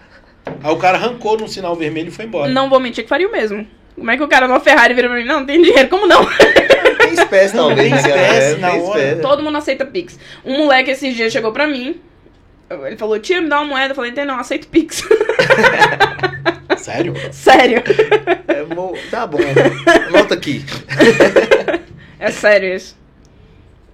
Aí 0.46 0.72
o 0.72 0.78
cara 0.78 0.98
arrancou 0.98 1.38
no 1.38 1.48
sinal 1.48 1.76
vermelho 1.76 2.10
e 2.10 2.12
foi 2.12 2.26
embora. 2.26 2.52
Não 2.52 2.70
vou 2.70 2.80
mentir 2.80 3.04
que 3.04 3.10
faria 3.10 3.28
o 3.28 3.32
mesmo. 3.32 3.66
Como 3.96 4.10
é 4.10 4.18
que 4.18 4.24
o 4.24 4.28
cara 4.28 4.48
numa 4.48 4.60
Ferrari 4.60 4.94
vira 4.94 5.10
pra 5.10 5.18
mim? 5.18 5.26
Não, 5.26 5.42
não 5.42 5.46
tem 5.46 5.62
dinheiro. 5.62 5.90
Como 5.90 6.08
não? 6.08 6.26
Tem 6.26 7.14
espécie 7.14 7.56
Não, 7.58 7.76
tem 7.76 7.90
cara. 7.90 8.02
espécie 8.02 8.60
na 8.60 8.74
hora. 8.74 9.18
Todo 9.22 9.44
mundo 9.44 9.58
aceita 9.58 9.86
Pix. 9.86 10.18
Um 10.46 10.60
moleque 10.60 10.92
esses 10.92 11.16
dias 11.16 11.32
chegou 11.32 11.52
pra 11.52 11.68
mim. 11.68 12.00
Ele 12.70 12.96
falou, 12.96 13.20
tia, 13.20 13.42
me 13.42 13.50
dá 13.50 13.60
uma 13.60 13.68
moeda. 13.68 13.92
Eu 13.92 13.96
falei, 13.96 14.12
tem 14.14 14.26
não, 14.26 14.40
aceito 14.40 14.68
Pix. 14.68 15.04
Sério? 16.78 17.14
sério. 17.32 17.84
É, 18.48 18.66
tá 19.12 19.28
bom. 19.28 19.38
Anota 20.08 20.34
aqui. 20.34 20.66
É 22.22 22.30
sério 22.30 22.76
isso. 22.76 22.96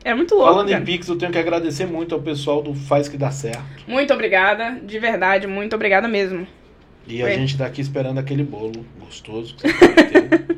É 0.03 0.13
muito 0.13 0.35
louco, 0.35 0.51
Falando 0.51 0.69
cara. 0.69 0.81
em 0.81 0.85
Pix, 0.85 1.07
eu 1.07 1.17
tenho 1.17 1.31
que 1.31 1.37
agradecer 1.37 1.85
muito 1.85 2.15
ao 2.15 2.21
pessoal 2.21 2.61
do 2.61 2.73
Faz 2.73 3.09
Que 3.09 3.17
Dá 3.17 3.29
Certo. 3.31 3.83
Muito 3.87 4.13
obrigada. 4.13 4.79
De 4.81 4.97
verdade, 4.99 5.47
muito 5.47 5.75
obrigada 5.75 6.07
mesmo. 6.07 6.47
E 7.05 7.21
a 7.21 7.25
Foi. 7.25 7.35
gente 7.35 7.57
tá 7.57 7.65
aqui 7.65 7.81
esperando 7.81 8.17
aquele 8.19 8.43
bolo 8.43 8.85
gostoso 8.99 9.55
que 9.55 9.67
você 9.67 9.73
prometeu. 9.73 10.57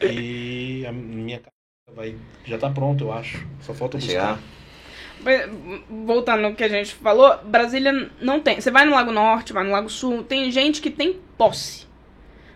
e 0.10 0.84
a 0.86 0.92
minha 0.92 1.38
casa 1.38 1.50
vai, 1.94 2.14
já 2.44 2.56
tá 2.58 2.70
pronta, 2.70 3.04
eu 3.04 3.12
acho. 3.12 3.46
Só 3.60 3.74
falta 3.74 3.98
Vai 3.98 4.06
buscar. 4.06 4.38
chegar. 4.38 4.38
Voltando 6.06 6.40
no 6.42 6.54
que 6.54 6.64
a 6.64 6.68
gente 6.68 6.94
falou, 6.94 7.36
Brasília 7.44 8.10
não 8.22 8.40
tem. 8.40 8.60
Você 8.60 8.70
vai 8.70 8.86
no 8.86 8.92
Lago 8.92 9.12
Norte, 9.12 9.52
vai 9.52 9.64
no 9.64 9.70
Lago 9.70 9.90
Sul, 9.90 10.22
tem 10.22 10.50
gente 10.50 10.80
que 10.80 10.90
tem 10.90 11.18
posse. 11.36 11.86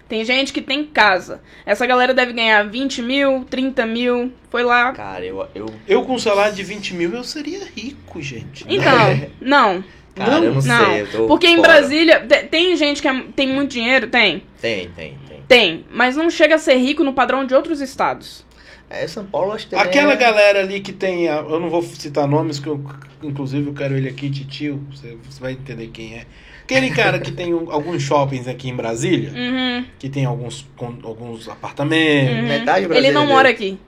Tem 0.09 0.24
gente 0.24 0.52
que 0.52 0.61
tem 0.61 0.84
casa. 0.84 1.40
Essa 1.64 1.86
galera 1.86 2.12
deve 2.12 2.32
ganhar 2.32 2.62
20 2.68 3.00
mil, 3.02 3.44
30 3.48 3.86
mil. 3.86 4.32
Foi 4.50 4.62
lá. 4.62 4.92
Cara, 4.92 5.24
eu. 5.24 5.46
eu 5.55 5.66
Eu 5.88 6.02
com 6.05 6.14
um 6.14 6.18
salário 6.18 6.55
de 6.55 6.62
20 6.62 6.94
mil, 6.94 7.12
eu 7.14 7.24
seria 7.24 7.64
rico, 7.74 8.20
gente. 8.20 8.64
Então, 8.68 8.92
não. 9.40 9.82
cara, 10.14 10.36
eu 10.44 10.55
não, 10.55 10.62
Não, 10.62 10.62
sei. 10.62 11.00
Eu 11.02 11.07
tô 11.11 11.26
Porque 11.26 11.46
em 11.46 11.57
fora. 11.57 11.68
Brasília, 11.68 12.20
te- 12.20 12.44
tem 12.44 12.76
gente 12.76 13.00
que 13.00 13.09
é- 13.09 13.24
tem 13.34 13.48
muito 13.48 13.70
dinheiro? 13.70 14.07
Tem. 14.09 14.42
Tem, 14.61 14.88
tem, 14.90 15.18
tem. 15.26 15.42
Tem. 15.48 15.84
Mas 15.90 16.16
não 16.16 16.28
chega 16.30 16.55
a 16.57 16.59
ser 16.59 16.76
rico 16.76 17.02
no 17.02 17.12
padrão 17.14 17.46
de 17.46 17.55
outros 17.55 17.80
estados. 17.80 18.44
É, 18.90 19.07
São 19.09 19.24
Paulo 19.24 19.52
acho 19.52 19.66
que. 19.68 19.74
Aquela 19.74 20.12
é... 20.12 20.16
galera 20.16 20.61
ali 20.61 20.80
que 20.80 20.92
tem. 20.92 21.24
Eu 21.24 21.59
não 21.59 21.70
vou 21.70 21.82
citar 21.82 22.28
nomes, 22.28 22.59
que 22.59 22.66
eu, 22.68 22.84
inclusive 23.22 23.66
eu 23.68 23.74
quero 23.74 23.96
ele 23.96 24.09
aqui, 24.09 24.30
titio. 24.30 24.86
Você, 24.92 25.16
você 25.28 25.40
vai 25.40 25.52
entender 25.52 25.88
quem 25.88 26.14
é. 26.18 26.26
Aquele 26.64 26.90
cara 26.90 27.18
que 27.18 27.30
tem 27.30 27.52
um- 27.54 27.70
alguns 27.70 28.02
shoppings 28.02 28.48
aqui 28.48 28.68
em 28.70 28.74
Brasília, 28.74 29.30
Uhum. 29.34 29.84
que 29.98 30.08
tem 30.08 30.24
alguns, 30.24 30.66
con- 30.76 30.98
alguns 31.04 31.46
apartamentos, 31.48 32.36
uhum. 32.36 32.42
metade 32.48 32.78
Ele 32.80 32.88
brasileiro. 32.88 33.18
não 33.18 33.26
mora 33.26 33.48
aqui. 33.50 33.78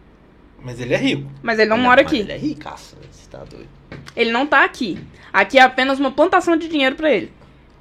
mas 0.63 0.81
ele 0.81 0.93
é 0.95 0.97
rico. 0.99 1.31
Mas 1.43 1.59
ele 1.59 1.71
não, 1.71 1.79
mora 1.79 2.03
mas 2.03 2.13
aqui. 2.13 2.21
Ele 2.23 2.33
é 2.33 2.37
ricaço, 2.37 2.97
você 3.11 3.31
tá 3.31 3.39
doido. 3.45 3.69
Ele 4.17 4.31
não 4.31 4.47
tá 4.47 4.65
aqui. 4.65 4.99
Aqui 5.33 5.59
é 5.59 5.63
apenas 5.63 5.99
uma 5.99 6.11
plantação 6.11 6.57
de 6.57 6.69
dinheiro 6.69 6.97
pra 6.97 7.11
ele. 7.11 7.31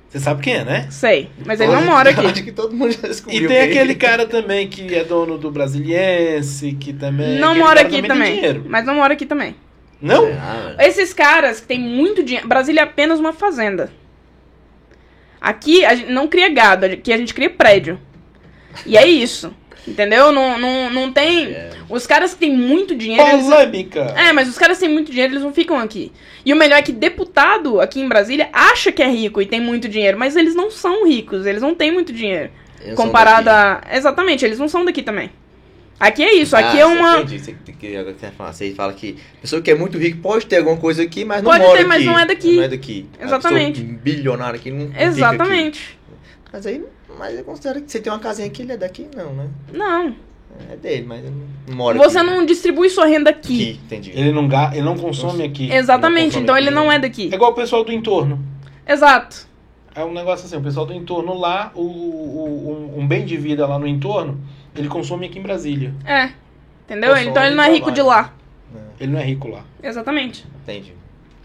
Você 0.08 0.20
sabe 0.20 0.42
quem 0.42 0.54
é, 0.54 0.64
né? 0.64 0.88
Sei. 0.92 1.30
Mas 1.46 1.60
ele 1.60 1.72
não 1.74 1.84
mora 1.84 2.10
eu 2.12 2.18
aqui. 2.18 2.28
Acho 2.28 2.44
que 2.44 2.52
todo 2.52 2.74
mundo 2.74 2.92
já 2.92 3.08
descobriu. 3.08 3.44
E 3.44 3.48
tem 3.48 3.58
quem- 3.58 3.72
aquele 3.80 3.96
cara 3.96 4.26
também 4.26 4.68
que 4.70 4.94
é 4.96 5.04
dono 5.04 5.38
do 5.38 5.52
Brasiliense, 5.52 6.72
que 6.80 6.94
também. 6.94 7.38
Não 7.40 7.50
aquele 7.50 7.64
mora 7.66 7.82
aqui 7.82 8.02
também. 8.02 8.36
dinheiro. 8.36 8.66
Mas 8.70 8.86
não 8.86 8.96
mora 8.96 9.14
aqui 9.14 9.26
também. 9.26 9.56
Não? 10.02 10.26
Ah. 10.28 10.76
Esses 10.80 11.14
caras 11.14 11.60
que 11.60 11.68
tem 11.68 11.80
muito 11.80 12.24
dinheiro. 12.24 12.48
Brasília 12.48 12.82
é 12.82 12.84
apenas 12.84 13.20
uma 13.20 13.34
fazenda. 13.34 13.92
Aqui 15.46 15.86
a 15.86 15.94
gente 15.94 16.12
não 16.12 16.28
cria 16.28 16.50
gado, 16.50 16.88
aqui 16.88 17.14
a 17.14 17.18
gente 17.18 17.32
cria 17.32 17.52
prédio. 17.52 18.00
E 18.84 18.98
é 18.98 19.06
isso. 19.06 19.54
Entendeu? 19.88 20.32
Não, 20.32 20.58
não, 20.58 20.90
não 20.90 21.12
tem. 21.12 21.52
É. 21.52 21.70
Os 21.88 22.08
caras 22.08 22.34
que 22.34 22.40
têm 22.40 22.52
muito 22.52 22.96
dinheiro. 22.96 23.30
Eles... 23.30 23.46
Polêmica. 23.46 24.12
É, 24.18 24.34
mas 24.34 24.50
os 24.50 24.58
caras 24.58 24.80
têm 24.80 24.90
muito 24.90 25.12
dinheiro, 25.12 25.34
eles 25.34 25.44
não 25.44 25.54
ficam 25.54 25.78
aqui. 25.78 26.12
E 26.44 26.52
o 26.52 26.56
melhor 26.56 26.80
é 26.80 26.82
que 26.82 26.92
deputado 26.92 27.80
aqui 27.80 28.02
em 28.02 28.08
Brasília 28.08 28.50
acha 28.52 28.92
que 28.92 29.04
é 29.04 29.08
rico 29.08 29.40
e 29.40 29.46
tem 29.46 29.62
muito 29.62 29.88
dinheiro, 29.88 30.18
mas 30.18 30.36
eles 30.36 30.56
não 30.56 30.72
são 30.72 31.08
ricos, 31.08 31.46
eles 31.46 31.62
não 31.62 31.76
têm 31.76 31.92
muito 31.92 32.12
dinheiro. 32.12 32.50
Eles 32.82 32.96
comparado 32.96 33.48
a. 33.48 33.82
Exatamente, 33.92 34.44
eles 34.44 34.58
não 34.58 34.68
são 34.68 34.84
daqui 34.84 35.04
também. 35.04 35.30
Aqui 36.00 36.24
é 36.24 36.34
isso, 36.36 36.56
aqui 36.58 36.78
Ah, 36.78 36.82
é 36.82 36.86
uma. 36.86 37.20
entende? 37.20 37.40
Você, 37.40 37.56
você 37.56 38.32
fala- 38.32 38.52
você 38.54 38.72
fala 38.74 38.94
que 38.94 39.16
a 39.38 39.42
pessoa 39.42 39.62
que 39.62 39.72
é 39.72 39.76
muito 39.76 39.98
rica 39.98 40.18
pode 40.22 40.46
ter 40.46 40.58
alguma 40.58 40.76
coisa 40.78 41.02
aqui, 41.04 41.24
mas 41.24 41.42
não 41.42 41.52
Pode 41.52 41.64
mora 41.64 41.78
ter, 41.78 41.86
mas 41.86 41.98
aqui. 41.98 42.06
não 42.06 42.20
é 42.20 42.26
daqui. 42.26 42.56
Não 42.58 42.64
é 42.64 42.68
daqui. 42.68 43.06
Exatamente. 43.22 43.82
pessoa 43.82 44.00
bilionária 44.00 44.60
aqui 44.60 44.72
não 44.72 44.88
fica 44.88 44.98
aqui. 44.98 45.04
Exatamente. 45.08 46.00
Mas 46.52 46.66
aí, 46.66 46.84
mas 47.18 47.38
eu 47.38 47.44
considero 47.46 47.82
que 47.82 47.90
você 47.92 48.00
tem 48.00 48.12
uma 48.12 48.20
casinha 48.20 48.48
aqui, 48.48 48.62
ele 48.64 48.74
é 48.74 48.78
daqui? 48.78 49.08
Não, 49.16 49.34
né? 49.34 49.48
Não. 49.74 50.16
É 50.72 50.76
dele, 50.78 51.06
mas 51.08 51.20
ele 51.24 51.34
não 51.68 51.76
mora 51.76 51.98
Você 51.98 52.18
aqui. 52.18 52.28
não 52.28 52.46
distribui 52.46 52.90
sua 52.90 53.06
renda 53.06 53.30
aqui. 53.30 53.62
Aqui, 53.72 53.80
entendi. 53.86 54.12
Ele 54.14 54.32
não, 54.32 54.48
ga- 54.48 54.72
ele 54.74 54.84
não 54.84 54.98
consome 54.98 55.44
aqui. 55.44 55.72
Exatamente, 55.72 56.26
consome 56.28 56.44
então 56.44 56.56
aqui. 56.56 56.64
ele 56.66 56.72
não 56.76 56.92
é 56.92 57.00
daqui. 57.00 57.30
É 57.32 57.36
igual 57.36 57.52
o 57.52 57.56
pessoal 57.56 57.84
do 57.84 57.92
entorno. 57.92 58.40
Exato. 58.88 59.48
É 59.94 60.04
um 60.04 60.14
negócio 60.14 60.46
assim, 60.46 60.58
o 60.58 60.62
pessoal 60.62 60.86
do 60.86 60.94
entorno 60.94 61.34
lá, 61.38 61.72
o, 61.74 61.82
o- 61.82 62.92
um, 62.96 63.02
um 63.02 63.08
bem 63.08 63.26
de 63.26 63.36
vida 63.38 63.66
lá 63.66 63.80
no 63.80 63.88
entorno, 63.88 64.40
ele 64.76 64.88
consome 64.88 65.28
aqui 65.28 65.40
em 65.40 65.42
Brasília. 65.42 65.94
É. 66.06 66.30
Entendeu? 66.86 67.12
Consome 67.12 67.30
Então 67.30 67.46
ele 67.46 67.56
não 67.56 67.64
é 67.64 67.72
rico 67.72 67.92
de 67.92 68.02
lá. 68.02 68.34
Ele 69.00 69.12
não 69.12 69.20
é 69.20 69.24
rico 69.24 69.48
lá. 69.48 69.64
Exatamente. 69.82 70.46
Entendi. 70.64 70.94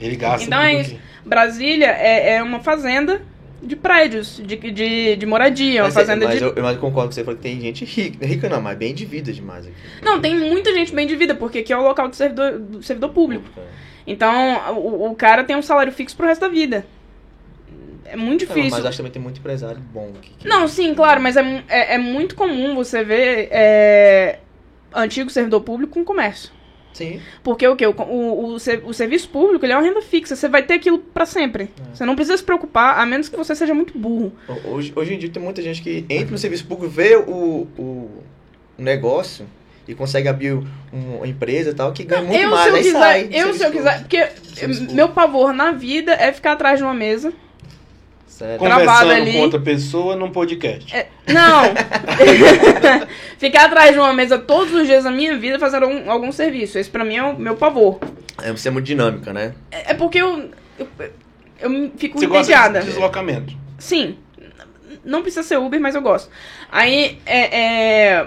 Ele 0.01 0.17
gasta 0.17 0.47
Então 0.47 0.61
é 0.61 0.81
isso. 0.81 0.95
aqui. 0.95 1.01
Brasília 1.25 1.89
é, 1.89 2.37
é 2.37 2.43
uma 2.43 2.61
fazenda 2.61 3.23
de 3.63 3.77
prédios, 3.77 4.41
de, 4.45 4.57
de, 4.57 5.17
de 5.17 5.27
moradia, 5.27 5.83
uma 5.83 5.89
mas, 5.89 5.95
fazenda 5.95 6.27
mas 6.27 6.39
de. 6.39 6.45
eu, 6.45 6.55
mas 6.57 6.75
eu 6.75 6.81
concordo 6.81 7.09
com 7.09 7.13
você, 7.13 7.23
falou 7.23 7.37
que 7.37 7.43
tem 7.43 7.61
gente 7.61 7.85
rica. 7.85 8.25
Rica 8.25 8.49
não, 8.49 8.61
mas 8.61 8.77
bem 8.79 8.95
de 8.95 9.05
vida 9.05 9.33
demais 9.33 9.67
aqui. 9.67 9.77
Não, 10.03 10.21
tem 10.21 10.35
muita 10.35 10.73
gente 10.73 10.95
bem 10.95 11.07
de 11.07 11.15
vida, 11.15 11.35
porque 11.35 11.59
aqui 11.59 11.73
é 11.73 11.77
o 11.77 11.83
local 11.83 12.09
do 12.09 12.17
servidor, 12.17 12.59
do 12.59 12.83
servidor 12.83 13.11
público. 13.11 13.45
Então, 14.07 14.75
o, 14.77 15.11
o 15.11 15.15
cara 15.15 15.45
tem 15.45 15.57
um 15.57 15.63
salário 15.63 15.93
fixo 15.93 16.17
pro 16.17 16.27
resto 16.27 16.41
da 16.41 16.49
vida. 16.49 16.87
É 18.13 18.17
muito 18.17 18.45
Não, 18.47 18.55
difícil. 18.55 18.71
mas 18.71 18.81
acho 18.85 18.91
que 18.91 18.97
também 18.99 19.13
tem 19.13 19.23
muito 19.23 19.39
empresário 19.39 19.81
bom 19.93 20.13
aqui. 20.19 20.33
que- 20.39 20.49
Não, 20.49 20.67
sim, 20.67 20.95
claro, 20.95 21.21
mas 21.21 21.37
é, 21.37 21.63
é, 21.69 21.95
é 21.95 21.99
muito 21.99 22.35
comum 22.35 22.75
você 22.75 23.05
ver 23.05 23.49
é, 23.51 24.39
antigo 24.95 25.31
servidor 25.31 25.61
público 25.61 25.95
com 25.95 26.05
comércio. 26.05 26.51
Sim. 26.93 27.21
Porque 27.45 27.67
o 27.69 27.77
quê? 27.77 27.87
O, 27.87 27.93
o, 27.93 28.55
o, 28.55 28.55
o 28.57 28.93
serviço 28.93 29.29
público 29.29 29.65
ele 29.65 29.73
é 29.73 29.77
uma 29.77 29.83
renda 29.85 30.03
fixa. 30.03 30.35
Você 30.35 30.49
vai 30.49 30.63
ter 30.65 30.75
aquilo 30.75 30.99
pra 30.99 31.25
sempre. 31.25 31.65
É. 31.65 31.95
Você 31.95 32.05
não 32.05 32.17
precisa 32.17 32.37
se 32.37 32.43
preocupar, 32.43 32.99
a 32.99 33.07
menos 33.07 33.29
que 33.29 33.37
você 33.37 33.55
seja 33.55 33.73
muito 33.73 33.97
burro. 33.97 34.33
Hoje, 34.65 34.93
hoje 34.97 35.15
em 35.15 35.19
dia 35.19 35.31
tem 35.31 35.41
muita 35.43 35.63
gente 35.63 35.81
que 35.83 36.05
entra 36.11 36.33
no 36.33 36.39
serviço 36.39 36.67
público, 36.67 36.91
vê 36.93 37.15
o, 37.17 37.69
o 37.79 38.11
negócio 38.77 39.47
e 39.87 39.95
consegue 39.95 40.29
abrir 40.29 40.53
um- 40.93 41.17
uma 41.19 41.27
empresa 41.29 41.71
e 41.71 41.75
tal, 41.75 41.93
que 41.93 42.03
ganha 42.05 42.23
muito 42.23 42.43
eu, 42.43 42.51
mais. 42.51 42.65
se 42.65 42.71
eu 42.71 42.83
quiser, 42.83 42.99
sai 42.99 43.29
eu, 43.33 43.55
se 43.55 43.65
eu 43.65 43.71
quiser. 43.71 44.01
Porque 44.01 44.29
meu 44.93 45.09
pavor 45.11 45.53
na 45.53 45.71
vida 45.71 46.13
é 46.13 46.33
ficar 46.33 46.53
atrás 46.53 46.79
de 46.79 46.85
uma 46.85 46.95
mesa. 46.95 47.33
Sério. 48.41 48.59
Travado 48.59 48.87
Conversando 48.87 49.13
ali. 49.13 49.33
com 49.35 49.39
outra 49.41 49.61
pessoa 49.61 50.17
num 50.17 50.31
podcast. 50.31 50.97
É, 50.97 51.09
não! 51.29 51.65
ficar 53.37 53.67
atrás 53.67 53.93
de 53.93 53.99
uma 53.99 54.15
mesa 54.15 54.39
todos 54.39 54.73
os 54.73 54.87
dias 54.87 55.05
da 55.05 55.11
minha 55.11 55.37
vida 55.37 55.59
fazendo 55.59 55.83
algum, 55.83 56.11
algum 56.11 56.33
serviço. 56.33 56.79
Esse 56.79 56.89
pra 56.89 57.05
mim 57.05 57.17
é 57.17 57.23
o 57.23 57.39
meu 57.39 57.55
pavor. 57.57 57.99
É, 58.43 58.51
você 58.51 58.69
é 58.69 58.71
muito 58.71 58.87
dinâmica, 58.87 59.31
né? 59.31 59.55
É, 59.71 59.91
é 59.91 59.95
porque 59.95 60.17
eu. 60.23 60.49
Eu, 60.79 60.89
eu 61.61 61.69
me- 61.69 61.93
fico 61.99 62.19
Você 62.19 62.27
gosta 62.27 62.51
entediada. 62.51 62.81
de 62.81 62.87
deslocamento. 62.87 63.55
Sim. 63.79 64.17
Não 65.05 65.21
precisa 65.21 65.43
ser 65.43 65.59
Uber, 65.59 65.79
mas 65.79 65.95
eu 65.95 66.01
gosto. 66.01 66.31
Aí, 66.73 67.19
é. 67.27 67.61
é, 67.61 68.27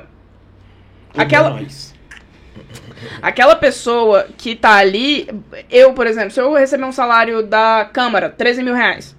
Aquela- 1.18 1.48
é 1.50 1.54
nóis. 1.54 1.92
Aquela 3.20 3.56
pessoa 3.56 4.28
que 4.38 4.56
tá 4.56 4.76
ali, 4.76 5.28
eu, 5.72 5.94
por 5.94 6.06
exemplo, 6.06 6.30
se 6.30 6.40
eu 6.40 6.54
receber 6.54 6.84
um 6.86 6.92
salário 6.92 7.42
da 7.42 7.90
Câmara, 7.92 8.30
13 8.30 8.62
mil 8.62 8.76
reais, 8.76 9.16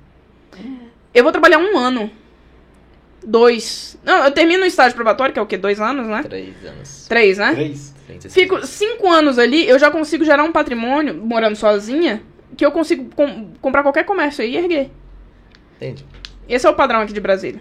eu 1.15 1.23
vou 1.23 1.33
trabalhar 1.33 1.59
um 1.59 1.79
ano. 1.79 2.11
Dois. 3.27 3.97
Não, 4.05 4.25
eu 4.25 4.31
termino 4.31 4.65
o 4.65 4.67
estágio 4.67 4.95
probatório, 4.95 5.33
que 5.33 5.39
é 5.39 5.43
o 5.43 5.47
quê? 5.47 5.57
Dois 5.57 5.81
anos, 5.81 6.07
né? 6.07 6.23
Três 6.25 6.55
anos. 6.65 7.07
Três, 7.09 7.39
né? 7.39 7.53
Três. 7.55 7.95
Fico 8.29 8.67
cinco 8.67 9.11
anos 9.11 9.39
ali, 9.39 9.67
eu 9.67 9.79
já 9.79 9.91
consigo 9.91 10.25
gerar 10.25 10.45
um 10.45 10.53
patrimônio, 10.53 11.15
morando 11.15 11.57
sozinha, 11.57 12.23
que 12.55 12.65
eu 12.65 12.71
consigo 12.71 13.09
com- 13.15 13.51
comprar 13.63 13.83
qualquer 13.83 14.05
comércio 14.05 14.45
aí 14.45 14.53
e 14.53 14.57
erguer. 14.59 14.91
Entendi. 15.77 16.05
Esse 16.47 16.67
é 16.67 16.71
o 16.71 16.75
padrão 16.75 17.01
aqui 17.01 17.15
de 17.15 17.21
Brasília. 17.21 17.61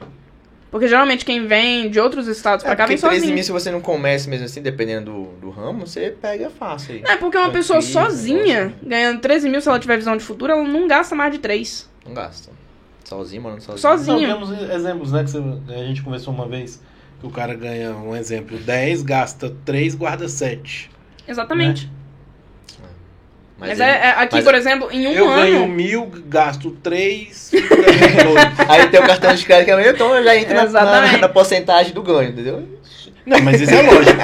Porque 0.70 0.88
geralmente 0.88 1.24
quem 1.24 1.46
vem 1.48 1.90
de 1.90 2.00
outros 2.00 2.28
estados 2.28 2.64
pra 2.64 2.74
É, 2.74 2.76
cá 2.76 2.84
porque 2.84 2.96
vem 2.98 3.02
13 3.02 3.16
sozinho. 3.20 3.34
mil, 3.36 3.44
se 3.44 3.52
você 3.52 3.72
não 3.72 3.80
comece 3.80 4.28
mesmo 4.28 4.46
assim, 4.46 4.62
dependendo 4.62 5.12
do, 5.14 5.24
do 5.40 5.50
ramo, 5.50 5.86
você 5.88 6.10
pega 6.20 6.50
fácil 6.50 6.96
aí. 6.96 7.04
É, 7.06 7.16
porque 7.16 7.38
uma 7.38 7.52
pessoa 7.52 7.80
Tranquilo, 7.80 8.06
sozinha, 8.06 8.66
negócio. 8.66 8.88
ganhando 8.88 9.22
13 9.22 9.48
mil, 9.50 9.62
se 9.62 9.70
ela 9.70 9.80
tiver 9.80 9.96
visão 9.98 10.18
de 10.18 10.24
futuro, 10.24 10.52
ela 10.52 10.64
não 10.64 10.88
gasta 10.88 11.16
mais 11.16 11.32
de 11.32 11.38
3. 11.38 11.90
Não 12.06 12.14
gasta. 12.14 12.52
Sozinho, 13.18 13.42
morando 13.42 13.62
sozinho. 13.62 13.80
Sozinho. 13.82 14.28
Não, 14.28 14.48
temos 14.48 14.70
exemplos, 14.72 15.12
né? 15.12 15.24
Que 15.24 15.30
você- 15.32 15.44
a 15.70 15.84
gente 15.86 16.02
conversou 16.02 16.34
uma 16.34 16.48
vez 16.48 16.82
que 17.20 17.28
o 17.28 17.30
cara 17.30 17.54
ganha 17.54 17.92
um 17.92 18.16
exemplo: 18.16 18.58
10, 18.58 19.02
gasta 19.04 19.54
3, 19.64 19.96
guarda 19.96 20.28
7. 20.28 20.90
Exatamente. 21.28 21.90
Mas, 23.60 23.70
Mas, 23.70 23.80
é, 23.80 23.84
ele- 23.90 23.98
é- 23.98 24.10
aqui, 24.18 24.36
mas- 24.36 24.44
por 24.44 24.56
exemplo, 24.56 24.90
em 24.92 25.08
um 25.08 25.12
eu 25.12 25.30
ano. 25.30 25.42
ganho 25.42 25.68
mil, 25.68 26.12
gasto 26.28 26.72
3, 26.84 27.50
fico 27.52 27.68
devendo 27.78 28.34
dois. 28.34 28.70
Aí 28.70 28.88
tem 28.88 29.00
o 29.00 29.06
cartão 29.06 29.34
de 29.34 29.46
crédito 29.46 29.66
que 29.66 29.72
é 29.72 29.76
meu, 29.78 29.92
então 29.92 30.24
já 30.24 30.36
entra 30.36 30.54
na, 30.56 30.62
na, 30.64 30.68
Exatamente. 30.68 31.18
na 31.22 31.30
porcentagem 31.30 31.94
do 31.94 32.02
ganho, 32.02 32.32
entendeu? 32.32 32.68
Não, 33.26 33.40
mas 33.42 33.62
isso 33.62 33.72
é 33.74 33.82
lógico. 33.84 34.20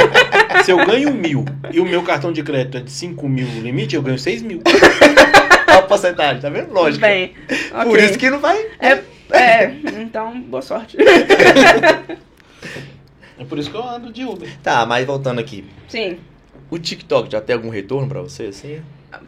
Se 0.66 0.72
eu 0.72 0.86
ganho 0.86 1.14
mil 1.14 1.46
e 1.72 1.80
o 1.80 1.86
meu 1.86 2.04
cartão 2.04 2.34
de 2.34 2.44
crédito 2.44 2.80
é 2.80 2.82
de 2.82 2.92
5 2.92 3.30
mil 3.30 3.48
o 3.48 3.62
limite, 3.62 3.96
eu 3.96 4.02
ganho 4.02 4.20
6 4.20 4.42
mil. 4.42 4.62
A 5.78 5.82
porcentagem, 5.84 6.41
tá 6.41 6.49
vendo? 6.49 6.74
Lógico. 6.74 7.01
Bem, 7.01 7.34
Por 7.72 7.88
ok. 7.88 8.05
isso 8.05 8.17
que 8.17 8.30
não 8.30 8.39
vai. 8.39 8.57
É, 8.80 9.03
é, 9.32 9.65
então, 10.01 10.39
boa 10.41 10.61
sorte. 10.61 10.97
É 13.38 13.45
por 13.45 13.57
isso 13.57 13.70
que 13.72 13.78
eu 13.78 13.84
ando 13.88 14.11
de 14.11 14.26
Uber. 14.26 14.49
Tá, 14.61 14.86
mas 14.86 15.05
voltando 15.05 15.39
aqui. 15.39 15.65
Sim, 15.88 16.20
O 16.70 16.78
TikTok 16.78 17.32
já 17.32 17.39
tem 17.41 17.55
algum 17.55 17.70
retorno 17.70 18.07
pra 18.07 18.22
você, 18.22 18.43
assim? 18.45 18.82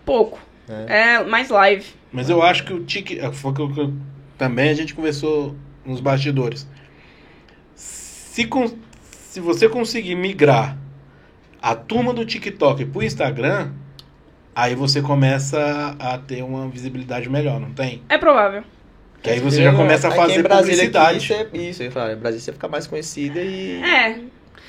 pouco. 0.05 0.39
É. 0.87 1.15
É 1.17 1.23
mais 1.23 1.49
live. 1.49 1.85
Mas 2.11 2.29
eu 2.29 2.41
acho 2.43 2.63
que 2.65 2.73
o 2.73 2.83
Tik. 2.83 3.19
Foi 3.33 3.51
o 3.51 3.53
que 3.53 3.61
eu- 3.61 3.73
que 3.73 3.79
eu- 3.79 3.93
também 4.37 4.69
a 4.69 4.73
gente 4.73 4.93
conversou 4.93 5.55
nos 5.85 5.99
bastidores. 5.99 6.67
Se, 7.73 8.45
con- 8.45 8.71
se 9.09 9.39
você 9.39 9.67
conseguir 9.67 10.15
migrar 10.15 10.77
a 11.61 11.73
turma 11.75 12.13
do 12.13 12.25
TikTok 12.25 12.85
pro 12.85 13.01
Instagram, 13.03 13.71
aí 14.55 14.75
você 14.75 15.01
começa 15.01 15.95
a 15.99 16.17
ter 16.17 16.43
uma 16.43 16.67
visibilidade 16.67 17.29
melhor, 17.29 17.59
não 17.59 17.71
tem? 17.71 18.01
É 18.09 18.17
provável. 18.17 18.63
Que 19.21 19.29
aí 19.29 19.39
você 19.39 19.63
já 19.63 19.73
começa 19.75 20.07
a 20.07 20.11
fazer 20.11 20.41
publicidade. 20.47 21.33
Aqui, 21.33 21.49
você, 21.51 21.57
isso, 21.69 21.81
eu 21.83 21.85
ia 21.85 21.91
falar, 21.91 22.13
em 22.13 22.17
Brasília 22.17 22.43
você 22.43 22.53
fica 22.53 22.67
mais 22.67 22.87
conhecida 22.87 23.39
e 23.39 23.81
É, 23.83 24.19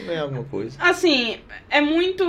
ganhar 0.04 0.22
alguma 0.22 0.44
coisa. 0.44 0.76
assim, 0.80 1.38
é 1.70 1.80
muito. 1.80 2.24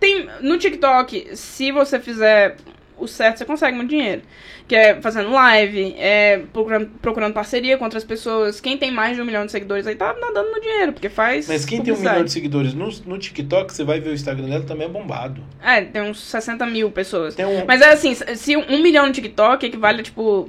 Tem. 0.00 0.28
No 0.40 0.58
TikTok, 0.58 1.36
se 1.36 1.70
você 1.70 2.00
fizer 2.00 2.56
o 3.00 3.08
certo, 3.08 3.38
você 3.38 3.44
consegue 3.44 3.76
muito 3.76 3.90
dinheiro. 3.90 4.22
Que 4.68 4.76
é 4.76 5.00
fazendo 5.00 5.30
live, 5.32 5.94
é 5.98 6.42
procurando, 6.52 6.90
procurando 7.02 7.32
parceria 7.32 7.76
com 7.76 7.84
outras 7.84 8.04
pessoas. 8.04 8.60
Quem 8.60 8.76
tem 8.76 8.90
mais 8.90 9.16
de 9.16 9.22
um 9.22 9.24
milhão 9.24 9.44
de 9.44 9.50
seguidores 9.50 9.86
aí 9.86 9.96
tá 9.96 10.14
nadando 10.20 10.50
no 10.50 10.60
dinheiro, 10.60 10.92
porque 10.92 11.08
faz. 11.08 11.48
Mas 11.48 11.64
quem 11.64 11.82
tem 11.82 11.92
um 11.92 11.98
milhão 11.98 12.24
de 12.24 12.30
seguidores 12.30 12.74
no, 12.74 12.88
no 13.06 13.18
TikTok, 13.18 13.72
você 13.72 13.82
vai 13.82 14.00
ver 14.00 14.10
o 14.10 14.14
Instagram 14.14 14.48
dela 14.48 14.64
também 14.64 14.86
é 14.86 14.90
bombado. 14.90 15.42
É, 15.62 15.80
tem 15.82 16.02
uns 16.02 16.20
60 16.20 16.64
mil 16.66 16.90
pessoas. 16.90 17.34
Tem 17.34 17.46
um, 17.46 17.64
Mas 17.66 17.80
é 17.80 17.90
assim, 17.90 18.14
se 18.14 18.56
um 18.56 18.82
milhão 18.82 19.06
no 19.06 19.12
TikTok 19.12 19.66
equivale 19.66 20.00
a 20.00 20.04
tipo 20.04 20.48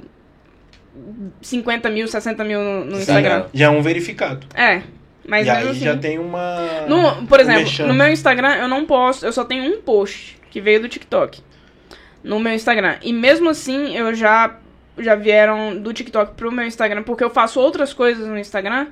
50 1.40 1.90
mil, 1.90 2.06
60 2.06 2.44
mil 2.44 2.60
no, 2.60 2.84
no. 2.84 2.98
Instagram. 2.98 3.46
já 3.52 3.66
é 3.66 3.70
um 3.70 3.82
verificado. 3.82 4.46
É. 4.54 4.82
Mas 5.26 5.46
e 5.46 5.50
aí 5.50 5.68
assim. 5.68 5.80
já 5.80 5.96
tem 5.96 6.18
uma. 6.18 6.86
No, 6.88 7.26
por 7.26 7.40
exemplo, 7.40 7.86
no 7.86 7.94
meu 7.94 8.08
Instagram 8.08 8.56
eu 8.56 8.68
não 8.68 8.84
posto, 8.84 9.24
eu 9.24 9.32
só 9.32 9.44
tenho 9.44 9.64
um 9.64 9.80
post 9.80 10.38
que 10.50 10.60
veio 10.60 10.80
do 10.80 10.88
TikTok. 10.88 11.40
No 12.22 12.38
meu 12.38 12.52
Instagram. 12.52 12.96
E 13.02 13.12
mesmo 13.12 13.48
assim 13.50 13.96
eu 13.96 14.14
já 14.14 14.56
já 14.98 15.14
vieram 15.14 15.76
do 15.80 15.92
TikTok 15.92 16.34
pro 16.34 16.52
meu 16.52 16.66
Instagram, 16.66 17.02
porque 17.02 17.24
eu 17.24 17.30
faço 17.30 17.58
outras 17.58 17.92
coisas 17.94 18.26
no 18.26 18.38
Instagram. 18.38 18.88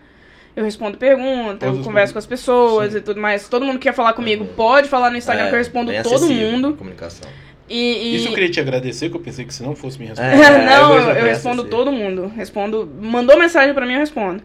Eu 0.56 0.64
respondo 0.64 0.98
perguntas, 0.98 1.62
eu 1.76 1.82
converso 1.84 2.12
com 2.12 2.18
as 2.18 2.26
pessoas 2.26 2.92
Sim. 2.92 2.98
e 2.98 3.00
tudo 3.02 3.20
mais. 3.20 3.48
Todo 3.48 3.64
mundo 3.64 3.78
que 3.78 3.84
quer 3.88 3.94
falar 3.94 4.14
comigo 4.14 4.42
Uhum. 4.44 4.54
pode 4.54 4.88
falar 4.88 5.10
no 5.10 5.16
Instagram 5.16 5.44
É, 5.44 5.48
que 5.48 5.54
eu 5.54 5.58
respondo 5.58 5.92
bem 5.92 6.02
todo 6.02 6.26
mundo. 6.28 6.74
Comunicação. 6.74 7.28
E, 7.68 7.76
e- 7.78 8.16
Isso 8.16 8.28
eu 8.28 8.32
queria 8.34 8.50
te 8.50 8.58
agradecer, 8.58 9.10
que 9.10 9.16
eu 9.16 9.20
pensei 9.20 9.44
que 9.44 9.54
se 9.54 9.62
não 9.62 9.76
fosse 9.76 9.96
me 10.00 10.06
responder. 10.06 10.42
É, 10.42 10.58
não, 10.66 10.94
eu 10.98 11.10
eu, 11.14 11.24
respondo 11.24 11.64
todo 11.64 11.92
mundo. 11.92 12.32
Respondo. 12.36 12.90
Mandou 13.00 13.38
mensagem 13.38 13.72
pra 13.72 13.86
mim, 13.86 13.92
eu 13.92 14.00
respondo. 14.00 14.42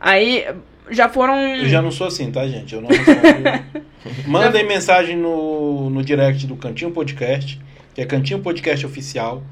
Aí 0.00 0.44
já 0.90 1.08
foram. 1.08 1.36
Eu 1.56 1.68
já 1.68 1.80
não 1.80 1.92
sou 1.92 2.08
assim, 2.08 2.32
tá, 2.32 2.44
gente? 2.48 2.74
Eu 2.74 2.80
não 2.80 2.88
respondo. 2.88 3.84
Mandem 4.26 4.66
mensagem 4.66 5.16
no, 5.16 5.88
no 5.88 6.02
direct 6.02 6.46
do 6.48 6.56
Cantinho 6.56 6.90
Podcast, 6.90 7.60
que 7.94 8.02
é 8.02 8.04
Cantinho 8.04 8.40
Podcast 8.40 8.84
Oficial. 8.84 9.42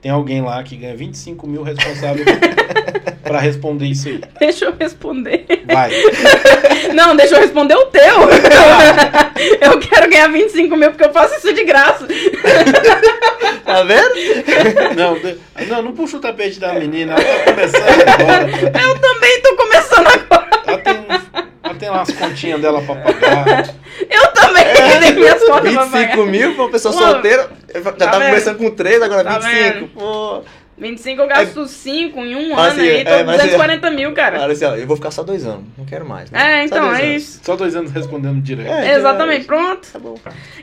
Tem 0.00 0.12
alguém 0.12 0.40
lá 0.40 0.62
que 0.62 0.76
ganha 0.76 0.96
25 0.96 1.44
mil 1.46 1.62
responsável 1.64 2.24
pra 3.24 3.40
responder 3.40 3.86
isso 3.86 4.08
aí. 4.08 4.20
Deixa 4.38 4.66
eu 4.66 4.74
responder. 4.78 5.44
Vai. 5.66 5.90
Não, 6.94 7.16
deixa 7.16 7.34
eu 7.34 7.40
responder 7.40 7.74
o 7.74 7.86
teu. 7.86 8.02
eu 9.60 9.78
quero 9.80 10.08
ganhar 10.08 10.28
25 10.28 10.76
mil 10.76 10.90
porque 10.90 11.04
eu 11.04 11.12
faço 11.12 11.34
isso 11.34 11.52
de 11.52 11.64
graça. 11.64 12.06
Tá 13.64 13.82
vendo? 13.82 14.14
Não, 14.96 15.66
não, 15.66 15.82
não 15.82 15.92
puxa 15.92 16.16
o 16.16 16.20
tapete 16.20 16.58
da 16.58 16.72
menina, 16.72 17.14
ela 17.14 17.22
tá 17.22 17.52
começando 17.52 18.08
agora. 18.08 18.50
Eu 18.50 18.98
também 18.98 19.42
tô 19.42 19.56
começando 19.56 19.67
tem 21.78 21.90
lá 21.90 22.02
as 22.02 22.10
continhas 22.12 22.60
dela 22.60 22.82
pra 22.82 22.94
pagar. 22.96 23.74
Eu 24.10 24.32
também 24.32 24.64
tenho 25.00 25.14
minhas 25.16 25.42
contas 25.44 25.72
pra 25.72 25.84
25 25.84 25.90
pagar. 26.10 26.26
mil 26.26 26.54
pra 26.54 26.64
uma 26.64 26.70
pessoa 26.70 26.94
Pô, 26.94 27.00
solteira. 27.00 27.50
Já 27.74 27.80
tá 27.82 27.92
tava 27.92 28.18
vendo? 28.18 28.28
começando 28.30 28.58
com 28.58 28.70
3, 28.70 29.02
agora 29.02 29.24
Tá 29.24 29.38
25. 29.38 29.74
vendo? 29.74 29.88
Pô. 29.88 30.42
25 30.80 31.20
eu 31.22 31.26
gasto 31.26 31.66
5 31.66 32.20
em 32.20 32.36
um 32.36 32.52
ano 32.56 32.60
assim, 32.60 32.88
aí, 32.88 33.04
tô 33.04 33.10
é, 33.10 33.24
mas 33.24 33.36
240 33.38 33.90
mil, 33.90 34.12
cara. 34.14 34.38
Cara, 34.38 34.52
assim, 34.52 34.64
ó, 34.64 34.76
eu 34.76 34.86
vou 34.86 34.96
ficar 34.96 35.10
só 35.10 35.24
dois 35.24 35.44
anos. 35.44 35.64
Não 35.76 35.84
quero 35.84 36.08
mais. 36.08 36.30
né? 36.30 36.60
É, 36.60 36.64
então, 36.64 36.94
é 36.94 37.02
anos. 37.02 37.22
isso. 37.22 37.40
Só 37.42 37.56
dois 37.56 37.74
anos 37.74 37.90
respondendo 37.90 38.40
direto. 38.40 38.70
É, 38.70 38.94
Exatamente, 38.94 39.42
então 39.44 39.58
é 39.58 39.64
pronto. 39.64 39.88
Tá 39.92 39.98
bom. 39.98 40.14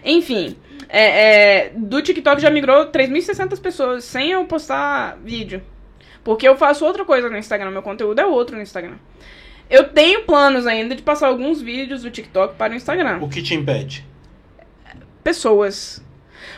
Enfim, 0.05 0.55
é, 0.87 1.65
é, 1.65 1.71
do 1.75 2.01
TikTok 2.01 2.41
já 2.41 2.49
migrou 2.49 2.85
3.600 2.85 3.59
pessoas 3.59 4.05
sem 4.05 4.31
eu 4.31 4.45
postar 4.45 5.17
vídeo. 5.21 5.61
Porque 6.23 6.47
eu 6.47 6.55
faço 6.55 6.85
outra 6.85 7.03
coisa 7.03 7.29
no 7.29 7.37
Instagram, 7.37 7.71
meu 7.71 7.81
conteúdo 7.83 8.19
é 8.19 8.25
outro 8.25 8.55
no 8.55 8.61
Instagram. 8.61 8.95
Eu 9.69 9.85
tenho 9.85 10.23
planos 10.23 10.67
ainda 10.67 10.95
de 10.95 11.01
passar 11.01 11.27
alguns 11.27 11.61
vídeos 11.61 12.03
do 12.03 12.11
TikTok 12.11 12.55
para 12.55 12.73
o 12.73 12.75
Instagram. 12.75 13.19
O 13.21 13.29
que 13.29 13.41
te 13.41 13.53
impede? 13.55 14.05
Pessoas. 15.23 16.03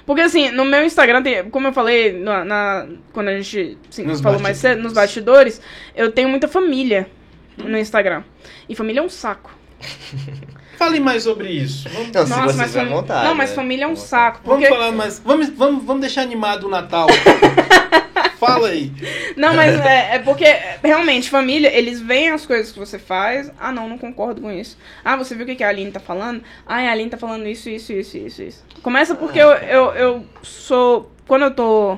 Porque 0.06 0.22
assim, 0.22 0.52
no 0.52 0.66
meu 0.66 0.84
Instagram, 0.84 1.22
tem, 1.22 1.50
como 1.50 1.68
eu 1.68 1.74
falei 1.74 2.12
na, 2.14 2.44
na- 2.44 2.88
quando 3.14 3.30
a 3.30 3.38
gente 3.40 3.78
assim, 3.90 4.04
falou 4.22 4.40
mais 4.40 4.58
bastidores. 4.58 4.58
cedo, 4.60 4.82
nos 4.84 4.94
bastidores, 4.94 5.62
eu 5.96 6.12
tenho 6.12 6.30
muita 6.30 6.48
família 6.48 7.10
no 7.58 7.78
Instagram. 7.78 8.24
E 8.68 8.76
família 8.76 9.00
é 9.00 9.04
um 9.04 9.10
saco. 9.10 9.56
Fale 10.78 11.00
mais 11.00 11.24
sobre 11.24 11.50
isso. 11.50 11.90
Vamos, 11.90 12.08
se 12.08 12.14
Nossa, 12.14 12.54
mas, 12.54 12.74
fami- 12.74 12.90
vontade. 12.92 13.26
não, 13.28 13.36
mas 13.36 13.50
né? 13.50 13.56
família 13.56 13.86
é 13.86 13.88
um 13.88 13.96
saco. 13.96 14.42
vamos 14.46 14.62
Porque... 14.64 14.74
falar 14.74 14.92
mais. 14.92 15.20
Vamos, 15.20 15.50
vamos, 15.50 15.84
vamos 15.84 16.02
deixar 16.02 16.22
animado 16.22 16.68
o 16.68 16.70
Natal. 16.70 17.08
Fala 18.40 18.68
aí. 18.70 18.92
Não, 19.36 19.56
mas 19.56 19.80
é, 19.80 20.16
é 20.16 20.20
porque, 20.20 20.46
realmente, 20.84 21.28
família, 21.28 21.76
eles 21.76 22.00
veem 22.00 22.30
as 22.30 22.46
coisas 22.46 22.72
que 22.72 22.78
você 22.78 23.00
faz. 23.00 23.52
Ah, 23.60 23.72
não, 23.72 23.90
não 23.90 23.98
concordo 23.98 24.42
com 24.42 24.52
isso. 24.52 24.78
Ah, 25.04 25.16
você 25.16 25.34
viu 25.34 25.44
o 25.44 25.48
que 25.48 25.56
que 25.56 25.64
a 25.64 25.70
Aline 25.70 25.92
tá 25.92 26.00
falando? 26.00 26.44
Ah, 26.66 26.76
a 26.76 26.92
Aline 26.92 27.10
tá 27.10 27.18
falando 27.18 27.48
isso, 27.48 27.68
isso, 27.68 27.92
isso, 27.92 28.16
isso, 28.18 28.44
isso. 28.44 28.66
Começa 28.84 29.16
porque 29.16 29.40
eu, 29.40 29.50
eu, 29.50 29.86
eu 29.96 30.26
sou. 30.44 31.12
Quando 31.28 31.46
eu 31.46 31.52
tô 31.52 31.98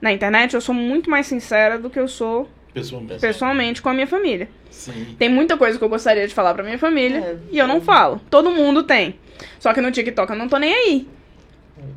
na 0.00 0.12
internet, 0.12 0.52
eu 0.52 0.60
sou 0.60 0.74
muito 0.74 1.08
mais 1.08 1.26
sincera 1.26 1.78
do 1.78 1.88
que 1.88 1.98
eu 1.98 2.06
sou 2.06 2.48
Pessoalmente. 2.78 3.20
pessoalmente 3.20 3.82
com 3.82 3.88
a 3.88 3.94
minha 3.94 4.06
família. 4.06 4.48
Sim. 4.70 5.16
Tem 5.18 5.28
muita 5.28 5.56
coisa 5.56 5.78
que 5.78 5.84
eu 5.84 5.88
gostaria 5.88 6.26
de 6.26 6.34
falar 6.34 6.54
pra 6.54 6.62
minha 6.62 6.78
família 6.78 7.18
É, 7.18 7.36
e 7.50 7.58
eu 7.58 7.66
não 7.66 7.80
falo. 7.80 8.20
Todo 8.30 8.50
mundo 8.50 8.82
tem. 8.82 9.16
Só 9.58 9.72
que 9.72 9.80
no 9.80 9.90
TikTok 9.90 10.30
eu 10.30 10.38
não 10.38 10.48
tô 10.48 10.56
nem 10.58 10.72
aí. 10.74 11.08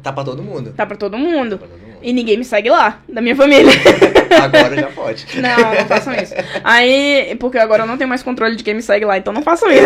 Tá 0.03 0.12
pra 0.14 0.24
todo 0.24 0.44
mundo. 0.44 0.74
Tá 0.76 0.86
pra 0.86 0.95
todo 0.95 1.18
mundo. 1.18 1.58
Tá 1.58 1.66
pra 1.66 1.68
todo 1.68 1.82
mundo. 1.82 1.99
E 2.03 2.14
ninguém 2.14 2.38
me 2.38 2.44
segue 2.44 2.70
lá, 2.70 2.99
da 3.08 3.22
minha 3.22 3.36
família. 3.36 3.72
Agora 4.41 4.76
já 4.76 4.88
pode. 4.88 5.26
Não, 5.40 5.76
não 5.76 5.86
façam 5.88 6.14
isso. 6.16 6.34
Aí, 6.64 7.36
porque 7.40 7.58
agora 7.58 7.84
eu 7.84 7.88
não 7.88 7.98
tenho 7.98 8.08
mais 8.08 8.24
controle 8.24 8.56
de 8.56 8.64
quem 8.64 8.74
me 8.74 8.82
segue 8.82 9.03
lá, 9.06 9.18
então 9.18 9.34
não 9.34 9.41
façam 9.44 9.70
isso. 9.70 9.84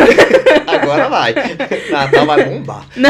Agora 0.68 1.10
vai. 1.10 1.34
Natal 1.92 2.26
vai 2.28 2.46
bombar. 2.46 2.86
Não. 2.96 3.10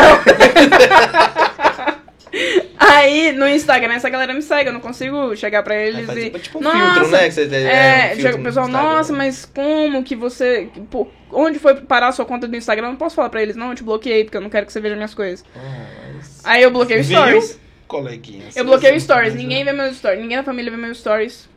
Aí, 2.77 3.31
no 3.31 3.47
Instagram, 3.47 3.93
essa 3.93 4.09
galera 4.09 4.33
me 4.33 4.41
segue, 4.41 4.69
eu 4.69 4.73
não 4.73 4.79
consigo 4.81 5.35
chegar 5.35 5.63
pra 5.63 5.75
eles 5.75 6.05
faz 6.05 6.17
e... 6.19 6.23
tipo- 6.25 6.39
tipo 6.39 6.57
um 6.59 6.61
Nossa, 6.61 6.77
filtro, 6.93 7.11
né? 7.11 7.29
Você, 7.31 7.41
É, 7.41 7.45
um 7.45 8.07
filtro 8.07 8.21
chega 8.21 8.37
o 8.37 8.43
pessoal, 8.43 8.67
nossa, 8.67 9.13
mas 9.13 9.45
como 9.45 10.03
que 10.03 10.15
você... 10.15 10.69
pô, 10.91 11.07
onde 11.31 11.59
foi 11.59 11.75
parar 11.75 12.09
a 12.09 12.11
sua 12.11 12.25
conta 12.25 12.47
do 12.47 12.55
Instagram? 12.55 12.87
Eu 12.87 12.91
não 12.91 12.97
posso 12.97 13.15
falar 13.15 13.29
pra 13.29 13.41
eles, 13.41 13.55
não, 13.55 13.69
eu 13.69 13.75
te 13.75 13.83
bloqueei, 13.83 14.23
porque 14.25 14.37
eu 14.37 14.41
não 14.41 14.49
quero 14.49 14.65
que 14.65 14.73
você 14.73 14.79
veja 14.81 14.95
minhas 14.95 15.13
coisas. 15.13 15.45
Ah, 15.55 15.87
mas- 16.15 16.41
Aí 16.43 16.63
eu 16.63 16.71
bloqueio 16.71 17.03
Viu? 17.03 17.17
stories. 17.17 17.59
Coleguinha. 17.87 18.45
Eu 18.55 18.65
bloqueio 18.65 18.93
Vocês- 18.93 19.03
stories, 19.03 19.35
ninguém 19.35 19.63
vê 19.63 19.71
meus 19.71 19.95
stories, 19.97 20.19
ninguém 20.19 20.37
da 20.37 20.43
família 20.43 20.71
vê 20.71 20.77
meus 20.77 20.97
stories. 20.97 21.47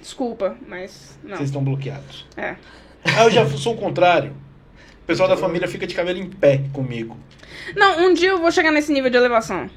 Desculpa, 0.00 0.56
mas 0.66 1.18
não. 1.22 1.36
Vocês 1.36 1.48
estão 1.50 1.62
bloqueados. 1.62 2.26
É. 2.36 2.54
Ah, 3.04 3.24
eu 3.24 3.30
já 3.30 3.46
sou 3.46 3.74
o 3.74 3.76
contrário. 3.76 4.32
O 5.02 5.06
pessoal 5.06 5.28
da 5.28 5.36
família 5.36 5.68
fica 5.68 5.86
de 5.86 5.94
cabelo 5.94 6.18
em 6.18 6.28
pé 6.28 6.62
comigo. 6.72 7.16
Não, 7.76 8.06
um 8.06 8.14
dia 8.14 8.30
eu 8.30 8.38
vou 8.38 8.50
chegar 8.50 8.70
nesse 8.72 8.92
nível 8.92 9.10
de 9.10 9.16
elevação. 9.16 9.68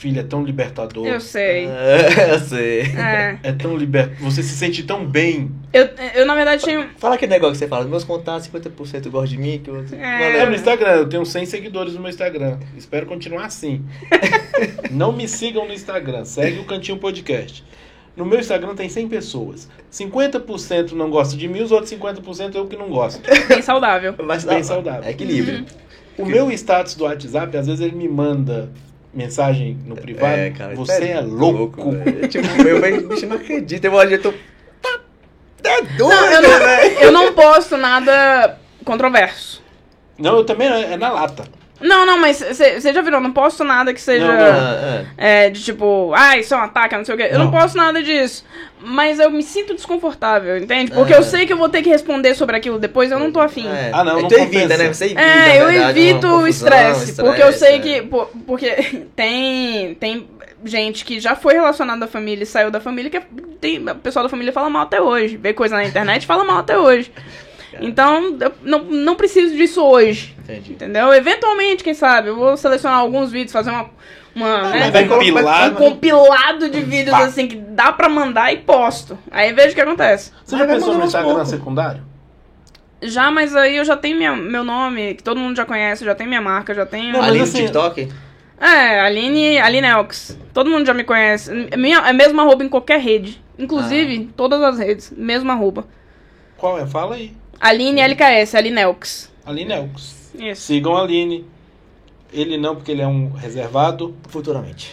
Filha, 0.00 0.20
é 0.20 0.22
tão 0.22 0.42
libertador. 0.42 1.06
Eu 1.06 1.20
sei. 1.20 1.68
É, 1.68 2.32
eu 2.34 2.38
sei. 2.38 2.80
É. 2.80 3.38
É 3.42 3.52
tão 3.52 3.76
liber... 3.76 4.16
Você 4.20 4.42
se 4.42 4.56
sente 4.56 4.82
tão 4.82 5.04
bem. 5.04 5.50
Eu, 5.74 5.90
eu, 6.14 6.24
na 6.24 6.34
verdade, 6.34 6.64
tinha. 6.64 6.88
Fala 6.96 7.16
aquele 7.16 7.32
negócio 7.32 7.52
que 7.52 7.58
você 7.58 7.68
fala, 7.68 7.84
meus 7.84 8.02
contatos, 8.02 8.48
50% 8.48 9.10
gostam 9.10 9.24
de 9.26 9.36
mim, 9.36 9.60
que 9.62 9.68
eu... 9.68 9.84
É. 9.92 10.38
É 10.38 10.46
no 10.46 10.54
Instagram, 10.54 10.92
eu 10.92 11.08
tenho 11.10 11.26
100 11.26 11.44
seguidores 11.44 11.92
no 11.92 12.00
meu 12.00 12.08
Instagram. 12.08 12.58
Espero 12.78 13.04
continuar 13.04 13.44
assim. 13.44 13.84
Não 14.90 15.12
me 15.12 15.28
sigam 15.28 15.66
no 15.66 15.74
Instagram, 15.74 16.24
segue 16.24 16.60
o 16.60 16.64
Cantinho 16.64 16.96
Podcast. 16.96 17.62
No 18.16 18.24
meu 18.24 18.40
Instagram 18.40 18.74
tem 18.74 18.88
100 18.88 19.06
pessoas. 19.06 19.68
50% 19.92 20.92
não 20.92 21.10
gostam 21.10 21.38
de 21.38 21.46
mim, 21.46 21.60
os 21.60 21.70
outros 21.72 21.92
50% 21.92 22.54
eu 22.54 22.66
que 22.66 22.76
não 22.76 22.88
gosto. 22.88 23.20
Bem 23.48 23.60
saudável. 23.60 24.14
Mas 24.24 24.44
Bem 24.44 24.58
dá- 24.58 24.64
saudável. 24.64 25.04
É 25.04 25.10
equilíbrio. 25.10 25.66
O 26.16 26.24
meu 26.24 26.50
status 26.50 26.94
do 26.94 27.04
WhatsApp, 27.04 27.54
às 27.56 27.66
vezes 27.66 27.80
ele 27.80 27.94
me 27.94 28.08
manda 28.08 28.70
mensagem 29.12 29.76
no 29.86 29.96
privado. 29.96 30.34
É, 30.34 30.50
cara, 30.50 30.74
você 30.74 31.08
é 31.08 31.20
louco. 31.20 31.90
velho. 31.92 32.28
tipo, 32.28 32.46
meu 32.62 32.80
bem, 32.80 33.06
bicho 33.06 33.26
não 33.26 33.36
acredita. 33.36 33.86
Eu 33.86 33.94
olho, 33.94 34.14
eu 34.14 34.22
tô. 34.22 34.32
Tá. 34.80 35.00
É 35.64 35.82
doido, 35.82 35.98
Não, 35.98 36.32
eu 36.32 36.42
não, 36.42 36.50
eu 37.02 37.12
não 37.12 37.32
posto 37.34 37.76
nada 37.76 38.58
controverso. 38.84 39.62
não, 40.18 40.36
eu 40.38 40.44
também 40.44 40.68
é 40.68 40.96
na 40.96 41.10
lata. 41.10 41.44
Não, 41.80 42.04
não, 42.04 42.18
mas 42.18 42.38
você 42.40 42.92
já 42.92 43.00
virou, 43.00 43.18
eu 43.18 43.22
não 43.22 43.32
posto 43.32 43.64
nada 43.64 43.94
que 43.94 44.00
seja. 44.00 44.26
Não, 44.26 44.34
não. 44.36 44.44
Ah, 44.44 45.04
É, 45.16 45.48
de 45.50 45.62
tipo, 45.62 46.12
ah, 46.14 46.36
isso 46.36 46.52
é 46.52 46.56
um 46.56 46.60
ataque, 46.60 46.96
não 46.96 47.04
sei 47.04 47.14
o 47.14 47.18
quê. 47.18 47.28
Eu 47.30 47.38
não 47.38 47.46
Não. 47.46 47.50
posto 47.52 47.76
nada 47.76 48.02
disso. 48.02 48.44
Mas 48.82 49.18
eu 49.18 49.30
me 49.30 49.42
sinto 49.42 49.74
desconfortável, 49.74 50.56
entende? 50.58 50.90
Porque 50.90 51.12
Ah. 51.12 51.16
eu 51.16 51.22
sei 51.22 51.46
que 51.46 51.52
eu 51.52 51.56
vou 51.56 51.68
ter 51.68 51.82
que 51.82 51.88
responder 51.88 52.34
sobre 52.34 52.56
aquilo 52.56 52.78
depois, 52.78 53.10
eu 53.10 53.18
não 53.18 53.32
tô 53.32 53.40
afim. 53.40 53.66
É. 53.66 53.90
Ah, 53.92 54.04
não, 54.04 54.22
não 54.22 54.28
tu 54.28 54.34
evita, 54.34 54.76
né? 54.76 54.92
Você 54.92 55.06
evita. 55.06 55.20
É, 55.22 55.60
eu 55.62 55.66
verdade, 55.68 55.98
evito 56.00 56.26
uma 56.26 56.36
o 56.36 56.40
confusão, 56.40 56.68
estresse, 56.68 57.14
porque 57.16 57.42
eu 57.42 57.52
sei 57.52 57.76
é. 57.76 57.78
que. 57.78 58.02
Porque 58.46 58.70
tem. 59.16 59.94
Tem 59.94 60.28
gente 60.62 61.06
que 61.06 61.18
já 61.18 61.34
foi 61.34 61.54
relacionada 61.54 62.04
à 62.04 62.08
família 62.08 62.42
e 62.42 62.46
saiu 62.46 62.70
da 62.70 62.80
família, 62.80 63.10
que 63.10 63.16
é- 63.16 63.22
tem, 63.58 63.78
o 63.78 63.94
pessoal 63.94 64.22
da 64.22 64.28
família 64.28 64.52
fala 64.52 64.68
mal 64.68 64.82
até 64.82 65.00
hoje. 65.00 65.38
Vê 65.38 65.54
coisa 65.54 65.74
na 65.76 65.84
internet 65.84 66.24
e 66.24 66.26
fala 66.26 66.44
mal 66.44 66.58
até 66.58 66.78
hoje. 66.78 67.10
Então, 67.80 68.36
eu 68.40 68.52
não, 68.62 68.80
não 68.82 69.14
preciso 69.14 69.54
disso 69.56 69.80
hoje. 69.82 70.34
Entendi. 70.52 70.72
Entendeu? 70.72 71.12
Eventualmente, 71.12 71.82
quem 71.84 71.94
sabe, 71.94 72.28
eu 72.28 72.36
vou 72.36 72.56
selecionar 72.56 72.98
alguns 72.98 73.30
vídeos, 73.30 73.52
fazer 73.52 73.70
uma. 73.70 73.90
uma 74.34 74.70
né, 74.70 74.78
mas 74.80 74.92
vai 74.92 75.04
um 75.04 75.72
um 75.72 75.74
compilado 75.74 76.68
de 76.68 76.80
vídeos 76.80 77.16
Pá. 77.16 77.24
assim 77.24 77.46
que 77.48 77.56
dá 77.56 77.92
pra 77.92 78.08
mandar 78.08 78.52
e 78.52 78.58
posto. 78.58 79.18
Aí 79.30 79.52
vejo 79.52 79.72
o 79.72 79.74
que 79.74 79.80
acontece. 79.80 80.32
Você 80.44 80.56
já 80.56 80.66
pensou 80.66 80.94
no 80.94 81.04
Instagram 81.04 81.44
secundário? 81.44 82.02
Já, 83.02 83.30
mas 83.30 83.56
aí 83.56 83.76
eu 83.76 83.84
já 83.84 83.96
tenho 83.96 84.16
minha- 84.16 84.36
meu 84.36 84.62
nome, 84.62 85.14
que 85.14 85.22
todo 85.22 85.40
mundo 85.40 85.56
já 85.56 85.64
conhece, 85.64 86.04
já 86.04 86.14
tem 86.14 86.26
minha 86.26 86.40
marca, 86.42 86.74
já 86.74 86.84
tenho. 86.84 87.12
Não, 87.14 87.34
no 87.34 87.42
assim- 87.42 87.62
TikTok? 87.62 88.08
É, 88.60 89.00
Aline, 89.00 89.58
Aline 89.58 89.86
Elks. 89.86 90.38
Todo 90.52 90.68
mundo 90.68 90.84
já 90.84 90.92
me 90.92 91.02
conhece. 91.02 91.50
Minha, 91.78 91.98
é 92.00 92.12
mesmo 92.12 92.38
arroba 92.42 92.62
em 92.62 92.68
qualquer 92.68 93.00
rede. 93.00 93.42
Inclusive, 93.58 94.28
Ah. 94.28 94.34
todas 94.36 94.60
as 94.62 94.78
redes. 94.78 95.10
Mesmo 95.16 95.50
arroba. 95.50 95.86
Qual 96.58 96.78
é? 96.78 96.86
Fala 96.86 97.14
aí. 97.14 97.32
Aline 97.58 98.02
LKS, 98.02 98.54
Aline 98.54 98.80
Elks. 98.82 99.32
Aline 99.46 99.72
Elks. 99.72 100.19
Isso. 100.38 100.62
Sigam 100.62 100.96
a 100.96 101.02
Aline. 101.02 101.44
Ele 102.32 102.56
não, 102.56 102.76
porque 102.76 102.92
ele 102.92 103.02
é 103.02 103.06
um 103.06 103.30
reservado. 103.32 104.14
Futuramente. 104.28 104.92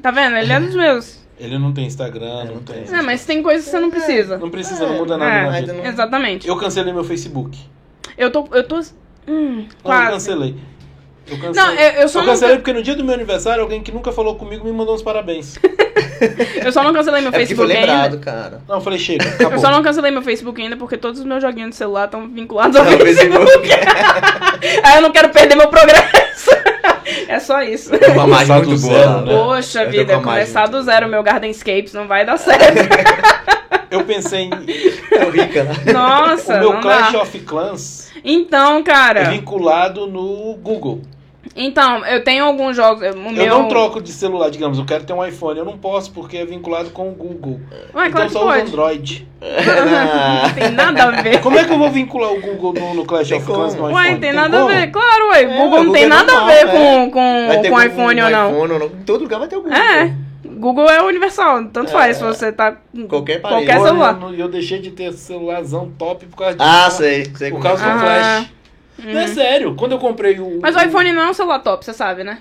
Tá 0.00 0.10
vendo? 0.10 0.36
Ele 0.36 0.52
é 0.52 0.60
dos 0.60 0.74
meus. 0.74 1.20
Ele 1.38 1.58
não 1.58 1.72
tem 1.72 1.86
Instagram, 1.86 2.26
É, 2.40 2.44
não, 2.44 2.54
não 2.56 2.62
tem. 2.62 2.84
tem. 2.84 2.94
É, 2.98 3.02
mas 3.02 3.24
tem 3.24 3.42
coisas 3.42 3.64
que 3.64 3.70
você 3.70 3.80
não 3.80 3.90
precisa. 3.90 4.36
Não 4.38 4.50
precisa, 4.50 4.86
não 4.86 4.96
muda 4.98 5.16
nada 5.16 5.30
É, 5.30 5.42
na 5.44 5.50
mas 5.50 5.60
vida. 5.60 5.72
não- 5.72 5.86
Exatamente. 5.86 6.46
Eu 6.48 6.56
cancelei 6.56 6.92
meu 6.92 7.04
Facebook. 7.04 7.58
Eu 8.16 8.30
tô. 8.30 8.46
Eu 8.52 8.66
tô. 8.66 8.76
Hum, 8.76 8.82
Não, 9.56 9.58
eu 9.62 9.66
quase. 9.82 10.10
cancelei. 10.12 10.56
Eu 11.26 11.38
cancelei. 11.38 11.52
Não, 11.54 11.72
eu, 11.74 11.90
eu 12.02 12.08
só 12.08 12.18
eu 12.20 12.24
não. 12.26 12.32
cancelei 12.32 12.56
porque 12.56 12.72
no 12.72 12.82
dia 12.82 12.94
do 12.94 13.04
meu 13.04 13.14
aniversário, 13.14 13.62
alguém 13.62 13.82
que 13.82 13.92
nunca 13.92 14.10
falou 14.12 14.34
comigo 14.36 14.64
me 14.64 14.72
mandou 14.72 14.94
uns 14.94 15.02
parabéns. 15.02 15.58
Eu 16.62 16.70
só 16.70 16.82
não 16.82 16.92
cancelei 16.92 17.22
meu 17.22 17.30
É 17.30 17.32
foi 17.32 17.40
Facebook 17.46 17.72
lembrado, 17.72 18.12
ainda. 18.12 18.18
cara. 18.18 18.60
Não, 18.68 18.74
eu 18.76 18.80
falei, 18.82 18.98
chega, 18.98 19.26
acabou. 19.26 19.52
Eu 19.54 19.58
só 19.58 19.70
não 19.70 19.82
cancelei 19.82 20.10
meu 20.10 20.20
Facebook 20.20 20.60
ainda 20.60 20.76
porque 20.76 20.98
todos 20.98 21.18
os 21.18 21.24
meus 21.24 21.40
joguinhos 21.42 21.70
de 21.70 21.76
celular 21.76 22.04
estão 22.04 22.28
vinculados 22.28 22.76
ao 22.76 22.84
Não, 22.84 22.98
Facebook. 22.98 23.38
Facebook. 23.46 23.68
Aí 24.84 24.96
eu 24.96 25.00
não 25.02 25.10
quero 25.12 25.30
perder 25.30 25.54
meu 25.54 25.68
progresso. 25.68 26.50
é 27.26 27.40
só 27.40 27.62
isso. 27.62 27.90
Com 27.98 28.10
uma 28.12 28.22
Começar 28.24 28.56
muito 28.56 28.68
do 28.70 28.80
boa. 28.82 28.98
zero, 28.98 29.20
né? 29.22 29.32
Poxa 29.34 29.80
Eu 29.80 29.84
tô 29.86 29.90
vida, 29.92 30.20
começar 30.20 30.66
do 30.66 30.82
zero 30.82 31.08
meu 31.08 31.22
Gardenscapes 31.22 31.94
não 31.94 32.06
vai 32.06 32.26
dar 32.26 32.36
certo. 32.36 32.60
Eu 33.90 34.04
pensei 34.04 34.42
em. 34.42 34.50
Tão 34.50 35.30
rica, 35.30 35.64
né? 35.64 35.92
Nossa, 35.92 36.56
o 36.56 36.60
meu 36.60 36.72
não 36.74 36.80
Clash 36.80 37.12
dá. 37.12 37.22
of 37.22 37.38
Clans 37.40 38.12
Então, 38.24 38.78
é 38.78 38.82
cara, 38.82 39.24
vinculado 39.30 40.06
no 40.06 40.54
Google. 40.62 41.00
Então, 41.56 42.04
eu 42.06 42.22
tenho 42.22 42.44
alguns 42.44 42.76
jogos. 42.76 43.02
O 43.02 43.04
Eu 43.06 43.32
meu... 43.32 43.48
não 43.48 43.66
troco 43.68 44.00
de 44.00 44.12
celular, 44.12 44.50
digamos, 44.50 44.78
eu 44.78 44.84
quero 44.84 45.02
ter 45.04 45.12
um 45.12 45.24
iPhone. 45.24 45.58
Eu 45.58 45.64
não 45.64 45.76
posso 45.76 46.12
porque 46.12 46.36
é 46.36 46.44
vinculado 46.44 46.90
com 46.90 47.08
o 47.08 47.12
Google. 47.12 47.60
Ué, 47.94 48.06
então 48.06 48.12
claro 48.12 48.30
só 48.30 48.40
uso. 48.42 48.60
Android. 48.60 49.28
não 49.40 50.54
tem 50.54 50.70
nada 50.70 51.04
a 51.04 51.10
ver. 51.22 51.40
Como 51.40 51.58
é 51.58 51.64
que 51.64 51.72
eu 51.72 51.78
vou 51.78 51.90
vincular 51.90 52.30
o 52.30 52.40
Google 52.40 52.74
no, 52.74 52.94
no 52.94 53.04
Clash 53.04 53.28
Tem 53.28 53.38
of 53.38 53.46
Clans 53.46 53.74
no 53.74 53.86
Ué, 53.86 54.04
iPhone? 54.04 54.20
tem 54.20 54.32
nada 54.32 54.56
a 54.56 54.60
como? 54.60 54.72
ver. 54.72 54.90
Claro, 54.92 55.28
ué. 55.30 55.44
Google 55.44 55.58
não 55.58 55.70
Google 55.78 55.92
tem 55.94 56.04
é 56.04 56.06
nada 56.06 56.32
normal, 56.32 56.44
a 56.44 56.52
ver 56.52 56.60
é. 56.60 56.66
com, 56.66 57.10
com, 57.10 57.48
com 57.48 57.62
Google 57.62 57.82
iPhone 57.82 58.22
ou 58.22 58.30
não. 58.30 58.50
iPhone 58.50 58.72
ou 58.72 58.78
não. 58.78 58.86
Em 58.86 59.04
todo 59.04 59.22
lugar 59.22 59.38
vai 59.40 59.48
ter 59.48 59.56
o 59.56 59.62
Google. 59.62 59.76
É. 59.76 60.14
Google 60.60 60.88
é 60.88 61.02
universal, 61.02 61.64
tanto 61.66 61.88
É. 61.88 61.92
faz 61.92 62.16
se 62.18 62.22
você 62.22 62.52
tá 62.52 62.72
com 62.72 63.08
Qualquer 63.08 63.38
aparelho. 63.38 63.66
qualquer 63.66 63.80
celular. 63.82 64.18
Eu, 64.22 64.34
eu 64.34 64.48
deixei 64.48 64.78
de 64.80 64.90
ter 64.92 65.12
celularzão 65.12 65.90
top 65.98 66.26
por 66.26 66.36
causa 66.36 66.56
disso. 66.56 66.68
Ah, 66.70 66.90
sei. 66.90 67.24
sei 67.34 67.50
Por 67.50 67.56
como 67.56 67.62
causa 67.62 67.84
é. 67.84 67.86
do 67.86 67.92
Ah. 67.98 68.00
Flash. 68.00 68.50
Não 69.14 69.20
é 69.20 69.26
sério. 69.28 69.74
Quando 69.74 69.92
eu 69.92 69.98
comprei 69.98 70.38
o. 70.38 70.60
Mas 70.60 70.76
o 70.76 70.80
iPhone 70.80 71.12
não 71.12 71.22
é 71.22 71.30
um 71.30 71.34
celular 71.34 71.58
top, 71.60 71.84
você 71.84 71.92
sabe, 71.94 72.22
né? 72.22 72.38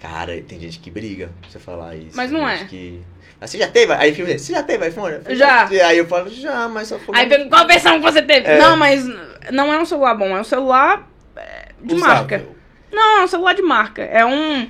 Cara, 0.00 0.38
tem 0.42 0.58
gente 0.58 0.80
que 0.80 0.90
briga 0.90 1.30
pra 1.40 1.48
você 1.50 1.58
falar 1.60 1.94
isso. 1.96 2.16
Mas 2.16 2.30
não 2.32 2.46
é. 2.48 2.64
Que... 2.64 3.00
Ah, 3.40 3.46
você 3.46 3.56
já 3.58 3.68
teve? 3.68 3.92
Aí 3.92 4.12
fica 4.12 4.36
você 4.38 4.52
já 4.52 4.62
teve 4.62 4.88
iPhone? 4.88 5.16
Já. 5.30 5.66
Aí 5.68 5.98
eu 5.98 6.06
falo, 6.06 6.28
já, 6.28 6.68
mas 6.68 6.88
só 6.88 6.98
foi. 6.98 7.16
Aí 7.16 7.28
pergunta, 7.28 7.50
qual 7.50 7.66
versão 7.66 8.00
que 8.00 8.04
você 8.12 8.20
teve? 8.22 8.46
É. 8.48 8.58
Não, 8.58 8.76
mas 8.76 9.04
não 9.52 9.72
é 9.72 9.78
um 9.80 9.84
celular 9.84 10.14
bom, 10.14 10.36
é 10.36 10.40
um 10.40 10.44
celular 10.44 11.08
é, 11.36 11.68
de 11.82 11.94
usável. 11.94 12.14
marca. 12.16 12.44
Não, 12.92 13.20
é 13.20 13.24
um 13.24 13.28
celular 13.28 13.54
de 13.54 13.62
marca. 13.62 14.02
É 14.02 14.24
um. 14.26 14.68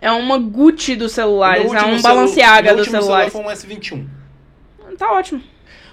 É 0.00 0.10
uma 0.10 0.38
Gucci 0.38 0.96
dos 0.96 1.12
celulares, 1.12 1.70
Meu 1.70 1.78
é 1.78 1.84
um 1.84 2.00
Balenciaga 2.00 2.68
meu 2.68 2.76
dos 2.76 2.86
último 2.86 3.02
celulares. 3.02 3.32
celular 3.32 3.52
foi 3.56 3.68
um 3.74 3.76
S21. 3.78 4.06
Tá 4.98 5.12
ótimo. 5.12 5.42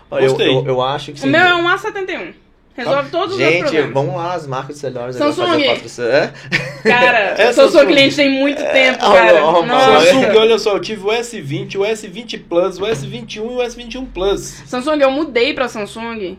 Olha, 0.09 0.23
eu, 0.23 0.29
Gostei. 0.29 0.47
eu, 0.49 0.65
eu 0.65 0.81
acho 0.81 1.11
que 1.11 1.19
O 1.19 1.21
sim. 1.23 1.29
meu 1.29 1.41
é 1.41 1.55
um 1.55 1.65
A71. 1.67 2.33
Resolve 2.75 3.09
todos 3.09 3.33
os 3.33 3.39
meus 3.39 3.51
Gente, 3.53 3.61
problemas. 3.63 3.93
vamos 3.93 4.15
lá 4.15 4.27
nas 4.33 4.45
marcas 4.47 4.75
de 4.75 4.81
celulares 4.81 5.15
agora 5.15 5.33
Samsung. 5.33 5.79
fazer. 5.81 6.33
É? 6.85 6.89
Cara, 6.89 7.17
É 7.37 7.49
eu 7.49 7.53
sou 7.53 7.69
Samsung. 7.69 7.87
cliente 7.87 8.15
tem 8.15 8.29
muito 8.29 8.61
tempo, 8.71 8.99
oh, 9.01 9.11
cara. 9.11 9.41
não, 9.41 9.65
Nossa. 9.65 10.05
Samsung, 10.05 10.37
olha 10.37 10.57
só, 10.59 10.73
eu 10.75 10.79
tive 10.79 11.01
o 11.03 11.09
S20, 11.09 11.75
o 11.75 11.79
S20 11.81 12.41
Plus, 12.47 12.77
o 12.79 12.83
S21 12.83 13.35
e 13.37 13.39
o 13.39 13.57
S21 13.57 14.05
Plus. 14.13 14.63
Samsung, 14.67 14.99
eu 15.01 15.11
mudei 15.11 15.53
pra 15.53 15.67
Samsung. 15.67 16.37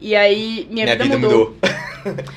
E 0.00 0.14
aí, 0.14 0.66
minha, 0.70 0.86
vida, 0.96 1.18
mudou. 1.18 1.56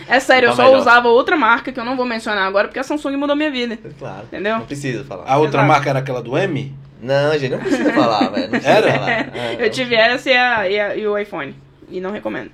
É 0.08 0.20
sério, 0.20 0.48
eu 0.48 0.52
Tá 0.52 0.56
só 0.56 0.64
melhor. 0.64 0.80
usava 0.80 1.08
outra 1.10 1.38
marca 1.38 1.72
que 1.72 1.80
eu 1.80 1.86
não 1.86 1.96
vou 1.96 2.04
mencionar 2.06 2.48
agora, 2.48 2.68
porque 2.68 2.80
a 2.80 2.84
Samsung 2.84 3.16
mudou 3.18 3.36
minha 3.36 3.52
vida. 3.52 3.78
Claro. 4.00 4.24
Entendeu? 4.24 4.58
Não 4.58 4.66
precisa 4.66 5.04
falar. 5.04 5.26
A 5.28 5.38
outra 5.38 5.60
Exato. 5.60 5.68
marca 5.68 5.90
era 5.92 6.00
aquela 6.00 6.24
do 6.24 6.36
M? 6.36 6.76
Não, 7.00 7.38
gente, 7.38 7.52
não 7.52 7.60
precisa 7.60 7.94
falar, 7.94 8.30
velho. 8.32 8.44
Não 8.46 8.50
precisa 8.50 8.70
Era? 8.72 8.92
falar. 8.94 9.12
É, 9.12 9.58
Eu 9.64 9.70
tive 9.70 9.94
essa 9.94 10.28
e, 10.30 10.36
a- 10.36 10.68
e 10.70 10.80
a- 10.80 10.96
e 10.96 11.08
o 11.08 11.16
iPhone. 11.16 11.56
E 11.88 12.02
não 12.02 12.10
recomendo. 12.12 12.50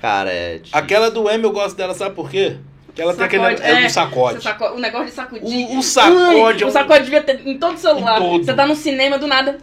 Cara, 0.00 0.30
é. 0.30 0.60
tipo, 0.60 0.76
Aquela 0.78 1.10
do 1.10 1.28
M 1.28 1.42
eu 1.42 1.50
gosto 1.50 1.76
dela, 1.76 1.92
sabe 1.92 2.14
por 2.14 2.30
quê? 2.30 2.56
Que 2.94 3.02
ela 3.02 3.12
tem 3.14 3.24
aquele 3.26 3.42
Sacode, 3.42 3.62
é, 3.64 3.82
é. 3.82 3.86
um 3.86 3.90
sacode. 3.90 4.42
Saco- 4.44 4.74
O 4.76 4.78
negócio 4.78 5.06
de 5.06 5.12
sacudir. 5.12 5.66
O, 5.70 5.78
o 5.78 5.82
sacode 5.82 6.14
é 6.16 6.44
Ui, 6.44 6.64
um... 6.64 6.68
O 6.68 6.70
sacode 6.70 7.02
devia 7.04 7.20
ter 7.22 7.40
em 7.44 7.58
todo 7.58 7.76
celular. 7.78 8.18
Em 8.18 8.20
todo. 8.30 8.44
Você 8.44 8.54
tá 8.54 8.64
no 8.64 8.76
cinema 8.76 9.18
do 9.18 9.26
nada. 9.26 9.58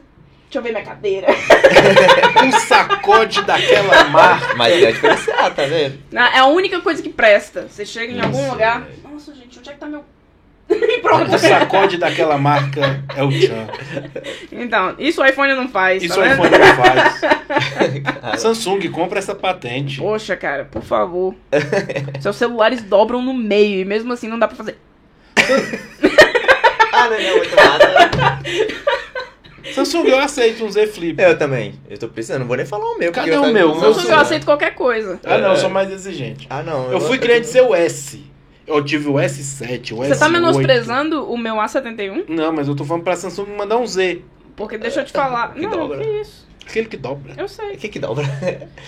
Deixa 0.51 0.59
eu 0.59 0.63
ver 0.63 0.71
minha 0.73 0.83
cadeira. 0.83 1.27
um 2.43 2.51
sacode 2.59 3.41
daquela 3.43 4.03
marca. 4.09 4.53
Mas 4.55 4.83
é 4.83 4.91
diferenciar, 4.91 5.55
tá 5.55 5.63
vendo? 5.63 5.97
É 6.11 6.39
a 6.39 6.45
única 6.47 6.81
coisa 6.81 7.01
que 7.01 7.07
presta. 7.07 7.69
Você 7.69 7.85
chega 7.85 8.11
em 8.11 8.19
algum 8.19 8.51
lugar. 8.51 8.81
velho. 8.81 8.97
Nossa, 9.13 9.33
gente, 9.33 9.57
onde 9.59 9.69
é 9.69 9.71
que 9.71 9.79
tá 9.79 9.85
meu. 9.85 10.03
Pronto. 11.01 11.33
O 11.33 11.39
sacode 11.39 11.97
daquela 11.97 12.37
marca 12.37 13.01
é 13.15 13.23
o 13.23 13.31
Chan. 13.31 13.65
Então, 14.51 14.93
isso 14.99 15.21
o 15.21 15.25
iPhone 15.25 15.53
não 15.55 15.69
faz. 15.69 16.03
Isso 16.03 16.15
tá 16.15 16.19
o 16.19 16.23
vendo? 16.23 16.33
iPhone 16.33 16.57
não 16.57 16.75
faz. 16.75 18.41
Samsung, 18.41 18.89
compra 18.89 19.19
essa 19.19 19.33
patente. 19.33 19.99
Poxa, 19.99 20.35
cara, 20.35 20.65
por 20.65 20.81
favor. 20.81 21.33
Seus 22.19 22.35
celulares 22.35 22.81
dobram 22.81 23.21
no 23.21 23.33
meio 23.33 23.79
e 23.79 23.85
mesmo 23.85 24.11
assim 24.11 24.27
não 24.27 24.37
dá 24.37 24.49
pra 24.49 24.57
fazer. 24.57 24.77
ah, 26.91 27.09
não, 27.09 27.21
não, 27.21 27.37
muito 27.37 27.55
nada. 27.55 28.41
Samsung, 29.73 30.07
eu 30.07 30.19
aceito 30.19 30.63
um 30.65 30.71
Z 30.71 30.87
Flip. 30.87 31.21
Eu 31.21 31.37
também. 31.37 31.73
Eu 31.89 31.97
tô 31.97 32.07
pensando, 32.07 32.39
não 32.39 32.47
vou 32.47 32.57
nem 32.57 32.65
falar 32.65 32.85
o 32.85 32.97
meu. 32.97 33.11
Cadê 33.11 33.31
o 33.31 33.33
eu- 33.45 33.53
meu? 33.53 33.75
Meu 33.79 33.93
Samsung 33.93 34.09
eu 34.11 34.19
aceito 34.19 34.45
qualquer 34.45 34.73
coisa. 34.75 35.19
Ah, 35.25 35.37
não, 35.37 35.49
eu 35.51 35.55
sou 35.57 35.69
mais 35.69 35.91
exigente. 35.91 36.47
Ah, 36.49 36.63
não. 36.63 36.91
Eu 36.91 36.99
fui 36.99 37.17
querendo 37.17 37.43
ser 37.45 37.61
o 37.61 37.73
S. 37.75 38.23
Eu 38.67 38.83
tive 38.83 39.09
o 39.09 39.13
S7, 39.15 39.91
o 39.93 39.97
S8. 39.97 40.07
Você 40.07 40.19
tá 40.19 40.29
menosprezando 40.29 41.29
o 41.29 41.37
meu 41.37 41.55
A71? 41.55 42.25
Não, 42.29 42.53
mas 42.53 42.67
eu 42.67 42.75
tô 42.75 42.85
falando 42.85 43.03
pra 43.03 43.15
Samsung 43.15 43.47
mandar 43.57 43.77
um 43.77 43.85
Z. 43.87 44.21
Porque 44.55 44.77
deixa 44.77 45.01
eu 45.01 45.05
te 45.05 45.11
falar. 45.11 45.53
Que 45.53 45.61
não, 45.61 45.71
dobra. 45.71 45.99
que 45.99 46.07
isso. 46.21 46.47
Aquele 46.67 46.87
que 46.87 46.95
dobra. 46.95 47.33
Eu 47.37 47.47
sei. 47.49 47.73
O 47.73 47.77
que 47.77 47.89
que 47.89 47.99
dobra? 47.99 48.23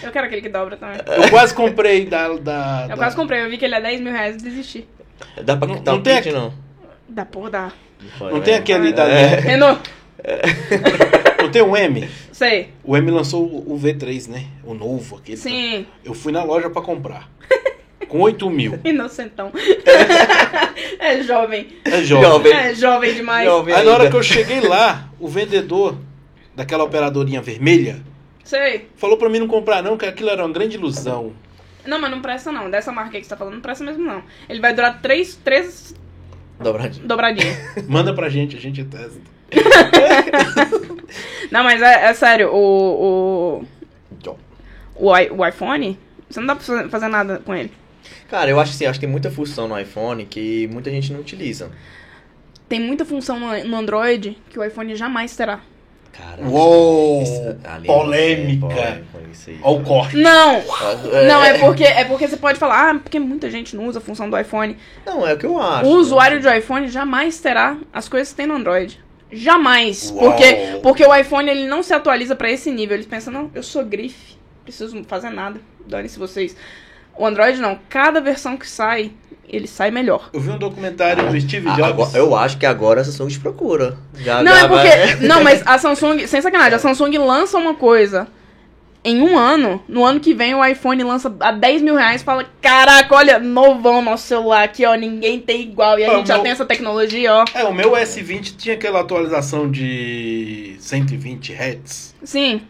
Eu 0.02 0.12
quero 0.12 0.28
aquele 0.28 0.42
que 0.42 0.48
dobra 0.50 0.78
também. 0.78 0.98
Eu 1.06 1.30
quase 1.30 1.54
comprei 1.54 2.06
da. 2.06 2.28
da, 2.30 2.82
Eu 2.84 2.88
da- 2.90 2.96
quase 2.98 3.16
comprei, 3.16 3.44
eu 3.44 3.50
vi 3.50 3.58
que 3.58 3.66
ele 3.66 3.76
é 3.76 3.82
10 3.82 4.00
mil 4.00 4.14
reais 4.14 4.36
e 4.36 4.44
desisti. 4.44 4.88
Dá 5.44 5.58
pra 5.58 5.68
Não- 5.68 5.76
quitar 5.76 5.94
não 5.94 6.00
o 6.00 6.04
tem 6.04 6.16
kit, 6.18 6.30
aqui- 6.30 6.38
não? 6.38 6.54
Da 7.10 7.26
porra 7.26 7.50
da. 7.50 7.72
pode, 8.20 8.34
Não 8.34 8.42
tem 8.42 8.54
aquele 8.56 8.94
da. 8.94 9.04
É. 9.10 9.36
Renault, 9.40 9.82
Eu 11.40 11.52
tenho 11.52 11.66
um 11.66 11.76
M. 11.76 12.08
sei. 12.32 12.70
O 12.84 12.96
M 12.96 13.12
lançou 13.12 13.44
o 13.46 13.74
o 13.74 13.80
V3, 13.80 14.30
né? 14.30 14.46
O 14.64 14.74
novo, 14.74 15.18
aquele. 15.18 15.38
Sim, 15.38 15.86
Eu 16.04 16.14
fui 16.14 16.32
na 16.32 16.44
loja 16.44 16.70
pra 16.70 16.82
comprar. 16.82 17.30
Com 18.08 18.20
8 18.22 18.50
mil. 18.50 18.80
inocentão. 18.86 19.52
é 21.00 21.24
jovem. 21.24 21.68
É 21.84 22.04
jovem. 22.04 22.30
Jovem. 22.30 22.54
É 22.54 22.76
jovem 22.76 23.14
demais. 23.14 23.46
Jovem 23.46 23.74
Aí 23.74 23.86
na 23.86 23.92
hora 23.92 24.10
que 24.10 24.16
eu 24.16 24.24
cheguei 24.24 24.62
lá, 24.62 25.10
o 25.20 25.28
vendedor 25.28 25.98
daquela 26.56 26.84
operadorinha 26.84 27.42
vermelha 27.42 28.02
Sei. 28.44 28.88
falou 28.96 29.18
pra 29.18 29.30
mim 29.30 29.40
não 29.40 29.48
comprar 29.48 29.82
não, 29.82 29.98
que 29.98 30.06
aquilo 30.06 30.30
era 30.30 30.46
uma 30.46 30.54
grande 30.54 30.76
ilusão. 30.78 31.34
Não, 31.86 32.00
mas 32.00 32.12
não 32.12 32.22
presta 32.22 32.52
não. 32.52 32.70
Dessa 32.70 32.92
marca 32.92 33.18
aí 33.18 33.22
que 33.22 33.26
você 33.26 33.30
tá 33.32 33.38
falando, 33.38 33.56
não 33.56 33.62
presta 33.62 33.84
mesmo 33.84 34.04
não. 34.04 34.24
Ele 34.48 34.60
vai 34.60 34.74
durar 34.74 35.02
três, 35.02 35.36
três 35.44 35.96
Dobradinho. 36.60 37.08
dobradinhas. 37.08 37.58
Manda 37.88 38.14
pra 38.14 38.30
gente, 38.30 38.56
a 38.56 38.60
gente 38.60 38.84
testa. 38.84 39.20
Não, 41.52 41.64
mas 41.64 41.82
é, 41.82 42.06
é 42.06 42.14
sério, 42.14 42.50
o, 42.54 43.62
o, 43.62 43.66
o, 44.96 45.18
i- 45.18 45.30
o 45.32 45.46
iPhone, 45.46 46.00
você 46.30 46.40
não 46.40 46.48
dá 46.48 46.56
pra 46.56 46.90
fazer- 46.90 47.08
nada 47.08 47.42
com 47.46 47.54
ele. 47.54 47.72
Cara, 48.30 48.50
eu 48.50 48.60
acho 48.60 48.72
assim, 48.72 48.86
acho 48.86 49.00
que 49.00 49.06
tem 49.06 49.12
muita 49.12 49.30
função 49.30 49.68
no 49.68 49.80
iPhone 49.80 50.26
que 50.26 50.68
muita 50.72 50.90
gente 50.90 51.12
não 51.14 51.20
utiliza. 51.20 51.72
Tem 52.68 52.80
muita 52.80 53.06
função 53.06 53.40
no, 53.40 53.76
Android 53.78 54.38
que 54.50 54.58
o 54.58 54.64
iPhone 54.64 54.96
jamais 54.96 55.36
terá. 55.36 55.60
Cara, 56.12 56.44
Uou! 56.48 57.24
isso- 57.24 57.58
polêmica. 57.86 58.68
é 58.76 59.02
isso 59.32 59.50
aí. 59.50 59.60
Ó 59.64 59.74
o 59.74 59.84
corte. 59.84 60.16
Não! 60.16 60.62
Não, 61.28 61.44
é 61.44 61.58
porque, 61.58 61.84
é 61.84 62.06
porque 62.06 62.28
você 62.28 62.38
pode 62.38 62.60
falar, 62.60 62.92
ah, 62.92 63.00
porque 63.00 63.20
muita 63.20 63.50
gente 63.50 63.76
não 63.76 63.88
usa 63.88 63.98
a 64.00 64.02
função 64.02 64.30
do 64.30 64.38
iPhone. 64.40 64.78
Não, 65.06 65.28
é 65.28 65.34
o 65.34 65.38
que 65.38 65.46
eu 65.46 65.60
acho. 65.60 65.88
O 65.90 65.96
usuário 65.96 66.40
de 66.40 66.48
iPhone 66.58 66.88
jamais 66.88 67.40
terá 67.40 67.78
as 67.92 68.08
coisas 68.08 68.30
que 68.30 68.36
tem 68.36 68.46
no 68.46 68.56
Android. 68.56 69.00
Jamais. 69.36 70.12
Porque, 70.12 70.80
porque 70.82 71.06
o 71.06 71.16
iPhone 71.16 71.50
ele 71.50 71.68
não 71.68 71.82
se 71.84 71.94
atualiza 71.94 72.36
pra 72.36 72.50
esse 72.52 72.72
nível. 72.72 72.96
Ele 72.98 73.06
pensa, 73.06 73.30
não, 73.32 73.50
eu 73.54 73.64
sou 73.64 73.84
grife, 73.86 74.36
preciso 74.64 75.04
fazer 75.08 75.30
nada. 75.30 75.60
Dane-se 75.88 76.18
vocês. 76.20 76.56
O 77.18 77.26
Android 77.26 77.60
não. 77.60 77.78
Cada 77.90 78.20
versão 78.22 78.58
que 78.58 78.68
sai, 78.68 79.12
ele 79.48 79.68
sai 79.68 79.92
melhor. 79.92 80.30
Eu 80.34 80.40
vi 80.40 80.50
um 80.50 80.58
documentário 80.58 81.30
do 81.30 81.40
Steve 81.42 81.68
Ah, 81.70 81.76
Jobs. 81.76 81.90
agora- 81.92 82.18
eu 82.18 82.36
acho 82.36 82.58
que 82.58 82.66
agora 82.66 83.02
a 83.02 83.04
Samsung 83.04 83.28
te 83.28 83.40
procura. 83.40 83.98
Já, 84.18 84.42
Não, 84.42 84.52
já 84.56 84.64
é 84.64 84.68
vai- 84.68 85.10
porque. 85.10 85.28
Não, 85.28 85.44
mas 85.44 85.62
a 85.68 85.78
Samsung, 85.78 86.26
sem 86.28 86.42
sacanagem, 86.42 86.74
a 86.76 86.80
Samsung 86.80 87.18
lança 87.18 87.58
uma 87.58 87.76
coisa 87.76 88.28
em 89.04 89.22
um 89.22 89.38
ano. 89.38 89.84
No 89.88 90.04
ano 90.06 90.20
que 90.20 90.34
vem 90.34 90.56
o 90.56 90.64
iPhone 90.66 91.04
lança 91.04 91.36
a 91.40 91.52
10 91.52 91.82
mil 91.82 91.96
reais 91.96 92.22
e 92.22 92.26
fala: 92.26 92.46
Caraca, 92.62 93.14
olha, 93.16 93.40
novão 93.40 94.02
nosso 94.02 94.28
celular 94.28 94.64
aqui, 94.64 94.86
ó. 94.86 94.96
Ninguém 94.96 95.40
tem 95.40 95.62
igual. 95.62 96.00
E 96.00 96.06
a 96.06 96.12
Ah, 96.12 96.16
gente 96.18 96.28
já 96.28 96.36
meu- 96.36 96.44
tem 96.44 96.52
essa 96.52 96.66
tecnologia, 96.66 97.34
ó. 97.34 97.46
É, 97.54 97.64
o 97.66 97.74
meu 97.74 97.92
S20 97.92 98.56
tinha 98.56 98.76
aquela 98.76 99.02
atualização 99.02 99.70
de 99.70 100.76
120 100.80 101.52
Hz 101.54 102.16
Sim. 102.24 102.62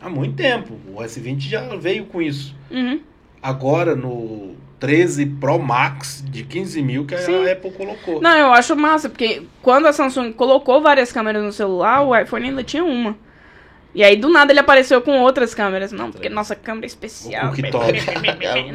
há 0.00 0.08
muito 0.08 0.36
tempo. 0.36 0.74
O 0.94 1.00
S20 1.02 1.40
já 1.40 1.60
veio 1.76 2.06
com 2.06 2.20
isso. 2.22 2.54
Uhum. 2.70 3.00
Agora 3.42 3.94
no 3.94 4.54
13 4.80 5.24
Pro 5.26 5.58
Max 5.58 6.22
de 6.28 6.42
15 6.42 6.82
mil 6.82 7.04
que 7.06 7.16
Sim. 7.16 7.46
a 7.46 7.52
Apple 7.52 7.70
colocou. 7.70 8.20
Não, 8.20 8.36
eu 8.36 8.52
acho 8.52 8.74
massa, 8.76 9.08
porque 9.08 9.42
quando 9.62 9.86
a 9.86 9.92
Samsung 9.92 10.32
colocou 10.32 10.80
várias 10.82 11.12
câmeras 11.12 11.42
no 11.42 11.52
celular, 11.52 12.02
o 12.02 12.14
iPhone 12.16 12.48
ainda 12.48 12.62
tinha 12.64 12.84
uma. 12.84 13.16
E 13.96 14.04
aí, 14.04 14.14
do 14.14 14.28
nada, 14.28 14.52
ele 14.52 14.60
apareceu 14.60 15.00
com 15.00 15.20
outras 15.22 15.54
câmeras. 15.54 15.90
Não, 15.90 16.12
porque 16.12 16.28
nossa 16.28 16.54
câmera 16.54 16.84
é 16.84 16.88
especial. 16.88 17.46
O 17.46 17.56
cooktop. 17.56 17.92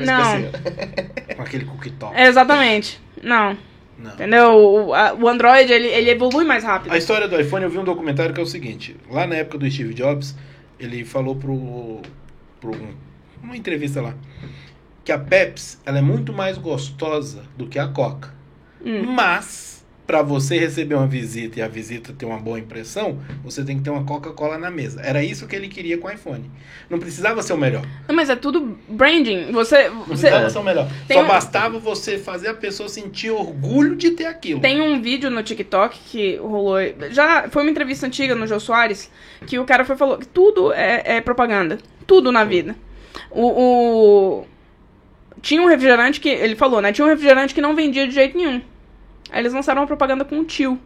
Não. 0.04 0.34
Com 1.38 1.42
aquele 1.44 1.66
cooktop. 1.66 2.20
Exatamente. 2.20 3.00
Não. 3.22 3.56
Não. 4.00 4.12
Entendeu? 4.14 4.56
O, 4.56 4.94
a- 4.96 5.14
o 5.14 5.28
Android, 5.28 5.72
ele, 5.72 5.88
ele 5.90 6.10
evolui 6.10 6.44
mais 6.44 6.64
rápido. 6.64 6.92
A 6.92 6.98
história 6.98 7.28
do 7.28 7.40
iPhone, 7.40 7.64
eu 7.64 7.70
vi 7.70 7.78
um 7.78 7.84
documentário 7.84 8.34
que 8.34 8.40
é 8.40 8.44
o 8.44 8.48
seguinte. 8.48 8.98
Lá 9.12 9.28
na 9.28 9.36
época 9.36 9.60
do 9.60 9.70
Steve 9.70 9.94
Jobs, 9.94 10.36
ele 10.80 11.06
falou 11.06 11.36
pro, 11.36 12.02
pro 12.60 12.72
uma 13.44 13.56
entrevista 13.56 14.02
lá 14.02 14.16
que 15.04 15.12
a 15.12 15.20
Pepsi 15.20 15.78
ela 15.86 16.00
é 16.00 16.02
muito 16.02 16.34
mais 16.34 16.58
gostosa 16.58 17.44
do 17.56 17.68
que 17.68 17.78
a 17.78 17.88
Coca. 17.88 18.34
Hum. 18.84 19.04
Mas 19.04 19.81
pra 20.12 20.22
você 20.22 20.60
receber 20.60 20.94
uma 20.96 21.08
visita 21.08 21.60
e 21.60 21.62
a 21.62 21.70
visita 21.70 22.12
ter 22.12 22.26
uma 22.26 22.38
boa 22.38 22.60
impressão, 22.60 23.18
você 23.46 23.64
tem 23.64 23.78
que 23.78 23.84
ter 23.86 23.90
uma 23.92 24.04
Coca-Cola 24.04 24.58
na 24.58 24.70
mesa. 24.70 25.00
Era 25.02 25.24
isso 25.24 25.48
que 25.48 25.56
ele 25.56 25.70
queria 25.70 25.98
com 25.98 26.10
o 26.10 26.12
iPhone. 26.12 26.52
Não 26.90 27.00
precisava 27.00 27.42
ser 27.42 27.54
o 27.54 27.58
melhor. 27.58 27.82
Não, 28.10 28.14
mas 28.14 28.30
é 28.30 28.36
tudo 28.36 28.78
branding. 28.90 29.54
Você, 29.54 29.88
Não 29.88 30.00
você 30.04 30.08
precisava 30.28 30.50
ser 30.50 30.60
o 30.60 30.64
melhor. 30.64 30.90
Tem 31.08 31.16
Só 31.18 31.24
um- 31.24 31.28
bastava 31.28 31.80
você 31.80 32.18
fazer 32.18 32.50
a 32.50 32.54
pessoa 32.54 32.90
sentir 32.90 33.30
orgulho 33.32 33.96
de 33.96 34.12
ter 34.12 34.26
aquilo. 34.26 34.60
tem 34.60 34.82
um 34.82 35.02
vídeo 35.02 35.30
no 35.32 35.42
TikTok 35.42 35.98
que 36.12 36.36
rolou. 36.36 36.76
Já 37.12 37.48
foi 37.50 37.62
uma 37.64 37.72
entrevista 37.72 38.06
antiga 38.06 38.36
no 38.36 38.46
Jô 38.46 38.60
Soares 38.60 39.10
que 39.48 39.58
o 39.58 39.64
cara 39.64 39.86
foi 39.86 39.96
falou 39.96 40.18
que 40.18 40.28
tudo 40.28 40.74
é, 40.74 41.04
é 41.06 41.22
propaganda. 41.22 41.78
Tudo 42.06 42.34
na 42.34 42.44
vida. 42.44 42.76
O, 43.30 43.46
o- 43.48 44.46
Tinha 45.42 45.62
um 45.62 45.68
refrigerante 45.68 46.20
que. 46.20 46.28
Ele 46.28 46.56
falou, 46.58 46.82
né? 46.82 46.92
Tinha 46.92 47.06
um 47.06 47.10
refrigerante 47.10 47.54
que 47.56 47.62
não 47.62 47.74
vendia 47.76 48.06
de 48.06 48.14
jeito 48.14 48.38
nenhum. 48.38 48.62
Aí 49.32 49.40
eles 49.42 49.54
lançaram 49.54 49.82
uma 49.82 49.88
propaganda 49.88 50.26
com 50.26 50.40
o 50.40 50.44
tio. 50.46 50.80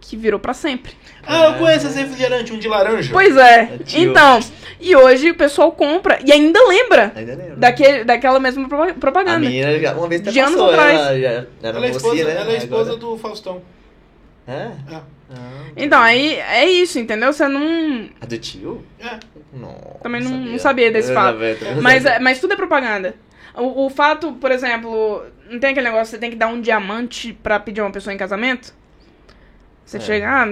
Que 0.00 0.16
virou 0.18 0.38
pra 0.38 0.52
sempre. 0.52 0.92
Ah, 1.26 1.44
eu 1.46 1.54
conheço 1.54 1.86
esse 1.86 1.98
refrigerante, 1.98 2.52
um 2.52 2.58
de 2.58 2.68
laranja. 2.68 3.10
Pois 3.10 3.34
é. 3.38 3.60
É 3.74 3.78
tio. 3.78 4.02
Então, 4.10 4.38
e 4.78 4.94
hoje 4.94 5.30
o 5.30 5.34
pessoal 5.34 5.72
compra 5.72 6.18
e 6.22 6.30
ainda 6.30 6.60
lembra 6.68 7.10
Ainda 7.16 7.34
daquele, 7.56 8.04
daquela 8.04 8.38
mesma 8.38 8.68
propa- 8.68 8.90
A 8.90 8.94
propaganda. 8.94 9.38
menina 9.38 9.94
uma 9.96 10.06
vez 10.08 10.20
até 10.20 10.30
De 10.30 10.40
anos 10.40 10.52
passou, 10.56 10.68
atrás. 10.70 11.00
ela 11.00 11.18
já 11.20 11.28
era 11.30 11.48
ela 11.62 11.86
é 11.86 11.90
esposa, 11.90 12.24
né? 12.24 12.36
ela 12.38 12.52
é 12.52 12.56
esposa 12.58 12.92
Agora- 12.92 12.96
do 12.98 13.16
Faustão. 13.16 13.62
É? 14.46 14.52
É. 14.52 15.00
Ah, 15.30 15.62
Então, 15.74 16.02
aí 16.02 16.34
é 16.34 16.68
isso, 16.70 16.98
entendeu? 16.98 17.32
Você 17.32 17.48
não. 17.48 18.10
A 18.20 18.26
do 18.26 18.36
tio? 18.38 18.84
É. 19.00 19.18
Não. 19.54 19.74
Também 20.02 20.20
não- 20.20 20.32
não 20.38 20.58
sabia 20.58 20.92
desse 20.92 21.14
fato. 21.14 21.38
sabia, 21.38 21.56
Mas, 21.80 22.02
sabia. 22.02 22.16
é- 22.18 22.20
mas 22.20 22.38
tudo 22.40 22.52
é 22.52 22.56
propaganda. 22.56 23.14
O, 23.56 23.86
o 23.86 23.90
fato, 23.90 24.32
por 24.32 24.50
exemplo, 24.50 25.22
não 25.50 25.58
tem 25.58 25.70
aquele 25.70 25.86
negócio, 25.86 26.06
você 26.12 26.18
tem 26.18 26.30
que 26.30 26.36
dar 26.36 26.48
um 26.48 26.60
diamante 26.60 27.32
pra 27.42 27.58
pedir 27.60 27.80
uma 27.80 27.90
pessoa 27.90 28.12
em 28.12 28.16
casamento? 28.18 28.74
Você 29.84 29.98
É. 29.98 30.00
chega, 30.00 30.28
ah, 30.28 30.46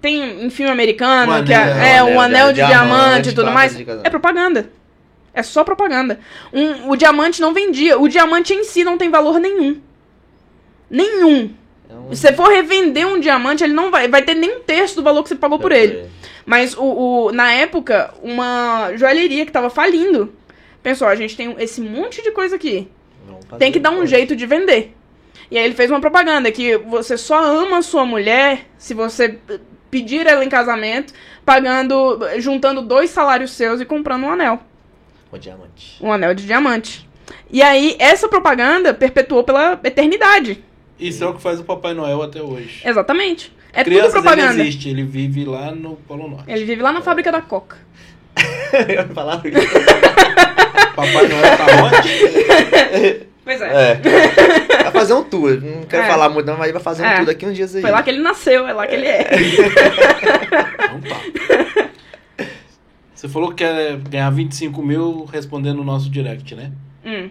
tem 0.00 0.44
em 0.44 0.48
filme 0.50 0.72
americano, 0.72 1.32
Um 1.34 1.44
que 1.44 1.52
é, 1.52 1.56
anel, 1.56 1.84
é, 1.84 2.02
um 2.04 2.20
anel 2.20 2.20
anel 2.20 2.52
de 2.52 2.60
de, 2.60 2.66
diamante 2.66 3.28
e 3.28 3.32
tudo 3.34 3.50
mais. 3.50 3.78
É 4.02 4.08
propaganda. 4.10 4.70
É 5.34 5.42
só 5.42 5.62
propaganda. 5.64 6.20
Um, 6.52 6.90
o 6.90 6.96
diamante 6.96 7.40
não 7.40 7.52
vendia. 7.54 7.98
O 7.98 8.08
diamante 8.08 8.52
em 8.54 8.64
si 8.64 8.82
não 8.84 8.96
tem 8.98 9.10
valor 9.10 9.38
nenhum. 9.38 9.80
Nenhum. 10.90 11.50
É 11.88 11.94
um- 11.94 12.14
Se 12.14 12.16
você 12.22 12.32
for 12.32 12.48
revender 12.50 13.06
um 13.06 13.18
diamante, 13.18 13.64
ele 13.64 13.72
não 13.72 13.90
vai, 13.90 14.08
vai 14.08 14.22
ter 14.22 14.34
nem 14.34 14.56
um 14.58 14.60
terço 14.60 14.96
do 14.96 15.02
valor 15.02 15.22
que 15.22 15.28
você 15.30 15.34
pagou 15.36 15.58
por 15.58 15.72
ele. 15.72 16.06
Mas 16.44 16.76
o, 16.76 16.82
o- 17.26 17.32
na 17.32 17.52
época, 17.52 18.12
uma 18.22 18.90
joalheria 18.96 19.46
que 19.46 19.52
tava 19.52 19.70
falindo 19.70 20.32
pensou: 20.82 21.06
a 21.08 21.14
gente 21.14 21.36
tem 21.36 21.54
esse 21.58 21.80
monte 21.80 22.22
de 22.22 22.30
coisa 22.32 22.56
aqui. 22.56 22.88
Tem 23.58 23.72
que 23.72 23.78
dar 23.78 23.90
um 23.90 24.06
jeito 24.06 24.34
de 24.34 24.46
vender. 24.46 24.94
E 25.50 25.58
aí 25.58 25.64
ele 25.64 25.74
fez 25.74 25.90
uma 25.90 26.00
propaganda 26.00 26.50
que 26.50 26.78
você 26.78 27.18
só 27.18 27.44
ama 27.44 27.78
a 27.78 27.82
sua 27.82 28.06
mulher 28.06 28.66
se 28.78 28.94
você 28.94 29.38
pedir 29.90 30.26
ela 30.26 30.42
em 30.44 30.48
casamento, 30.48 31.12
pagando, 31.44 32.18
juntando 32.38 32.80
dois 32.80 33.10
salários 33.10 33.50
seus 33.50 33.80
e 33.80 33.84
comprando 33.84 34.24
um 34.24 34.30
anel. 34.30 34.60
O 35.30 35.36
diamante. 35.36 36.02
Um 36.02 36.10
anel 36.10 36.34
de 36.34 36.46
diamante. 36.46 37.08
E 37.50 37.62
aí, 37.62 37.96
essa 37.98 38.28
propaganda 38.28 38.94
perpetuou 38.94 39.44
pela 39.44 39.78
eternidade. 39.84 40.64
Isso 40.98 41.22
é 41.22 41.26
o 41.26 41.34
que 41.34 41.42
faz 41.42 41.60
o 41.60 41.64
Papai 41.64 41.92
Noel 41.92 42.22
até 42.22 42.40
hoje. 42.40 42.80
Exatamente. 42.84 43.52
É 43.72 43.84
Crianças, 43.84 44.12
tudo 44.12 44.22
propaganda. 44.22 44.54
ele 44.54 44.62
existe, 44.62 44.88
ele 44.88 45.02
vive 45.02 45.44
lá 45.44 45.70
no 45.72 45.96
Polo 45.96 46.28
Norte. 46.28 46.50
Ele 46.50 46.64
vive 46.64 46.82
lá 46.82 46.92
na 46.92 47.00
fábrica 47.00 47.32
da 47.32 47.40
Coca. 47.40 47.76
Eu 48.88 48.94
ia 48.94 49.04
falar 49.08 49.40
isso. 49.44 49.68
Papai 50.96 51.28
Noel 51.28 51.56
tá 51.56 51.66
onde? 51.84 53.26
Pois 53.44 53.60
é. 53.60 53.92
É. 53.92 53.94
Vai 54.84 54.92
fazer 54.92 55.14
um 55.14 55.24
tour. 55.24 55.60
Não 55.60 55.82
quero 55.84 56.04
É. 56.04 56.06
falar 56.06 56.28
muito, 56.28 56.46
não, 56.46 56.56
mas 56.56 56.70
vai 56.72 56.80
fazer 56.82 57.02
um 57.02 57.06
É. 57.06 57.16
tour 57.16 57.26
daqui 57.26 57.46
uns 57.46 57.54
dias 57.56 57.74
aí. 57.74 57.82
Foi 57.82 57.90
lá 57.90 58.02
que 58.02 58.10
ele 58.10 58.20
nasceu, 58.20 58.66
é 58.68 58.72
lá 58.72 58.86
que 58.86 58.94
ele 58.94 59.06
é. 59.06 59.28
Então 60.84 61.00
tá. 61.00 61.20
Você 63.14 63.28
falou 63.28 63.50
que 63.50 63.56
quer 63.64 63.96
ganhar 63.98 64.30
25 64.30 64.82
mil 64.82 65.24
respondendo 65.32 65.80
o 65.80 65.84
nosso 65.84 66.10
direct, 66.10 66.54
né? 66.54 66.72
Hum. 67.04 67.30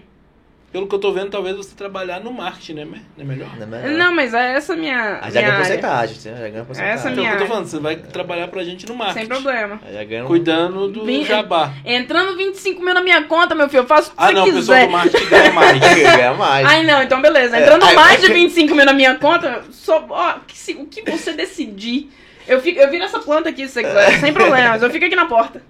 Pelo 0.71 0.87
que 0.87 0.95
eu 0.95 0.99
tô 0.99 1.11
vendo, 1.11 1.29
talvez 1.29 1.57
você 1.57 1.75
trabalhar 1.75 2.21
no 2.21 2.31
marketing, 2.31 2.73
né? 2.75 2.85
Não 2.85 3.01
é 3.19 3.23
melhor? 3.27 3.49
Não, 3.57 3.63
é 3.63 3.65
melhor. 3.81 3.89
Não, 3.97 4.15
mas 4.15 4.33
é 4.33 4.53
essa 4.53 4.73
minha, 4.73 5.19
Aí 5.21 5.29
já 5.29 5.41
minha 5.41 5.51
ganha 5.51 5.55
porcentagem, 5.57 6.15
já 6.21 6.31
ganha 6.31 6.63
porcentagem. 6.63 6.93
Essa 6.95 7.09
Então, 7.11 7.23
minha 7.23 7.33
o 7.33 7.37
que 7.37 7.43
eu 7.43 7.47
tô 7.47 7.51
falando, 7.53 7.65
você 7.67 7.79
vai 7.79 7.95
trabalhar 7.97 8.47
pra 8.47 8.63
gente 8.63 8.87
no 8.87 8.95
marketing. 8.95 9.19
Sem 9.19 9.27
problema. 9.27 9.81
Aí 9.85 9.93
já 9.93 10.03
ganha 10.05 10.23
um- 10.23 10.27
Cuidando 10.27 10.87
do 10.87 11.03
Vim- 11.05 11.25
jabá. 11.25 11.73
Entrando 11.83 12.37
25 12.37 12.81
mil 12.81 12.93
na 12.93 13.03
minha 13.03 13.21
conta, 13.25 13.53
meu 13.53 13.67
filho, 13.67 13.81
eu 13.81 13.85
faço 13.85 14.11
o 14.11 14.15
que 14.15 14.17
Ah, 14.23 14.27
você 14.27 14.33
não, 14.33 14.43
o 14.43 14.45
pessoal 14.53 14.77
quiser. 14.77 14.85
do 14.87 14.91
marketing 14.93 15.25
ganha 15.29 15.51
mais. 15.53 15.79
ganha 15.81 16.33
mais. 16.35 16.67
Ai, 16.67 16.83
não, 16.85 17.03
então 17.03 17.21
beleza. 17.21 17.59
Entrando 17.59 17.85
É, 17.85 17.93
mais 17.93 18.21
de 18.21 18.31
25 18.31 18.73
mil 18.73 18.85
na 18.85 18.93
minha 18.93 19.15
conta, 19.15 19.63
só, 19.71 20.05
ó, 20.09 20.35
que 20.47 20.57
se- 20.57 20.73
o 20.75 20.85
que 20.85 21.01
você 21.11 21.33
decidir. 21.33 22.09
Eu, 22.47 22.61
fico, 22.61 22.79
eu 22.79 22.89
viro 22.89 23.03
essa 23.03 23.19
planta 23.19 23.49
aqui 23.49 23.67
se 23.67 23.73
você 23.73 23.83
quiser, 23.83 24.19
sem 24.21 24.31
problemas. 24.33 24.81
Eu 24.81 24.89
fico 24.89 25.03
aqui 25.05 25.17
na 25.17 25.25
porta. 25.25 25.61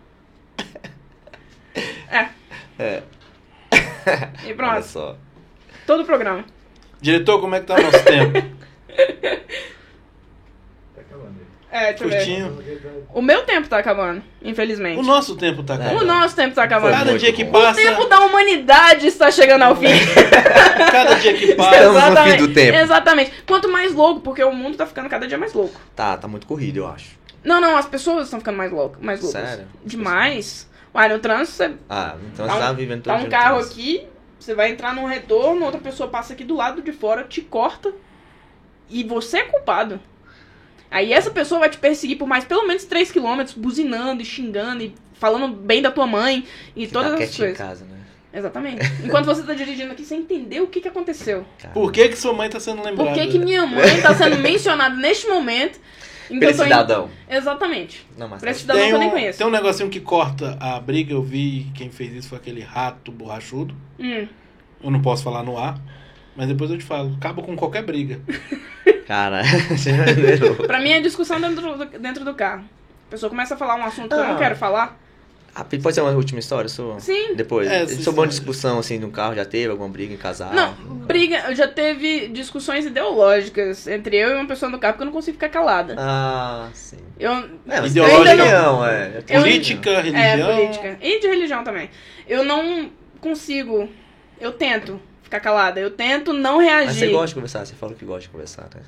É. 2.10 2.28
É. 2.78 3.02
E 4.44 4.48
Olha 4.48 4.56
pronto, 4.56 4.84
só. 4.86 5.15
todo 5.86 6.02
o 6.03 6.06
programa. 6.06 6.44
Diretor, 7.02 7.40
como 7.41 7.56
é 7.56 7.60
que 7.60 7.65
tá 7.68 7.76
o 7.76 7.82
nosso 7.82 8.03
tempo? 8.03 8.61
É, 11.73 11.94
deixa 11.94 12.03
eu 12.03 12.10
ver. 12.10 12.15
Curtinho. 12.18 12.64
O 13.14 13.22
meu 13.22 13.44
tempo 13.44 13.69
tá 13.69 13.78
acabando, 13.78 14.22
infelizmente. 14.44 14.99
O 14.99 15.03
nosso 15.03 15.38
tempo 15.38 15.64
tá 15.64 15.76
É. 15.76 15.78
acabando. 15.78 16.02
O 16.02 16.06
nosso 16.06 16.36
tempo 16.36 16.53
tá 16.53 16.64
acabando. 16.64 16.91
Cada 16.91 17.18
dia 17.18 17.32
que 17.32 17.45
bom. 17.45 17.60
O 17.60 17.61
passa, 17.61 17.82
tempo 17.82 18.06
da 18.10 18.19
humanidade 18.19 19.07
está 19.07 19.32
chegando 19.32 19.61
ao 19.61 19.76
fim. 19.78 19.88
cada 20.91 21.14
dia 21.15 21.34
que 21.34 21.56
passa. 21.56 21.76
Estamos 21.78 22.10
no 22.19 22.23
fim 22.26 22.38
do 22.38 22.53
tempo. 22.53 22.78
Exatamente. 22.78 23.32
Quanto 23.48 23.69
mais 23.69 23.94
louco, 23.94 24.19
porque 24.19 24.44
o 24.44 24.52
mundo 24.52 24.76
tá 24.76 24.86
ficando 24.86 25.07
cada 25.07 25.26
dia 25.26 25.38
mais 25.38 25.53
louco. 25.53 25.80
Tá, 25.95 26.18
tá 26.18 26.28
muito 26.28 26.45
corrido, 26.45 26.78
eu 26.78 26.88
acho. 26.88 27.18
Não, 27.41 27.61
não, 27.61 27.78
as 27.78 27.86
pessoas 27.86 28.26
estão 28.26 28.40
ficando 28.40 28.57
mais 28.57 28.72
loucas. 28.72 29.02
Mais 29.02 29.22
loucas. 29.22 29.41
Sério? 29.41 29.65
Demais. 29.86 30.69
Uai, 30.93 31.09
no 31.09 31.19
trânsito, 31.19 31.57
você 31.57 31.73
Ah, 31.89 32.15
então 32.34 32.45
Tá 32.47 32.53
você 32.53 32.57
um- 32.59 32.61
tá 32.61 32.73
vivendo 32.73 33.03
todo 33.03 33.13
tá 33.13 33.19
um 33.19 33.23
no 33.23 33.30
carro 33.30 33.55
trânsito. 33.59 33.80
aqui, 33.80 34.07
você 34.39 34.53
vai 34.53 34.72
entrar 34.72 34.93
num 34.93 35.05
retorno, 35.05 35.63
outra 35.65 35.80
pessoa 35.80 36.09
passa 36.09 36.34
aqui 36.34 36.43
do 36.43 36.55
lado 36.55 36.81
de 36.81 36.91
fora, 36.91 37.23
te 37.23 37.41
corta 37.41 37.93
e 38.89 39.03
você 39.03 39.38
é 39.38 39.43
culpado. 39.43 39.99
Aí 40.89 41.13
essa 41.13 41.31
pessoa 41.31 41.59
vai 41.59 41.69
te 41.69 41.77
perseguir 41.77 42.18
por 42.18 42.27
mais 42.27 42.43
pelo 42.43 42.68
menos 42.68 42.84
3 42.84 43.09
quilômetros, 43.11 43.55
buzinando 43.55 44.22
e 44.22 44.26
xingando 44.26 44.84
e 44.84 44.93
falando 45.13 45.47
bem 45.47 45.81
da 45.81 45.89
tua 45.91 46.05
mãe 46.05 46.45
e 46.76 46.85
Ficar 46.85 46.99
todas 47.03 47.13
essas 47.13 47.30
quietinho 47.35 47.45
em 47.47 47.55
coisas. 47.55 47.68
casa, 47.68 47.85
né? 47.85 47.97
Exatamente. 48.34 48.85
Enquanto 49.03 49.26
você 49.26 49.43
tá 49.43 49.53
dirigindo 49.53 49.91
aqui 49.91 50.03
sem 50.03 50.19
entender 50.19 50.61
o 50.61 50.68
que, 50.68 50.81
que 50.81 50.88
aconteceu. 50.88 51.45
Cara. 51.59 51.73
Por 51.73 51.91
que, 51.91 52.09
que 52.09 52.15
sua 52.18 52.34
mãe 52.34 52.49
tá 52.49 52.59
sendo 52.59 52.81
lembrada? 52.84 53.09
Por 53.11 53.13
que, 53.13 53.27
que 53.27 53.39
minha 53.39 53.65
mãe 53.65 54.01
tá 54.01 54.13
sendo 54.15 54.38
mencionada 54.39 54.95
neste 54.95 55.27
momento? 55.27 55.80
Que 56.33 56.39
Pra 56.39 56.49
esse 56.49 56.57
tô 56.59 56.63
em- 56.63 56.67
cidadão. 56.67 57.09
Exatamente. 57.29 58.07
Não, 58.17 58.27
mas 58.27 58.39
Pra 58.41 58.51
esse 58.51 58.61
cidadão 58.61 58.85
que 58.87 58.91
eu 58.93 58.99
nem 58.99 59.07
um, 59.07 59.11
conheço. 59.11 59.37
tem 59.37 59.47
um 59.47 59.51
negocinho 59.51 59.89
que 59.89 59.99
corta 59.99 60.57
a 60.59 60.79
briga, 60.79 61.13
eu 61.13 61.21
vi 61.21 61.71
quem 61.75 61.89
fez 61.89 62.13
isso 62.13 62.29
foi 62.29 62.37
aquele 62.37 62.61
rato 62.61 63.11
borrachudo. 63.11 63.75
Hum. 63.99 64.27
Eu 64.83 64.89
não 64.91 65.01
posso 65.01 65.23
falar 65.23 65.43
no 65.43 65.57
ar, 65.57 65.79
mas 66.35 66.47
depois 66.47 66.71
eu 66.71 66.77
te 66.77 66.83
falo. 66.83 67.13
Acaba 67.17 67.41
com 67.41 67.55
qualquer 67.55 67.83
briga. 67.83 68.19
Cara, 69.07 69.41
você 69.69 69.95
já 69.95 70.05
lembrou. 70.05 70.55
Pra 70.67 70.79
mim 70.79 70.89
é 70.91 71.01
discussão 71.01 71.39
dentro 71.39 71.77
do, 71.77 71.85
dentro 71.99 72.23
do 72.25 72.33
carro. 72.33 72.63
A 73.07 73.11
pessoa 73.11 73.29
começa 73.29 73.55
a 73.55 73.57
falar 73.57 73.75
um 73.75 73.83
assunto 73.83 74.07
que 74.09 74.13
eu 74.15 74.23
não 74.25 74.35
Ah. 74.35 74.37
quero 74.37 74.55
falar. 74.55 74.97
Ah, 75.53 75.65
pode 75.65 75.94
ser 75.94 75.99
uma 76.02 76.11
última 76.11 76.40
história 76.40 76.69
sua? 76.69 76.98
Sim. 76.99 77.36
Depois. 77.36 77.69
É, 77.69 77.86
sobre 77.86 78.03
sim, 78.03 78.10
uma 78.11 78.23
sim. 78.23 78.30
discussão 78.30 78.80
assim 78.80 78.98
no 78.98 79.11
carro, 79.11 79.36
já 79.36 79.44
teve 79.44 79.69
alguma 79.69 79.90
briga 79.90 80.14
em 80.14 80.18
casal? 80.18 80.53
Não, 80.53 80.73
briga, 81.06 81.53
já 81.53 81.68
teve 81.68 82.30
discussões 82.30 82.86
ideológicas 82.86 83.86
entre 83.88 84.15
eu 84.15 84.30
e 84.30 84.36
uma 84.36 84.48
pessoa 84.48 84.72
no 84.72 84.80
carro 84.80 84.94
porque 84.94 85.03
eu 85.03 85.07
não 85.07 85.14
consigo 85.14 85.36
ficar 85.36 85.49
calada. 85.49 85.95
Ah, 85.98 86.69
sim. 86.73 86.98
Eu, 87.19 87.32
É, 87.68 87.82
mas 87.82 87.91
Ideológica 87.91 88.36
não- 88.61 88.86
é. 88.86 89.18
Eu- 89.30 89.41
Política, 89.41 89.90
é, 89.90 90.02
religião. 90.02 90.56
política. 90.56 90.98
E 91.02 91.19
de 91.19 91.28
religião 91.28 91.64
também. 91.65 91.90
Eu 92.28 92.44
não 92.45 92.90
consigo. 93.19 93.90
Eu 94.40 94.53
tento 94.53 94.99
ficar 95.22 95.40
calada. 95.41 95.80
Eu 95.80 95.91
tento 95.91 96.32
não 96.34 96.60
reagir. 96.60 96.88
Mas 96.88 96.95
você 96.95 97.07
gosta 97.10 97.28
de 97.28 97.34
conversar, 97.36 97.65
você 97.65 97.76
falou 97.76 97.94
que 97.95 98.06
gosta 98.06 98.22
de 98.22 98.30
conversar, 98.30 98.69
né? 98.73 98.82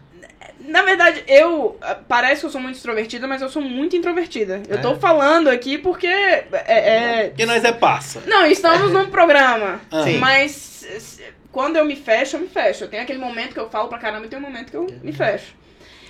Na 0.65 0.81
verdade, 0.83 1.23
eu. 1.27 1.77
ah, 1.81 1.95
Parece 2.07 2.41
que 2.41 2.45
eu 2.47 2.49
sou 2.51 2.61
muito 2.61 2.75
extrovertida, 2.75 3.27
mas 3.27 3.41
eu 3.41 3.49
sou 3.49 3.61
muito 3.61 3.95
introvertida. 3.95 4.61
Eu 4.67 4.77
É? 4.77 4.81
tô 4.81 4.95
falando 4.95 5.49
aqui 5.49 5.77
porque. 5.77 6.07
É, 6.07 6.45
é- 6.67 7.27
Porque 7.29 7.45
nós 7.45 7.63
é 7.63 7.71
passa. 7.71 8.21
Não, 8.25 8.45
estamos 8.45 8.91
num 8.91 9.07
programa. 9.09 9.81
Ah. 9.91 10.03
Sim. 10.03 10.17
Mas 10.17 11.19
quando 11.51 11.75
eu 11.77 11.85
me 11.85 11.95
fecho, 11.95 12.37
eu 12.37 12.41
me 12.41 12.47
fecho. 12.47 12.83
Eu 12.85 12.87
tenho 12.87 13.03
aquele 13.03 13.19
momento 13.19 13.53
que 13.53 13.59
eu 13.59 13.69
falo 13.69 13.87
pra 13.89 13.97
caramba 13.97 14.25
e 14.25 14.29
tem 14.29 14.39
um 14.39 14.41
momento 14.41 14.71
que 14.71 14.77
eu 14.77 14.87
me 15.03 15.11
fecho. 15.11 15.53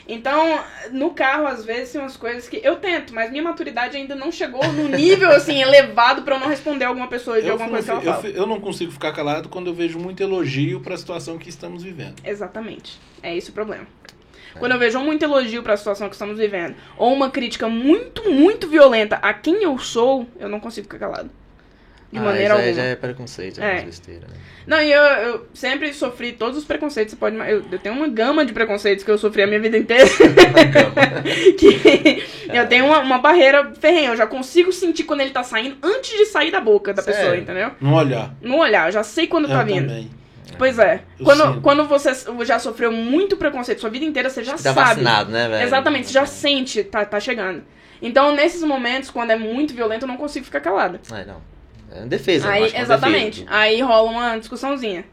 Então, 0.06 0.60
no 0.92 1.12
carro, 1.12 1.48
às 1.48 1.64
vezes, 1.64 1.94
tem 1.94 2.02
umas 2.02 2.18
coisas 2.18 2.50
que 2.50 2.60
eu 2.62 2.76
tento, 2.76 3.14
mas 3.16 3.32
minha 3.32 3.42
maturidade 3.42 3.96
ainda 3.96 4.14
não 4.14 4.34
chegou 4.34 4.62
no 4.74 4.90
nível, 4.90 5.32
assim, 5.32 5.62
elevado 5.62 6.24
pra 6.24 6.36
eu 6.36 6.40
não 6.42 6.50
responder 6.50 6.84
alguma 6.84 7.08
pessoa 7.08 7.42
de 7.42 7.48
Eu, 7.48 7.54
alguma 7.54 7.70
coisa 7.70 7.86
que 7.86 7.92
ela 8.08 8.18
eu- 8.18 8.22
fala. 8.22 8.34
eu 8.34 8.46
não 8.46 8.60
consigo 8.60 8.92
ficar 8.92 9.14
calado 9.14 9.48
quando 9.48 9.68
eu 9.68 9.74
vejo 9.74 9.98
muito 9.98 10.22
elogio 10.22 10.82
pra 10.82 10.98
situação 10.98 11.38
que 11.38 11.48
estamos 11.48 11.84
vivendo. 11.84 12.16
Exatamente. 12.26 13.00
É 13.22 13.34
esse 13.36 13.50
o 13.50 13.54
problema. 13.54 13.88
Quando 14.60 14.72
eu 14.74 14.80
vejo 14.80 15.00
muito 15.00 15.24
elogio 15.24 15.64
pra 15.64 15.76
situação 15.78 16.08
que 16.10 16.16
estamos 16.16 16.38
vivendo, 16.38 16.76
ou 16.98 17.14
uma 17.14 17.30
crítica 17.30 17.68
muito, 17.68 18.30
muito 18.30 18.68
violenta 18.68 19.16
a 19.18 19.34
quem 19.34 19.64
eu 19.64 19.78
sou, 19.80 20.28
eu 20.40 20.48
não 20.50 20.60
consigo 20.60 20.86
ficar 20.86 21.00
calado. 21.00 21.30
De 22.12 22.20
Ah, 22.20 22.22
maneira 22.22 22.54
é- 22.54 22.58
alguma. 22.58 22.74
já 22.74 22.84
é 22.84 22.96
preconceito, 22.96 23.60
É. 23.60 23.80
é 23.80 23.82
besteira, 23.82 24.28
né? 24.28 24.36
Não, 24.68 24.80
e 24.80 24.92
eu, 24.92 25.02
eu 25.02 25.48
sempre 25.54 25.92
sofri 25.94 26.32
todos 26.32 26.58
os 26.60 26.64
preconceitos. 26.64 27.12
Você 27.14 27.18
pode. 27.20 27.36
Eu, 27.36 27.64
eu 27.72 27.80
tenho 27.80 27.96
uma 27.96 28.08
gama 28.08 28.46
de 28.46 28.54
preconceitos 28.54 29.04
que 29.04 29.10
eu 29.10 29.18
sofri 29.18 29.42
a 29.42 29.48
minha 29.48 29.60
vida 29.60 29.76
inteira. 29.80 30.06
que 31.58 32.24
eu 32.54 32.68
tenho 32.68 32.86
uma, 32.86 33.00
uma 33.00 33.18
barreira 33.18 33.74
ferrenha. 33.80 34.10
Eu 34.10 34.16
já 34.18 34.28
consigo 34.28 34.72
sentir 34.72 35.04
quando 35.04 35.22
ele 35.22 35.32
tá 35.32 35.44
saindo 35.44 35.76
antes 35.82 36.12
de 36.18 36.26
sair 36.26 36.52
da 36.52 36.62
boca 36.62 36.94
da 36.94 37.02
Sério? 37.02 37.20
pessoa, 37.20 37.38
entendeu? 37.38 37.72
Não 37.82 37.94
olhar. 37.94 38.34
No 38.42 38.58
olhar, 38.58 38.88
eu 38.88 38.92
já 38.92 39.04
sei 39.04 39.28
quando 39.28 39.48
tá 39.48 39.62
eu 39.62 39.66
vindo. 39.66 39.88
também. 39.88 40.10
Pois 40.57 40.78
é. 40.80 41.02
Eu 41.20 41.26
Quando, 41.26 41.44
sinto. 41.44 41.61
quando 41.61 41.88
você 41.88 42.11
já 42.45 42.60
sofreu 42.60 42.91
muito 42.91 43.38
preconceito 43.38 43.80
sua 43.82 43.90
vida 43.90 44.06
inteira, 44.06 44.30
você 44.30 44.44
já 44.44 44.53
Tá 44.53 44.57
sabe. 44.57 44.76
vacinado, 44.80 45.32
né, 45.32 45.48
velho? 45.48 45.64
Exatamente, 45.65 46.07
você 46.07 46.14
já 46.14 46.26
sente, 46.26 46.84
tá, 46.84 47.03
tá 47.06 47.20
chegando. 47.20 47.64
Então, 48.02 48.36
nesses 48.36 48.61
momentos, 48.64 49.10
quando 49.10 49.32
é 49.32 49.36
muito 49.38 49.74
violento, 49.74 50.03
eu 50.03 50.07
não 50.07 50.18
consigo 50.18 50.45
ficar 50.45 50.60
calada. 50.60 50.99
É, 51.11 51.26
não. 51.26 51.41
É 51.91 51.99
uma 51.99 52.07
defesa. 52.07 52.49
Aí, 52.49 52.64
acho 52.64 52.74
que 52.74 52.78
é 52.80 52.82
exatamente. 52.82 53.40
defesa. 53.41 53.57
Aí 53.57 53.82
rola 53.82 54.10
uma 54.11 54.38
discussãozinha. 54.38 55.06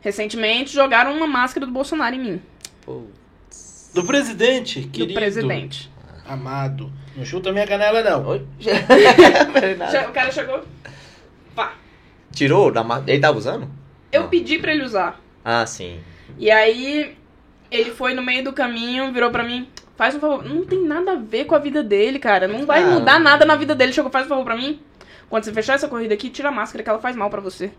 Recentemente 0.00 0.72
jogaram 0.72 1.12
uma 1.14 1.26
máscara 1.26 1.66
do 1.66 1.72
Bolsonaro 1.72 2.14
em 2.14 2.18
mim. 2.20 2.42
Pô, 2.86 3.02
Do 3.94 4.04
presidente, 4.04 4.82
querido. 4.82 5.12
do 5.12 5.14
presidente. 5.14 5.90
Amado. 6.26 6.92
Não 7.16 7.24
chuta 7.24 7.52
minha 7.52 7.66
canela, 7.66 8.02
não. 8.02 8.26
Oi? 8.28 8.46
O 10.08 10.12
cara 10.12 10.30
chegou. 10.30 10.62
Pá. 11.54 11.72
Tirou? 12.32 12.70
Da 12.70 12.84
ma... 12.84 13.02
Ele 13.06 13.18
tava 13.20 13.36
usando? 13.38 13.68
Eu 14.12 14.22
Não. 14.22 14.28
pedi 14.28 14.58
pra 14.58 14.72
ele 14.72 14.84
usar. 14.84 15.20
Ah, 15.44 15.64
sim. 15.66 16.00
E 16.38 16.50
aí, 16.50 17.16
ele 17.70 17.90
foi 17.90 18.14
no 18.14 18.22
meio 18.22 18.42
do 18.44 18.52
caminho, 18.52 19.12
virou 19.12 19.30
pra 19.30 19.42
mim. 19.44 19.68
Faz 19.96 20.14
um 20.14 20.20
favor. 20.20 20.44
Não 20.44 20.64
tem 20.64 20.82
nada 20.84 21.12
a 21.12 21.16
ver 21.16 21.44
com 21.46 21.54
a 21.54 21.58
vida 21.58 21.82
dele, 21.82 22.18
cara. 22.18 22.46
Não 22.46 22.64
vai 22.64 22.82
Ah. 22.82 22.86
mudar 22.86 23.18
nada 23.18 23.44
na 23.44 23.56
vida 23.56 23.74
dele. 23.74 23.92
Chegou, 23.92 24.10
faz 24.10 24.26
um 24.26 24.28
favor 24.28 24.44
pra 24.44 24.56
mim. 24.56 24.80
Quando 25.28 25.44
você 25.44 25.52
fechar 25.52 25.74
essa 25.74 25.88
corrida 25.88 26.14
aqui, 26.14 26.30
tira 26.30 26.48
a 26.48 26.52
máscara 26.52 26.82
que 26.82 26.88
ela 26.88 26.98
faz 27.00 27.14
mal 27.16 27.28
pra 27.28 27.40
você. 27.40 27.70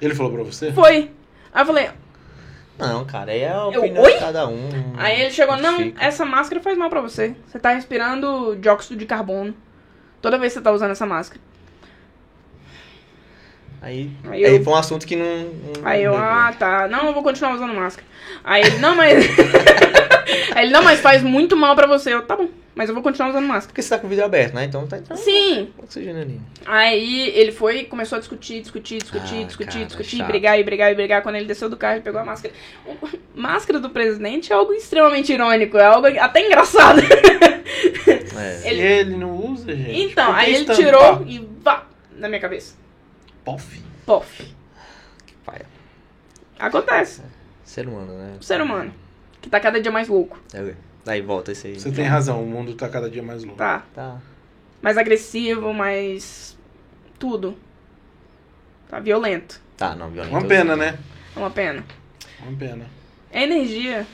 Ele 0.00 0.14
falou 0.14 0.32
pra 0.32 0.42
você? 0.44 0.72
Foi. 0.72 1.10
Aí 1.52 1.62
eu 1.62 1.66
falei, 1.66 1.90
Não, 2.78 3.04
cara, 3.04 3.32
aí 3.32 3.40
é 3.40 3.48
a 3.50 3.56
Eu- 3.56 3.80
opinião 3.80 4.02
Oi? 4.02 4.12
de 4.14 4.18
cada 4.20 4.48
um. 4.48 4.68
Aí 4.96 5.20
ele 5.20 5.30
chegou, 5.30 5.56
não, 5.58 5.76
Fica. 5.76 6.02
essa 6.02 6.24
máscara 6.24 6.62
faz 6.62 6.78
mal 6.78 6.88
pra 6.88 7.00
você. 7.02 7.34
Você 7.46 7.58
tá 7.58 7.70
respirando 7.74 8.56
dióxido 8.56 8.96
de 8.98 9.04
carbono. 9.04 9.54
Toda 10.22 10.38
vez 10.38 10.52
que 10.52 10.58
você 10.60 10.62
tá 10.64 10.70
usando 10.72 10.92
essa 10.92 11.04
máscara. 11.04 11.40
Aí, 13.82 14.10
Aí 14.28 14.44
aí 14.44 14.56
eu- 14.56 14.62
foi 14.64 14.72
um 14.72 14.76
assunto 14.76 15.06
que 15.06 15.16
não. 15.16 15.24
não 15.26 15.72
Aí 15.84 16.02
eu, 16.02 16.14
ah, 16.16 16.54
tá. 16.58 16.86
Não, 16.88 17.06
eu 17.06 17.14
vou 17.14 17.22
continuar 17.22 17.54
usando 17.54 17.72
máscara. 17.74 18.06
Aí 18.44 18.62
ele, 18.62 18.78
não, 18.78 18.94
mas. 18.94 19.24
Aí 20.54 20.64
ele, 20.64 20.72
não, 20.72 20.82
mas 20.82 21.00
faz 21.00 21.22
muito 21.22 21.56
mal 21.56 21.74
pra 21.74 21.86
você. 21.86 22.12
Eu, 22.12 22.22
tá 22.22 22.36
bom, 22.36 22.48
mas 22.74 22.88
eu 22.88 22.94
vou 22.94 23.02
continuar 23.02 23.30
usando 23.30 23.46
máscara. 23.46 23.68
Porque 23.68 23.82
você 23.82 23.88
tá 23.88 23.98
com 23.98 24.06
o 24.06 24.10
vídeo 24.10 24.24
aberto, 24.24 24.54
né? 24.54 24.64
Então 24.64 24.86
tá 24.86 24.98
entrando 24.98 25.18
Sim. 25.18 25.70
oxigênio 25.82 26.20
ali. 26.22 26.40
Aí 26.66 27.30
ele 27.30 27.52
foi 27.52 27.78
e 27.78 27.84
começou 27.84 28.16
a 28.16 28.18
discutir, 28.18 28.60
discutir, 28.60 28.98
discutir, 28.98 29.42
Ah, 29.42 29.46
discutir, 29.46 29.72
cara, 29.72 29.84
discutir, 29.86 30.16
chato. 30.18 30.26
brigar 30.28 30.60
e 30.60 30.62
brigar 30.64 30.92
e 30.92 30.94
brigar. 30.94 31.22
Quando 31.22 31.36
ele 31.36 31.46
desceu 31.46 31.68
do 31.70 31.76
carro, 31.76 31.94
ele 31.94 32.02
pegou 32.02 32.20
a 32.20 32.24
máscara. 32.24 32.52
O- 32.86 33.08
Máscara 33.34 33.80
do 33.80 33.88
presidente 33.90 34.52
é 34.52 34.56
algo 34.56 34.72
extremamente 34.72 35.32
irônico, 35.32 35.78
é 35.78 35.84
algo 35.86 36.06
até 36.06 36.46
engraçado. 36.46 37.00
É. 37.00 38.60
Ele- 38.70 38.80
Ele 38.82 39.16
não 39.16 39.30
usa, 39.36 39.74
gente. 39.74 40.00
Então, 40.02 40.32
aí 40.32 40.54
ele 40.54 40.58
estampar? 40.70 40.84
tirou 40.84 41.24
e 41.26 41.48
vá 41.62 41.84
na 42.16 42.28
minha 42.28 42.40
cabeça. 42.40 42.74
Pof. 43.44 43.82
Pof. 44.06 44.54
Pai, 45.44 45.62
Acontece. 46.58 47.22
ser 47.64 47.86
humano, 47.88 48.12
né? 48.16 48.36
O 48.40 48.42
ser 48.42 48.60
humano. 48.60 48.92
Que 49.40 49.48
tá 49.48 49.58
cada 49.58 49.80
dia 49.80 49.90
mais 49.90 50.08
louco. 50.08 50.38
É, 50.52 50.74
Daí 51.04 51.22
volta 51.22 51.52
esse 51.52 51.66
aí. 51.66 51.80
Você 51.80 51.90
tem 51.90 52.04
razão, 52.04 52.42
o 52.42 52.46
mundo 52.46 52.74
tá 52.74 52.88
cada 52.88 53.08
dia 53.08 53.22
mais 53.22 53.42
louco. 53.42 53.58
Tá. 53.58 53.84
Tá. 53.94 54.20
Mais 54.82 54.98
agressivo, 54.98 55.72
mais. 55.72 56.58
Tudo. 57.18 57.56
Tá 58.88 58.98
violento. 59.00 59.60
Tá, 59.76 59.94
não, 59.94 60.10
violento. 60.10 60.34
Uma 60.34 60.46
pena, 60.46 60.76
né? 60.76 60.98
É 61.34 61.38
uma 61.38 61.50
pena. 61.50 61.84
Uma 62.42 62.56
pena. 62.56 62.86
É 63.32 63.42
energia. 63.42 64.06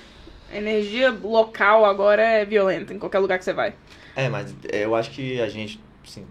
A 0.53 0.57
energia 0.57 1.11
local 1.11 1.85
agora 1.85 2.23
é 2.23 2.45
violenta 2.45 2.95
em 2.95 2.99
qualquer 2.99 3.19
lugar 3.19 3.39
que 3.39 3.45
você 3.45 3.53
vai. 3.53 3.75
É, 4.15 4.29
mas 4.29 4.55
é, 4.71 4.85
eu 4.85 4.95
acho 4.95 5.11
que 5.11 5.41
a 5.41 5.49
gente, 5.49 5.81
assim, 6.07 6.25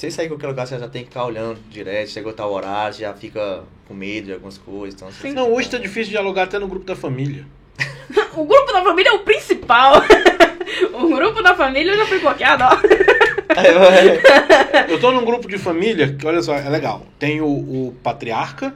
você 0.00 0.10
sair 0.10 0.26
em 0.26 0.28
qualquer 0.28 0.48
lugar, 0.48 0.66
você 0.66 0.78
já 0.78 0.88
tem 0.88 1.02
que 1.02 1.08
ficar 1.08 1.24
olhando 1.24 1.58
direto, 1.70 2.10
chegou 2.10 2.32
tal 2.32 2.52
horário, 2.52 2.94
você 2.94 3.02
já 3.02 3.14
fica 3.14 3.62
com 3.86 3.94
medo 3.94 4.26
de 4.26 4.32
algumas 4.32 4.58
coisas. 4.58 4.94
Então, 4.94 5.10
você- 5.10 5.32
Não, 5.32 5.52
hoje 5.52 5.70
tá 5.70 5.78
difícil 5.78 6.10
dialogar 6.12 6.44
até 6.44 6.58
no 6.58 6.68
grupo 6.68 6.84
da 6.86 6.96
família. 6.96 7.44
O 8.36 8.44
grupo 8.44 8.72
da 8.72 8.82
família 8.84 9.10
é 9.10 9.12
o 9.12 9.20
principal. 9.20 9.94
o 10.94 11.08
grupo 11.08 11.42
da 11.42 11.54
família 11.56 11.96
já 11.96 12.06
foi 12.06 12.20
bloqueado, 12.20 12.62
ó. 12.64 12.78
Eu 14.88 15.00
tô 15.00 15.10
num 15.10 15.24
grupo 15.24 15.48
de 15.48 15.58
família 15.58 16.12
que, 16.14 16.26
olha 16.26 16.40
só, 16.42 16.54
é 16.54 16.68
legal. 16.68 17.04
Tem 17.18 17.40
o, 17.40 17.46
o 17.48 17.94
patriarca, 18.02 18.74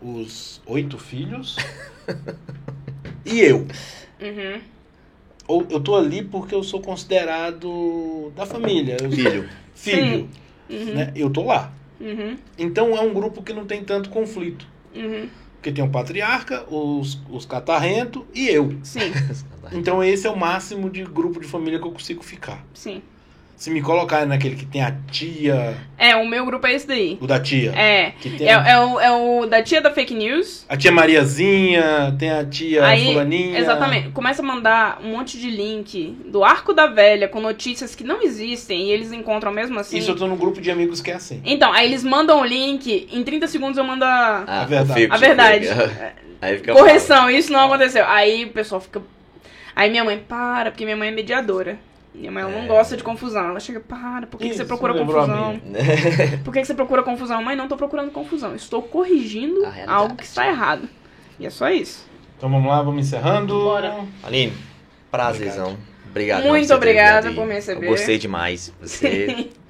os 0.00 0.60
oito 0.66 0.98
filhos 0.98 1.56
e 3.24 3.40
eu. 3.40 3.66
Uhum. 4.20 4.60
Ou 5.46 5.66
eu 5.68 5.80
tô 5.80 5.96
ali 5.96 6.22
porque 6.22 6.54
eu 6.54 6.62
sou 6.62 6.80
considerado 6.80 8.32
da 8.34 8.46
família. 8.46 8.96
Eu- 9.02 9.10
Filho. 9.10 9.48
Filho. 9.80 10.28
Uhum. 10.68 10.94
Né? 10.94 11.12
Eu 11.14 11.30
tô 11.30 11.44
lá. 11.44 11.72
Uhum. 12.00 12.36
Então 12.58 12.96
é 12.96 13.00
um 13.00 13.12
grupo 13.12 13.42
que 13.42 13.52
não 13.52 13.64
tem 13.66 13.84
tanto 13.84 14.10
conflito. 14.10 14.66
Uhum. 14.94 15.28
Porque 15.56 15.72
tem 15.72 15.84
o 15.84 15.90
patriarca, 15.90 16.64
os, 16.74 17.20
os 17.30 17.44
catarrentos 17.44 18.22
e 18.34 18.48
eu. 18.48 18.78
Sim, 18.82 19.12
Então 19.72 20.02
esse 20.02 20.26
é 20.26 20.30
o 20.30 20.36
máximo 20.36 20.88
de 20.88 21.04
grupo 21.04 21.38
de 21.40 21.46
família 21.46 21.78
que 21.78 21.86
eu 21.86 21.92
consigo 21.92 22.22
ficar. 22.22 22.64
sim. 22.74 23.02
Se 23.60 23.68
me 23.70 23.82
colocar 23.82 24.24
naquele 24.24 24.56
que 24.56 24.64
tem 24.64 24.80
a 24.82 24.90
tia, 25.10 25.76
É, 25.98 26.16
o 26.16 26.26
meu 26.26 26.46
grupo 26.46 26.66
é 26.66 26.72
esse 26.72 26.86
daí. 26.86 27.18
o 27.20 27.26
da 27.26 27.38
tia. 27.38 27.72
É. 27.76 28.12
Tem 28.12 28.48
É, 28.48 28.54
a, 28.54 28.66
é, 28.66 28.80
o, 28.80 28.98
é 28.98 29.10
o 29.12 29.44
da 29.44 29.62
tia 29.62 29.82
da 29.82 29.90
fake 29.92 30.14
news. 30.14 30.64
a 30.66 30.78
tia 30.78 30.90
Mariazinha, 30.90 32.16
tem 32.18 32.30
a 32.30 32.42
tia 32.42 32.86
Aí, 32.86 33.04
fulaninha. 33.04 33.58
exatamente, 33.58 34.08
começa 34.12 34.40
a 34.40 34.44
mandar 34.46 34.98
um 35.04 35.10
monte 35.12 35.38
de 35.38 35.50
link 35.50 36.16
do 36.24 36.42
Arco 36.42 36.72
da 36.72 36.86
Velha 36.86 37.28
com 37.28 37.38
notícias 37.38 37.94
que 37.94 38.02
não 38.02 38.22
existem 38.22 38.86
e 38.86 38.92
eles 38.92 39.12
encontram 39.12 39.52
mesmo 39.52 39.78
assim. 39.78 39.98
Isso 39.98 40.10
eu 40.10 40.16
tô 40.16 40.26
num 40.26 40.36
grupo 40.38 40.58
de 40.58 40.70
amigos 40.70 41.02
que 41.02 41.10
é 41.10 41.14
assim. 41.16 41.42
Então, 41.44 41.70
aí 41.70 41.86
eles 41.86 42.02
mandam 42.02 42.40
o 42.40 42.44
link, 42.46 43.08
em 43.12 43.22
30 43.22 43.46
segundos 43.46 43.76
eu 43.76 43.84
mando 43.84 44.06
a, 44.06 44.42
Ah, 44.46 44.62
A 44.62 44.64
verdade. 44.64 45.06
a 45.10 45.16
verdade. 45.18 45.68
fica. 45.68 46.14
Aí 46.40 46.56
fica 46.56 46.72
Correção, 46.72 47.28
isso 47.28 47.52
não 47.52 47.66
aconteceu. 47.66 48.06
Aí 48.06 48.46
o 48.46 48.48
pessoal 48.48 48.80
fica. 48.80 49.02
Aí 49.76 49.90
minha 49.90 50.02
mãe, 50.02 50.16
para, 50.26 50.70
porque 50.70 50.86
minha 50.86 50.96
mãe 50.96 51.08
é 51.08 51.12
mediadora. 51.12 51.78
Minha 52.14 52.30
mãe 52.32 52.42
ela 52.42 52.52
não 52.52 52.64
É. 52.64 52.66
gosta 52.66 52.96
de 52.96 53.02
confusão. 53.04 53.50
Ela 53.50 53.60
chega, 53.60 53.80
para, 53.80 54.26
por 54.26 54.38
que, 54.38 54.48
que 54.50 54.56
você 54.56 54.64
procura 54.64 54.92
confusão? 54.94 55.60
Por 56.44 56.52
que, 56.52 56.60
que 56.60 56.66
você 56.66 56.74
procura 56.74 57.02
confusão? 57.02 57.42
Mãe, 57.42 57.54
não 57.56 57.68
tô 57.68 57.76
procurando 57.76 58.10
confusão. 58.10 58.54
Estou 58.54 58.82
corrigindo 58.82 59.60
algo 59.86 60.16
que 60.16 60.24
está 60.24 60.46
errado. 60.48 60.88
E 61.38 61.46
é 61.46 61.50
só 61.50 61.70
isso. 61.70 62.06
Então 62.36 62.50
vamos 62.50 62.68
lá, 62.68 62.82
vamos 62.82 63.06
encerrando. 63.06 63.54
Bora. 63.54 64.04
Aline, 64.22 64.52
prazerzão. 65.10 65.76
Obrigado. 66.10 66.44
Muito 66.46 66.74
obrigada 66.74 67.30
por 67.32 67.46
me 67.46 67.54
receber. 67.54 67.86
Eu 67.86 67.90
gostei 67.90 68.18
demais. 68.18 68.74
Você. 68.80 69.50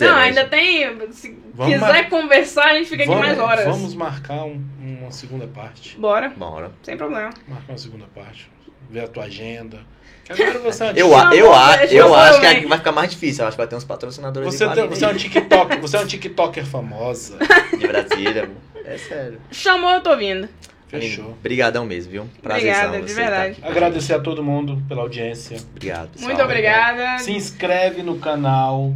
Não, 0.00 0.14
ainda 0.16 0.44
tem. 0.46 0.86
Se 1.12 1.36
Vamos 1.54 1.74
quiser 1.74 1.80
mar- 1.92 2.08
conversar, 2.08 2.66
a 2.70 2.74
gente 2.74 2.88
fica 2.88 3.02
aqui 3.02 3.12
vamos, 3.12 3.26
mais 3.26 3.38
horas. 3.38 3.64
Vamos 3.64 3.94
marcar 3.94 4.44
um- 4.44 4.60
uma 4.80 5.10
segunda 5.10 5.46
parte. 5.46 5.96
Bora, 5.98 6.30
Bora. 6.30 6.72
sem 6.82 6.96
problema. 6.96 7.30
Marcar 7.46 7.72
uma 7.72 7.78
segunda 7.78 8.06
parte. 8.14 8.50
Ver 8.90 9.00
a 9.04 9.08
tua 9.08 9.24
agenda. 9.24 9.80
Agora 10.30 10.58
você 10.58 10.84
é 10.84 10.86
uma 10.90 10.98
Eu, 10.98 11.16
a- 11.16 11.34
eu, 11.34 11.46
Chamou, 11.46 11.54
a- 11.54 11.76
deixa 11.76 11.94
eu 11.94 12.06
eu 12.06 12.14
acho 12.14 12.40
que 12.40 12.46
também. 12.46 12.66
vai 12.66 12.78
ficar 12.78 12.92
mais 12.92 13.10
difícil. 13.10 13.42
Eu 13.42 13.48
acho 13.48 13.56
que 13.56 13.60
vai 13.60 13.66
ter 13.66 13.76
uns 13.76 13.84
patrocinadores 13.84 14.54
Você, 14.54 14.68
de 14.68 14.74
tem- 14.74 14.86
você 14.88 15.04
é 15.04 15.08
um 15.08 15.14
TikTok, 15.14 15.76
você 15.78 15.96
é 15.96 16.00
um 16.00 16.06
TikToker 16.06 16.66
famosa. 16.66 17.38
de 17.78 17.86
Brasília. 17.86 18.50
É 18.84 18.96
sério. 18.98 19.40
Chamou, 19.50 19.90
eu 19.90 20.00
tô 20.00 20.16
vindo. 20.16 20.48
Fechou. 20.88 21.24
Aline, 21.24 21.38
Brigadão 21.42 21.84
mesmo, 21.84 22.10
viu? 22.12 22.28
Prazerzão. 22.42 22.86
Obrigada, 22.86 23.06
de 23.06 23.12
verdade. 23.12 23.54
tá 23.56 23.66
aqui. 23.66 23.70
Agradecer 23.76 24.14
a 24.14 24.18
todo 24.20 24.42
mundo 24.42 24.82
pela 24.88 25.02
audiência. 25.02 25.58
Obrigado. 25.70 26.08
pessoal. 26.08 26.28
Muito 26.30 26.42
obrigada. 26.42 27.18
Se 27.18 27.30
inscreve 27.32 28.02
no 28.02 28.18
canal. 28.18 28.94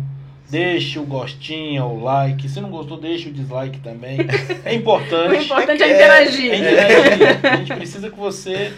Deixe 0.48 0.98
o 0.98 1.02
gostinho, 1.04 1.84
o 1.84 2.02
like. 2.02 2.46
Se 2.48 2.60
não 2.60 2.70
gostou, 2.70 2.98
deixe 2.98 3.28
o 3.28 3.32
dislike 3.32 3.78
também. 3.80 4.18
É 4.64 4.72
O 4.72 4.74
importante. 4.74 5.44
importante 5.44 5.82
é, 5.82 5.86
É, 5.88 5.94
interagir. 5.94 6.52
É 6.52 6.56
interagir. 6.56 7.46
A 7.46 7.56
gente 7.56 7.74
precisa 7.74 8.10
que 8.10 8.18
você 8.18 8.72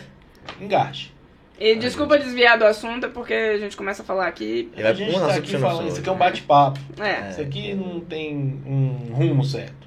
engaje. 0.61 1.13
E 1.59 1.77
desculpa 1.77 2.19
desviar 2.19 2.59
do 2.59 2.65
assunto, 2.65 3.07
é 3.07 3.09
porque 3.09 3.33
a 3.33 3.59
gente 3.59 3.77
começa 3.77 4.03
a 4.03 4.05
falar 4.05 4.27
aqui. 4.27 4.71
Ele 4.75 4.83
vai 4.83 4.91
A 4.91 4.95
gente 4.95 5.13
tá 5.15 5.35
aqui 5.35 5.57
falando, 5.59 5.89
isso 5.89 6.01
aqui 6.01 6.09
é 6.09 6.13
um 6.13 6.17
né? 6.17 6.19
bate-papo. 6.21 6.81
É. 7.01 7.31
Isso 7.31 7.41
aqui 7.41 7.75
não 7.75 8.01
tem 8.01 8.61
um 8.67 9.13
rumo 9.15 9.45
certo. 9.45 9.85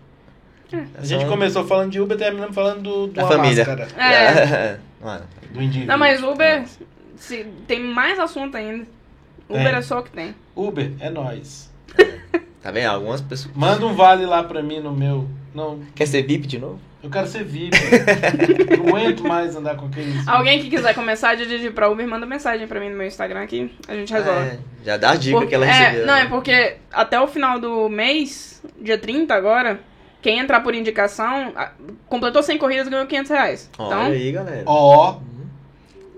É 0.71 0.83
A 0.97 1.05
gente 1.05 1.23
só- 1.23 1.27
começou 1.29 1.65
falando 1.65 1.91
de 1.91 1.99
Uber 2.01 2.15
e 2.15 2.19
terminamos 2.19 2.55
falando 2.55 2.81
do, 3.07 3.19
uma 3.21 3.27
família. 3.27 3.65
máscara. 3.65 3.87
É. 3.99 4.77
Do 5.53 5.61
indivíduo. 5.61 5.87
Não, 5.87 5.97
mas 5.97 6.21
Uber 6.23 6.65
se, 7.15 7.45
tem 7.67 7.79
mais 7.81 8.19
assunto 8.19 8.55
ainda. 8.57 8.85
Uber 9.47 9.63
Tem. 9.63 9.75
é 9.75 9.81
só 9.81 9.99
o 9.99 10.03
que 10.03 10.11
tem. 10.11 10.35
Uber, 10.55 10.91
é 10.99 11.09
nós. 11.09 11.71
tá 12.61 12.71
vendo? 12.71 12.87
Algumas 12.89 13.21
pessoas. 13.21 13.55
Manda 13.55 13.85
um 13.85 13.93
vale 13.93 14.25
lá 14.25 14.43
pra 14.43 14.61
mim 14.61 14.79
no 14.81 14.91
meu. 14.91 15.27
Não, 15.55 15.79
Quer 15.95 16.05
ser 16.07 16.23
VIP 16.23 16.47
de 16.47 16.59
novo? 16.59 16.79
Eu 17.03 17.09
quero 17.11 17.27
ser 17.27 17.43
VIP. 17.43 17.77
não 18.77 18.87
aguento 18.95 19.23
mais 19.27 19.55
andar 19.55 19.75
com 19.75 19.85
aqueles. 19.85 20.25
Alguém 20.27 20.61
que 20.61 20.69
quiser 20.69 20.93
começar 20.95 21.29
a 21.29 21.35
dirigir 21.35 21.71
pra 21.73 21.89
Uber, 21.89 22.07
manda 22.07 22.25
mensagem 22.25 22.67
pra 22.67 22.79
mim 22.79 22.89
no 22.89 22.97
meu 22.97 23.05
Instagram 23.07 23.43
aqui. 23.43 23.71
A 23.87 23.93
gente 23.93 24.11
resolve. 24.11 24.39
É, 24.47 24.59
já 24.83 24.97
dá 24.97 25.11
a 25.11 25.15
dica 25.15 25.35
Porque- 25.37 25.49
que 25.49 25.55
ela 25.55 25.65
é, 25.65 25.71
recebeu. 25.71 26.05
Não, 26.07 26.13
né? 26.15 26.21
é 26.21 26.25
porque 26.25 26.77
até 26.91 27.19
o 27.19 27.27
final 27.27 27.59
do 27.59 27.87
mês, 27.87 28.61
dia 28.81 28.97
30 28.97 29.33
agora, 29.33 29.79
quem 30.21 30.39
entrar 30.39 30.59
por 30.61 30.73
indicação, 30.73 31.53
completou 32.07 32.41
100 32.41 32.57
corridas 32.57 32.87
ganhou 32.87 33.05
500 33.05 33.29
reais. 33.31 33.69
Olha 33.77 33.87
Então, 33.87 34.01
aí, 34.11 34.31
galera. 34.31 34.63
Ó, 34.65 35.19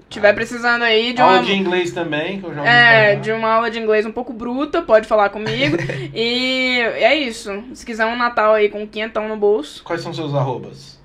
tiver 0.10 0.34
precisando 0.34 0.81
aí 0.84 1.14
de 1.14 1.22
uma... 1.22 1.31
aula 1.36 1.44
de 1.45 1.53
inglês 1.53 1.91
também, 1.91 2.40
que 2.40 2.45
eu 2.48 2.53
já 2.53 2.65
É, 2.65 3.10
falar. 3.11 3.22
de 3.22 3.31
uma 3.31 3.49
aula 3.49 3.72
de 3.72 3.80
inglês 3.80 4.06
um 4.06 4.11
pouco 4.11 4.34
bruta, 4.34 4.81
pode 4.81 5.07
falar 5.07 5.30
comigo. 5.30 5.77
e 6.14 6.80
é 6.95 7.15
isso. 7.15 7.64
Se 7.73 7.86
quiser 7.86 8.06
um 8.06 8.15
Natal 8.18 8.53
aí 8.53 8.69
com 8.69 8.88
quinhentão 8.88 9.27
no 9.27 9.38
bolso, 9.38 9.84
Quais 9.84 10.02
são 10.02 10.14
seus 10.14 10.34
arrobas? 10.34 10.99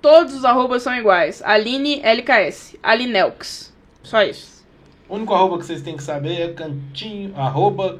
todos 0.00 0.34
os 0.34 0.44
arrobas 0.44 0.82
são 0.82 0.94
iguais. 0.94 1.42
Aline 1.44 2.00
LKS, 2.02 2.76
Alinelks. 2.82 3.72
Só 4.02 4.22
isso. 4.22 4.64
O 5.08 5.14
único 5.16 5.34
arroba 5.34 5.58
que 5.58 5.64
vocês 5.66 5.82
têm 5.82 5.96
que 5.96 6.02
saber 6.02 6.40
é 6.40 6.52
cantinho, 6.52 7.32
arroba 7.36 7.98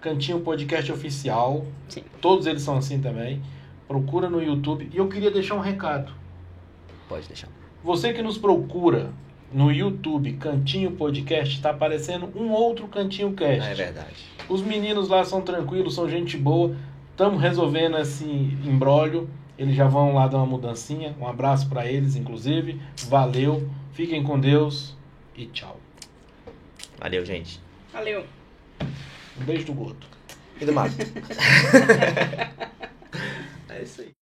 cantinho 0.00 0.40
podcast 0.40 0.90
oficial. 0.92 1.64
Sim. 1.88 2.02
Todos 2.20 2.46
eles 2.46 2.62
são 2.62 2.76
assim 2.76 3.00
também. 3.00 3.42
Procura 3.88 4.28
no 4.28 4.42
YouTube. 4.42 4.88
E 4.92 4.96
eu 4.98 5.08
queria 5.08 5.30
deixar 5.30 5.54
um 5.54 5.60
recado. 5.60 6.12
Pode 7.08 7.26
deixar. 7.26 7.48
Você 7.82 8.12
que 8.12 8.22
nos 8.22 8.38
procura 8.38 9.10
no 9.52 9.70
YouTube 9.70 10.32
Cantinho 10.34 10.92
Podcast, 10.92 11.60
tá 11.60 11.70
aparecendo 11.70 12.32
um 12.34 12.50
outro 12.50 12.88
Cantinho 12.88 13.32
Cast. 13.32 13.60
Ah, 13.60 13.70
é 13.70 13.74
verdade. 13.74 14.32
Os 14.48 14.62
meninos 14.62 15.08
lá 15.08 15.24
são 15.24 15.42
tranquilos, 15.42 15.94
são 15.94 16.08
gente 16.08 16.36
boa. 16.36 16.76
Estamos 17.10 17.40
resolvendo 17.40 17.98
esse 17.98 18.24
embrólio. 18.24 19.28
Eles 19.58 19.76
já 19.76 19.86
vão 19.86 20.14
lá 20.14 20.26
dar 20.26 20.38
uma 20.38 20.46
mudancinha. 20.46 21.14
Um 21.20 21.26
abraço 21.26 21.68
para 21.68 21.86
eles, 21.86 22.16
inclusive. 22.16 22.80
Valeu. 23.08 23.68
Fiquem 23.92 24.22
com 24.22 24.40
Deus 24.40 24.96
e 25.36 25.46
tchau. 25.46 25.78
Valeu, 26.98 27.24
gente. 27.24 27.60
Valeu. 27.92 28.24
Um 29.40 29.44
beijo 29.44 29.66
do 29.66 29.74
Goto. 29.74 30.06
E 30.60 30.64
do 30.64 30.72
Mato. 30.72 30.94
é 33.68 33.82
isso 33.82 34.00
aí. 34.00 34.21